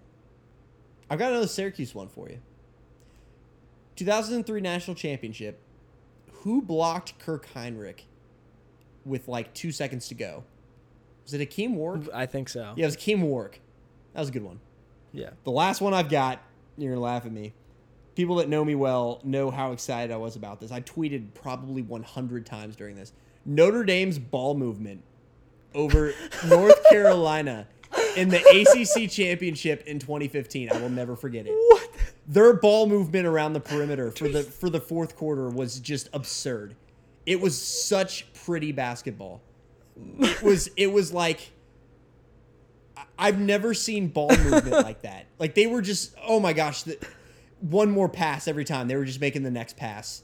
I've 1.10 1.20
got 1.20 1.32
another 1.32 1.48
Syracuse 1.48 1.96
one 1.96 2.08
for 2.08 2.30
you. 2.30 2.40
2003 3.96 4.62
national 4.62 4.96
championship. 4.96 5.60
Who 6.44 6.62
blocked 6.62 7.20
Kirk 7.20 7.48
Hinrich 7.54 8.02
with 9.06 9.28
like 9.28 9.54
two 9.54 9.72
seconds 9.72 10.08
to 10.08 10.16
go? 10.16 10.44
Was 11.26 11.34
it 11.34 11.40
Hakim 11.40 11.76
Warrick? 11.76 12.08
I 12.14 12.26
think 12.26 12.50
so. 12.50 12.74
Yeah, 12.76 12.84
it 12.84 12.88
was 12.88 12.96
Hakim 12.96 13.22
Warrick. 13.22 13.62
That 14.14 14.22
was 14.22 14.30
a 14.30 14.32
good 14.32 14.44
one. 14.44 14.60
Yeah. 15.12 15.32
The 15.44 15.52
last 15.52 15.82
one 15.82 15.94
I've 15.94 16.10
got, 16.10 16.42
you're 16.78 16.94
gonna 16.94 17.02
laugh 17.02 17.26
at 17.26 17.32
me. 17.32 17.54
People 18.16 18.36
that 18.38 18.50
know 18.50 18.64
me 18.64 18.76
well 18.76 19.22
know 19.24 19.52
how 19.52 19.72
excited 19.72 20.14
I 20.14 20.18
was 20.18 20.36
about 20.36 20.60
this. 20.60 20.72
I 20.72 20.82
tweeted 20.82 21.34
probably 21.34 21.82
100 21.82 22.46
times 22.46 22.76
during 22.76 22.96
this. 22.96 23.14
Notre 23.46 23.84
Dame's 23.84 24.20
ball 24.20 24.56
movement 24.56 25.04
over 25.74 26.14
North 26.48 26.84
Carolina 26.90 27.68
in 28.16 28.30
the 28.30 28.38
ACC 28.38 29.10
championship 29.10 29.86
in 29.86 30.00
2015. 30.00 30.72
I 30.72 30.80
will 30.80 30.90
never 30.90 31.16
forget 31.16 31.46
it. 31.48 31.54
What? 31.54 31.90
Their 32.28 32.54
ball 32.54 32.88
movement 32.88 33.26
around 33.26 33.54
the 33.54 33.60
perimeter 33.60 34.12
for 34.12 34.28
the 34.28 34.44
for 34.44 34.70
the 34.70 34.80
fourth 34.80 35.16
quarter 35.16 35.50
was 35.50 35.80
just 35.80 36.10
absurd. 36.14 36.76
It 37.26 37.40
was 37.40 37.60
such 37.60 38.32
pretty 38.34 38.72
basketball. 38.72 39.42
It 40.20 40.42
was 40.42 40.70
it 40.78 40.88
was 40.88 41.14
like 41.14 41.52
I've 43.18 43.40
never 43.40 43.74
seen 43.74 44.08
ball 44.08 44.30
movement 44.30 44.72
like 44.72 45.02
that. 45.02 45.28
Like 45.40 45.56
they 45.56 45.68
were 45.68 45.82
just 45.82 46.14
oh 46.26 46.40
my 46.40 46.54
gosh, 46.54 46.84
the, 46.84 46.98
one 47.60 47.92
more 47.92 48.10
pass 48.10 48.48
every 48.48 48.66
time. 48.66 48.88
They 48.88 48.96
were 48.96 49.06
just 49.06 49.22
making 49.22 49.44
the 49.44 49.52
next 49.52 49.78
pass. 49.78 50.24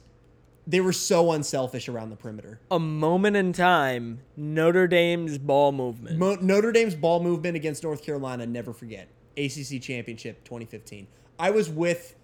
They 0.67 0.79
were 0.81 0.93
so 0.93 1.31
unselfish 1.31 1.87
around 1.87 2.09
the 2.09 2.15
perimeter. 2.15 2.59
A 2.71 2.79
moment 2.79 3.35
in 3.37 3.53
time, 3.53 4.21
Notre 4.35 4.87
Dame's 4.87 5.37
ball 5.37 5.71
movement. 5.71 6.17
Mo- 6.17 6.37
Notre 6.41 6.71
Dame's 6.71 6.95
ball 6.95 7.21
movement 7.21 7.55
against 7.55 7.83
North 7.83 8.03
Carolina, 8.03 8.45
never 8.47 8.73
forget. 8.73 9.07
ACC 9.37 9.79
Championship 9.81 10.43
2015. 10.43 11.07
I 11.37 11.51
was 11.51 11.69
with 11.69 12.15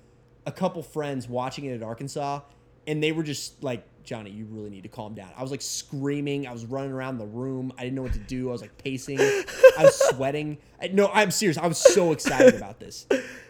a 0.48 0.52
couple 0.52 0.82
friends 0.82 1.28
watching 1.30 1.66
it 1.66 1.76
at 1.76 1.84
Arkansas, 1.84 2.42
and 2.88 3.04
they 3.04 3.12
were 3.12 3.22
just 3.24 3.62
like, 3.64 3.86
Johnny, 4.04 4.32
you 4.32 4.46
really 4.50 4.72
need 4.72 4.82
to 4.84 4.90
calm 4.90 5.14
down. 5.14 5.30
I 5.38 5.44
was 5.44 5.52
like 5.52 5.62
screaming. 5.62 6.48
I 6.48 6.52
was 6.52 6.66
running 6.66 6.92
around 6.92 7.20
the 7.20 7.26
room. 7.28 7.72
I 7.78 7.84
didn't 7.84 7.96
know 7.96 8.02
what 8.02 8.14
to 8.14 8.20
do. 8.20 8.50
I 8.50 8.52
was 8.54 8.62
like 8.62 8.76
pacing. 8.80 9.20
I 9.20 9.44
was 9.80 9.96
sweating. 10.10 10.58
I, 10.82 10.88
no, 10.88 11.10
I'm 11.14 11.30
serious. 11.30 11.60
I 11.60 11.68
was 11.68 11.78
so 11.78 12.12
excited 12.12 12.56
about 12.56 12.80
this. 12.80 13.06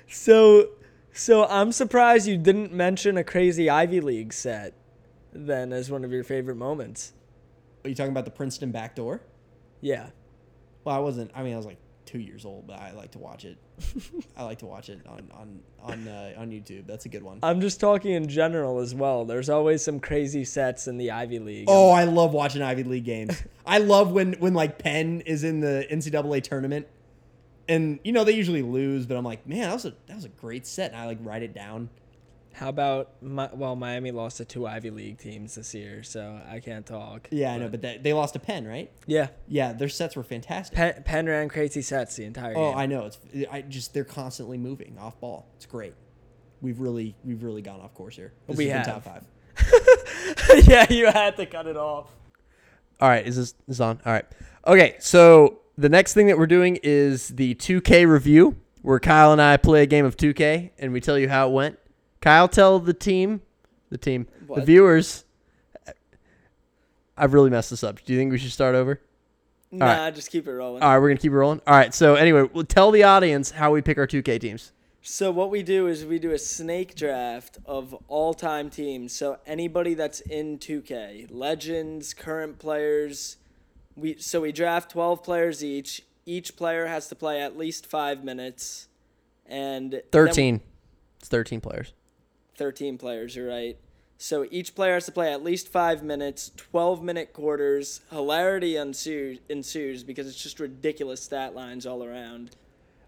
So, 0.09 0.71
so 1.13 1.45
I'm 1.45 1.71
surprised 1.71 2.27
you 2.27 2.37
didn't 2.37 2.73
mention 2.73 3.15
a 3.15 3.23
crazy 3.23 3.69
Ivy 3.69 4.01
League 4.01 4.33
set 4.33 4.73
then 5.33 5.73
as 5.73 5.89
one 5.89 6.03
of 6.03 6.11
your 6.11 6.23
favorite 6.23 6.55
moments. 6.55 7.13
Are 7.83 7.89
you 7.89 7.95
talking 7.95 8.11
about 8.11 8.25
the 8.25 8.31
Princeton 8.31 8.71
backdoor? 8.71 9.21
Yeah. 9.81 10.09
Well, 10.83 10.95
I 10.95 10.99
wasn't. 10.99 11.31
I 11.33 11.43
mean, 11.43 11.53
I 11.53 11.57
was 11.57 11.65
like 11.65 11.77
two 12.05 12.19
years 12.19 12.45
old, 12.45 12.67
but 12.67 12.79
I 12.79 12.91
like 12.91 13.11
to 13.11 13.19
watch 13.19 13.45
it. 13.45 13.57
I 14.37 14.43
like 14.43 14.59
to 14.59 14.65
watch 14.65 14.89
it 14.89 14.99
on 15.07 15.29
on 15.33 15.59
on 15.81 16.07
uh, 16.07 16.33
on 16.37 16.51
YouTube. 16.51 16.85
That's 16.85 17.05
a 17.05 17.09
good 17.09 17.23
one. 17.23 17.39
I'm 17.41 17.61
just 17.61 17.79
talking 17.79 18.11
in 18.11 18.27
general 18.27 18.79
as 18.79 18.93
well. 18.93 19.25
There's 19.25 19.49
always 19.49 19.83
some 19.83 19.99
crazy 19.99 20.43
sets 20.43 20.87
in 20.87 20.97
the 20.97 21.11
Ivy 21.11 21.39
League. 21.39 21.65
Oh, 21.67 21.89
I 21.89 22.03
love 22.03 22.33
watching 22.33 22.61
Ivy 22.61 22.83
League 22.83 23.05
games. 23.05 23.41
I 23.65 23.79
love 23.79 24.11
when 24.11 24.33
when 24.33 24.53
like 24.53 24.77
Penn 24.77 25.21
is 25.21 25.43
in 25.43 25.61
the 25.61 25.87
NCAA 25.89 26.43
tournament, 26.43 26.87
and 27.67 27.99
you 28.03 28.11
know 28.11 28.23
they 28.23 28.33
usually 28.33 28.61
lose, 28.61 29.05
but 29.05 29.17
I'm 29.17 29.25
like, 29.25 29.47
man, 29.47 29.61
that 29.61 29.73
was 29.73 29.85
a 29.85 29.93
that 30.07 30.15
was 30.15 30.25
a 30.25 30.29
great 30.29 30.67
set. 30.67 30.91
And 30.91 30.99
I 30.99 31.05
like 31.05 31.19
write 31.21 31.43
it 31.43 31.53
down. 31.53 31.89
How 32.61 32.69
about 32.69 33.23
my, 33.23 33.49
well, 33.51 33.75
Miami 33.75 34.11
lost 34.11 34.37
to 34.37 34.45
two 34.45 34.67
Ivy 34.67 34.91
League 34.91 35.17
teams 35.17 35.55
this 35.55 35.73
year, 35.73 36.03
so 36.03 36.39
I 36.47 36.59
can't 36.59 36.85
talk. 36.85 37.27
Yeah, 37.31 37.53
I 37.53 37.57
know, 37.57 37.67
but 37.69 37.81
that, 37.81 38.03
they 38.03 38.13
lost 38.13 38.33
to 38.33 38.39
Penn, 38.39 38.67
right? 38.67 38.91
Yeah, 39.07 39.29
Yeah, 39.47 39.73
their 39.73 39.89
sets 39.89 40.15
were 40.15 40.21
fantastic. 40.21 40.77
Penn, 40.77 41.01
Penn 41.03 41.25
ran 41.25 41.49
crazy 41.49 41.81
sets 41.81 42.17
the 42.17 42.23
entire 42.23 42.55
oh, 42.55 42.69
game. 42.69 42.77
I 42.77 42.85
know. 42.85 43.07
It's 43.07 43.17
I 43.51 43.63
just 43.63 43.95
they're 43.95 44.03
constantly 44.03 44.59
moving 44.59 44.95
off 44.99 45.19
ball. 45.19 45.47
It's 45.55 45.65
great. 45.65 45.95
We've 46.61 46.79
really 46.79 47.15
we've 47.23 47.41
really 47.41 47.63
gone 47.63 47.81
off 47.81 47.95
course 47.95 48.15
here. 48.15 48.31
This 48.45 48.57
We 48.57 48.67
has 48.67 48.85
been 48.85 48.93
have. 48.93 49.03
top 49.03 49.25
five. 50.53 50.67
yeah, 50.67 50.85
you 50.87 51.07
had 51.07 51.37
to 51.37 51.47
cut 51.47 51.65
it 51.65 51.77
off. 51.77 52.11
All 52.99 53.09
right, 53.09 53.25
is 53.25 53.37
this 53.37 53.55
is 53.67 53.81
on? 53.81 53.99
All 54.05 54.13
right. 54.13 54.25
Okay, 54.67 54.97
so 54.99 55.61
the 55.79 55.89
next 55.89 56.13
thing 56.13 56.27
that 56.27 56.37
we're 56.37 56.45
doing 56.45 56.77
is 56.83 57.29
the 57.29 57.55
2K 57.55 58.07
review, 58.07 58.57
where 58.83 58.99
Kyle 58.99 59.31
and 59.31 59.41
I 59.41 59.57
play 59.57 59.81
a 59.81 59.87
game 59.87 60.05
of 60.05 60.15
2K 60.15 60.69
and 60.77 60.93
we 60.93 61.01
tell 61.01 61.17
you 61.17 61.27
how 61.27 61.47
it 61.47 61.53
went. 61.53 61.79
Kyle, 62.21 62.47
tell 62.47 62.79
the 62.79 62.93
team, 62.93 63.41
the 63.89 63.97
team, 63.97 64.27
the 64.47 64.61
viewers. 64.61 65.25
I've 67.17 67.33
really 67.33 67.49
messed 67.49 67.71
this 67.71 67.83
up. 67.83 68.03
Do 68.03 68.13
you 68.13 68.19
think 68.19 68.31
we 68.31 68.37
should 68.37 68.51
start 68.51 68.75
over? 68.75 69.01
Nah, 69.71 69.85
right. 69.85 70.15
just 70.15 70.31
keep 70.31 70.47
it 70.47 70.51
rolling. 70.51 70.83
All 70.83 70.89
right, 70.89 70.99
we're 70.99 71.09
gonna 71.09 71.19
keep 71.19 71.31
it 71.31 71.35
rolling. 71.35 71.61
All 71.65 71.75
right. 71.75 71.93
So 71.93 72.15
anyway, 72.15 72.47
we'll 72.53 72.65
tell 72.65 72.91
the 72.91 73.03
audience 73.03 73.51
how 73.51 73.71
we 73.71 73.81
pick 73.81 73.97
our 73.97 74.07
2K 74.07 74.39
teams. 74.39 74.71
So 75.01 75.31
what 75.31 75.49
we 75.49 75.63
do 75.63 75.87
is 75.87 76.05
we 76.05 76.19
do 76.19 76.31
a 76.31 76.37
snake 76.37 76.93
draft 76.93 77.57
of 77.65 77.95
all-time 78.07 78.69
teams. 78.69 79.13
So 79.13 79.39
anybody 79.47 79.95
that's 79.95 80.19
in 80.19 80.59
2K, 80.59 81.27
legends, 81.31 82.13
current 82.13 82.59
players, 82.59 83.37
we 83.95 84.17
so 84.19 84.41
we 84.41 84.51
draft 84.51 84.91
12 84.91 85.23
players 85.23 85.63
each. 85.63 86.03
Each 86.25 86.55
player 86.55 86.85
has 86.85 87.07
to 87.07 87.15
play 87.15 87.41
at 87.41 87.57
least 87.57 87.87
5 87.87 88.23
minutes 88.23 88.87
and 89.45 89.91
then- 89.91 90.01
13. 90.11 90.61
It's 91.19 91.29
13 91.29 91.61
players. 91.61 91.93
13 92.61 92.99
players, 92.99 93.35
you're 93.35 93.47
right. 93.47 93.75
So 94.19 94.45
each 94.51 94.75
player 94.75 94.93
has 94.93 95.07
to 95.07 95.11
play 95.11 95.33
at 95.33 95.43
least 95.43 95.67
5 95.67 96.03
minutes, 96.03 96.51
12 96.55 97.01
minute 97.01 97.33
quarters. 97.33 98.01
Hilarity 98.11 98.77
ensues, 98.77 99.39
ensues 99.49 100.03
because 100.03 100.27
it's 100.27 100.41
just 100.41 100.59
ridiculous 100.59 101.23
stat 101.23 101.55
lines 101.55 101.87
all 101.87 102.03
around. 102.03 102.51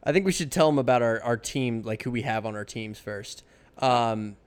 I 0.04 0.12
think 0.12 0.26
we 0.26 0.32
should 0.32 0.52
tell 0.52 0.66
them 0.66 0.80
about 0.80 1.04
our, 1.04 1.22
our 1.22 1.38
team, 1.38 1.84
like 1.84 2.02
who 2.02 2.10
we 2.10 2.24
have 2.24 2.48
on 2.48 2.56
our 2.56 2.66
teams 2.66 2.98
first. 2.98 3.44
Um, 3.78 4.38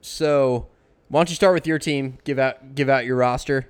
so, 0.00 0.68
why 1.08 1.18
don't 1.18 1.28
you 1.28 1.36
start 1.36 1.52
with 1.52 1.66
your 1.66 1.78
team? 1.78 2.16
Give 2.24 2.38
out 2.38 2.74
give 2.74 2.88
out 2.88 3.04
your 3.04 3.16
roster. 3.16 3.68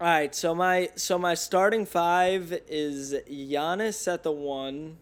All 0.00 0.06
right, 0.06 0.34
so 0.34 0.54
my 0.54 0.88
so 0.94 1.18
my 1.18 1.34
starting 1.34 1.84
five 1.84 2.58
is 2.68 3.14
Giannis 3.30 4.10
at 4.10 4.22
the 4.22 4.32
one, 4.32 4.96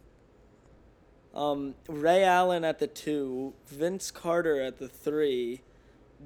um, 1.36 1.74
Ray 1.86 2.24
Allen 2.24 2.64
at 2.64 2.78
the 2.78 2.86
two, 2.86 3.52
Vince 3.68 4.10
Carter 4.10 4.60
at 4.60 4.78
the 4.78 4.88
three, 4.88 5.60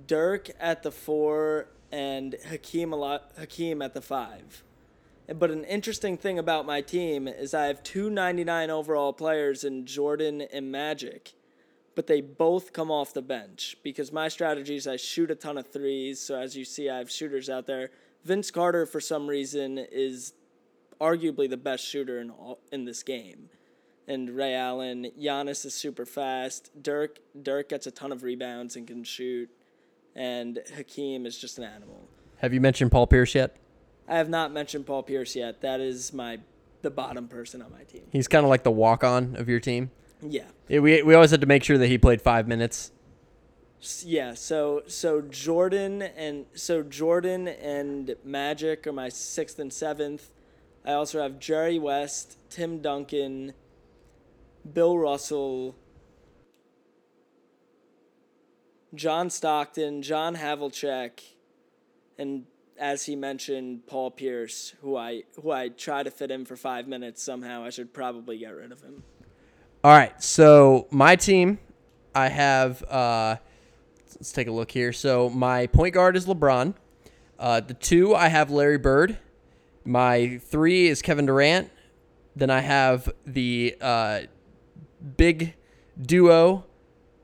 Dirk 0.06 0.50
at 0.60 0.84
the 0.84 0.92
four, 0.92 1.66
and 1.90 2.36
Hakeem 2.48 2.94
Ala- 2.94 3.22
Hakeem 3.36 3.82
at 3.82 3.92
the 3.92 4.00
five. 4.00 4.62
But 5.28 5.50
an 5.50 5.64
interesting 5.64 6.16
thing 6.16 6.38
about 6.38 6.64
my 6.64 6.80
team 6.80 7.26
is 7.26 7.54
I 7.54 7.66
have 7.66 7.82
two 7.82 8.08
99 8.08 8.70
overall 8.70 9.12
players 9.12 9.64
in 9.64 9.84
Jordan 9.84 10.42
and 10.42 10.70
Magic, 10.70 11.34
but 11.96 12.06
they 12.06 12.20
both 12.20 12.72
come 12.72 12.90
off 12.90 13.12
the 13.12 13.22
bench 13.22 13.76
because 13.82 14.12
my 14.12 14.28
strategy 14.28 14.76
is 14.76 14.86
I 14.86 14.96
shoot 14.96 15.30
a 15.30 15.34
ton 15.34 15.58
of 15.58 15.66
threes. 15.66 16.20
So 16.20 16.36
as 16.36 16.56
you 16.56 16.64
see, 16.64 16.88
I 16.88 16.98
have 16.98 17.10
shooters 17.10 17.50
out 17.50 17.66
there. 17.66 17.90
Vince 18.24 18.50
Carter, 18.52 18.86
for 18.86 19.00
some 19.00 19.26
reason, 19.26 19.78
is 19.78 20.34
arguably 21.00 21.48
the 21.48 21.56
best 21.56 21.84
shooter 21.84 22.20
in 22.20 22.30
all, 22.30 22.60
in 22.70 22.84
this 22.84 23.02
game. 23.02 23.50
And 24.10 24.28
Ray 24.28 24.56
Allen, 24.56 25.12
Giannis 25.16 25.64
is 25.64 25.72
super 25.72 26.04
fast. 26.04 26.72
Dirk 26.82 27.20
Dirk 27.40 27.68
gets 27.68 27.86
a 27.86 27.92
ton 27.92 28.10
of 28.10 28.24
rebounds 28.24 28.74
and 28.74 28.84
can 28.84 29.04
shoot. 29.04 29.48
And 30.16 30.58
Hakeem 30.74 31.26
is 31.26 31.38
just 31.38 31.58
an 31.58 31.64
animal. 31.64 32.08
Have 32.38 32.52
you 32.52 32.60
mentioned 32.60 32.90
Paul 32.90 33.06
Pierce 33.06 33.36
yet? 33.36 33.56
I 34.08 34.16
have 34.16 34.28
not 34.28 34.52
mentioned 34.52 34.84
Paul 34.84 35.04
Pierce 35.04 35.36
yet. 35.36 35.60
That 35.60 35.78
is 35.78 36.12
my 36.12 36.40
the 36.82 36.90
bottom 36.90 37.28
person 37.28 37.62
on 37.62 37.70
my 37.70 37.84
team. 37.84 38.02
He's 38.10 38.26
kind 38.26 38.44
of 38.44 38.50
like 38.50 38.64
the 38.64 38.72
walk 38.72 39.04
on 39.04 39.36
of 39.36 39.48
your 39.48 39.60
team. 39.60 39.92
Yeah. 40.20 40.48
Yeah, 40.66 40.80
we, 40.80 41.04
we 41.04 41.14
always 41.14 41.30
had 41.30 41.40
to 41.42 41.46
make 41.46 41.62
sure 41.62 41.78
that 41.78 41.86
he 41.86 41.96
played 41.96 42.20
five 42.20 42.48
minutes. 42.48 42.90
Yeah, 44.02 44.34
so 44.34 44.82
so 44.88 45.20
Jordan 45.20 46.02
and 46.02 46.46
so 46.54 46.82
Jordan 46.82 47.46
and 47.46 48.16
Magic 48.24 48.88
are 48.88 48.92
my 48.92 49.08
sixth 49.08 49.60
and 49.60 49.72
seventh. 49.72 50.30
I 50.84 50.94
also 50.94 51.22
have 51.22 51.38
Jerry 51.38 51.78
West, 51.78 52.38
Tim 52.50 52.80
Duncan, 52.80 53.54
Bill 54.72 54.98
Russell, 54.98 55.76
John 58.94 59.30
Stockton, 59.30 60.02
John 60.02 60.36
Havlicek, 60.36 61.20
and 62.18 62.44
as 62.78 63.04
he 63.04 63.14
mentioned, 63.14 63.86
Paul 63.86 64.10
Pierce, 64.10 64.74
who 64.80 64.96
I 64.96 65.24
who 65.40 65.50
I 65.50 65.68
try 65.68 66.02
to 66.02 66.10
fit 66.10 66.30
in 66.30 66.44
for 66.44 66.56
five 66.56 66.88
minutes 66.88 67.22
somehow. 67.22 67.62
I 67.62 67.70
should 67.70 67.92
probably 67.92 68.38
get 68.38 68.54
rid 68.54 68.72
of 68.72 68.80
him. 68.80 69.02
All 69.84 69.92
right, 69.92 70.20
so 70.22 70.88
my 70.90 71.16
team, 71.16 71.58
I 72.14 72.28
have. 72.28 72.82
Uh, 72.84 73.36
let's 74.14 74.32
take 74.32 74.48
a 74.48 74.52
look 74.52 74.70
here. 74.70 74.92
So 74.92 75.30
my 75.30 75.66
point 75.68 75.94
guard 75.94 76.16
is 76.16 76.26
LeBron. 76.26 76.74
Uh, 77.38 77.60
the 77.60 77.74
two, 77.74 78.14
I 78.14 78.28
have 78.28 78.50
Larry 78.50 78.78
Bird. 78.78 79.18
My 79.84 80.38
three 80.44 80.88
is 80.88 81.00
Kevin 81.00 81.26
Durant. 81.26 81.70
Then 82.36 82.50
I 82.50 82.60
have 82.60 83.10
the 83.26 83.76
uh, 83.80 84.20
big 85.16 85.54
duo 86.00 86.64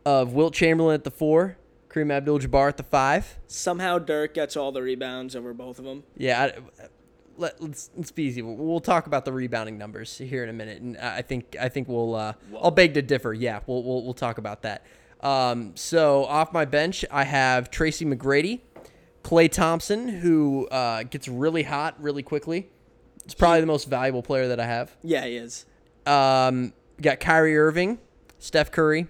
of 0.04 0.32
Wilt 0.32 0.54
Chamberlain 0.54 0.94
at 0.94 1.04
the 1.04 1.10
four, 1.10 1.56
Kareem 1.88 2.12
Abdul-Jabbar 2.12 2.68
at 2.68 2.76
the 2.76 2.82
five. 2.82 3.38
Somehow 3.46 3.98
Dirk 3.98 4.34
gets 4.34 4.56
all 4.56 4.72
the 4.72 4.82
rebounds 4.82 5.34
over 5.34 5.52
both 5.54 5.78
of 5.78 5.84
them. 5.84 6.04
Yeah, 6.16 6.42
I, 6.42 6.82
let, 7.36 7.60
let's 7.60 7.90
let's 7.96 8.10
be 8.10 8.24
easy. 8.24 8.42
We'll, 8.42 8.56
we'll 8.56 8.80
talk 8.80 9.06
about 9.06 9.24
the 9.24 9.32
rebounding 9.32 9.78
numbers 9.78 10.16
here 10.16 10.42
in 10.42 10.48
a 10.48 10.52
minute, 10.52 10.80
and 10.80 10.96
I 10.98 11.22
think 11.22 11.56
I 11.60 11.68
think 11.68 11.88
we'll 11.88 12.14
uh, 12.14 12.32
I'll 12.60 12.70
beg 12.70 12.94
to 12.94 13.02
differ. 13.02 13.32
Yeah, 13.32 13.60
we'll 13.66 13.82
we'll, 13.82 14.04
we'll 14.04 14.14
talk 14.14 14.38
about 14.38 14.62
that. 14.62 14.84
Um, 15.20 15.74
so 15.76 16.24
off 16.24 16.52
my 16.52 16.64
bench, 16.64 17.04
I 17.10 17.24
have 17.24 17.70
Tracy 17.70 18.04
McGrady, 18.04 18.60
Klay 19.22 19.50
Thompson, 19.50 20.08
who 20.08 20.68
uh, 20.68 21.02
gets 21.04 21.28
really 21.28 21.62
hot 21.62 22.00
really 22.00 22.22
quickly. 22.22 22.68
It's 23.24 23.34
probably 23.34 23.60
the 23.60 23.66
most 23.66 23.88
valuable 23.88 24.22
player 24.22 24.48
that 24.48 24.60
I 24.60 24.66
have. 24.66 24.96
Yeah, 25.02 25.24
he 25.24 25.36
is. 25.36 25.66
Um, 26.06 26.72
we 26.96 27.02
got 27.02 27.20
Kyrie 27.20 27.56
Irving, 27.56 27.98
Steph 28.38 28.70
Curry, 28.70 29.06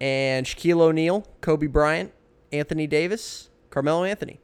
and 0.00 0.46
Shaquille 0.46 0.80
O'Neal, 0.80 1.26
Kobe 1.40 1.66
Bryant, 1.66 2.12
Anthony 2.52 2.86
Davis, 2.86 3.50
Carmelo 3.70 4.04
Anthony. 4.04 4.40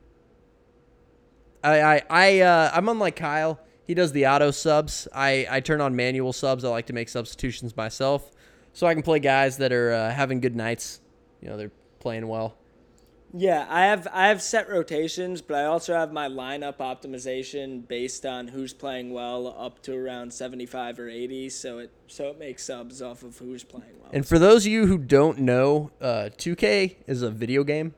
I 1.62 1.80
I 1.82 2.02
I 2.10 2.40
uh, 2.40 2.70
I'm 2.72 2.88
unlike 2.88 3.16
Kyle. 3.16 3.60
He 3.84 3.94
does 3.94 4.12
the 4.12 4.26
auto 4.26 4.50
subs. 4.50 5.08
I 5.14 5.46
I 5.50 5.60
turn 5.60 5.80
on 5.80 5.96
manual 5.96 6.32
subs. 6.32 6.64
I 6.64 6.68
like 6.68 6.86
to 6.86 6.92
make 6.92 7.08
substitutions 7.08 7.76
myself, 7.76 8.30
so 8.72 8.86
I 8.86 8.94
can 8.94 9.02
play 9.02 9.18
guys 9.18 9.58
that 9.58 9.72
are 9.72 9.92
uh, 9.92 10.10
having 10.10 10.40
good 10.40 10.56
nights. 10.56 11.00
You 11.40 11.48
know, 11.48 11.56
they're 11.56 11.72
playing 11.98 12.26
well. 12.28 12.56
Yeah, 13.32 13.66
I 13.68 13.86
have 13.86 14.06
I 14.12 14.28
have 14.28 14.40
set 14.40 14.68
rotations, 14.68 15.42
but 15.42 15.56
I 15.56 15.64
also 15.64 15.94
have 15.94 16.12
my 16.12 16.28
lineup 16.28 16.78
optimization 16.78 17.86
based 17.86 18.24
on 18.24 18.48
who's 18.48 18.72
playing 18.72 19.12
well 19.12 19.54
up 19.58 19.82
to 19.82 19.94
around 19.94 20.32
75 20.32 20.98
or 21.00 21.08
80, 21.08 21.50
so 21.50 21.78
it 21.78 21.90
so 22.06 22.28
it 22.28 22.38
makes 22.38 22.64
subs 22.64 23.02
off 23.02 23.22
of 23.22 23.38
who's 23.38 23.64
playing 23.64 23.92
well. 24.00 24.10
And 24.12 24.26
for 24.26 24.38
those 24.38 24.64
of 24.64 24.72
you 24.72 24.86
who 24.86 24.96
don't 24.96 25.38
know, 25.40 25.90
uh, 26.00 26.30
2K 26.36 26.96
is 27.06 27.22
a 27.22 27.30
video 27.30 27.64
game. 27.64 27.94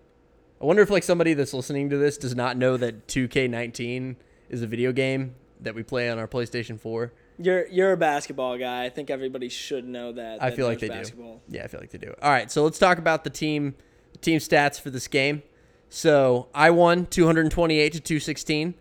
I 0.61 0.65
wonder 0.65 0.83
if 0.83 0.91
like 0.91 1.05
somebody 1.05 1.35
that's 1.35 1.55
listening 1.55 1.91
to 1.91 1.99
this 1.99 2.19
does 2.19 2.35
not 2.35 2.57
know 2.57 2.77
that 2.77 3.07
2K19 3.07 4.17
is 4.49 4.63
a 4.63 4.67
video 4.67 4.93
game 4.93 5.35
that 5.61 5.75
we 5.75 5.83
play 5.83 6.09
on 6.11 6.19
our 6.19 6.27
PlayStation 6.27 6.81
4. 6.81 7.13
you're 7.39 7.67
you're 7.69 7.93
a 7.93 7.97
basketball 7.97 8.59
guy. 8.59 8.85
I 8.85 8.89
think 8.89 9.11
everybody 9.11 9.49
should 9.51 9.87
know 9.87 10.13
that. 10.13 10.43
I 10.43 10.51
that 10.51 10.57
feel 10.57 10.67
like 10.67 10.81
they 10.81 10.89
basketball. 10.89 11.43
do. 11.49 11.57
Yeah, 11.57 11.65
I 11.65 11.67
feel 11.69 11.81
like 11.81 11.91
they 11.91 11.99
do. 11.99 12.15
All 12.23 12.31
right, 12.31 12.51
so 12.51 12.65
let's 12.65 12.79
talk 12.79 12.99
about 12.99 13.23
the 13.25 13.31
team 13.31 13.75
team 14.20 14.39
stats 14.39 14.81
for 14.81 14.90
this 14.90 15.09
game. 15.09 15.43
So 15.89 16.49
I 16.55 16.70
won 16.70 17.07
228 17.07 17.93
to 17.93 18.01
216. 18.01 18.74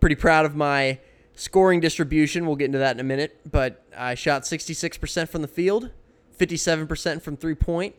Pretty 0.00 0.16
proud 0.16 0.44
of 0.44 0.54
my 0.54 0.98
scoring 1.34 1.80
distribution. 1.80 2.46
We'll 2.46 2.56
get 2.56 2.66
into 2.66 2.78
that 2.78 2.96
in 2.96 3.00
a 3.00 3.04
minute. 3.04 3.38
But 3.50 3.84
I 3.96 4.14
shot 4.14 4.42
66% 4.42 5.28
from 5.28 5.42
the 5.42 5.48
field, 5.48 5.90
57% 6.38 7.22
from 7.22 7.36
three 7.36 7.54
point, 7.54 7.94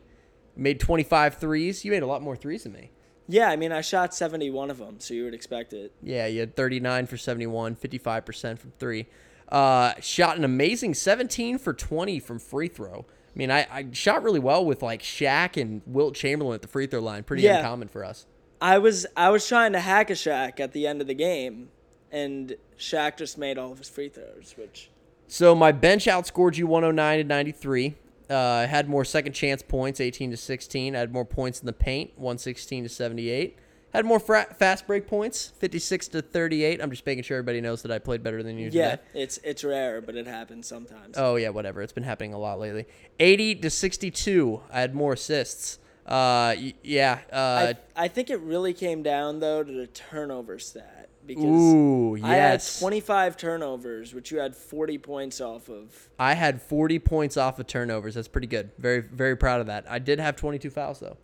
made 0.56 0.80
25 0.80 1.36
threes. 1.38 1.84
You 1.84 1.90
made 1.90 2.02
a 2.02 2.06
lot 2.06 2.22
more 2.22 2.36
threes 2.36 2.64
than 2.64 2.72
me. 2.72 2.90
Yeah, 3.26 3.48
I 3.48 3.56
mean 3.56 3.72
I 3.72 3.80
shot 3.80 4.14
71 4.14 4.70
of 4.70 4.78
them, 4.78 4.96
so 5.00 5.14
you 5.14 5.24
would 5.24 5.34
expect 5.34 5.72
it. 5.72 5.92
Yeah, 6.02 6.26
you 6.26 6.40
had 6.40 6.54
39 6.54 7.06
for 7.06 7.16
71, 7.16 7.76
55% 7.76 8.58
from 8.58 8.72
three. 8.78 9.06
Uh, 9.48 9.94
shot 10.00 10.36
an 10.36 10.44
amazing 10.44 10.94
17 10.94 11.58
for 11.58 11.72
20 11.72 12.18
from 12.18 12.38
free 12.38 12.68
throw. 12.68 13.06
I 13.34 13.38
mean, 13.38 13.50
I, 13.50 13.66
I 13.70 13.86
shot 13.92 14.22
really 14.22 14.38
well 14.38 14.64
with 14.64 14.82
like 14.82 15.02
Shaq 15.02 15.60
and 15.60 15.82
Wilt 15.86 16.14
Chamberlain 16.14 16.54
at 16.54 16.62
the 16.62 16.68
free 16.68 16.86
throw 16.86 17.00
line. 17.00 17.24
Pretty 17.24 17.42
Yeah. 17.42 17.56
uncommon 17.58 17.88
for 17.88 18.04
us. 18.04 18.26
I 18.60 18.78
was 18.78 19.06
I 19.16 19.30
was 19.30 19.46
trying 19.46 19.72
to 19.72 19.80
hack 19.80 20.08
a 20.10 20.14
Shaq 20.14 20.60
at 20.60 20.72
the 20.72 20.86
end 20.86 21.00
of 21.00 21.06
the 21.08 21.14
game, 21.14 21.68
and 22.12 22.56
Shaq 22.78 23.16
just 23.16 23.36
made 23.36 23.58
all 23.58 23.72
of 23.72 23.78
his 23.78 23.88
free 23.88 24.08
throws, 24.08 24.54
which 24.56 24.88
So 25.26 25.54
my 25.54 25.72
bench 25.72 26.06
outscored 26.06 26.56
you 26.56 26.66
109 26.66 27.18
to 27.18 27.24
93. 27.24 27.94
Uh, 28.30 28.36
I 28.38 28.66
had 28.66 28.88
more 28.88 29.04
second 29.04 29.32
chance 29.32 29.62
points, 29.62 30.00
18 30.00 30.30
to 30.30 30.36
16. 30.36 30.94
I 30.96 30.98
had 31.00 31.12
more 31.12 31.24
points 31.26 31.60
in 31.60 31.66
the 31.66 31.72
paint, 31.74 32.12
116 32.16 32.84
to 32.84 32.88
78. 32.88 33.58
Had 33.94 34.04
more 34.04 34.18
fra- 34.18 34.52
fast 34.58 34.88
break 34.88 35.06
points, 35.06 35.52
56 35.58 36.08
to 36.08 36.22
38. 36.22 36.82
I'm 36.82 36.90
just 36.90 37.06
making 37.06 37.22
sure 37.22 37.36
everybody 37.36 37.60
knows 37.60 37.82
that 37.82 37.92
I 37.92 38.00
played 38.00 38.24
better 38.24 38.42
than 38.42 38.58
you 38.58 38.68
yeah, 38.72 38.96
today. 38.96 39.02
it's 39.14 39.38
it's 39.44 39.62
rare, 39.62 40.00
but 40.00 40.16
it 40.16 40.26
happens 40.26 40.66
sometimes. 40.66 41.16
Oh 41.16 41.36
yeah, 41.36 41.50
whatever. 41.50 41.80
It's 41.80 41.92
been 41.92 42.02
happening 42.02 42.34
a 42.34 42.38
lot 42.38 42.58
lately. 42.58 42.86
80 43.20 43.54
to 43.56 43.70
62. 43.70 44.62
I 44.72 44.80
had 44.80 44.96
more 44.96 45.12
assists. 45.12 45.78
Uh, 46.04 46.58
y- 46.58 46.74
yeah. 46.82 47.20
Uh, 47.32 47.74
I, 47.96 48.04
I 48.04 48.08
think 48.08 48.30
it 48.30 48.40
really 48.40 48.74
came 48.74 49.04
down 49.04 49.38
though 49.38 49.62
to 49.62 49.72
the 49.72 49.86
turnover 49.86 50.58
stat 50.58 51.08
because 51.24 51.44
ooh, 51.44 52.18
I 52.22 52.34
had 52.34 52.62
25 52.80 53.36
turnovers, 53.36 54.12
which 54.12 54.30
you 54.30 54.38
had 54.38 54.56
40 54.56 54.98
points 54.98 55.40
off 55.40 55.68
of. 55.68 56.08
I 56.18 56.34
had 56.34 56.60
40 56.60 56.98
points 56.98 57.36
off 57.36 57.58
of 57.58 57.66
turnovers. 57.68 58.14
That's 58.16 58.28
pretty 58.28 58.48
good. 58.48 58.72
Very, 58.76 59.00
very 59.00 59.36
proud 59.36 59.60
of 59.60 59.68
that. 59.68 59.84
I 59.88 60.00
did 60.00 60.18
have 60.18 60.36
22 60.36 60.70
fouls 60.70 61.00
though. 61.00 61.16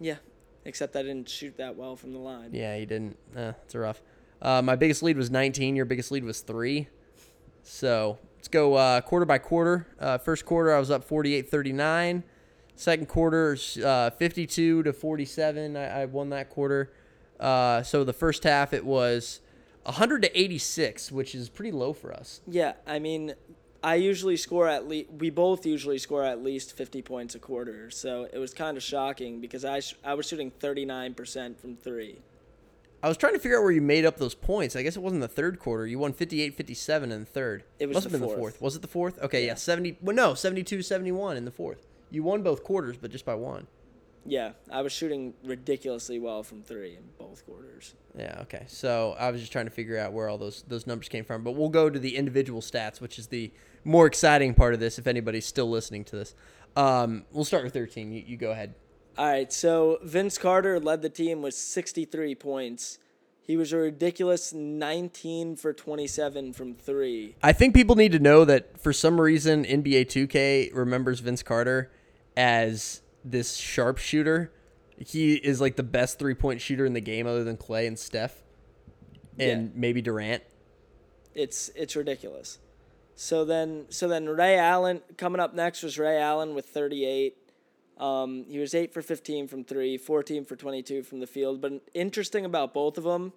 Yeah, 0.00 0.16
except 0.64 0.96
I 0.96 1.02
didn't 1.02 1.28
shoot 1.28 1.56
that 1.56 1.76
well 1.76 1.96
from 1.96 2.12
the 2.12 2.18
line. 2.18 2.50
Yeah, 2.52 2.76
you 2.76 2.86
didn't. 2.86 3.16
Uh, 3.36 3.52
it's 3.64 3.74
a 3.74 3.78
rough. 3.78 4.02
Uh, 4.40 4.62
my 4.62 4.76
biggest 4.76 5.02
lead 5.02 5.16
was 5.16 5.30
19. 5.30 5.76
Your 5.76 5.84
biggest 5.84 6.10
lead 6.10 6.24
was 6.24 6.40
three. 6.40 6.88
So 7.62 8.18
let's 8.36 8.48
go 8.48 8.74
uh, 8.74 9.00
quarter 9.00 9.26
by 9.26 9.38
quarter. 9.38 9.86
Uh, 10.00 10.18
first 10.18 10.44
quarter, 10.44 10.74
I 10.74 10.78
was 10.78 10.90
up 10.90 11.04
48 11.04 11.48
39. 11.48 12.24
Second 12.74 13.06
quarter, 13.06 13.56
uh, 13.84 14.10
52 14.10 14.82
to 14.82 14.92
47. 14.92 15.76
I, 15.76 16.02
I 16.02 16.04
won 16.06 16.30
that 16.30 16.50
quarter. 16.50 16.92
Uh, 17.38 17.82
so 17.82 18.02
the 18.02 18.12
first 18.12 18.44
half, 18.44 18.72
it 18.72 18.84
was 18.84 19.40
100 19.84 20.22
to 20.22 20.40
86, 20.40 21.12
which 21.12 21.34
is 21.34 21.48
pretty 21.48 21.72
low 21.72 21.92
for 21.92 22.12
us. 22.12 22.40
Yeah, 22.46 22.74
I 22.86 22.98
mean, 22.98 23.34
I 23.84 23.96
usually 23.96 24.36
score 24.36 24.68
at 24.68 24.86
least. 24.88 25.10
We 25.10 25.30
both 25.30 25.66
usually 25.66 25.98
score 25.98 26.22
at 26.24 26.42
least 26.42 26.76
50 26.76 27.02
points 27.02 27.34
a 27.34 27.38
quarter, 27.38 27.90
so 27.90 28.28
it 28.32 28.38
was 28.38 28.54
kind 28.54 28.76
of 28.76 28.82
shocking 28.82 29.40
because 29.40 29.64
I 29.64 29.80
sh- 29.80 29.96
I 30.04 30.14
was 30.14 30.26
shooting 30.28 30.52
39% 30.52 31.58
from 31.58 31.76
three. 31.76 32.18
I 33.02 33.08
was 33.08 33.16
trying 33.16 33.32
to 33.32 33.40
figure 33.40 33.58
out 33.58 33.62
where 33.64 33.72
you 33.72 33.80
made 33.82 34.04
up 34.04 34.18
those 34.18 34.34
points. 34.36 34.76
I 34.76 34.82
guess 34.84 34.94
it 34.96 35.02
wasn't 35.02 35.22
the 35.22 35.28
third 35.28 35.58
quarter. 35.58 35.84
You 35.88 35.98
won 35.98 36.12
58 36.12 36.54
57 36.54 37.10
in 37.10 37.20
the 37.20 37.26
third. 37.26 37.64
It 37.80 37.86
was 37.86 37.96
Must 37.96 38.04
the 38.04 38.10
have 38.12 38.20
been 38.20 38.28
the 38.28 38.34
fourth. 38.36 38.38
fourth. 38.54 38.62
Was 38.62 38.76
it 38.76 38.82
the 38.82 38.88
fourth? 38.88 39.20
Okay, 39.20 39.44
yeah, 39.44 39.54
70. 39.54 39.98
Well, 40.00 40.14
no, 40.14 40.34
72 40.34 40.82
71 40.82 41.36
in 41.36 41.44
the 41.44 41.50
fourth. 41.50 41.84
You 42.10 42.22
won 42.22 42.42
both 42.44 42.62
quarters, 42.62 42.96
but 42.96 43.10
just 43.10 43.24
by 43.24 43.34
one. 43.34 43.66
Yeah, 44.24 44.52
I 44.70 44.82
was 44.82 44.92
shooting 44.92 45.34
ridiculously 45.44 46.18
well 46.18 46.42
from 46.42 46.62
three 46.62 46.96
in 46.96 47.02
both 47.18 47.44
quarters. 47.44 47.94
Yeah, 48.16 48.38
okay. 48.42 48.64
So 48.68 49.16
I 49.18 49.30
was 49.30 49.40
just 49.40 49.52
trying 49.52 49.64
to 49.64 49.70
figure 49.70 49.98
out 49.98 50.12
where 50.12 50.28
all 50.28 50.38
those 50.38 50.64
those 50.68 50.86
numbers 50.86 51.08
came 51.08 51.24
from. 51.24 51.42
But 51.42 51.52
we'll 51.52 51.68
go 51.68 51.90
to 51.90 51.98
the 51.98 52.16
individual 52.16 52.60
stats, 52.60 53.00
which 53.00 53.18
is 53.18 53.28
the 53.28 53.52
more 53.84 54.06
exciting 54.06 54.54
part 54.54 54.74
of 54.74 54.80
this. 54.80 54.98
If 54.98 55.06
anybody's 55.06 55.46
still 55.46 55.68
listening 55.68 56.04
to 56.06 56.16
this, 56.16 56.34
um, 56.76 57.24
we'll 57.32 57.44
start 57.44 57.64
with 57.64 57.72
13. 57.72 58.12
You, 58.12 58.22
you 58.26 58.36
go 58.36 58.52
ahead. 58.52 58.74
All 59.18 59.26
right, 59.26 59.52
so 59.52 59.98
Vince 60.02 60.38
Carter 60.38 60.80
led 60.80 61.02
the 61.02 61.10
team 61.10 61.42
with 61.42 61.52
63 61.52 62.34
points. 62.34 62.98
He 63.42 63.58
was 63.58 63.72
a 63.72 63.76
ridiculous 63.76 64.54
19 64.54 65.56
for 65.56 65.74
27 65.74 66.54
from 66.54 66.74
three. 66.74 67.34
I 67.42 67.52
think 67.52 67.74
people 67.74 67.96
need 67.96 68.12
to 68.12 68.18
know 68.18 68.46
that 68.46 68.80
for 68.80 68.92
some 68.92 69.20
reason 69.20 69.64
NBA 69.64 70.06
2K 70.06 70.74
remembers 70.74 71.20
Vince 71.20 71.42
Carter 71.42 71.90
as 72.36 73.01
this 73.24 73.56
sharpshooter. 73.56 74.52
He 74.98 75.34
is 75.34 75.60
like 75.60 75.76
the 75.76 75.82
best 75.82 76.18
three 76.18 76.34
point 76.34 76.60
shooter 76.60 76.84
in 76.84 76.92
the 76.92 77.00
game, 77.00 77.26
other 77.26 77.44
than 77.44 77.56
Klay 77.56 77.86
and 77.86 77.98
Steph, 77.98 78.42
and 79.38 79.66
Yeah. 79.68 79.72
maybe 79.74 80.02
Durant. 80.02 80.42
It's 81.34 81.70
it's 81.74 81.96
ridiculous. 81.96 82.58
So 83.14 83.44
then 83.44 83.86
so 83.88 84.06
then 84.08 84.28
Ray 84.28 84.56
Allen 84.58 85.02
coming 85.16 85.40
up 85.40 85.54
next 85.54 85.82
was 85.82 85.98
Ray 85.98 86.18
Allen 86.18 86.54
with 86.54 86.66
38. 86.66 87.36
Um, 87.98 88.44
he 88.48 88.58
was 88.58 88.74
8 88.74 88.92
for 88.92 89.00
15 89.02 89.46
from 89.48 89.64
3, 89.64 89.96
14 89.96 90.44
for 90.44 90.56
22 90.56 91.02
from 91.02 91.20
the 91.20 91.26
field, 91.26 91.60
but 91.60 91.72
interesting 91.94 92.44
about 92.44 92.74
both 92.74 92.98
of 92.98 93.04
them, 93.04 93.32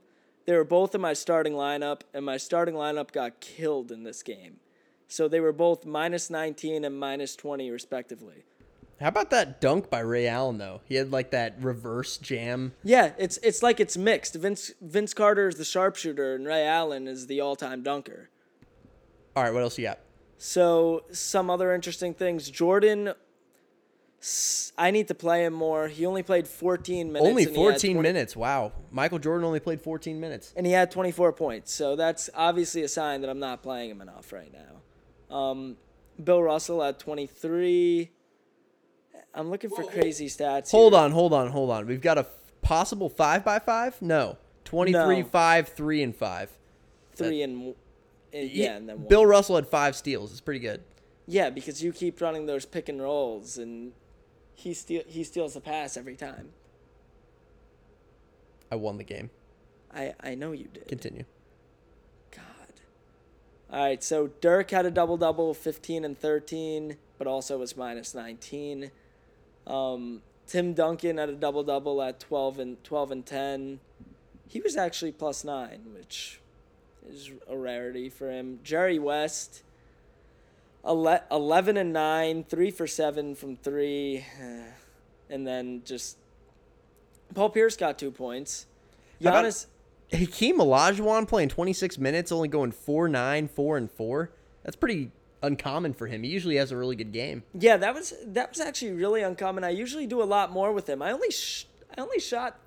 they 0.46 0.56
were 0.56 0.64
both 0.64 0.96
in 0.96 1.02
my 1.02 1.14
starting 1.14 1.54
lineup, 1.54 2.02
and 2.14 2.26
my 2.26 2.38
starting 2.38 2.74
lineup 2.74 3.12
got 3.12 3.42
killed 3.42 3.92
in 3.92 4.04
this 4.04 4.24
game. 4.24 4.60
So 5.08 5.28
they 5.28 5.40
were 5.40 5.52
both 5.52 5.86
minus 5.86 6.30
19 6.32 6.84
and 6.84 6.98
minus 7.00 7.36
20, 7.36 7.70
respectively. 7.70 8.46
How 9.02 9.10
about 9.10 9.30
that 9.32 9.60
dunk 9.60 9.90
by 9.90 10.00
Ray 10.00 10.28
Allen 10.28 10.58
though? 10.58 10.82
He 10.86 10.96
had 10.96 11.12
like 11.12 11.32
that 11.32 11.56
reverse 11.62 12.18
jam. 12.18 12.74
Yeah, 12.84 13.12
it's 13.18 13.38
it's 13.44 13.62
like 13.62 13.80
it's 13.80 13.98
mixed. 13.98 14.36
Vince 14.36 14.72
Vince 14.82 15.14
Carter 15.14 15.48
is 15.50 15.56
the 15.56 15.66
sharpshooter, 15.66 16.36
and 16.36 16.46
Ray 16.46 16.66
Allen 16.66 17.08
is 17.08 17.28
the 17.28 17.42
all-time 17.42 17.84
dunker. 17.84 18.30
All 19.36 19.44
right, 19.44 19.54
what 19.54 19.64
else 19.64 19.78
you 19.78 19.84
got? 19.84 20.00
So 20.38 21.04
some 21.12 21.50
other 21.50 21.74
interesting 21.74 22.14
things. 22.14 22.50
Jordan, 22.50 23.14
I 24.78 24.92
need 24.92 25.08
to 25.10 25.16
play 25.16 25.46
him 25.46 25.54
more. 25.54 25.88
He 25.88 26.06
only 26.06 26.24
played 26.24 26.48
14 26.48 27.12
minutes. 27.12 27.30
only 27.30 27.44
and 27.44 27.52
he 27.52 27.62
had 27.62 27.72
14 27.74 27.94
20 27.96 28.08
minutes. 28.08 28.36
Wow. 28.36 28.72
Michael 28.92 29.20
Jordan 29.20 29.46
only 29.46 29.60
played 29.60 29.82
14 29.82 30.20
minutes. 30.20 30.54
and 30.56 30.66
he 30.66 30.72
had 30.72 30.90
24 30.90 31.34
points. 31.34 31.74
So 31.74 31.96
that's 31.96 32.30
obviously 32.34 32.84
a 32.84 32.88
sign 32.88 33.22
that 33.22 33.30
I'm 33.30 33.40
not 33.40 33.62
playing 33.62 33.92
him 33.92 34.02
enough 34.02 34.32
right 34.32 34.52
now. 34.54 35.36
Um, 35.36 35.78
Bill 36.24 36.42
Russell 36.42 36.82
at 36.82 36.98
23. 37.00 38.10
I'm 39.36 39.50
looking 39.50 39.70
for 39.70 39.84
crazy 39.84 40.28
stats. 40.28 40.72
Hold 40.72 40.94
here. 40.94 41.02
on, 41.02 41.12
hold 41.12 41.34
on, 41.34 41.50
hold 41.52 41.70
on. 41.70 41.86
We've 41.86 42.02
got 42.02 42.18
a 42.18 42.22
f- 42.22 42.30
possible 42.62 43.10
5 43.10 43.44
by 43.44 43.60
5? 43.60 44.02
No. 44.02 44.38
23 44.64 45.22
No. 45.22 45.26
5 45.28 45.68
3 45.70 46.04
and 46.04 46.16
5. 46.16 46.50
three 47.14 47.42
and, 47.44 47.76
and 48.34 48.50
yeah, 48.50 48.76
and 48.78 48.90
then 48.90 49.00
one. 49.00 49.08
Bill 49.08 49.26
Russell 49.26 49.56
had 49.58 49.68
5 49.68 49.96
steals. 49.96 50.32
It's 50.32 50.42
pretty 50.42 50.60
good. 50.62 50.82
Yeah, 51.28 51.50
because 51.50 51.84
you 51.84 51.92
keep 51.92 52.22
running 52.22 52.46
those 52.46 52.66
pick 52.66 52.88
and 52.88 53.02
rolls, 53.02 53.58
and 53.58 53.92
he 54.54 54.74
steal 54.74 55.02
he 55.08 55.24
steals 55.24 55.56
the 55.56 55.62
pass 55.62 55.98
every 55.98 56.16
time. 56.16 56.50
I 58.72 58.76
won 58.76 58.98
the 58.98 59.04
game. 59.04 59.30
I 59.94 60.14
I 60.22 60.36
know 60.36 60.52
you 60.52 60.68
did. 60.72 60.88
Continue. 60.88 61.26
God. 62.32 62.44
All 63.72 63.84
right, 63.84 64.04
so 64.04 64.28
Dirk 64.40 64.70
had 64.72 64.86
a 64.86 64.92
double 64.92 65.18
double, 65.18 65.54
15 65.56 66.06
and 66.06 66.18
13, 66.18 66.98
but 67.18 67.26
also 67.28 67.58
was 67.58 67.76
minus 67.76 68.14
19. 68.14 68.92
Um, 69.68 70.22
Tim 70.48 70.74
Duncan 70.74 71.18
had 71.18 71.30
a 71.30 71.34
double 71.34 71.64
double 71.64 72.02
at 72.02 72.20
12 72.20 72.60
and 72.60 72.84
12 72.84 73.12
and 73.12 73.26
10. 73.26 73.80
He 74.48 74.62
was 74.62 74.78
actually 74.78 75.12
plus 75.12 75.44
nine, 75.44 75.82
which 75.98 76.40
is 77.10 77.32
a 77.50 77.58
rarity 77.58 78.10
for 78.10 78.32
him. 78.32 78.60
Jerry 78.64 79.00
West, 79.00 79.64
ele- 80.86 81.24
11 81.32 81.78
and 81.78 81.92
9, 81.92 82.44
3 82.44 82.72
for 82.72 82.88
7 82.88 83.36
from 83.36 83.56
3. 83.58 84.26
And 85.28 85.48
then 85.48 85.82
just 85.86 86.18
Paul 87.34 87.50
Pierce 87.50 87.76
got 87.76 87.98
two 87.98 88.12
points. 88.12 88.68
Giannis. 89.20 89.66
Hakeem 90.12 90.60
Olajuwon 90.60 91.28
playing 91.28 91.50
26 91.50 91.98
minutes, 91.98 92.32
only 92.32 92.48
going 92.48 92.72
4 92.72 93.10
9, 93.10 93.48
4 93.48 93.78
and 93.78 93.92
4. 93.92 94.30
That's 94.64 94.76
pretty 94.76 95.10
uncommon 95.46 95.94
for 95.94 96.08
him. 96.08 96.24
He 96.24 96.30
usually 96.30 96.56
has 96.58 96.72
a 96.72 96.78
really 96.78 96.96
good 96.96 97.12
game. 97.12 97.44
Yeah, 97.54 97.78
that 97.78 97.94
was 97.94 98.14
that 98.26 98.50
was 98.50 98.60
actually 98.60 98.94
really 98.94 99.22
uncommon. 99.22 99.64
I 99.64 99.70
usually 99.70 100.08
do 100.08 100.22
a 100.22 100.26
lot 100.26 100.52
more 100.52 100.72
with 100.72 100.90
him. 100.90 101.02
I 101.02 101.12
only 101.12 101.32
sh- 101.32 101.68
I 101.96 102.02
only 102.02 102.20
shot 102.20 102.60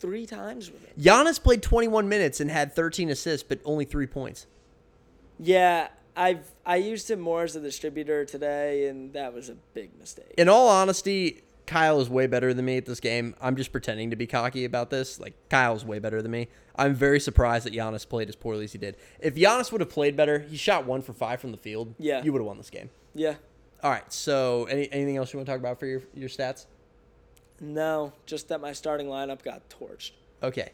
three 0.00 0.26
times 0.26 0.70
with 0.70 0.84
him. 0.84 0.94
Giannis 0.98 1.42
played 1.42 1.62
21 1.62 2.08
minutes 2.08 2.40
and 2.40 2.50
had 2.50 2.74
13 2.74 3.10
assists, 3.10 3.46
but 3.46 3.60
only 3.64 3.84
three 3.84 4.06
points. 4.06 4.46
Yeah, 5.38 5.88
I've 6.16 6.50
I 6.64 6.76
used 6.76 7.10
him 7.10 7.20
more 7.20 7.44
as 7.44 7.56
a 7.56 7.60
distributor 7.60 8.24
today, 8.24 8.88
and 8.88 9.12
that 9.12 9.34
was 9.34 9.48
a 9.48 9.56
big 9.74 9.90
mistake. 9.98 10.34
In 10.36 10.48
all 10.48 10.68
honesty, 10.68 11.42
Kyle 11.66 12.00
is 12.00 12.08
way 12.10 12.26
better 12.26 12.52
than 12.52 12.64
me 12.64 12.76
at 12.76 12.86
this 12.86 13.00
game. 13.00 13.34
I'm 13.40 13.56
just 13.56 13.72
pretending 13.72 14.10
to 14.10 14.16
be 14.16 14.26
cocky 14.26 14.64
about 14.64 14.90
this. 14.90 15.18
Like 15.18 15.34
Kyle's 15.48 15.84
way 15.84 15.98
better 15.98 16.20
than 16.20 16.30
me. 16.30 16.48
I'm 16.76 16.94
very 16.94 17.20
surprised 17.20 17.64
that 17.66 17.72
Giannis 17.72 18.08
played 18.08 18.28
as 18.28 18.36
poorly 18.36 18.64
as 18.64 18.72
he 18.72 18.78
did. 18.78 18.96
If 19.20 19.34
Giannis 19.34 19.72
would 19.72 19.80
have 19.80 19.90
played 19.90 20.16
better, 20.16 20.40
he 20.40 20.56
shot 20.56 20.84
one 20.86 21.00
for 21.02 21.12
five 21.12 21.40
from 21.40 21.52
the 21.52 21.56
field. 21.56 21.94
Yeah. 21.98 22.22
you 22.22 22.32
would 22.32 22.40
have 22.40 22.46
won 22.46 22.58
this 22.58 22.70
game. 22.70 22.90
Yeah, 23.14 23.34
All 23.82 23.90
right. 23.90 24.12
So, 24.12 24.64
any, 24.64 24.90
anything 24.92 25.16
else 25.16 25.32
you 25.32 25.38
want 25.38 25.46
to 25.46 25.52
talk 25.52 25.60
about 25.60 25.78
for 25.78 25.86
your 25.86 26.02
your 26.14 26.28
stats? 26.28 26.66
no, 27.60 28.12
just 28.26 28.48
that 28.48 28.60
my 28.60 28.72
starting 28.72 29.06
lineup 29.06 29.42
got 29.42 29.62
torched. 29.70 30.10
Okay. 30.42 30.70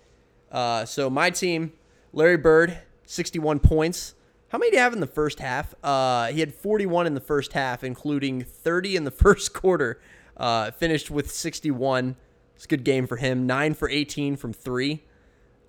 Uh, 0.50 0.84
so 0.84 1.08
my 1.10 1.30
team, 1.30 1.72
Larry 2.12 2.36
Bird, 2.38 2.78
61 3.04 3.60
points. 3.60 4.14
How 4.48 4.58
many 4.58 4.70
do 4.72 4.78
you 4.78 4.82
have 4.82 4.92
in 4.92 5.00
the 5.00 5.06
first 5.06 5.38
half? 5.38 5.74
Uh, 5.84 6.26
he 6.28 6.40
had 6.40 6.52
41 6.52 7.06
in 7.06 7.14
the 7.14 7.20
first 7.20 7.52
half, 7.52 7.84
including 7.84 8.42
30 8.42 8.96
in 8.96 9.04
the 9.04 9.10
first 9.26 9.52
quarter. 9.52 10.00
Uh, 10.40 10.70
finished 10.70 11.10
with 11.10 11.30
61. 11.30 12.16
It's 12.56 12.64
a 12.64 12.68
good 12.68 12.82
game 12.82 13.06
for 13.06 13.16
him. 13.16 13.46
Nine 13.46 13.74
for 13.74 13.90
18 13.90 14.36
from 14.36 14.54
three. 14.54 15.04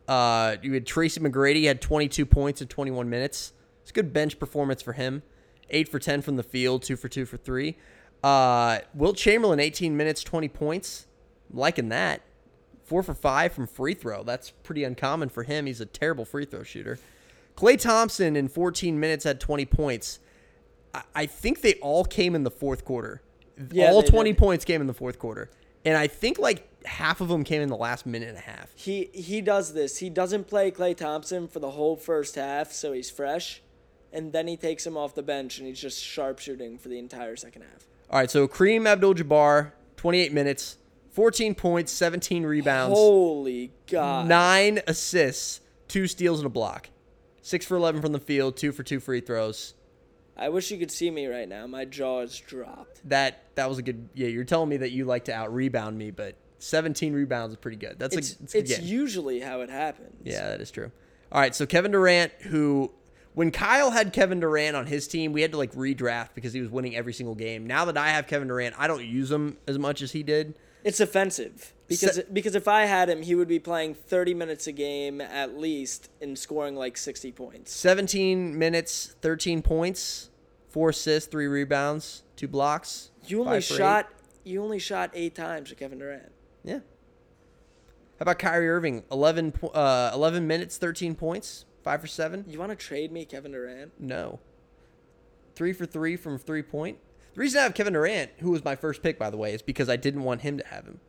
Uh, 0.07 0.55
you 0.61 0.73
had 0.73 0.85
Tracy 0.85 1.19
McGrady 1.19 1.65
had 1.65 1.81
22 1.81 2.25
points 2.25 2.61
in 2.61 2.69
21 2.69 3.09
minutes. 3.09 3.51
It's 3.81 3.91
a 3.91 3.93
good 3.93 4.13
bench 4.13 4.39
performance 4.39 4.81
for 4.81 4.93
him. 4.93 5.23
Eight 5.69 5.89
for 5.89 5.99
10 5.99 6.21
from 6.21 6.37
the 6.37 6.43
field, 6.43 6.83
two 6.83 6.95
for 6.95 7.09
two 7.09 7.25
for 7.25 7.35
three. 7.35 7.77
Uh, 8.23 8.79
Wilt 8.93 9.17
Chamberlain, 9.17 9.59
18 9.59 9.97
minutes, 9.97 10.23
20 10.23 10.47
points. 10.47 11.05
I'm 11.51 11.59
liking 11.59 11.89
that. 11.89 12.21
Four 12.83 13.03
for 13.03 13.13
five 13.13 13.51
from 13.51 13.67
free 13.67 13.93
throw. 13.93 14.23
That's 14.23 14.51
pretty 14.51 14.85
uncommon 14.85 15.29
for 15.29 15.43
him. 15.43 15.65
He's 15.65 15.81
a 15.81 15.85
terrible 15.85 16.23
free 16.23 16.45
throw 16.45 16.63
shooter. 16.63 16.97
Klay 17.57 17.77
Thompson 17.77 18.37
in 18.37 18.47
14 18.47 18.97
minutes 18.97 19.25
had 19.25 19.41
20 19.41 19.65
points. 19.65 20.19
I, 20.93 21.03
I 21.13 21.25
think 21.25 21.59
they 21.59 21.73
all 21.75 22.05
came 22.05 22.35
in 22.35 22.43
the 22.43 22.51
fourth 22.51 22.85
quarter. 22.85 23.21
Yeah, 23.71 23.91
all 23.91 24.03
20 24.03 24.31
did. 24.31 24.37
points 24.37 24.65
came 24.65 24.81
in 24.81 24.87
the 24.87 24.93
fourth 24.93 25.19
quarter. 25.19 25.49
And 25.83 25.97
I 25.97 26.07
think 26.07 26.37
like 26.37 26.67
half 26.85 27.21
of 27.21 27.27
them 27.27 27.43
came 27.43 27.61
in 27.61 27.69
the 27.69 27.75
last 27.77 28.05
minute 28.05 28.29
and 28.29 28.37
a 28.37 28.41
half. 28.41 28.71
He 28.75 29.09
he 29.13 29.41
does 29.41 29.73
this. 29.73 29.97
He 29.97 30.09
doesn't 30.09 30.47
play 30.47 30.71
Klay 30.71 30.95
Thompson 30.95 31.47
for 31.47 31.59
the 31.59 31.71
whole 31.71 31.95
first 31.95 32.35
half, 32.35 32.71
so 32.71 32.91
he's 32.93 33.09
fresh, 33.09 33.61
and 34.13 34.31
then 34.31 34.47
he 34.47 34.57
takes 34.57 34.85
him 34.85 34.95
off 34.97 35.15
the 35.15 35.23
bench 35.23 35.57
and 35.57 35.67
he's 35.67 35.79
just 35.81 36.03
sharpshooting 36.03 36.77
for 36.77 36.89
the 36.89 36.99
entire 36.99 37.35
second 37.35 37.63
half. 37.63 37.87
All 38.09 38.19
right, 38.19 38.29
so 38.29 38.47
Kareem 38.47 38.87
Abdul-Jabbar, 38.87 39.71
28 39.95 40.33
minutes, 40.33 40.77
14 41.11 41.55
points, 41.55 41.91
17 41.93 42.43
rebounds, 42.43 42.97
Holy 42.97 43.71
God! 43.89 44.27
nine 44.27 44.81
assists, 44.85 45.61
two 45.87 46.07
steals 46.07 46.39
and 46.39 46.45
a 46.45 46.49
block. 46.49 46.89
Six 47.41 47.65
for 47.65 47.75
11 47.75 48.01
from 48.01 48.11
the 48.11 48.19
field, 48.19 48.55
two 48.57 48.71
for 48.71 48.83
two 48.83 48.99
free 48.99 49.21
throws. 49.21 49.73
I 50.37 50.49
wish 50.49 50.71
you 50.71 50.77
could 50.77 50.91
see 50.91 51.11
me 51.11 51.27
right 51.27 51.47
now. 51.47 51.67
My 51.67 51.85
jaw 51.85 52.21
is 52.21 52.39
dropped. 52.39 53.07
That 53.09 53.43
that 53.55 53.69
was 53.69 53.77
a 53.77 53.81
good. 53.81 54.09
Yeah, 54.13 54.27
you're 54.27 54.43
telling 54.43 54.69
me 54.69 54.77
that 54.77 54.91
you 54.91 55.05
like 55.05 55.25
to 55.25 55.33
out 55.33 55.53
rebound 55.53 55.97
me, 55.97 56.11
but 56.11 56.35
17 56.59 57.13
rebounds 57.13 57.53
is 57.53 57.59
pretty 57.59 57.77
good. 57.77 57.97
That's 57.99 58.15
It's 58.15 58.31
a, 58.39 58.43
it's 58.43 58.55
a 58.55 58.61
good 58.61 58.71
it's 58.71 58.81
usually 58.81 59.39
how 59.39 59.61
it 59.61 59.69
happens. 59.69 60.15
Yeah, 60.23 60.49
that 60.49 60.61
is 60.61 60.71
true. 60.71 60.91
All 61.31 61.39
right, 61.39 61.55
so 61.55 61.65
Kevin 61.65 61.91
Durant, 61.91 62.31
who 62.41 62.91
when 63.33 63.51
Kyle 63.51 63.91
had 63.91 64.13
Kevin 64.13 64.39
Durant 64.39 64.75
on 64.75 64.85
his 64.85 65.07
team, 65.07 65.33
we 65.33 65.41
had 65.41 65.51
to 65.51 65.57
like 65.57 65.73
redraft 65.73 66.29
because 66.35 66.53
he 66.53 66.61
was 66.61 66.69
winning 66.69 66.95
every 66.95 67.13
single 67.13 67.35
game. 67.35 67.65
Now 67.65 67.85
that 67.85 67.97
I 67.97 68.09
have 68.09 68.27
Kevin 68.27 68.47
Durant, 68.47 68.75
I 68.77 68.87
don't 68.87 69.05
use 69.05 69.31
him 69.31 69.57
as 69.67 69.79
much 69.79 70.01
as 70.01 70.11
he 70.11 70.23
did. 70.23 70.55
It's 70.83 70.99
offensive 70.99 71.73
because 71.91 72.15
Se- 72.15 72.25
because 72.31 72.55
if 72.55 72.67
I 72.67 72.85
had 72.85 73.09
him, 73.09 73.21
he 73.21 73.35
would 73.35 73.47
be 73.47 73.59
playing 73.59 73.93
30 73.93 74.33
minutes 74.33 74.67
a 74.67 74.71
game 74.71 75.21
at 75.21 75.57
least 75.57 76.09
and 76.21 76.37
scoring 76.37 76.75
like 76.75 76.97
60 76.97 77.31
points. 77.31 77.71
17 77.73 78.57
minutes, 78.57 79.15
13 79.21 79.61
points, 79.61 80.29
four 80.69 80.89
assists, 80.89 81.29
three 81.29 81.47
rebounds, 81.47 82.23
two 82.35 82.47
blocks. 82.47 83.11
You 83.27 83.41
only 83.41 83.61
shot 83.61 84.09
you 84.43 84.63
only 84.63 84.79
shot 84.79 85.11
8 85.13 85.35
times 85.35 85.69
with 85.69 85.77
Kevin 85.79 85.99
Durant. 85.99 86.31
Yeah. 86.63 86.79
How 88.17 88.23
about 88.23 88.39
Kyrie 88.39 88.69
Irving? 88.69 89.03
11, 89.11 89.51
po- 89.53 89.67
uh, 89.69 90.11
11 90.13 90.45
minutes, 90.47 90.77
13 90.77 91.15
points, 91.15 91.65
five 91.83 92.01
for 92.01 92.07
seven. 92.07 92.45
You 92.47 92.59
want 92.59 92.71
to 92.71 92.75
trade 92.75 93.11
me 93.11 93.25
Kevin 93.25 93.51
Durant? 93.51 93.91
No. 93.99 94.39
Three 95.55 95.73
for 95.73 95.85
three 95.85 96.15
from 96.15 96.37
three 96.37 96.61
point. 96.63 96.97
The 97.33 97.39
reason 97.39 97.59
I 97.59 97.63
have 97.63 97.73
Kevin 97.73 97.93
Durant, 97.93 98.31
who 98.39 98.51
was 98.51 98.63
my 98.63 98.75
first 98.75 99.01
pick, 99.01 99.17
by 99.17 99.29
the 99.29 99.37
way, 99.37 99.53
is 99.53 99.61
because 99.61 99.89
I 99.89 99.95
didn't 99.95 100.23
want 100.23 100.41
him 100.41 100.57
to 100.57 100.65
have 100.67 100.85
him. 100.85 100.99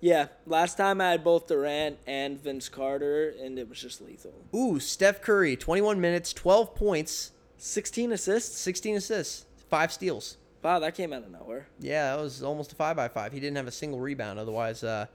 Yeah, 0.00 0.28
last 0.46 0.76
time 0.76 1.00
I 1.00 1.10
had 1.10 1.24
both 1.24 1.48
Durant 1.48 1.98
and 2.06 2.40
Vince 2.40 2.68
Carter 2.68 3.34
and 3.42 3.58
it 3.58 3.68
was 3.68 3.80
just 3.80 4.00
lethal. 4.00 4.32
Ooh, 4.54 4.78
Steph 4.78 5.20
Curry, 5.20 5.56
21 5.56 6.00
minutes, 6.00 6.32
12 6.32 6.74
points, 6.74 7.32
16 7.56 8.12
assists? 8.12 8.56
16 8.58 8.96
assists, 8.96 9.46
five 9.68 9.92
steals. 9.92 10.36
Wow, 10.62 10.78
that 10.80 10.94
came 10.94 11.12
out 11.12 11.22
of 11.22 11.30
nowhere. 11.30 11.68
Yeah, 11.80 12.16
that 12.16 12.22
was 12.22 12.42
almost 12.42 12.72
a 12.72 12.74
five 12.76 12.96
by 12.96 13.08
five. 13.08 13.32
He 13.32 13.40
didn't 13.40 13.56
have 13.56 13.66
a 13.66 13.72
single 13.72 14.00
rebound. 14.00 14.38
Otherwise, 14.38 14.82
uh, 14.82 15.06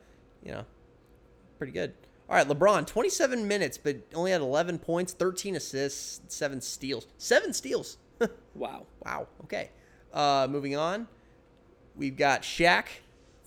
you 0.44 0.52
know, 0.52 0.66
pretty 1.58 1.74
good. 1.74 1.94
All 2.30 2.36
right, 2.36 2.48
LeBron, 2.48 2.88
27 2.88 3.48
minutes, 3.48 3.78
but 3.78 3.98
only 4.16 4.32
had 4.32 4.42
11 4.42 4.80
points, 4.80 5.14
13 5.14 5.56
assists, 5.56 6.22
seven 6.34 6.62
steals. 6.62 7.08
Seven 7.18 7.54
steals. 7.54 7.98
Wow. 8.56 8.86
wow. 9.04 9.28
Okay. 9.44 9.72
Uh, 10.14 10.48
moving 10.50 10.76
on, 10.78 11.08
we've 11.96 12.16
got 12.16 12.44
Shaq, 12.44 12.86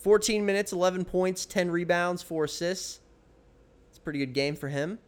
14 0.07 0.47
minutes, 0.47 0.73
11 0.73 1.05
points, 1.05 1.45
10 1.45 1.69
rebounds, 1.69 2.23
four 2.23 2.45
assists. 2.45 3.01
It's 3.89 3.99
a 3.99 4.01
pretty 4.01 4.20
good 4.20 4.35
game 4.35 4.55
for 4.55 4.69
him. 4.69 5.01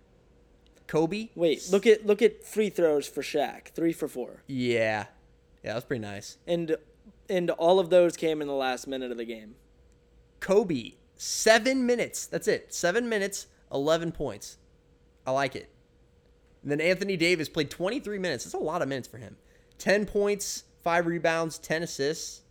Kobe. 0.89 1.29
Wait, 1.37 1.69
look 1.71 1.87
at 1.87 2.05
look 2.05 2.21
at 2.21 2.45
free 2.45 2.69
throws 2.69 3.07
for 3.07 3.23
Shaq. 3.23 3.69
3 3.69 3.93
for 3.93 4.09
4. 4.09 4.43
Yeah. 4.49 5.07
Yeah, 5.63 5.71
that 5.71 5.75
was 5.77 5.85
pretty 5.85 6.03
nice. 6.03 6.39
And 6.49 6.77
and 7.29 7.51
all 7.51 7.79
of 7.79 7.91
those 7.91 8.17
came 8.17 8.43
in 8.43 8.49
the 8.49 8.55
last 8.55 8.89
minute 8.89 9.13
of 9.13 9.19
the 9.19 9.25
game. 9.25 9.55
Kobe, 10.41 10.95
seven 11.15 11.87
minutes. 11.87 12.27
That's 12.27 12.49
it. 12.49 12.75
Seven 12.75 13.09
minutes, 13.09 13.47
11 13.73 14.11
points. 14.11 14.59
I 15.25 15.31
like 15.31 15.55
it. 15.55 15.71
And 16.63 16.73
then 16.73 16.81
Anthony 16.81 17.17
Davis 17.17 17.49
played 17.49 17.71
23 17.71 18.19
minutes. 18.19 18.43
That's 18.43 18.55
a 18.55 18.59
lot 18.59 18.83
of 18.83 18.89
minutes 18.89 19.07
for 19.07 19.19
him. 19.19 19.37
10 19.79 20.07
points, 20.07 20.65
5 20.83 21.07
rebounds, 21.07 21.57
10 21.61 21.85
assists. 21.85 22.43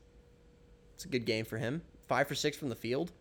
It's 0.96 1.04
a 1.04 1.10
good 1.10 1.26
game 1.26 1.44
for 1.44 1.58
him. 1.58 1.82
5 2.08 2.28
for 2.28 2.36
6 2.36 2.58
from 2.58 2.70
the 2.70 2.76
field. 2.76 3.12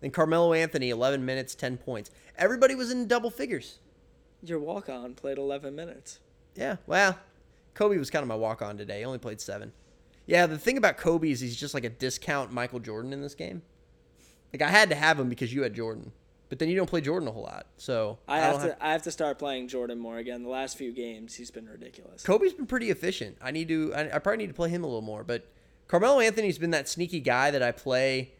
Then 0.00 0.10
Carmelo 0.10 0.52
Anthony, 0.52 0.90
11 0.90 1.24
minutes, 1.24 1.54
10 1.54 1.76
points. 1.78 2.10
Everybody 2.36 2.74
was 2.74 2.90
in 2.90 3.08
double 3.08 3.30
figures. 3.30 3.78
Your 4.42 4.60
walk 4.60 4.88
on 4.88 5.14
played 5.14 5.38
11 5.38 5.74
minutes. 5.74 6.20
Yeah, 6.54 6.76
well, 6.86 7.18
Kobe 7.74 7.98
was 7.98 8.10
kind 8.10 8.22
of 8.22 8.28
my 8.28 8.36
walk 8.36 8.62
on 8.62 8.76
today. 8.76 9.00
He 9.00 9.04
only 9.04 9.18
played 9.18 9.40
7. 9.40 9.72
Yeah, 10.26 10.46
the 10.46 10.58
thing 10.58 10.76
about 10.76 10.98
Kobe 10.98 11.30
is 11.30 11.40
he's 11.40 11.56
just 11.56 11.74
like 11.74 11.84
a 11.84 11.88
discount 11.88 12.52
Michael 12.52 12.80
Jordan 12.80 13.12
in 13.12 13.22
this 13.22 13.34
game. 13.34 13.62
Like 14.52 14.62
I 14.62 14.68
had 14.68 14.90
to 14.90 14.94
have 14.94 15.18
him 15.18 15.28
because 15.28 15.52
you 15.52 15.62
had 15.62 15.74
Jordan. 15.74 16.12
But 16.48 16.58
then 16.58 16.68
you 16.68 16.76
don't 16.76 16.88
play 16.88 17.00
Jordan 17.00 17.28
a 17.28 17.32
whole 17.32 17.42
lot. 17.42 17.66
So 17.76 18.18
I, 18.26 18.40
don't 18.40 18.60
have 18.60 18.78
to 18.78 18.86
I 18.86 18.92
have 18.92 19.02
to 19.02 19.10
start 19.10 19.38
playing 19.38 19.68
Jordan 19.68 19.98
more 19.98 20.16
again. 20.16 20.42
The 20.42 20.48
last 20.48 20.78
few 20.78 20.92
games 20.92 21.34
he's 21.34 21.50
been 21.50 21.68
ridiculous. 21.68 22.22
Kobe's 22.22 22.54
been 22.54 22.66
pretty 22.66 22.90
efficient. 22.90 23.36
I 23.42 23.50
need 23.50 23.68
to. 23.68 23.94
I, 23.94 24.16
I 24.16 24.18
probably 24.18 24.38
need 24.38 24.48
to 24.48 24.54
play 24.54 24.70
him 24.70 24.82
a 24.82 24.86
little 24.86 25.02
more. 25.02 25.24
But 25.24 25.46
Carmelo 25.88 26.20
Anthony's 26.20 26.58
been 26.58 26.70
that 26.70 26.88
sneaky 26.88 27.20
guy 27.20 27.50
that 27.50 27.62
I 27.62 27.72
play, 27.72 28.32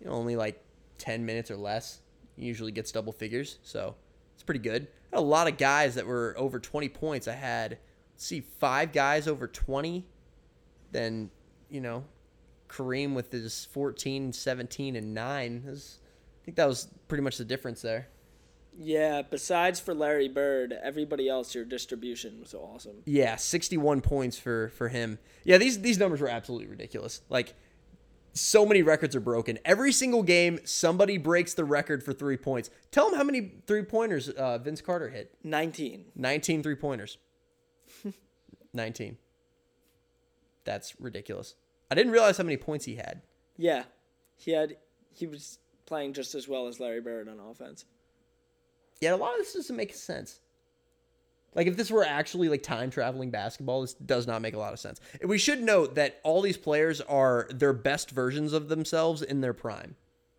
you 0.00 0.06
know, 0.06 0.12
only 0.12 0.36
like 0.36 0.62
ten 0.98 1.24
minutes 1.24 1.50
or 1.50 1.56
less. 1.56 2.00
He 2.36 2.44
usually 2.44 2.72
gets 2.72 2.92
double 2.92 3.12
figures, 3.12 3.58
so 3.62 3.94
it's 4.34 4.42
pretty 4.42 4.60
good. 4.60 4.88
A 5.12 5.20
lot 5.20 5.48
of 5.48 5.56
guys 5.56 5.94
that 5.94 6.06
were 6.06 6.34
over 6.36 6.58
twenty 6.58 6.88
points. 6.88 7.28
I 7.28 7.32
had 7.32 7.78
see 8.16 8.40
five 8.40 8.92
guys 8.92 9.28
over 9.28 9.46
twenty. 9.46 10.04
Then 10.90 11.30
you 11.70 11.80
know, 11.80 12.04
Kareem 12.68 13.14
with 13.14 13.32
his 13.32 13.66
14, 13.72 14.32
17, 14.32 14.96
and 14.96 15.14
nine. 15.14 15.62
Was, 15.66 15.98
I 16.42 16.44
think 16.44 16.56
that 16.56 16.68
was 16.68 16.88
pretty 17.08 17.22
much 17.22 17.38
the 17.38 17.44
difference 17.44 17.82
there. 17.82 18.08
Yeah, 18.78 19.22
besides 19.22 19.80
for 19.80 19.94
Larry 19.94 20.28
Bird, 20.28 20.74
everybody 20.82 21.28
else 21.28 21.54
your 21.54 21.64
distribution 21.64 22.40
was 22.40 22.52
awesome. 22.52 22.96
Yeah, 23.06 23.36
61 23.36 24.02
points 24.02 24.38
for 24.38 24.68
for 24.70 24.88
him. 24.88 25.18
Yeah, 25.44 25.58
these 25.58 25.80
these 25.80 25.98
numbers 25.98 26.20
were 26.20 26.28
absolutely 26.28 26.66
ridiculous. 26.66 27.22
Like 27.28 27.54
so 28.34 28.66
many 28.66 28.82
records 28.82 29.16
are 29.16 29.20
broken. 29.20 29.58
Every 29.64 29.92
single 29.92 30.22
game 30.22 30.60
somebody 30.64 31.16
breaks 31.16 31.54
the 31.54 31.64
record 31.64 32.02
for 32.04 32.12
3 32.12 32.36
points. 32.36 32.68
Tell 32.90 33.08
them 33.08 33.16
how 33.16 33.24
many 33.24 33.52
three-pointers 33.66 34.28
uh, 34.28 34.58
Vince 34.58 34.82
Carter 34.82 35.08
hit. 35.08 35.34
19. 35.42 36.04
19 36.14 36.62
three-pointers. 36.62 37.16
19. 38.74 39.16
That's 40.64 41.00
ridiculous. 41.00 41.54
I 41.90 41.94
didn't 41.94 42.12
realize 42.12 42.36
how 42.36 42.44
many 42.44 42.58
points 42.58 42.84
he 42.84 42.96
had. 42.96 43.22
Yeah. 43.56 43.84
He 44.36 44.50
had 44.50 44.76
he 45.14 45.26
was 45.26 45.58
playing 45.86 46.12
just 46.12 46.34
as 46.34 46.46
well 46.46 46.66
as 46.66 46.78
Larry 46.78 47.00
Bird 47.00 47.28
on 47.28 47.40
offense. 47.40 47.86
Yeah, 49.00 49.14
a 49.14 49.16
lot 49.16 49.32
of 49.32 49.38
this 49.38 49.54
doesn't 49.54 49.76
make 49.76 49.94
sense. 49.94 50.40
Like 51.54 51.66
if 51.66 51.76
this 51.76 51.90
were 51.90 52.04
actually 52.04 52.50
like 52.50 52.62
time 52.62 52.90
traveling 52.90 53.30
basketball, 53.30 53.80
this 53.80 53.94
does 53.94 54.26
not 54.26 54.42
make 54.42 54.54
a 54.54 54.58
lot 54.58 54.74
of 54.74 54.78
sense. 54.78 55.00
And 55.20 55.30
we 55.30 55.38
should 55.38 55.62
note 55.62 55.94
that 55.94 56.20
all 56.22 56.42
these 56.42 56.58
players 56.58 57.00
are 57.00 57.48
their 57.50 57.72
best 57.72 58.10
versions 58.10 58.52
of 58.52 58.68
themselves 58.68 59.22
in 59.22 59.40
their 59.40 59.54
prime. 59.54 59.96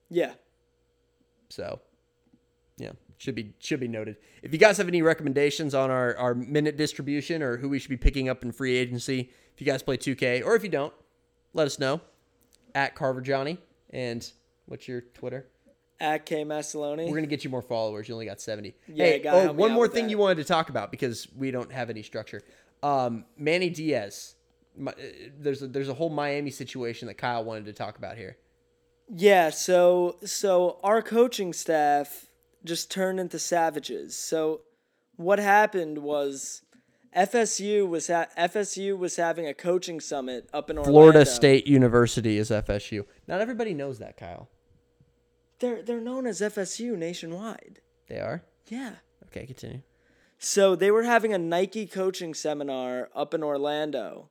Yeah. 0.09 0.34
So, 1.49 1.81
yeah, 2.77 2.91
should 3.17 3.34
be 3.34 3.53
should 3.59 3.79
be 3.79 3.88
noted. 3.88 4.17
If 4.43 4.53
you 4.53 4.59
guys 4.59 4.77
have 4.77 4.88
any 4.88 5.01
recommendations 5.01 5.73
on 5.73 5.89
our 5.89 6.15
our 6.17 6.35
minute 6.35 6.77
distribution 6.77 7.41
or 7.41 7.57
who 7.57 7.69
we 7.69 7.79
should 7.79 7.89
be 7.89 7.97
picking 7.97 8.29
up 8.29 8.43
in 8.43 8.51
free 8.51 8.75
agency, 8.75 9.31
if 9.53 9.59
you 9.61 9.65
guys 9.65 9.81
play 9.81 9.97
2K 9.97 10.45
or 10.45 10.55
if 10.55 10.63
you 10.63 10.69
don't, 10.69 10.93
let 11.53 11.65
us 11.65 11.79
know 11.79 11.99
at 12.75 12.93
Carver 12.93 13.21
Johnny 13.21 13.57
and 13.89 14.31
what's 14.67 14.88
your 14.88 15.01
Twitter? 15.01 15.47
At 15.99 16.26
K 16.26 16.44
Massaloni. 16.45 17.10
We're 17.10 17.15
gonna 17.15 17.28
get 17.28 17.44
you 17.44 17.49
more 17.49 17.61
followers. 17.61 18.07
You 18.07 18.14
only 18.14 18.26
got 18.28 18.40
seventy. 18.40 18.76
Yeah, 18.88 19.06
hey, 19.06 19.22
oh, 19.28 19.52
one 19.53 19.72
more 19.72 19.88
thing 19.88 20.06
that. 20.06 20.11
you 20.11 20.18
wanted 20.18 20.38
to 20.38 20.44
talk 20.44 20.69
about 20.69 20.91
because 20.91 21.28
we 21.36 21.49
don't 21.52 21.72
have 21.72 21.90
any 21.90 22.03
structure. 22.03 22.41
Um, 22.84 23.26
Manny 23.38 23.69
Diaz. 23.69 24.36
Mi- 24.76 24.91
uh, 24.91 25.30
There's 25.40 25.64
a, 25.64 25.68
there's 25.68 25.90
a 25.90 25.95
whole 25.95 26.10
Miami 26.11 26.52
situation 26.52 27.07
that 27.07 27.15
Kyle 27.15 27.44
wanted 27.44 27.65
to 27.65 27.74
talk 27.74 27.98
about 27.98 28.15
here. 28.18 28.38
Yeah, 29.10 29.49
so 29.49 30.18
so 30.24 30.80
our 30.84 31.02
coaching 31.02 31.52
staff 31.53 32.28
just 32.64 32.91
turned 32.91 33.19
into 33.19 33.40
savages. 33.40 34.15
So 34.15 34.61
what 35.15 35.40
happened 35.40 35.99
was 35.99 36.61
FSU 37.15 37.88
was 37.88 38.07
ha- 38.07 38.28
FSU 38.38 38.98
was 38.98 39.15
having 39.15 39.48
a 39.48 39.53
coaching 39.53 39.99
summit 39.99 40.48
up 40.53 40.69
in 40.69 40.78
Orlando. 40.78 40.91
Florida 40.91 41.26
State 41.26 41.65
University 41.65 42.38
is 42.38 42.52
FSU. 42.52 43.06
Not 43.28 43.41
everybody 43.41 43.74
knows 43.74 43.98
that, 43.99 44.18
Kyle. 44.18 44.49
They're 45.59 45.81
they're 45.81 46.01
known 46.01 46.27
as 46.27 46.41
FSU 46.41 46.97
nationwide. 46.97 47.81
They 48.07 48.19
are. 48.19 48.43
Yeah. 48.67 48.95
Okay, 49.25 49.45
continue. 49.45 49.81
So 50.38 50.75
they 50.75 50.91
were 50.91 51.03
having 51.03 51.34
a 51.34 51.38
Nike 51.38 51.88
coaching 51.88 52.34
seminar 52.34 53.09
up 53.15 53.34
in 53.34 53.43
Orlando 53.43 54.29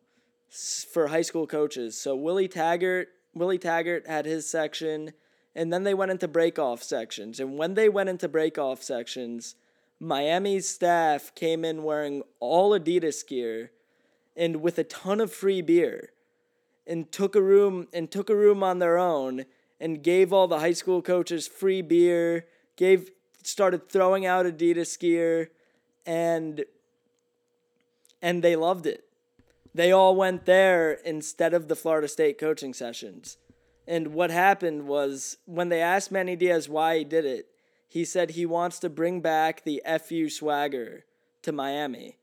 for 0.48 1.08
high 1.08 1.22
school 1.22 1.46
coaches. 1.46 1.98
So 1.98 2.14
Willie 2.14 2.48
Taggart, 2.48 3.08
Willie 3.34 3.58
Taggart 3.58 4.06
had 4.06 4.24
his 4.24 4.48
section, 4.48 5.12
and 5.54 5.72
then 5.72 5.82
they 5.82 5.94
went 5.94 6.12
into 6.12 6.28
break-off 6.28 6.82
sections. 6.82 7.40
And 7.40 7.58
when 7.58 7.74
they 7.74 7.88
went 7.88 8.08
into 8.08 8.28
break-off 8.28 8.82
sections, 8.82 9.56
Miami's 9.98 10.68
staff 10.68 11.34
came 11.34 11.64
in 11.64 11.82
wearing 11.82 12.22
all 12.38 12.78
Adidas 12.78 13.26
gear 13.26 13.72
and 14.36 14.56
with 14.60 14.78
a 14.78 14.84
ton 14.84 15.20
of 15.20 15.32
free 15.32 15.62
beer 15.62 16.10
and 16.86 17.10
took 17.10 17.34
a 17.34 17.42
room 17.42 17.88
and 17.92 18.10
took 18.10 18.30
a 18.30 18.36
room 18.36 18.62
on 18.62 18.78
their 18.78 18.98
own 18.98 19.46
and 19.80 20.02
gave 20.02 20.32
all 20.32 20.48
the 20.48 20.60
high 20.60 20.72
school 20.72 21.02
coaches 21.02 21.46
free 21.46 21.82
beer, 21.82 22.46
gave 22.76 23.10
started 23.42 23.88
throwing 23.88 24.26
out 24.26 24.46
Adidas 24.46 24.98
gear 24.98 25.50
and 26.04 26.64
and 28.22 28.42
they 28.42 28.56
loved 28.56 28.86
it. 28.86 29.04
They 29.74 29.92
all 29.92 30.16
went 30.16 30.46
there 30.46 30.92
instead 31.04 31.52
of 31.52 31.68
the 31.68 31.76
Florida 31.76 32.08
State 32.08 32.38
coaching 32.38 32.72
sessions. 32.72 33.36
And 33.86 34.08
what 34.08 34.30
happened 34.30 34.86
was 34.86 35.36
when 35.44 35.68
they 35.68 35.80
asked 35.80 36.10
Manny 36.10 36.34
Diaz 36.34 36.68
why 36.68 36.98
he 36.98 37.04
did 37.04 37.24
it, 37.24 37.48
he 37.86 38.04
said 38.04 38.30
he 38.30 38.46
wants 38.46 38.78
to 38.80 38.88
bring 38.88 39.20
back 39.20 39.62
the 39.62 39.82
FU 40.02 40.28
swagger 40.28 41.04
to 41.42 41.52
Miami, 41.52 42.16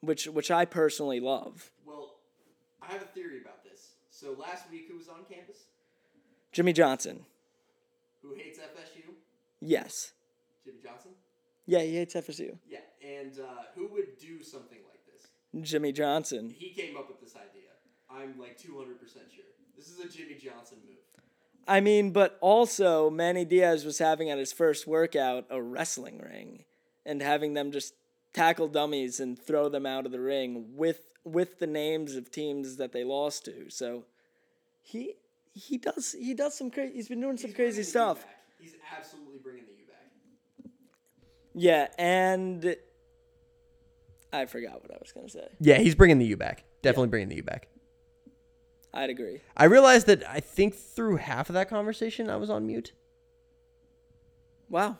which 0.00 0.26
which 0.26 0.50
I 0.50 0.64
personally 0.64 1.20
love. 1.20 1.70
Well, 1.86 2.16
I 2.82 2.92
have 2.92 3.02
a 3.02 3.06
theory 3.06 3.40
about 3.42 3.62
this. 3.62 3.90
So 4.10 4.32
last 4.32 4.70
week, 4.70 4.86
who 4.90 4.96
was 4.96 5.08
on 5.08 5.24
campus? 5.30 5.67
Jimmy 6.58 6.72
Johnson. 6.72 7.24
Who 8.20 8.34
hates 8.34 8.58
FSU? 8.58 9.14
Yes. 9.60 10.10
Jimmy 10.64 10.78
Johnson. 10.82 11.12
Yeah, 11.66 11.82
he 11.82 11.94
hates 11.94 12.14
FSU. 12.14 12.58
Yeah, 12.68 12.78
and 13.00 13.38
uh, 13.38 13.62
who 13.76 13.86
would 13.92 14.18
do 14.18 14.42
something 14.42 14.78
like 14.90 14.98
this? 15.06 15.28
Jimmy 15.62 15.92
Johnson. 15.92 16.52
He 16.58 16.70
came 16.70 16.96
up 16.96 17.06
with 17.06 17.20
this 17.20 17.36
idea. 17.36 17.70
I'm 18.10 18.36
like 18.40 18.58
200% 18.58 18.64
sure. 18.66 19.44
This 19.76 19.88
is 19.88 20.00
a 20.00 20.08
Jimmy 20.08 20.34
Johnson 20.34 20.78
move. 20.84 20.96
I 21.68 21.78
mean, 21.78 22.10
but 22.10 22.36
also 22.40 23.08
Manny 23.08 23.44
Diaz 23.44 23.84
was 23.84 24.00
having 24.00 24.28
at 24.28 24.38
his 24.38 24.52
first 24.52 24.84
workout 24.84 25.44
a 25.50 25.62
wrestling 25.62 26.18
ring 26.18 26.64
and 27.06 27.22
having 27.22 27.54
them 27.54 27.70
just 27.70 27.94
tackle 28.32 28.66
dummies 28.66 29.20
and 29.20 29.38
throw 29.38 29.68
them 29.68 29.86
out 29.86 30.06
of 30.06 30.10
the 30.10 30.20
ring 30.20 30.74
with 30.74 31.02
with 31.22 31.60
the 31.60 31.68
names 31.68 32.16
of 32.16 32.32
teams 32.32 32.78
that 32.78 32.90
they 32.90 33.04
lost 33.04 33.44
to. 33.44 33.70
So 33.70 34.06
he 34.82 35.14
he 35.58 35.78
does 35.78 36.12
he 36.12 36.34
does 36.34 36.56
some 36.56 36.70
crazy 36.70 36.94
he's 36.94 37.08
been 37.08 37.20
doing 37.20 37.36
some 37.36 37.52
crazy 37.52 37.82
stuff. 37.82 38.24
He's 38.58 38.74
absolutely 38.96 39.38
bringing 39.42 39.64
the 39.64 39.72
U 39.72 39.86
back. 39.86 40.70
Yeah, 41.54 41.88
and 41.98 42.76
I 44.32 44.46
forgot 44.46 44.82
what 44.82 44.92
I 44.92 44.98
was 45.00 45.12
going 45.12 45.26
to 45.26 45.32
say. 45.32 45.48
Yeah, 45.60 45.78
he's 45.78 45.94
bringing 45.94 46.18
the 46.18 46.26
U 46.26 46.36
back. 46.36 46.64
Definitely 46.82 47.08
bringing 47.08 47.28
the 47.28 47.36
U 47.36 47.42
back. 47.42 47.68
I'd 48.94 49.10
agree. 49.10 49.40
I 49.56 49.64
realized 49.64 50.06
that 50.06 50.28
I 50.28 50.40
think 50.40 50.74
through 50.74 51.16
half 51.16 51.50
of 51.50 51.54
that 51.54 51.68
conversation 51.68 52.30
I 52.30 52.36
was 52.36 52.50
on 52.50 52.66
mute. 52.66 52.92
Wow. 54.68 54.98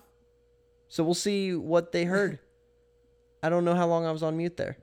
So 0.89 1.05
we'll 1.05 1.15
see 1.15 1.55
what 1.55 1.93
they 1.93 2.05
heard. 2.05 2.39
I 3.43 3.49
don't 3.49 3.65
know 3.65 3.75
how 3.75 3.87
long 3.87 4.05
I 4.05 4.13
was 4.13 4.23
on 4.23 4.37
mute 4.37 4.57
there. 4.57 4.77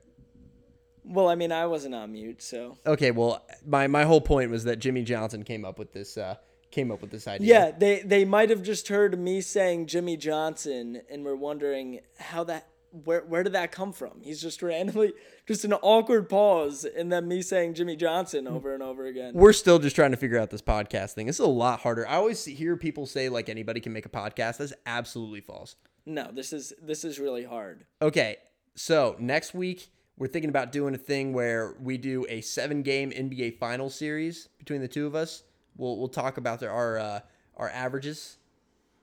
Well, 1.08 1.28
I 1.28 1.36
mean, 1.36 1.52
I 1.52 1.66
wasn't 1.66 1.94
on 1.94 2.12
mute, 2.12 2.42
so 2.42 2.78
Okay, 2.84 3.12
well, 3.12 3.46
my, 3.64 3.86
my 3.86 4.04
whole 4.04 4.20
point 4.20 4.50
was 4.50 4.64
that 4.64 4.78
Jimmy 4.78 5.02
Johnson 5.02 5.44
came 5.44 5.64
up 5.64 5.78
with 5.78 5.92
this 5.92 6.18
uh, 6.18 6.36
came 6.70 6.90
up 6.90 7.00
with 7.00 7.10
this 7.10 7.28
idea. 7.28 7.46
Yeah, 7.46 7.70
they 7.70 8.00
they 8.00 8.24
might 8.24 8.50
have 8.50 8.62
just 8.62 8.88
heard 8.88 9.18
me 9.18 9.40
saying 9.40 9.86
Jimmy 9.86 10.16
Johnson 10.16 11.02
and 11.10 11.24
were 11.24 11.36
wondering 11.36 12.00
how 12.18 12.44
that 12.44 12.68
where 13.04 13.22
where 13.22 13.42
did 13.42 13.52
that 13.52 13.72
come 13.72 13.92
from? 13.92 14.20
He's 14.22 14.40
just 14.40 14.62
randomly 14.62 15.12
just 15.46 15.64
an 15.64 15.72
awkward 15.74 16.28
pause 16.28 16.84
and 16.84 17.12
then 17.12 17.28
me 17.28 17.42
saying 17.42 17.74
Jimmy 17.74 17.96
Johnson 17.96 18.46
over 18.46 18.74
and 18.74 18.82
over 18.82 19.06
again. 19.06 19.32
We're 19.34 19.52
still 19.52 19.78
just 19.78 19.96
trying 19.96 20.12
to 20.12 20.16
figure 20.16 20.38
out 20.38 20.50
this 20.50 20.62
podcast 20.62 21.12
thing. 21.12 21.26
This 21.26 21.36
is 21.36 21.40
a 21.40 21.46
lot 21.46 21.80
harder. 21.80 22.06
I 22.06 22.14
always 22.14 22.44
hear 22.44 22.76
people 22.76 23.06
say 23.06 23.28
like 23.28 23.48
anybody 23.48 23.80
can 23.80 23.92
make 23.92 24.06
a 24.06 24.10
podcast. 24.10 24.58
That's 24.58 24.72
absolutely 24.86 25.40
false. 25.40 25.76
No, 26.04 26.30
this 26.32 26.52
is 26.52 26.72
this 26.82 27.04
is 27.04 27.18
really 27.18 27.44
hard. 27.44 27.84
Okay, 28.00 28.36
so 28.74 29.16
next 29.18 29.54
week 29.54 29.88
we're 30.18 30.26
thinking 30.28 30.48
about 30.48 30.72
doing 30.72 30.94
a 30.94 30.98
thing 30.98 31.32
where 31.32 31.74
we 31.80 31.98
do 31.98 32.24
a 32.28 32.40
seven 32.40 32.82
game 32.82 33.10
NBA 33.10 33.58
final 33.58 33.90
series 33.90 34.48
between 34.58 34.80
the 34.80 34.88
two 34.88 35.06
of 35.06 35.14
us. 35.14 35.42
We'll 35.76 35.98
we'll 35.98 36.08
talk 36.08 36.38
about 36.38 36.60
their, 36.60 36.70
our 36.70 36.98
uh, 36.98 37.20
our 37.56 37.68
averages 37.70 38.38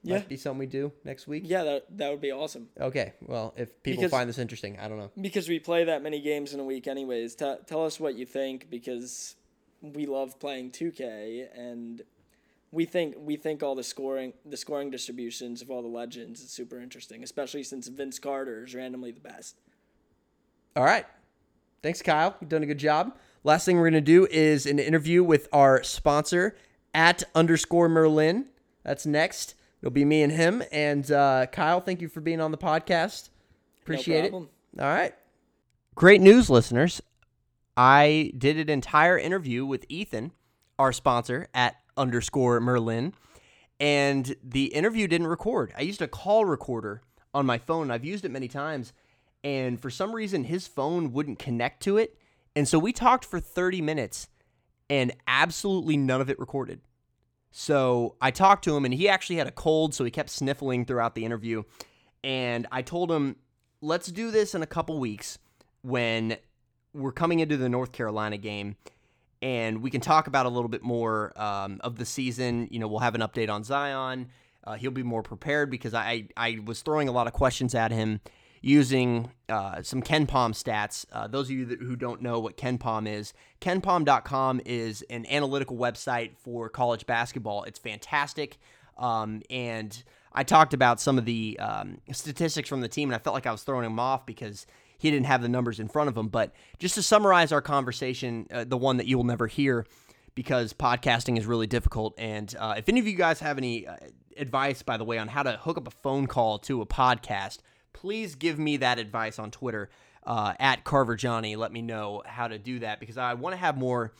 Yeah. 0.02 0.15
Might 0.18 0.27
be 0.30 0.38
something 0.38 0.60
we 0.60 0.65
do 0.65 0.91
next 1.06 1.27
week. 1.27 1.44
Yeah, 1.45 1.64
that 1.64 1.98
that 1.98 2.10
would 2.11 2.22
be 2.22 2.31
awesome. 2.31 2.68
Okay. 2.80 3.14
Well, 3.22 3.53
if 3.56 3.81
people 3.84 4.02
Because- 4.02 4.11
find 4.11 4.27
this 4.27 4.38
interesting, 4.40 4.77
I 4.80 4.88
don't 4.88 4.98
know. 4.98 5.11
Because 5.22 5.48
we 5.48 5.60
play 5.60 5.84
that 5.85 6.02
many 6.02 6.19
games 6.19 6.53
in 6.53 6.60
a 6.60 6.64
week, 6.65 6.88
anyways. 6.88 7.35
T- 7.35 7.56
tell 7.68 7.85
us 7.85 7.99
what 7.99 8.15
you 8.15 8.26
think 8.26 8.69
because 8.69 9.35
we 9.81 10.06
love 10.06 10.40
playing 10.40 10.72
2K 10.72 11.48
and 11.56 12.02
we 12.72 12.85
think 12.85 13.15
we 13.19 13.35
think 13.38 13.61
all 13.61 13.76
the 13.76 13.84
scoring 13.84 14.34
the 14.45 14.57
scoring 14.57 14.90
distributions 14.90 15.61
of 15.61 15.69
all 15.69 15.81
the 15.84 15.88
legends 15.88 16.41
is 16.41 16.49
super 16.49 16.80
interesting, 16.81 17.23
especially 17.23 17.61
since 17.64 17.88
Vince 17.88 18.18
Carter 18.18 18.64
is 18.65 18.73
randomly 18.73 19.11
the 19.11 19.19
best. 19.19 19.61
All 20.75 20.83
right. 20.83 21.05
Thanks, 21.81 22.01
Kyle. 22.01 22.35
You've 22.39 22.49
done 22.49 22.63
a 22.63 22.65
good 22.65 22.77
job. 22.77 23.15
Last 23.43 23.65
thing 23.65 23.77
we're 23.77 23.89
going 23.89 23.93
to 23.93 24.01
do 24.01 24.27
is 24.31 24.65
an 24.65 24.79
interview 24.79 25.23
with 25.23 25.49
our 25.51 25.83
sponsor 25.83 26.55
at 26.93 27.23
underscore 27.35 27.89
Murlin. 27.89 28.45
That's 28.83 29.05
next. 29.05 29.55
It'll 29.81 29.91
be 29.91 30.05
me 30.05 30.21
and 30.21 30.31
him. 30.31 30.63
And 30.71 31.11
uh, 31.11 31.47
Kyle, 31.51 31.81
thank 31.81 32.01
you 32.01 32.07
for 32.07 32.21
being 32.21 32.39
on 32.39 32.51
the 32.51 32.57
podcast. 32.57 33.29
Appreciate 33.81 34.25
it. 34.25 34.29
problem. 34.31 34.49
All 34.79 34.85
right. 34.85 35.13
Great 35.95 36.21
news, 36.21 36.49
listeners. 36.49 37.01
I 37.75 38.31
did 38.37 38.57
an 38.57 38.69
entire 38.69 39.17
interview 39.17 39.65
with 39.65 39.85
Ethan, 39.89 40.31
our 40.79 40.93
sponsor 40.93 41.49
at 41.53 41.75
underscore 41.97 42.59
Murlin, 42.61 43.13
and 43.79 44.35
the 44.43 44.65
interview 44.67 45.07
didn't 45.07 45.27
record. 45.27 45.73
I 45.77 45.81
used 45.81 46.01
a 46.01 46.07
call 46.07 46.45
recorder 46.45 47.01
on 47.33 47.45
my 47.45 47.57
phone. 47.57 47.91
I've 47.91 48.05
used 48.05 48.25
it 48.25 48.31
many 48.31 48.47
times, 48.47 48.93
and 49.44 49.80
for 49.80 49.90
some 49.90 50.14
reason, 50.14 50.45
his 50.45 50.68
phone 50.68 51.11
wouldn't 51.11 51.40
connect 51.40 51.84
to 51.84 51.98
it. 51.98 52.18
And 52.56 52.68
so 52.68 52.80
we 52.80 52.94
talked 52.94 53.26
for 53.26 53.40
30 53.40 53.82
minutes, 53.82 54.28
and 54.90 55.14
absolutely 55.28 55.98
none 55.98 56.22
of 56.22 56.30
it 56.30 56.40
recorded. 56.40 56.82
So 57.52 58.15
I 58.22 58.32
talked 58.32 58.64
to 58.65 58.76
him, 58.76 58.86
and 58.86 58.94
he 58.94 59.10
actually 59.10 59.36
had 59.38 59.48
a 59.48 59.52
cold, 59.52 59.94
so 59.94 60.03
he 60.03 60.11
kept 60.11 60.30
sniffling 60.30 60.86
throughout 60.86 61.15
the 61.15 61.26
interview. 61.26 61.64
And 62.24 62.68
I 62.72 62.82
told 62.82 63.11
him, 63.11 63.36
let's 63.82 64.07
do 64.07 64.32
this 64.32 64.56
in 64.56 64.61
a 64.61 64.68
couple 64.68 64.98
weeks 64.99 65.40
when 65.82 66.38
we're 66.94 67.11
coming 67.11 67.40
into 67.40 67.57
the 67.57 67.70
North 67.70 67.91
Carolina 67.91 68.38
game 68.38 68.76
and 69.44 69.82
we 69.82 69.90
can 69.90 69.99
talk 69.99 70.28
about 70.28 70.45
a 70.45 70.49
little 70.49 70.70
bit 70.70 70.84
more 70.84 71.34
um, 71.36 71.82
of 71.84 71.98
the 71.98 72.06
season. 72.06 72.70
You 72.72 72.80
know, 72.80 72.88
we'll 72.88 72.99
have 72.99 73.14
an 73.14 73.20
update 73.20 73.49
on 73.49 73.65
Zion. 73.65 74.30
Uh, 74.64 74.76
he'll 74.76 74.90
be 74.90 75.03
more 75.03 75.22
prepared 75.22 75.70
because 75.70 75.94
I, 75.94 76.30
I 76.38 76.60
was 76.64 76.82
throwing 76.82 77.10
a 77.10 77.11
lot 77.11 77.28
of 77.28 77.34
questions 77.34 77.76
at 77.76 77.91
him 77.91 78.22
using 78.65 79.30
uh, 79.49 79.81
some 79.84 80.02
KenPom 80.02 80.53
stats. 80.53 81.06
Uh, 81.11 81.27
those 81.27 81.48
of 81.48 81.52
you 81.52 81.65
that, 81.65 81.81
who 81.81 81.98
don't 81.98 82.22
know 82.22 82.40
what 82.40 82.56
KenPom 82.56 83.07
is, 83.07 83.34
KenPom.com 83.60 84.61
is 84.65 85.03
an 85.10 85.26
analytical 85.26 85.76
website 85.76 86.38
for 86.38 86.69
college 86.69 87.06
basketball. 87.06 87.64
It's 87.64 87.77
fantastic. 87.77 88.57
Um, 88.98 89.41
and 89.49 90.02
I 90.31 90.44
talked 90.44 90.73
about 90.73 91.02
some 91.02 91.18
of 91.18 91.26
the 91.26 91.60
um, 91.60 91.98
statistics 92.14 92.69
from 92.69 92.80
the 92.80 92.88
team, 92.88 93.10
and 93.10 93.15
I 93.15 93.19
felt 93.19 93.34
like 93.34 93.45
I 93.45 93.52
was 93.52 93.64
throwing 93.64 93.85
him 93.85 93.99
off 93.99 94.26
because 94.26 94.65
he 94.98 95.11
didn't 95.11 95.26
have 95.26 95.41
the 95.41 95.49
numbers 95.49 95.81
in 95.81 95.90
front 95.90 96.07
of 96.07 96.15
him. 96.15 96.30
But 96.30 96.53
just 96.80 96.95
to 96.95 97.03
summarize 97.03 97.52
our 97.52 97.61
conversation, 97.61 98.48
uh, 98.49 98.64
the 98.64 98.77
one 98.77 98.95
that 98.95 99.07
you 99.07 99.18
will 99.18 99.26
never 99.26 99.48
hear 99.48 99.85
because 100.35 100.72
podcasting 100.72 101.38
is 101.38 101.45
really 101.45 101.68
difficult. 101.68 102.14
And 102.18 102.56
uh, 102.57 102.76
if 102.77 102.88
any 102.88 103.02
of 103.02 103.07
you 103.07 103.15
guys 103.15 103.41
have 103.41 103.57
any 103.57 103.88
uh, 103.88 103.98
advice, 104.38 104.84
by 104.84 104.95
the 104.95 105.03
way, 105.03 105.18
on 105.18 105.27
how 105.27 105.44
to 105.44 105.57
hook 105.57 105.77
up 105.77 105.85
a 105.85 105.91
phone 105.91 106.27
call 106.27 106.60
to 106.60 106.81
a 106.81 106.85
podcast, 106.85 107.60
please 107.94 108.36
give 108.36 108.60
me 108.60 108.78
that 108.78 108.99
advice 108.99 109.40
on 109.40 109.52
Twitter 109.52 109.90
uh, 110.26 110.53
at 110.60 110.84
Carver 110.84 111.15
Johnny. 111.15 111.56
Let 111.56 111.72
me 111.72 111.82
know 111.82 112.24
how 112.26 112.48
to 112.48 112.57
do 112.57 112.80
that 112.80 112.99
because 112.99 113.18
I 113.18 113.34
want 113.36 113.53
to 113.53 113.57
have 113.57 113.78
more 113.78 114.14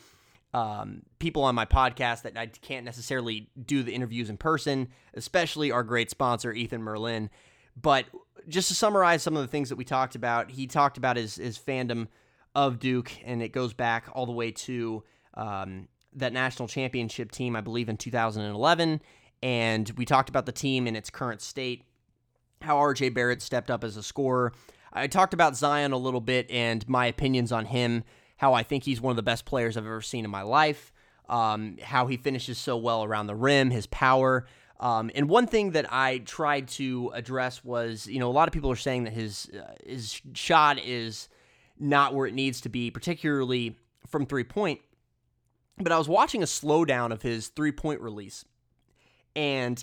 um, 0.54 1.02
people 1.20 1.44
on 1.44 1.56
my 1.56 1.66
podcast 1.66 2.24
that 2.24 2.38
I 2.38 2.48
can't 2.48 2.86
necessarily 2.86 3.50
do 3.66 3.84
the 3.84 3.94
interviews 3.94 4.30
in 4.30 4.38
person, 4.38 4.90
especially 5.14 5.72
our 5.72 5.84
great 5.84 6.10
sponsor, 6.10 6.54
Ethan 6.54 6.82
Murlin. 6.82 7.30
But 7.82 8.06
just 8.48 8.68
to 8.68 8.76
summarize 8.76 9.24
some 9.24 9.36
of 9.36 9.42
the 9.42 9.48
things 9.48 9.70
that 9.70 9.78
we 9.78 9.86
talked 9.86 10.16
about, 10.16 10.52
he 10.52 10.68
talked 10.68 10.98
about 10.98 11.18
his, 11.18 11.36
his 11.36 11.58
fandom 11.58 12.08
of 12.54 12.80
Duke, 12.80 13.12
and 13.26 13.42
it 13.42 13.50
goes 13.50 13.74
back 13.74 14.06
all 14.14 14.26
the 14.26 14.32
way 14.32 14.52
to 14.52 15.04
um, 15.34 15.88
that 16.14 16.34
national 16.34 16.68
championship 16.68 17.32
team, 17.32 17.56
I 17.56 17.62
believe, 17.62 17.90
in 17.90 17.98
2011. 17.98 19.02
And 19.42 19.92
we 19.98 20.06
talked 20.06 20.30
about 20.30 20.46
the 20.46 20.52
team 20.52 20.88
in 20.88 20.96
its 20.96 21.10
current 21.10 21.42
state, 21.42 21.84
how 22.64 22.78
RJ 22.78 23.14
Barrett 23.14 23.42
stepped 23.42 23.70
up 23.70 23.84
as 23.84 23.98
a 23.98 24.04
scorer. 24.04 24.54
I 24.92 25.08
talked 25.08 25.34
about 25.34 25.56
Zion 25.56 25.92
a 25.92 25.98
little 25.98 26.22
bit 26.22 26.50
and 26.50 26.88
my 26.88 27.08
opinions 27.08 27.52
on 27.52 27.66
him, 27.66 28.04
how 28.38 28.54
I 28.54 28.64
think 28.64 28.84
he's 28.84 29.02
one 29.02 29.12
of 29.12 29.16
the 29.16 29.24
best 29.24 29.46
players 29.46 29.76
I've 29.76 29.86
ever 29.86 30.02
seen 30.02 30.24
in 30.26 30.32
my 30.32 30.44
life, 30.44 30.94
um, 31.30 31.78
how 31.82 32.08
he 32.08 32.18
finishes 32.18 32.58
so 32.58 32.78
well 32.78 33.04
around 33.04 33.28
the 33.28 33.36
rim, 33.36 33.70
his 33.70 33.88
power. 33.88 34.46
Um, 34.80 35.10
and 35.16 35.30
one 35.30 35.48
thing 35.48 35.72
that 35.72 35.92
I 35.92 36.20
tried 36.20 36.68
to 36.70 37.12
address 37.14 37.64
was, 37.64 38.08
you 38.08 38.20
know, 38.20 38.30
a 38.30 38.34
lot 38.34 38.48
of 38.48 38.54
people 38.54 38.72
are 38.72 38.76
saying 38.76 39.06
that 39.06 39.14
his 39.14 39.50
uh, 39.50 39.74
his 39.86 40.22
shot 40.34 40.78
is 40.78 41.30
not 41.80 42.14
where 42.14 42.28
it 42.28 42.34
needs 42.34 42.62
to 42.62 42.70
be, 42.70 42.92
particularly 42.92 43.78
from 44.08 44.26
three 44.26 44.44
point. 44.44 44.82
But 45.78 45.92
I 45.92 45.98
was 45.98 46.10
watching 46.10 46.44
a 46.44 46.48
slowdown 46.48 47.12
of 47.12 47.22
his 47.22 47.48
three 47.48 47.72
point 47.72 48.02
release, 48.02 48.46
and 49.36 49.82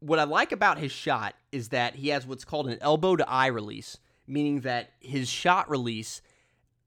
what 0.00 0.18
I 0.18 0.24
like 0.24 0.52
about 0.52 0.78
his 0.78 0.92
shot 0.92 1.34
is 1.52 1.68
that 1.68 1.94
he 1.94 2.08
has 2.08 2.26
what's 2.26 2.44
called 2.44 2.68
an 2.68 2.78
elbow 2.80 3.16
to 3.16 3.28
eye 3.28 3.46
release, 3.46 3.98
meaning 4.26 4.60
that 4.60 4.92
his 5.00 5.28
shot 5.28 5.70
release 5.70 6.22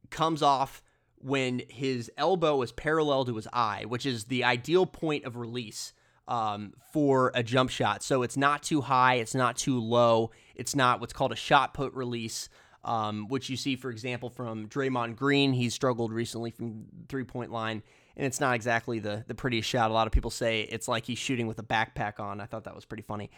comes 0.09 0.41
off 0.41 0.83
when 1.17 1.61
his 1.69 2.11
elbow 2.17 2.61
is 2.61 2.71
parallel 2.71 3.25
to 3.25 3.35
his 3.35 3.47
eye, 3.53 3.85
which 3.87 4.05
is 4.05 4.25
the 4.25 4.43
ideal 4.43 4.85
point 4.85 5.23
of 5.25 5.37
release 5.37 5.93
um, 6.27 6.73
for 6.91 7.31
a 7.33 7.43
jump 7.43 7.69
shot. 7.69 8.03
So 8.03 8.23
it's 8.23 8.37
not 8.37 8.63
too 8.63 8.81
high, 8.81 9.15
it's 9.15 9.35
not 9.35 9.55
too 9.57 9.79
low, 9.79 10.31
it's 10.55 10.75
not 10.75 10.99
what's 10.99 11.13
called 11.13 11.31
a 11.31 11.37
shot 11.37 11.73
put 11.73 11.93
release. 11.93 12.49
Um, 12.85 13.29
which 13.29 13.49
you 13.49 13.55
see, 13.55 13.77
for 13.77 13.89
example, 13.89 14.29
from 14.29 14.67
Draymond 14.67 15.15
Green. 15.15 15.53
He's 15.53 15.73
struggled 15.73 16.11
recently 16.11 16.51
from 16.51 16.83
three 17.07 17.23
point 17.23 17.49
line, 17.49 17.81
and 18.15 18.25
it's 18.25 18.39
not 18.39 18.55
exactly 18.55 18.99
the 18.99 19.23
the 19.27 19.35
prettiest 19.35 19.69
shot. 19.69 19.89
A 19.89 19.93
lot 19.93 20.07
of 20.07 20.13
people 20.13 20.31
say 20.31 20.61
it's 20.61 20.87
like 20.87 21.05
he's 21.05 21.17
shooting 21.17 21.47
with 21.47 21.59
a 21.59 21.63
backpack 21.63 22.19
on. 22.19 22.39
I 22.39 22.45
thought 22.45 22.65
that 22.65 22.75
was 22.75 22.85
pretty 22.85 23.03
funny. 23.03 23.31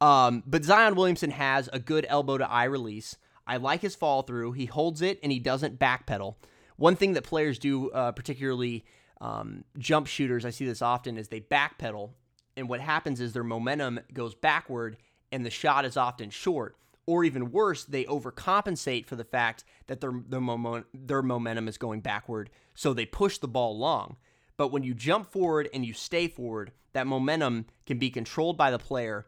Um, 0.00 0.42
but 0.46 0.64
Zion 0.64 0.94
Williamson 0.94 1.30
has 1.30 1.68
a 1.72 1.78
good 1.78 2.06
elbow 2.08 2.38
to 2.38 2.50
eye 2.50 2.64
release. 2.64 3.16
I 3.46 3.58
like 3.58 3.82
his 3.82 3.96
fall 3.96 4.22
through. 4.22 4.52
He 4.52 4.66
holds 4.66 5.02
it 5.02 5.18
and 5.22 5.30
he 5.30 5.38
doesn't 5.38 5.78
backpedal. 5.78 6.36
One 6.76 6.96
thing 6.96 7.12
that 7.12 7.24
players 7.24 7.58
do, 7.58 7.90
uh, 7.90 8.12
particularly 8.12 8.84
um, 9.20 9.64
jump 9.76 10.06
shooters, 10.06 10.46
I 10.46 10.50
see 10.50 10.64
this 10.64 10.80
often, 10.80 11.18
is 11.18 11.28
they 11.28 11.40
backpedal, 11.40 12.10
and 12.56 12.68
what 12.68 12.80
happens 12.80 13.20
is 13.20 13.34
their 13.34 13.44
momentum 13.44 14.00
goes 14.14 14.34
backward, 14.34 14.96
and 15.30 15.44
the 15.44 15.50
shot 15.50 15.84
is 15.84 15.98
often 15.98 16.30
short. 16.30 16.76
Or 17.10 17.24
even 17.24 17.50
worse, 17.50 17.82
they 17.82 18.04
overcompensate 18.04 19.04
for 19.04 19.16
the 19.16 19.24
fact 19.24 19.64
that 19.88 20.00
their 20.00 20.12
their, 20.28 20.38
momen- 20.38 20.84
their 20.94 21.22
momentum 21.22 21.66
is 21.66 21.76
going 21.76 22.02
backward, 22.02 22.50
so 22.72 22.94
they 22.94 23.04
push 23.04 23.38
the 23.38 23.48
ball 23.48 23.76
long. 23.76 24.14
But 24.56 24.68
when 24.68 24.84
you 24.84 24.94
jump 24.94 25.28
forward 25.28 25.68
and 25.74 25.84
you 25.84 25.92
stay 25.92 26.28
forward, 26.28 26.70
that 26.92 27.08
momentum 27.08 27.66
can 27.84 27.98
be 27.98 28.10
controlled 28.10 28.56
by 28.56 28.70
the 28.70 28.78
player, 28.78 29.26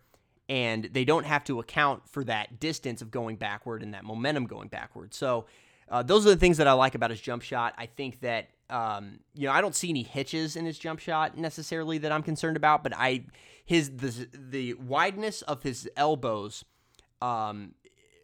and 0.48 0.90
they 0.92 1.04
don't 1.04 1.26
have 1.26 1.42
to 1.42 1.58
account 1.58 2.08
for 2.08 2.22
that 2.22 2.60
distance 2.60 3.02
of 3.02 3.10
going 3.10 3.34
backward 3.34 3.82
and 3.82 3.94
that 3.94 4.04
momentum 4.04 4.46
going 4.46 4.68
backward. 4.68 5.12
So, 5.12 5.46
uh, 5.88 6.04
those 6.04 6.24
are 6.24 6.30
the 6.30 6.36
things 6.36 6.58
that 6.58 6.68
I 6.68 6.74
like 6.74 6.94
about 6.94 7.10
his 7.10 7.20
jump 7.20 7.42
shot. 7.42 7.74
I 7.76 7.86
think 7.86 8.20
that 8.20 8.50
um, 8.70 9.18
you 9.34 9.48
know 9.48 9.52
I 9.52 9.60
don't 9.60 9.74
see 9.74 9.90
any 9.90 10.04
hitches 10.04 10.54
in 10.54 10.66
his 10.66 10.78
jump 10.78 11.00
shot 11.00 11.36
necessarily 11.36 11.98
that 11.98 12.12
I'm 12.12 12.22
concerned 12.22 12.56
about, 12.56 12.84
but 12.84 12.92
I 12.96 13.24
his 13.64 13.96
the 13.96 14.28
the 14.32 14.74
wideness 14.74 15.42
of 15.42 15.64
his 15.64 15.90
elbows 15.96 16.64
um, 17.22 17.74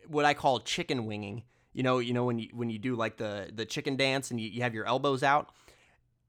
what 0.09 0.25
I 0.25 0.35
call 0.35 0.61
chicken 0.61 1.07
winging. 1.07 1.45
You 1.73 1.83
know, 1.83 1.99
you 1.99 2.13
know 2.13 2.25
when 2.25 2.39
you 2.39 2.49
when 2.53 2.71
you 2.71 2.79
do 2.79 2.97
like 2.97 3.17
the 3.17 3.51
the 3.55 3.65
chicken 3.65 3.97
dance 3.97 4.31
and 4.31 4.41
you, 4.41 4.49
you 4.49 4.63
have 4.63 4.75
your 4.75 4.87
elbows 4.87 5.23
out. 5.23 5.51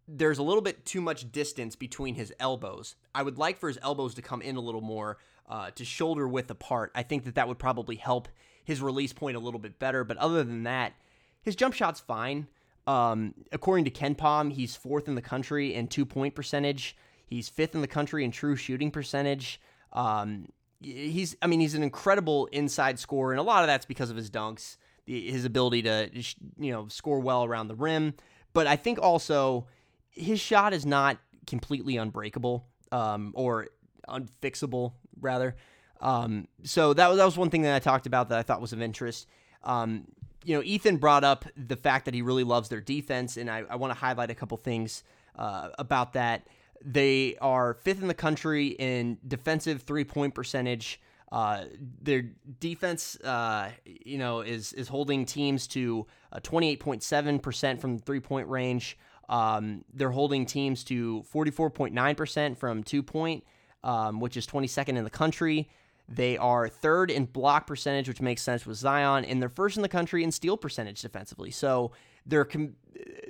There's 0.08 0.38
a 0.38 0.44
little 0.44 0.62
bit 0.62 0.86
too 0.86 1.02
much 1.02 1.32
distance 1.32 1.76
between 1.76 2.16
his 2.16 2.34
elbows. 2.40 2.96
I 3.14 3.24
would 3.24 3.38
like 3.38 3.58
for 3.58 3.68
his 3.68 3.78
elbows 3.82 4.16
to 4.16 4.22
come 4.22 4.41
in 4.41 4.56
a 4.56 4.60
little 4.60 4.82
more, 4.82 5.20
uh, 5.48 5.70
to 5.72 5.86
shoulder 5.86 6.28
width 6.28 6.50
apart. 6.50 6.91
I 6.96 7.04
think 7.04 7.26
that 7.26 7.36
that 7.36 7.48
would 7.48 7.60
probably 7.60 7.96
help 7.96 8.28
his 8.64 8.82
release 8.82 9.14
point 9.14 9.38
a 9.38 9.40
little 9.40 9.60
bit 9.60 9.78
better. 9.78 10.04
But 10.04 10.18
other 10.18 10.44
than 10.44 10.64
that, 10.64 10.94
his 11.41 11.56
jump 11.56 11.76
shot's 11.76 12.00
fine. 12.00 12.48
Um, 12.88 13.36
according 13.52 13.86
to 13.86 13.91
KenPom, 13.91 14.52
he's 14.52 14.76
fourth 14.76 15.08
in 15.08 15.14
the 15.16 15.22
country 15.22 15.76
in 15.76 15.88
two 15.88 16.06
point 16.06 16.34
percentage. 16.34 16.98
He's 17.26 17.48
fifth 17.48 17.76
in 17.76 17.82
the 17.82 17.88
country 17.88 18.26
in 18.26 18.32
true 18.32 18.56
shooting 18.56 18.90
percentage. 18.90 19.62
Um, 19.94 20.48
he's 20.80 21.35
I 21.41 21.47
mean 21.47 21.60
he's 21.60 21.76
an 21.76 21.84
incredible 21.84 22.47
inside 22.47 22.99
scorer, 22.99 23.31
and 23.31 23.39
a 23.39 23.43
lot 23.43 23.64
of 23.64 23.68
that's 23.68 23.85
because 23.85 24.10
of 24.10 24.18
his 24.18 24.30
dunks, 24.30 24.77
his 25.06 25.45
ability 25.45 25.84
to 25.84 26.10
you 26.57 26.72
know 26.72 26.88
score 26.88 27.19
well 27.19 27.43
around 27.43 27.68
the 27.68 27.76
rim. 27.76 28.14
But 28.53 28.68
I 28.68 28.76
think 28.76 28.99
also 28.99 29.68
his 30.11 30.39
shot 30.39 30.73
is 30.73 30.85
not 30.85 31.18
completely 31.47 31.97
unbreakable 31.97 32.65
um, 32.91 33.31
or 33.35 33.68
unfixable 34.07 34.93
rather. 35.19 35.56
Um, 36.01 36.47
so 36.64 36.93
that 36.93 37.07
was 37.10 37.18
that 37.18 37.26
was 37.26 37.38
one 37.38 37.49
thing 37.49 37.64
that 37.64 37.76
I 37.76 37.80
talked 37.80 38.07
about 38.07 38.30
that 38.30 38.39
I 38.39 38.43
thought 38.43 38.61
was 38.61 38.73
of 38.73 38.81
interest. 38.81 39.27
Um, 39.64 40.06
you 40.45 40.56
know, 40.56 40.64
Ethan 40.64 40.97
brought 40.97 41.26
up 41.26 41.45
the 41.57 41.76
fact 41.76 42.06
that 42.06 42.14
he 42.14 42.22
really 42.22 42.45
loves 42.45 42.69
their 42.69 42.80
defense, 42.80 43.35
and 43.35 43.49
I, 43.49 43.64
I 43.69 43.76
want 43.76 43.93
to 43.93 43.99
highlight 43.99 44.31
a 44.31 44.35
couple 44.35 44.56
things 44.57 45.03
uh, 45.35 45.69
about 45.77 46.14
that. 46.14 46.47
They 46.84 47.35
are 47.41 47.73
fifth 47.73 48.01
in 48.01 48.07
the 48.07 48.14
country 48.14 48.68
in 48.68 49.18
defensive 49.27 49.81
three 49.81 50.06
point 50.06 50.34
percentage. 50.34 51.01
Uh, 51.31 51.65
their 52.01 52.23
defense, 52.60 53.15
uh, 53.18 53.69
you 53.85 54.18
know, 54.18 54.41
is 54.41 54.73
is 54.73 54.88
holding 54.88 55.26
teams 55.26 55.68
to 55.68 56.07
twenty 56.41 56.69
eight 56.69 56.80
point 56.80 57.03
seven 57.03 57.38
percent 57.38 57.80
from 57.80 57.97
the 57.97 58.03
three 58.03 58.19
point 58.19 58.47
range. 58.47 58.97
Um, 59.27 59.84
they're 59.93 60.10
holding 60.10 60.45
teams 60.45 60.84
to 60.85 61.22
forty 61.23 61.51
four 61.51 61.69
point 61.69 61.93
nine 61.93 62.15
percent 62.15 62.57
from 62.57 62.84
two 62.84 63.03
point, 63.03 63.43
um, 63.84 64.19
which 64.19 64.38
is 64.38 64.45
twenty 64.45 64.68
second 64.68 64.97
in 64.97 65.03
the 65.03 65.10
country. 65.10 65.69
They 66.07 66.38
are 66.38 66.68
third 66.68 67.11
in 67.11 67.26
block 67.26 67.68
percentage, 67.68 68.07
which 68.07 68.22
makes 68.22 68.41
sense 68.41 68.65
with 68.65 68.77
Zion, 68.77 69.26
and 69.26 69.39
they're 69.39 69.49
first 69.49 69.76
in 69.76 69.84
the 69.84 69.89
country 69.89 70.23
in 70.23 70.31
steal 70.31 70.57
percentage 70.57 71.01
defensively. 71.03 71.51
So 71.51 71.91
they're 72.26 72.45
com- 72.45 72.76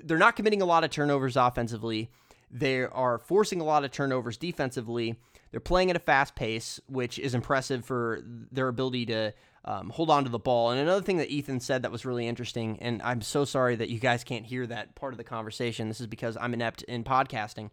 they're 0.03 0.17
not 0.17 0.37
committing 0.37 0.61
a 0.61 0.65
lot 0.65 0.85
of 0.85 0.89
turnovers 0.89 1.35
offensively. 1.35 2.09
They 2.51 2.83
are 2.83 3.17
forcing 3.19 3.61
a 3.61 3.63
lot 3.63 3.83
of 3.83 3.91
turnovers 3.91 4.37
defensively. 4.37 5.15
They're 5.51 5.59
playing 5.59 5.89
at 5.89 5.95
a 5.95 5.99
fast 5.99 6.35
pace, 6.35 6.79
which 6.87 7.19
is 7.19 7.33
impressive 7.33 7.85
for 7.85 8.21
their 8.23 8.67
ability 8.67 9.07
to 9.07 9.33
um, 9.65 9.89
hold 9.89 10.09
on 10.09 10.23
to 10.23 10.29
the 10.29 10.39
ball. 10.39 10.71
And 10.71 10.79
another 10.79 11.01
thing 11.01 11.17
that 11.17 11.29
Ethan 11.29 11.59
said 11.59 11.83
that 11.83 11.91
was 11.91 12.05
really 12.05 12.27
interesting, 12.27 12.77
and 12.81 13.01
I'm 13.01 13.21
so 13.21 13.45
sorry 13.45 13.75
that 13.75 13.89
you 13.89 13.99
guys 13.99 14.23
can't 14.23 14.45
hear 14.45 14.65
that 14.67 14.95
part 14.95 15.13
of 15.13 15.17
the 15.17 15.23
conversation. 15.23 15.87
This 15.87 16.01
is 16.01 16.07
because 16.07 16.37
I'm 16.39 16.53
inept 16.53 16.83
in 16.83 17.03
podcasting. 17.03 17.69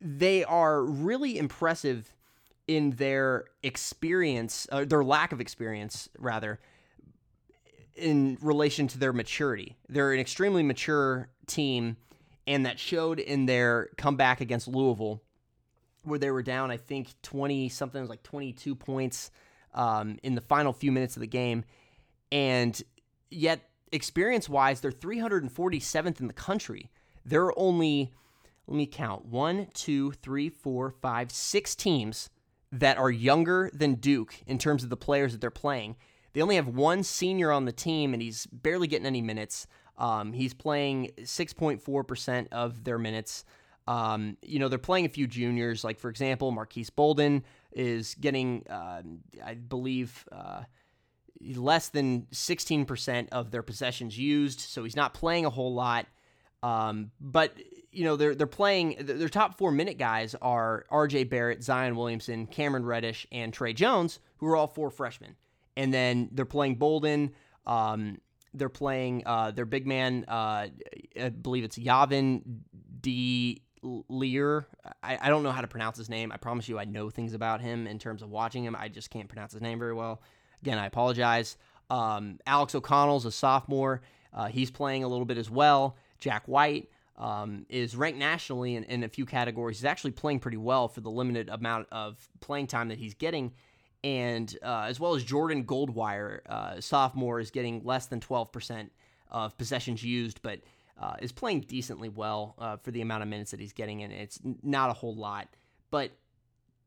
They 0.00 0.44
are 0.44 0.82
really 0.82 1.38
impressive 1.38 2.14
in 2.66 2.90
their 2.92 3.46
experience, 3.62 4.66
uh, 4.70 4.84
their 4.84 5.02
lack 5.02 5.32
of 5.32 5.40
experience, 5.40 6.08
rather, 6.18 6.60
in 7.96 8.36
relation 8.40 8.86
to 8.88 8.98
their 8.98 9.12
maturity. 9.12 9.76
They're 9.88 10.12
an 10.12 10.20
extremely 10.20 10.62
mature 10.62 11.28
team, 11.46 11.96
and 12.48 12.64
that 12.64 12.78
showed 12.78 13.20
in 13.20 13.44
their 13.44 13.90
comeback 13.98 14.40
against 14.40 14.66
Louisville 14.66 15.22
where 16.02 16.18
they 16.18 16.30
were 16.30 16.42
down, 16.42 16.70
I 16.70 16.78
think 16.78 17.12
20 17.22 17.68
something, 17.68 18.00
was 18.00 18.08
like 18.08 18.22
22 18.22 18.74
points 18.74 19.30
um, 19.74 20.18
in 20.22 20.34
the 20.34 20.40
final 20.40 20.72
few 20.72 20.90
minutes 20.90 21.16
of 21.16 21.20
the 21.20 21.26
game. 21.26 21.64
And 22.32 22.80
yet, 23.30 23.68
experience 23.92 24.48
wise, 24.48 24.80
they're 24.80 24.90
347th 24.90 26.20
in 26.20 26.26
the 26.26 26.32
country. 26.32 26.90
There 27.26 27.44
are 27.44 27.58
only, 27.58 28.12
let 28.66 28.76
me 28.76 28.86
count, 28.86 29.26
one, 29.26 29.68
two, 29.74 30.12
three, 30.12 30.48
four, 30.48 30.90
five, 30.90 31.30
six 31.30 31.74
teams 31.74 32.30
that 32.72 32.96
are 32.96 33.10
younger 33.10 33.70
than 33.74 33.94
Duke 33.94 34.36
in 34.46 34.56
terms 34.56 34.82
of 34.82 34.88
the 34.88 34.96
players 34.96 35.32
that 35.32 35.42
they're 35.42 35.50
playing. 35.50 35.96
They 36.32 36.40
only 36.40 36.56
have 36.56 36.68
one 36.68 37.02
senior 37.02 37.52
on 37.52 37.66
the 37.66 37.72
team, 37.72 38.14
and 38.14 38.22
he's 38.22 38.46
barely 38.46 38.86
getting 38.86 39.06
any 39.06 39.20
minutes. 39.20 39.66
Um, 39.98 40.32
he's 40.32 40.54
playing 40.54 41.10
6.4% 41.18 42.48
of 42.52 42.84
their 42.84 42.98
minutes. 42.98 43.44
Um, 43.86 44.36
you 44.42 44.58
know, 44.58 44.68
they're 44.68 44.78
playing 44.78 45.06
a 45.06 45.10
few 45.10 45.26
juniors, 45.26 45.82
like 45.82 45.98
for 45.98 46.08
example, 46.08 46.50
Marques 46.50 46.90
Bolden 46.90 47.44
is 47.72 48.14
getting, 48.14 48.64
uh, 48.70 49.02
I 49.44 49.54
believe, 49.54 50.26
uh, 50.30 50.62
less 51.40 51.88
than 51.88 52.26
16% 52.32 53.28
of 53.32 53.50
their 53.50 53.62
possessions 53.62 54.18
used, 54.18 54.60
so 54.60 54.84
he's 54.84 54.96
not 54.96 55.14
playing 55.14 55.46
a 55.46 55.50
whole 55.50 55.74
lot. 55.74 56.06
Um, 56.62 57.12
but 57.20 57.56
you 57.92 58.04
know, 58.04 58.16
they're 58.16 58.34
they're 58.34 58.46
playing 58.46 58.96
their 59.00 59.28
top 59.28 59.56
four 59.56 59.72
minute 59.72 59.96
guys 59.96 60.34
are 60.42 60.84
R.J. 60.90 61.24
Barrett, 61.24 61.62
Zion 61.62 61.96
Williamson, 61.96 62.46
Cameron 62.46 62.84
Reddish, 62.84 63.26
and 63.32 63.52
Tre 63.52 63.72
Jones, 63.72 64.18
who 64.38 64.46
are 64.48 64.56
all 64.56 64.66
four 64.66 64.90
freshmen. 64.90 65.36
And 65.76 65.94
then 65.94 66.28
they're 66.32 66.44
playing 66.44 66.74
Bolden. 66.76 67.32
Um, 67.66 68.18
they're 68.58 68.68
playing 68.68 69.22
uh, 69.26 69.50
their 69.50 69.66
big 69.66 69.86
man. 69.86 70.24
Uh, 70.28 70.68
I 71.20 71.28
believe 71.30 71.64
it's 71.64 71.78
Yavin 71.78 72.42
D. 73.00 73.62
Lear. 73.82 74.66
I, 75.04 75.18
I 75.22 75.28
don't 75.28 75.44
know 75.44 75.52
how 75.52 75.60
to 75.60 75.68
pronounce 75.68 75.96
his 75.96 76.08
name. 76.08 76.32
I 76.32 76.36
promise 76.36 76.68
you 76.68 76.80
I 76.80 76.84
know 76.84 77.10
things 77.10 77.32
about 77.32 77.60
him 77.60 77.86
in 77.86 78.00
terms 78.00 78.22
of 78.22 78.28
watching 78.30 78.64
him. 78.64 78.74
I 78.76 78.88
just 78.88 79.08
can't 79.08 79.28
pronounce 79.28 79.52
his 79.52 79.62
name 79.62 79.78
very 79.78 79.94
well. 79.94 80.20
Again, 80.62 80.78
I 80.78 80.86
apologize. 80.86 81.56
Um, 81.88 82.38
Alex 82.44 82.74
O'Connell's 82.74 83.24
a 83.24 83.30
sophomore. 83.30 84.02
Uh, 84.32 84.46
he's 84.46 84.70
playing 84.70 85.04
a 85.04 85.08
little 85.08 85.24
bit 85.24 85.38
as 85.38 85.48
well. 85.48 85.96
Jack 86.18 86.46
White 86.46 86.90
um, 87.16 87.66
is 87.68 87.96
ranked 87.96 88.18
nationally 88.18 88.74
in, 88.74 88.84
in 88.84 89.04
a 89.04 89.08
few 89.08 89.24
categories. 89.24 89.78
He's 89.78 89.84
actually 89.84 90.10
playing 90.10 90.40
pretty 90.40 90.56
well 90.56 90.88
for 90.88 91.00
the 91.00 91.10
limited 91.10 91.48
amount 91.48 91.86
of 91.92 92.28
playing 92.40 92.66
time 92.66 92.88
that 92.88 92.98
he's 92.98 93.14
getting. 93.14 93.52
And 94.04 94.56
uh, 94.62 94.86
as 94.88 95.00
well 95.00 95.14
as 95.14 95.24
Jordan 95.24 95.64
Goldwire, 95.64 96.40
uh, 96.48 96.80
sophomore, 96.80 97.40
is 97.40 97.50
getting 97.50 97.82
less 97.84 98.06
than 98.06 98.20
12% 98.20 98.90
of 99.30 99.58
possessions 99.58 100.02
used, 100.04 100.40
but 100.42 100.60
uh, 101.00 101.14
is 101.20 101.32
playing 101.32 101.60
decently 101.62 102.08
well 102.08 102.54
uh, 102.58 102.76
for 102.76 102.90
the 102.90 103.00
amount 103.00 103.22
of 103.22 103.28
minutes 103.28 103.50
that 103.50 103.60
he's 103.60 103.72
getting, 103.72 104.02
and 104.02 104.12
it's 104.12 104.38
not 104.62 104.90
a 104.90 104.92
whole 104.92 105.14
lot. 105.14 105.48
But 105.90 106.12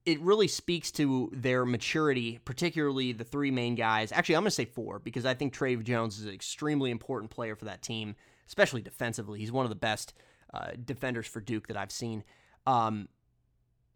it 0.06 0.20
really 0.22 0.48
speaks 0.48 0.92
to 0.92 1.30
their 1.34 1.66
maturity, 1.66 2.40
particularly 2.44 3.12
the 3.12 3.24
three 3.24 3.52
main 3.52 3.76
guys. 3.76 4.12
Actually, 4.12 4.36
I'm 4.36 4.44
going 4.44 4.50
to 4.50 4.56
say 4.56 4.66
four 4.66 5.00
because 5.00 5.26
I 5.26 5.34
think 5.34 5.54
Tre 5.54 5.76
Jones 5.78 6.20
is 6.20 6.26
an 6.26 6.34
extremely 6.34 6.92
important 6.92 7.32
player 7.32 7.56
for 7.56 7.66
that 7.66 7.82
team, 7.82 8.16
especially 8.48 8.82
defensively. 8.82 9.40
He's 9.40 9.52
one 9.52 9.66
of 9.66 9.70
the 9.70 9.76
best 9.76 10.14
uh, 10.54 10.72
defenders 10.84 11.28
for 11.28 11.40
Duke 11.40 11.68
that 11.68 11.78
I've 11.78 11.92
seen. 11.92 12.24
Um, 12.66 13.08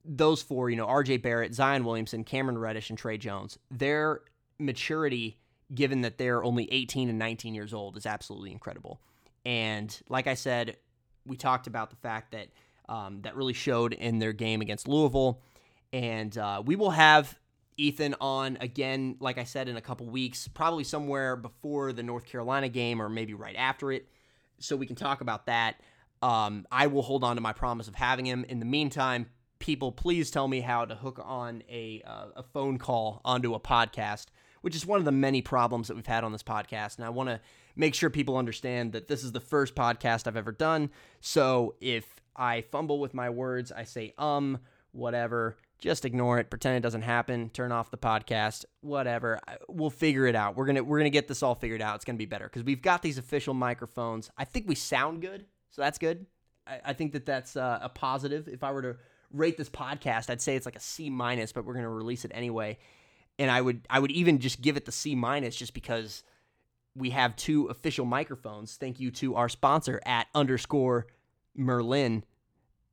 those 0.08 0.42
four, 0.42 0.70
you 0.70 0.76
know, 0.76 0.88
RJ 0.88 1.22
Barrett, 1.22 1.54
Zion 1.54 1.84
Williamson, 1.84 2.24
Cameron 2.24 2.58
Reddish, 2.58 2.90
and 2.90 2.98
Tre 2.98 3.18
Jones, 3.18 3.58
their 3.72 4.22
maturity, 4.60 5.38
given 5.74 6.02
that 6.02 6.18
they're 6.18 6.44
only 6.44 6.72
18 6.72 7.10
and 7.10 7.20
19 7.20 7.56
years 7.56 7.74
old, 7.74 7.98
is 7.98 8.06
absolutely 8.06 8.52
incredible. 8.52 9.02
And 9.46 9.98
like 10.10 10.28
I 10.28 10.34
said, 10.34 10.78
we 11.26 11.38
talked 11.38 11.68
about 11.68 11.90
the 11.90 11.96
fact 11.98 12.32
that 12.32 12.48
um, 12.88 13.22
that 13.22 13.36
really 13.36 13.54
showed 13.54 13.94
in 13.94 14.20
their 14.20 14.34
game 14.34 14.62
against 14.62 14.88
Louisville. 14.88 15.42
And 15.92 16.38
uh, 16.38 16.62
we 16.64 16.76
will 16.76 16.92
have 16.92 17.38
Ethan 17.78 18.16
on 18.22 18.58
again, 18.62 19.18
like 19.20 19.38
I 19.38 19.44
said, 19.44 19.68
in 19.68 19.78
a 19.78 19.82
couple 19.82 20.06
weeks, 20.08 20.48
probably 20.48 20.84
somewhere 20.84 21.36
before 21.36 21.94
the 21.94 22.04
North 22.04 22.26
Carolina 22.26 22.70
game 22.70 23.02
or 23.02 23.10
maybe 23.10 23.34
right 23.34 23.56
after 23.56 23.92
it, 23.92 24.08
so 24.60 24.76
we 24.76 24.86
can 24.86 24.96
talk 24.96 25.22
about 25.22 25.48
that. 25.48 25.82
Um, 26.22 26.66
I 26.72 26.88
will 26.88 27.02
hold 27.02 27.24
on 27.24 27.36
to 27.36 27.42
my 27.42 27.54
promise 27.54 27.88
of 27.88 27.96
having 27.96 28.26
him. 28.26 28.46
In 28.48 28.60
the 28.60 28.66
meantime, 28.66 29.28
people, 29.60 29.92
please 29.92 30.32
tell 30.32 30.48
me 30.48 30.62
how 30.62 30.86
to 30.86 30.96
hook 30.96 31.20
on 31.24 31.64
a, 31.70 32.02
uh, 32.06 32.28
a 32.36 32.44
phone 32.44 32.78
call 32.78 33.22
onto 33.26 33.54
a 33.54 33.60
podcast, 33.60 34.26
which 34.62 34.76
is 34.76 34.86
one 34.86 35.00
of 35.00 35.06
the 35.06 35.12
many 35.12 35.42
problems 35.42 35.88
that 35.88 35.96
we've 35.96 36.06
had 36.06 36.24
on 36.24 36.32
this 36.32 36.44
podcast. 36.44 36.98
And 36.98 37.06
I 37.06 37.10
want 37.10 37.30
to 37.30 37.40
make 37.76 37.94
sure 37.94 38.10
people 38.10 38.38
understand 38.38 38.94
that 38.94 39.08
this 39.08 39.24
is 39.24 39.32
the 39.32 39.40
first 39.40 39.76
podcast 39.76 40.28
I've 40.28 40.38
ever 40.38 40.52
done. 40.52 40.90
So 41.22 41.76
if 41.82 42.22
I 42.36 42.62
fumble 42.62 43.00
with 43.00 43.14
my 43.14 43.30
words, 43.30 43.72
I 43.72 43.84
say 43.84 44.14
um, 44.18 44.60
whatever, 44.92 45.58
just 45.80 46.06
ignore 46.06 46.40
it, 46.40 46.50
pretend 46.50 46.78
it 46.78 46.82
doesn't 46.82 47.02
happen, 47.02 47.50
turn 47.50 47.72
off 47.72 47.92
the 47.92 47.98
podcast, 47.98 48.66
whatever. 48.82 49.40
We'll 49.68 49.90
figure 49.90 50.26
it 50.26 50.36
out. 50.36 50.56
We're 50.56 50.66
going 50.66 50.78
to 50.78 50.84
we're 50.84 51.00
going 51.00 51.12
to 51.12 51.16
get 51.16 51.28
this 51.28 51.44
all 51.44 51.56
figured 51.56 51.82
out. 51.82 51.96
It's 51.96 52.06
going 52.06 52.16
to 52.16 52.20
be 52.20 52.26
better 52.26 52.50
cuz 52.50 52.64
we've 52.64 52.82
got 52.82 53.02
these 53.02 53.18
official 53.18 53.54
microphones. 53.54 54.30
I 54.38 54.46
think 54.46 54.68
we 54.68 54.76
sound 54.76 55.22
good, 55.22 55.46
so 55.70 55.82
that's 55.82 55.98
good. 55.98 56.26
I, 56.66 56.80
I 56.86 56.94
think 56.94 57.14
that 57.14 57.26
that's 57.26 57.56
uh, 57.56 57.80
a 57.82 57.90
positive. 57.90 58.48
If 58.48 58.64
I 58.64 58.72
were 58.72 58.82
to 58.82 58.96
rate 59.32 59.58
this 59.58 59.70
podcast, 59.70 60.30
I'd 60.30 60.42
say 60.42 60.56
it's 60.56 60.66
like 60.66 60.76
a 60.76 60.82
C 60.82 61.10
minus, 61.10 61.52
but 61.52 61.66
we're 61.66 61.74
going 61.74 61.84
to 61.84 61.90
release 61.90 62.26
it 62.26 62.32
anyway. 62.34 62.78
And 63.38 63.52
I 63.52 63.62
would 63.62 63.86
I 63.90 64.00
would 64.00 64.12
even 64.12 64.40
just 64.40 64.62
give 64.62 64.78
it 64.78 64.86
the 64.86 64.92
C 64.92 65.16
minus 65.16 65.56
just 65.56 65.74
because 65.74 66.24
we 66.96 67.10
have 67.10 67.36
two 67.36 67.68
official 67.68 68.06
microphones. 68.06 68.78
Thank 68.78 69.00
you 69.00 69.12
to 69.12 69.36
our 69.36 69.50
sponsor 69.50 70.02
at 70.06 70.28
underscore 70.34 71.08
Murlin, 71.58 72.24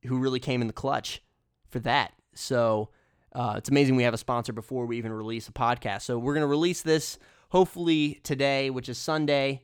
who 0.05 0.19
really 0.19 0.41
came 0.41 0.61
in 0.61 0.67
the 0.67 0.73
clutch 0.73 1.23
for 1.69 1.79
that. 1.81 2.13
So 2.35 2.91
uh, 3.35 3.55
it's 3.57 3.69
amazing 3.69 3.97
we 3.97 4.03
have 4.03 4.15
a 4.15 4.19
sponsor 4.19 4.53
before 4.53 4.87
we 4.87 4.99
even 4.99 5.13
release 5.13 5.49
a 5.49 5.53
podcast. 5.53 6.03
So 6.03 6.19
we're 6.19 6.35
going 6.35 6.43
to 6.43 6.49
release 6.49 6.83
this 6.83 7.19
hopefully 7.51 8.21
today, 8.25 8.71
which 8.71 8.89
is 8.89 8.99
Sunday, 8.99 9.63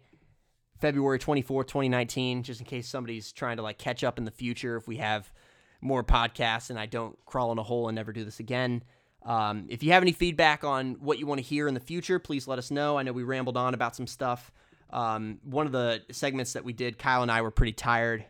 February 0.81 1.19
24th, 1.19 1.67
2019, 1.67 2.43
just 2.45 2.61
in 2.61 2.67
case 2.67 2.89
somebody's 2.89 3.33
trying 3.33 3.57
to 3.57 3.63
like 3.63 3.79
catch 3.79 4.05
up 4.05 4.19
in 4.19 4.25
the 4.25 4.31
future 4.31 4.77
if 4.77 4.87
we 4.87 4.99
have 4.99 5.31
more 5.81 6.03
podcasts 6.03 6.71
and 6.71 6.79
I 6.79 6.87
don't 6.87 7.17
crawl 7.27 7.53
in 7.53 7.59
a 7.59 7.63
hole 7.63 7.89
and 7.89 7.95
never 7.97 8.13
do 8.13 8.25
this 8.25 8.41
again. 8.41 8.83
Um, 9.23 9.67
if 9.69 9.83
you 9.83 9.93
have 9.93 10.03
any 10.03 10.13
feedback 10.13 10.65
on 10.65 10.95
what 11.01 11.19
you 11.19 11.27
want 11.27 11.39
to 11.39 11.47
hear 11.47 11.69
in 11.69 11.75
the 11.75 11.81
future, 11.81 12.19
please 12.19 12.49
let 12.49 12.59
us 12.59 12.71
know. 12.71 12.97
I 12.97 13.03
know 13.03 13.13
we 13.13 13.25
rambled 13.25 13.57
on 13.57 13.75
about 13.75 13.95
some 13.95 14.07
stuff. 14.07 14.51
Um, 14.91 15.39
one 15.43 15.67
of 15.67 15.73
the 15.73 16.03
segments 16.11 16.55
that 16.55 16.65
we 16.65 16.73
did, 16.73 16.99
Kyle 16.99 17.23
and 17.23 17.31
I 17.31 17.43
were 17.43 17.51
pretty 17.51 17.73
tired 17.73 18.25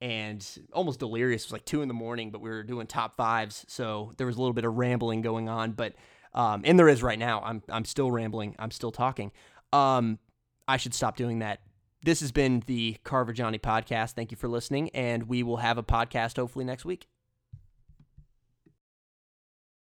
and 0.00 0.46
almost 0.72 1.00
delirious. 1.00 1.42
It 1.42 1.48
was 1.48 1.52
like 1.52 1.64
two 1.64 1.82
in 1.82 1.88
the 1.88 1.94
morning, 1.94 2.30
but 2.30 2.40
we 2.40 2.48
were 2.48 2.62
doing 2.62 2.86
top 2.86 3.16
fives, 3.16 3.64
so 3.68 4.12
there 4.16 4.26
was 4.26 4.36
a 4.36 4.38
little 4.38 4.54
bit 4.54 4.64
of 4.64 4.74
rambling 4.74 5.22
going 5.22 5.48
on. 5.48 5.72
But 5.72 5.94
um, 6.34 6.62
and 6.64 6.78
there 6.78 6.88
is 6.88 7.02
right 7.02 7.18
now. 7.18 7.42
I'm 7.44 7.62
I'm 7.68 7.84
still 7.84 8.10
rambling. 8.10 8.54
I'm 8.58 8.70
still 8.70 8.92
talking. 8.92 9.32
Um, 9.72 10.18
I 10.66 10.76
should 10.76 10.94
stop 10.94 11.16
doing 11.16 11.40
that. 11.40 11.60
This 12.08 12.20
has 12.20 12.32
been 12.32 12.62
the 12.64 12.96
Carver 13.04 13.34
Johnny 13.34 13.58
podcast. 13.58 14.12
Thank 14.12 14.30
you 14.30 14.38
for 14.38 14.48
listening, 14.48 14.88
and 14.94 15.24
we 15.24 15.42
will 15.42 15.58
have 15.58 15.76
a 15.76 15.82
podcast 15.82 16.38
hopefully 16.38 16.64
next 16.64 16.86
week. 16.86 17.06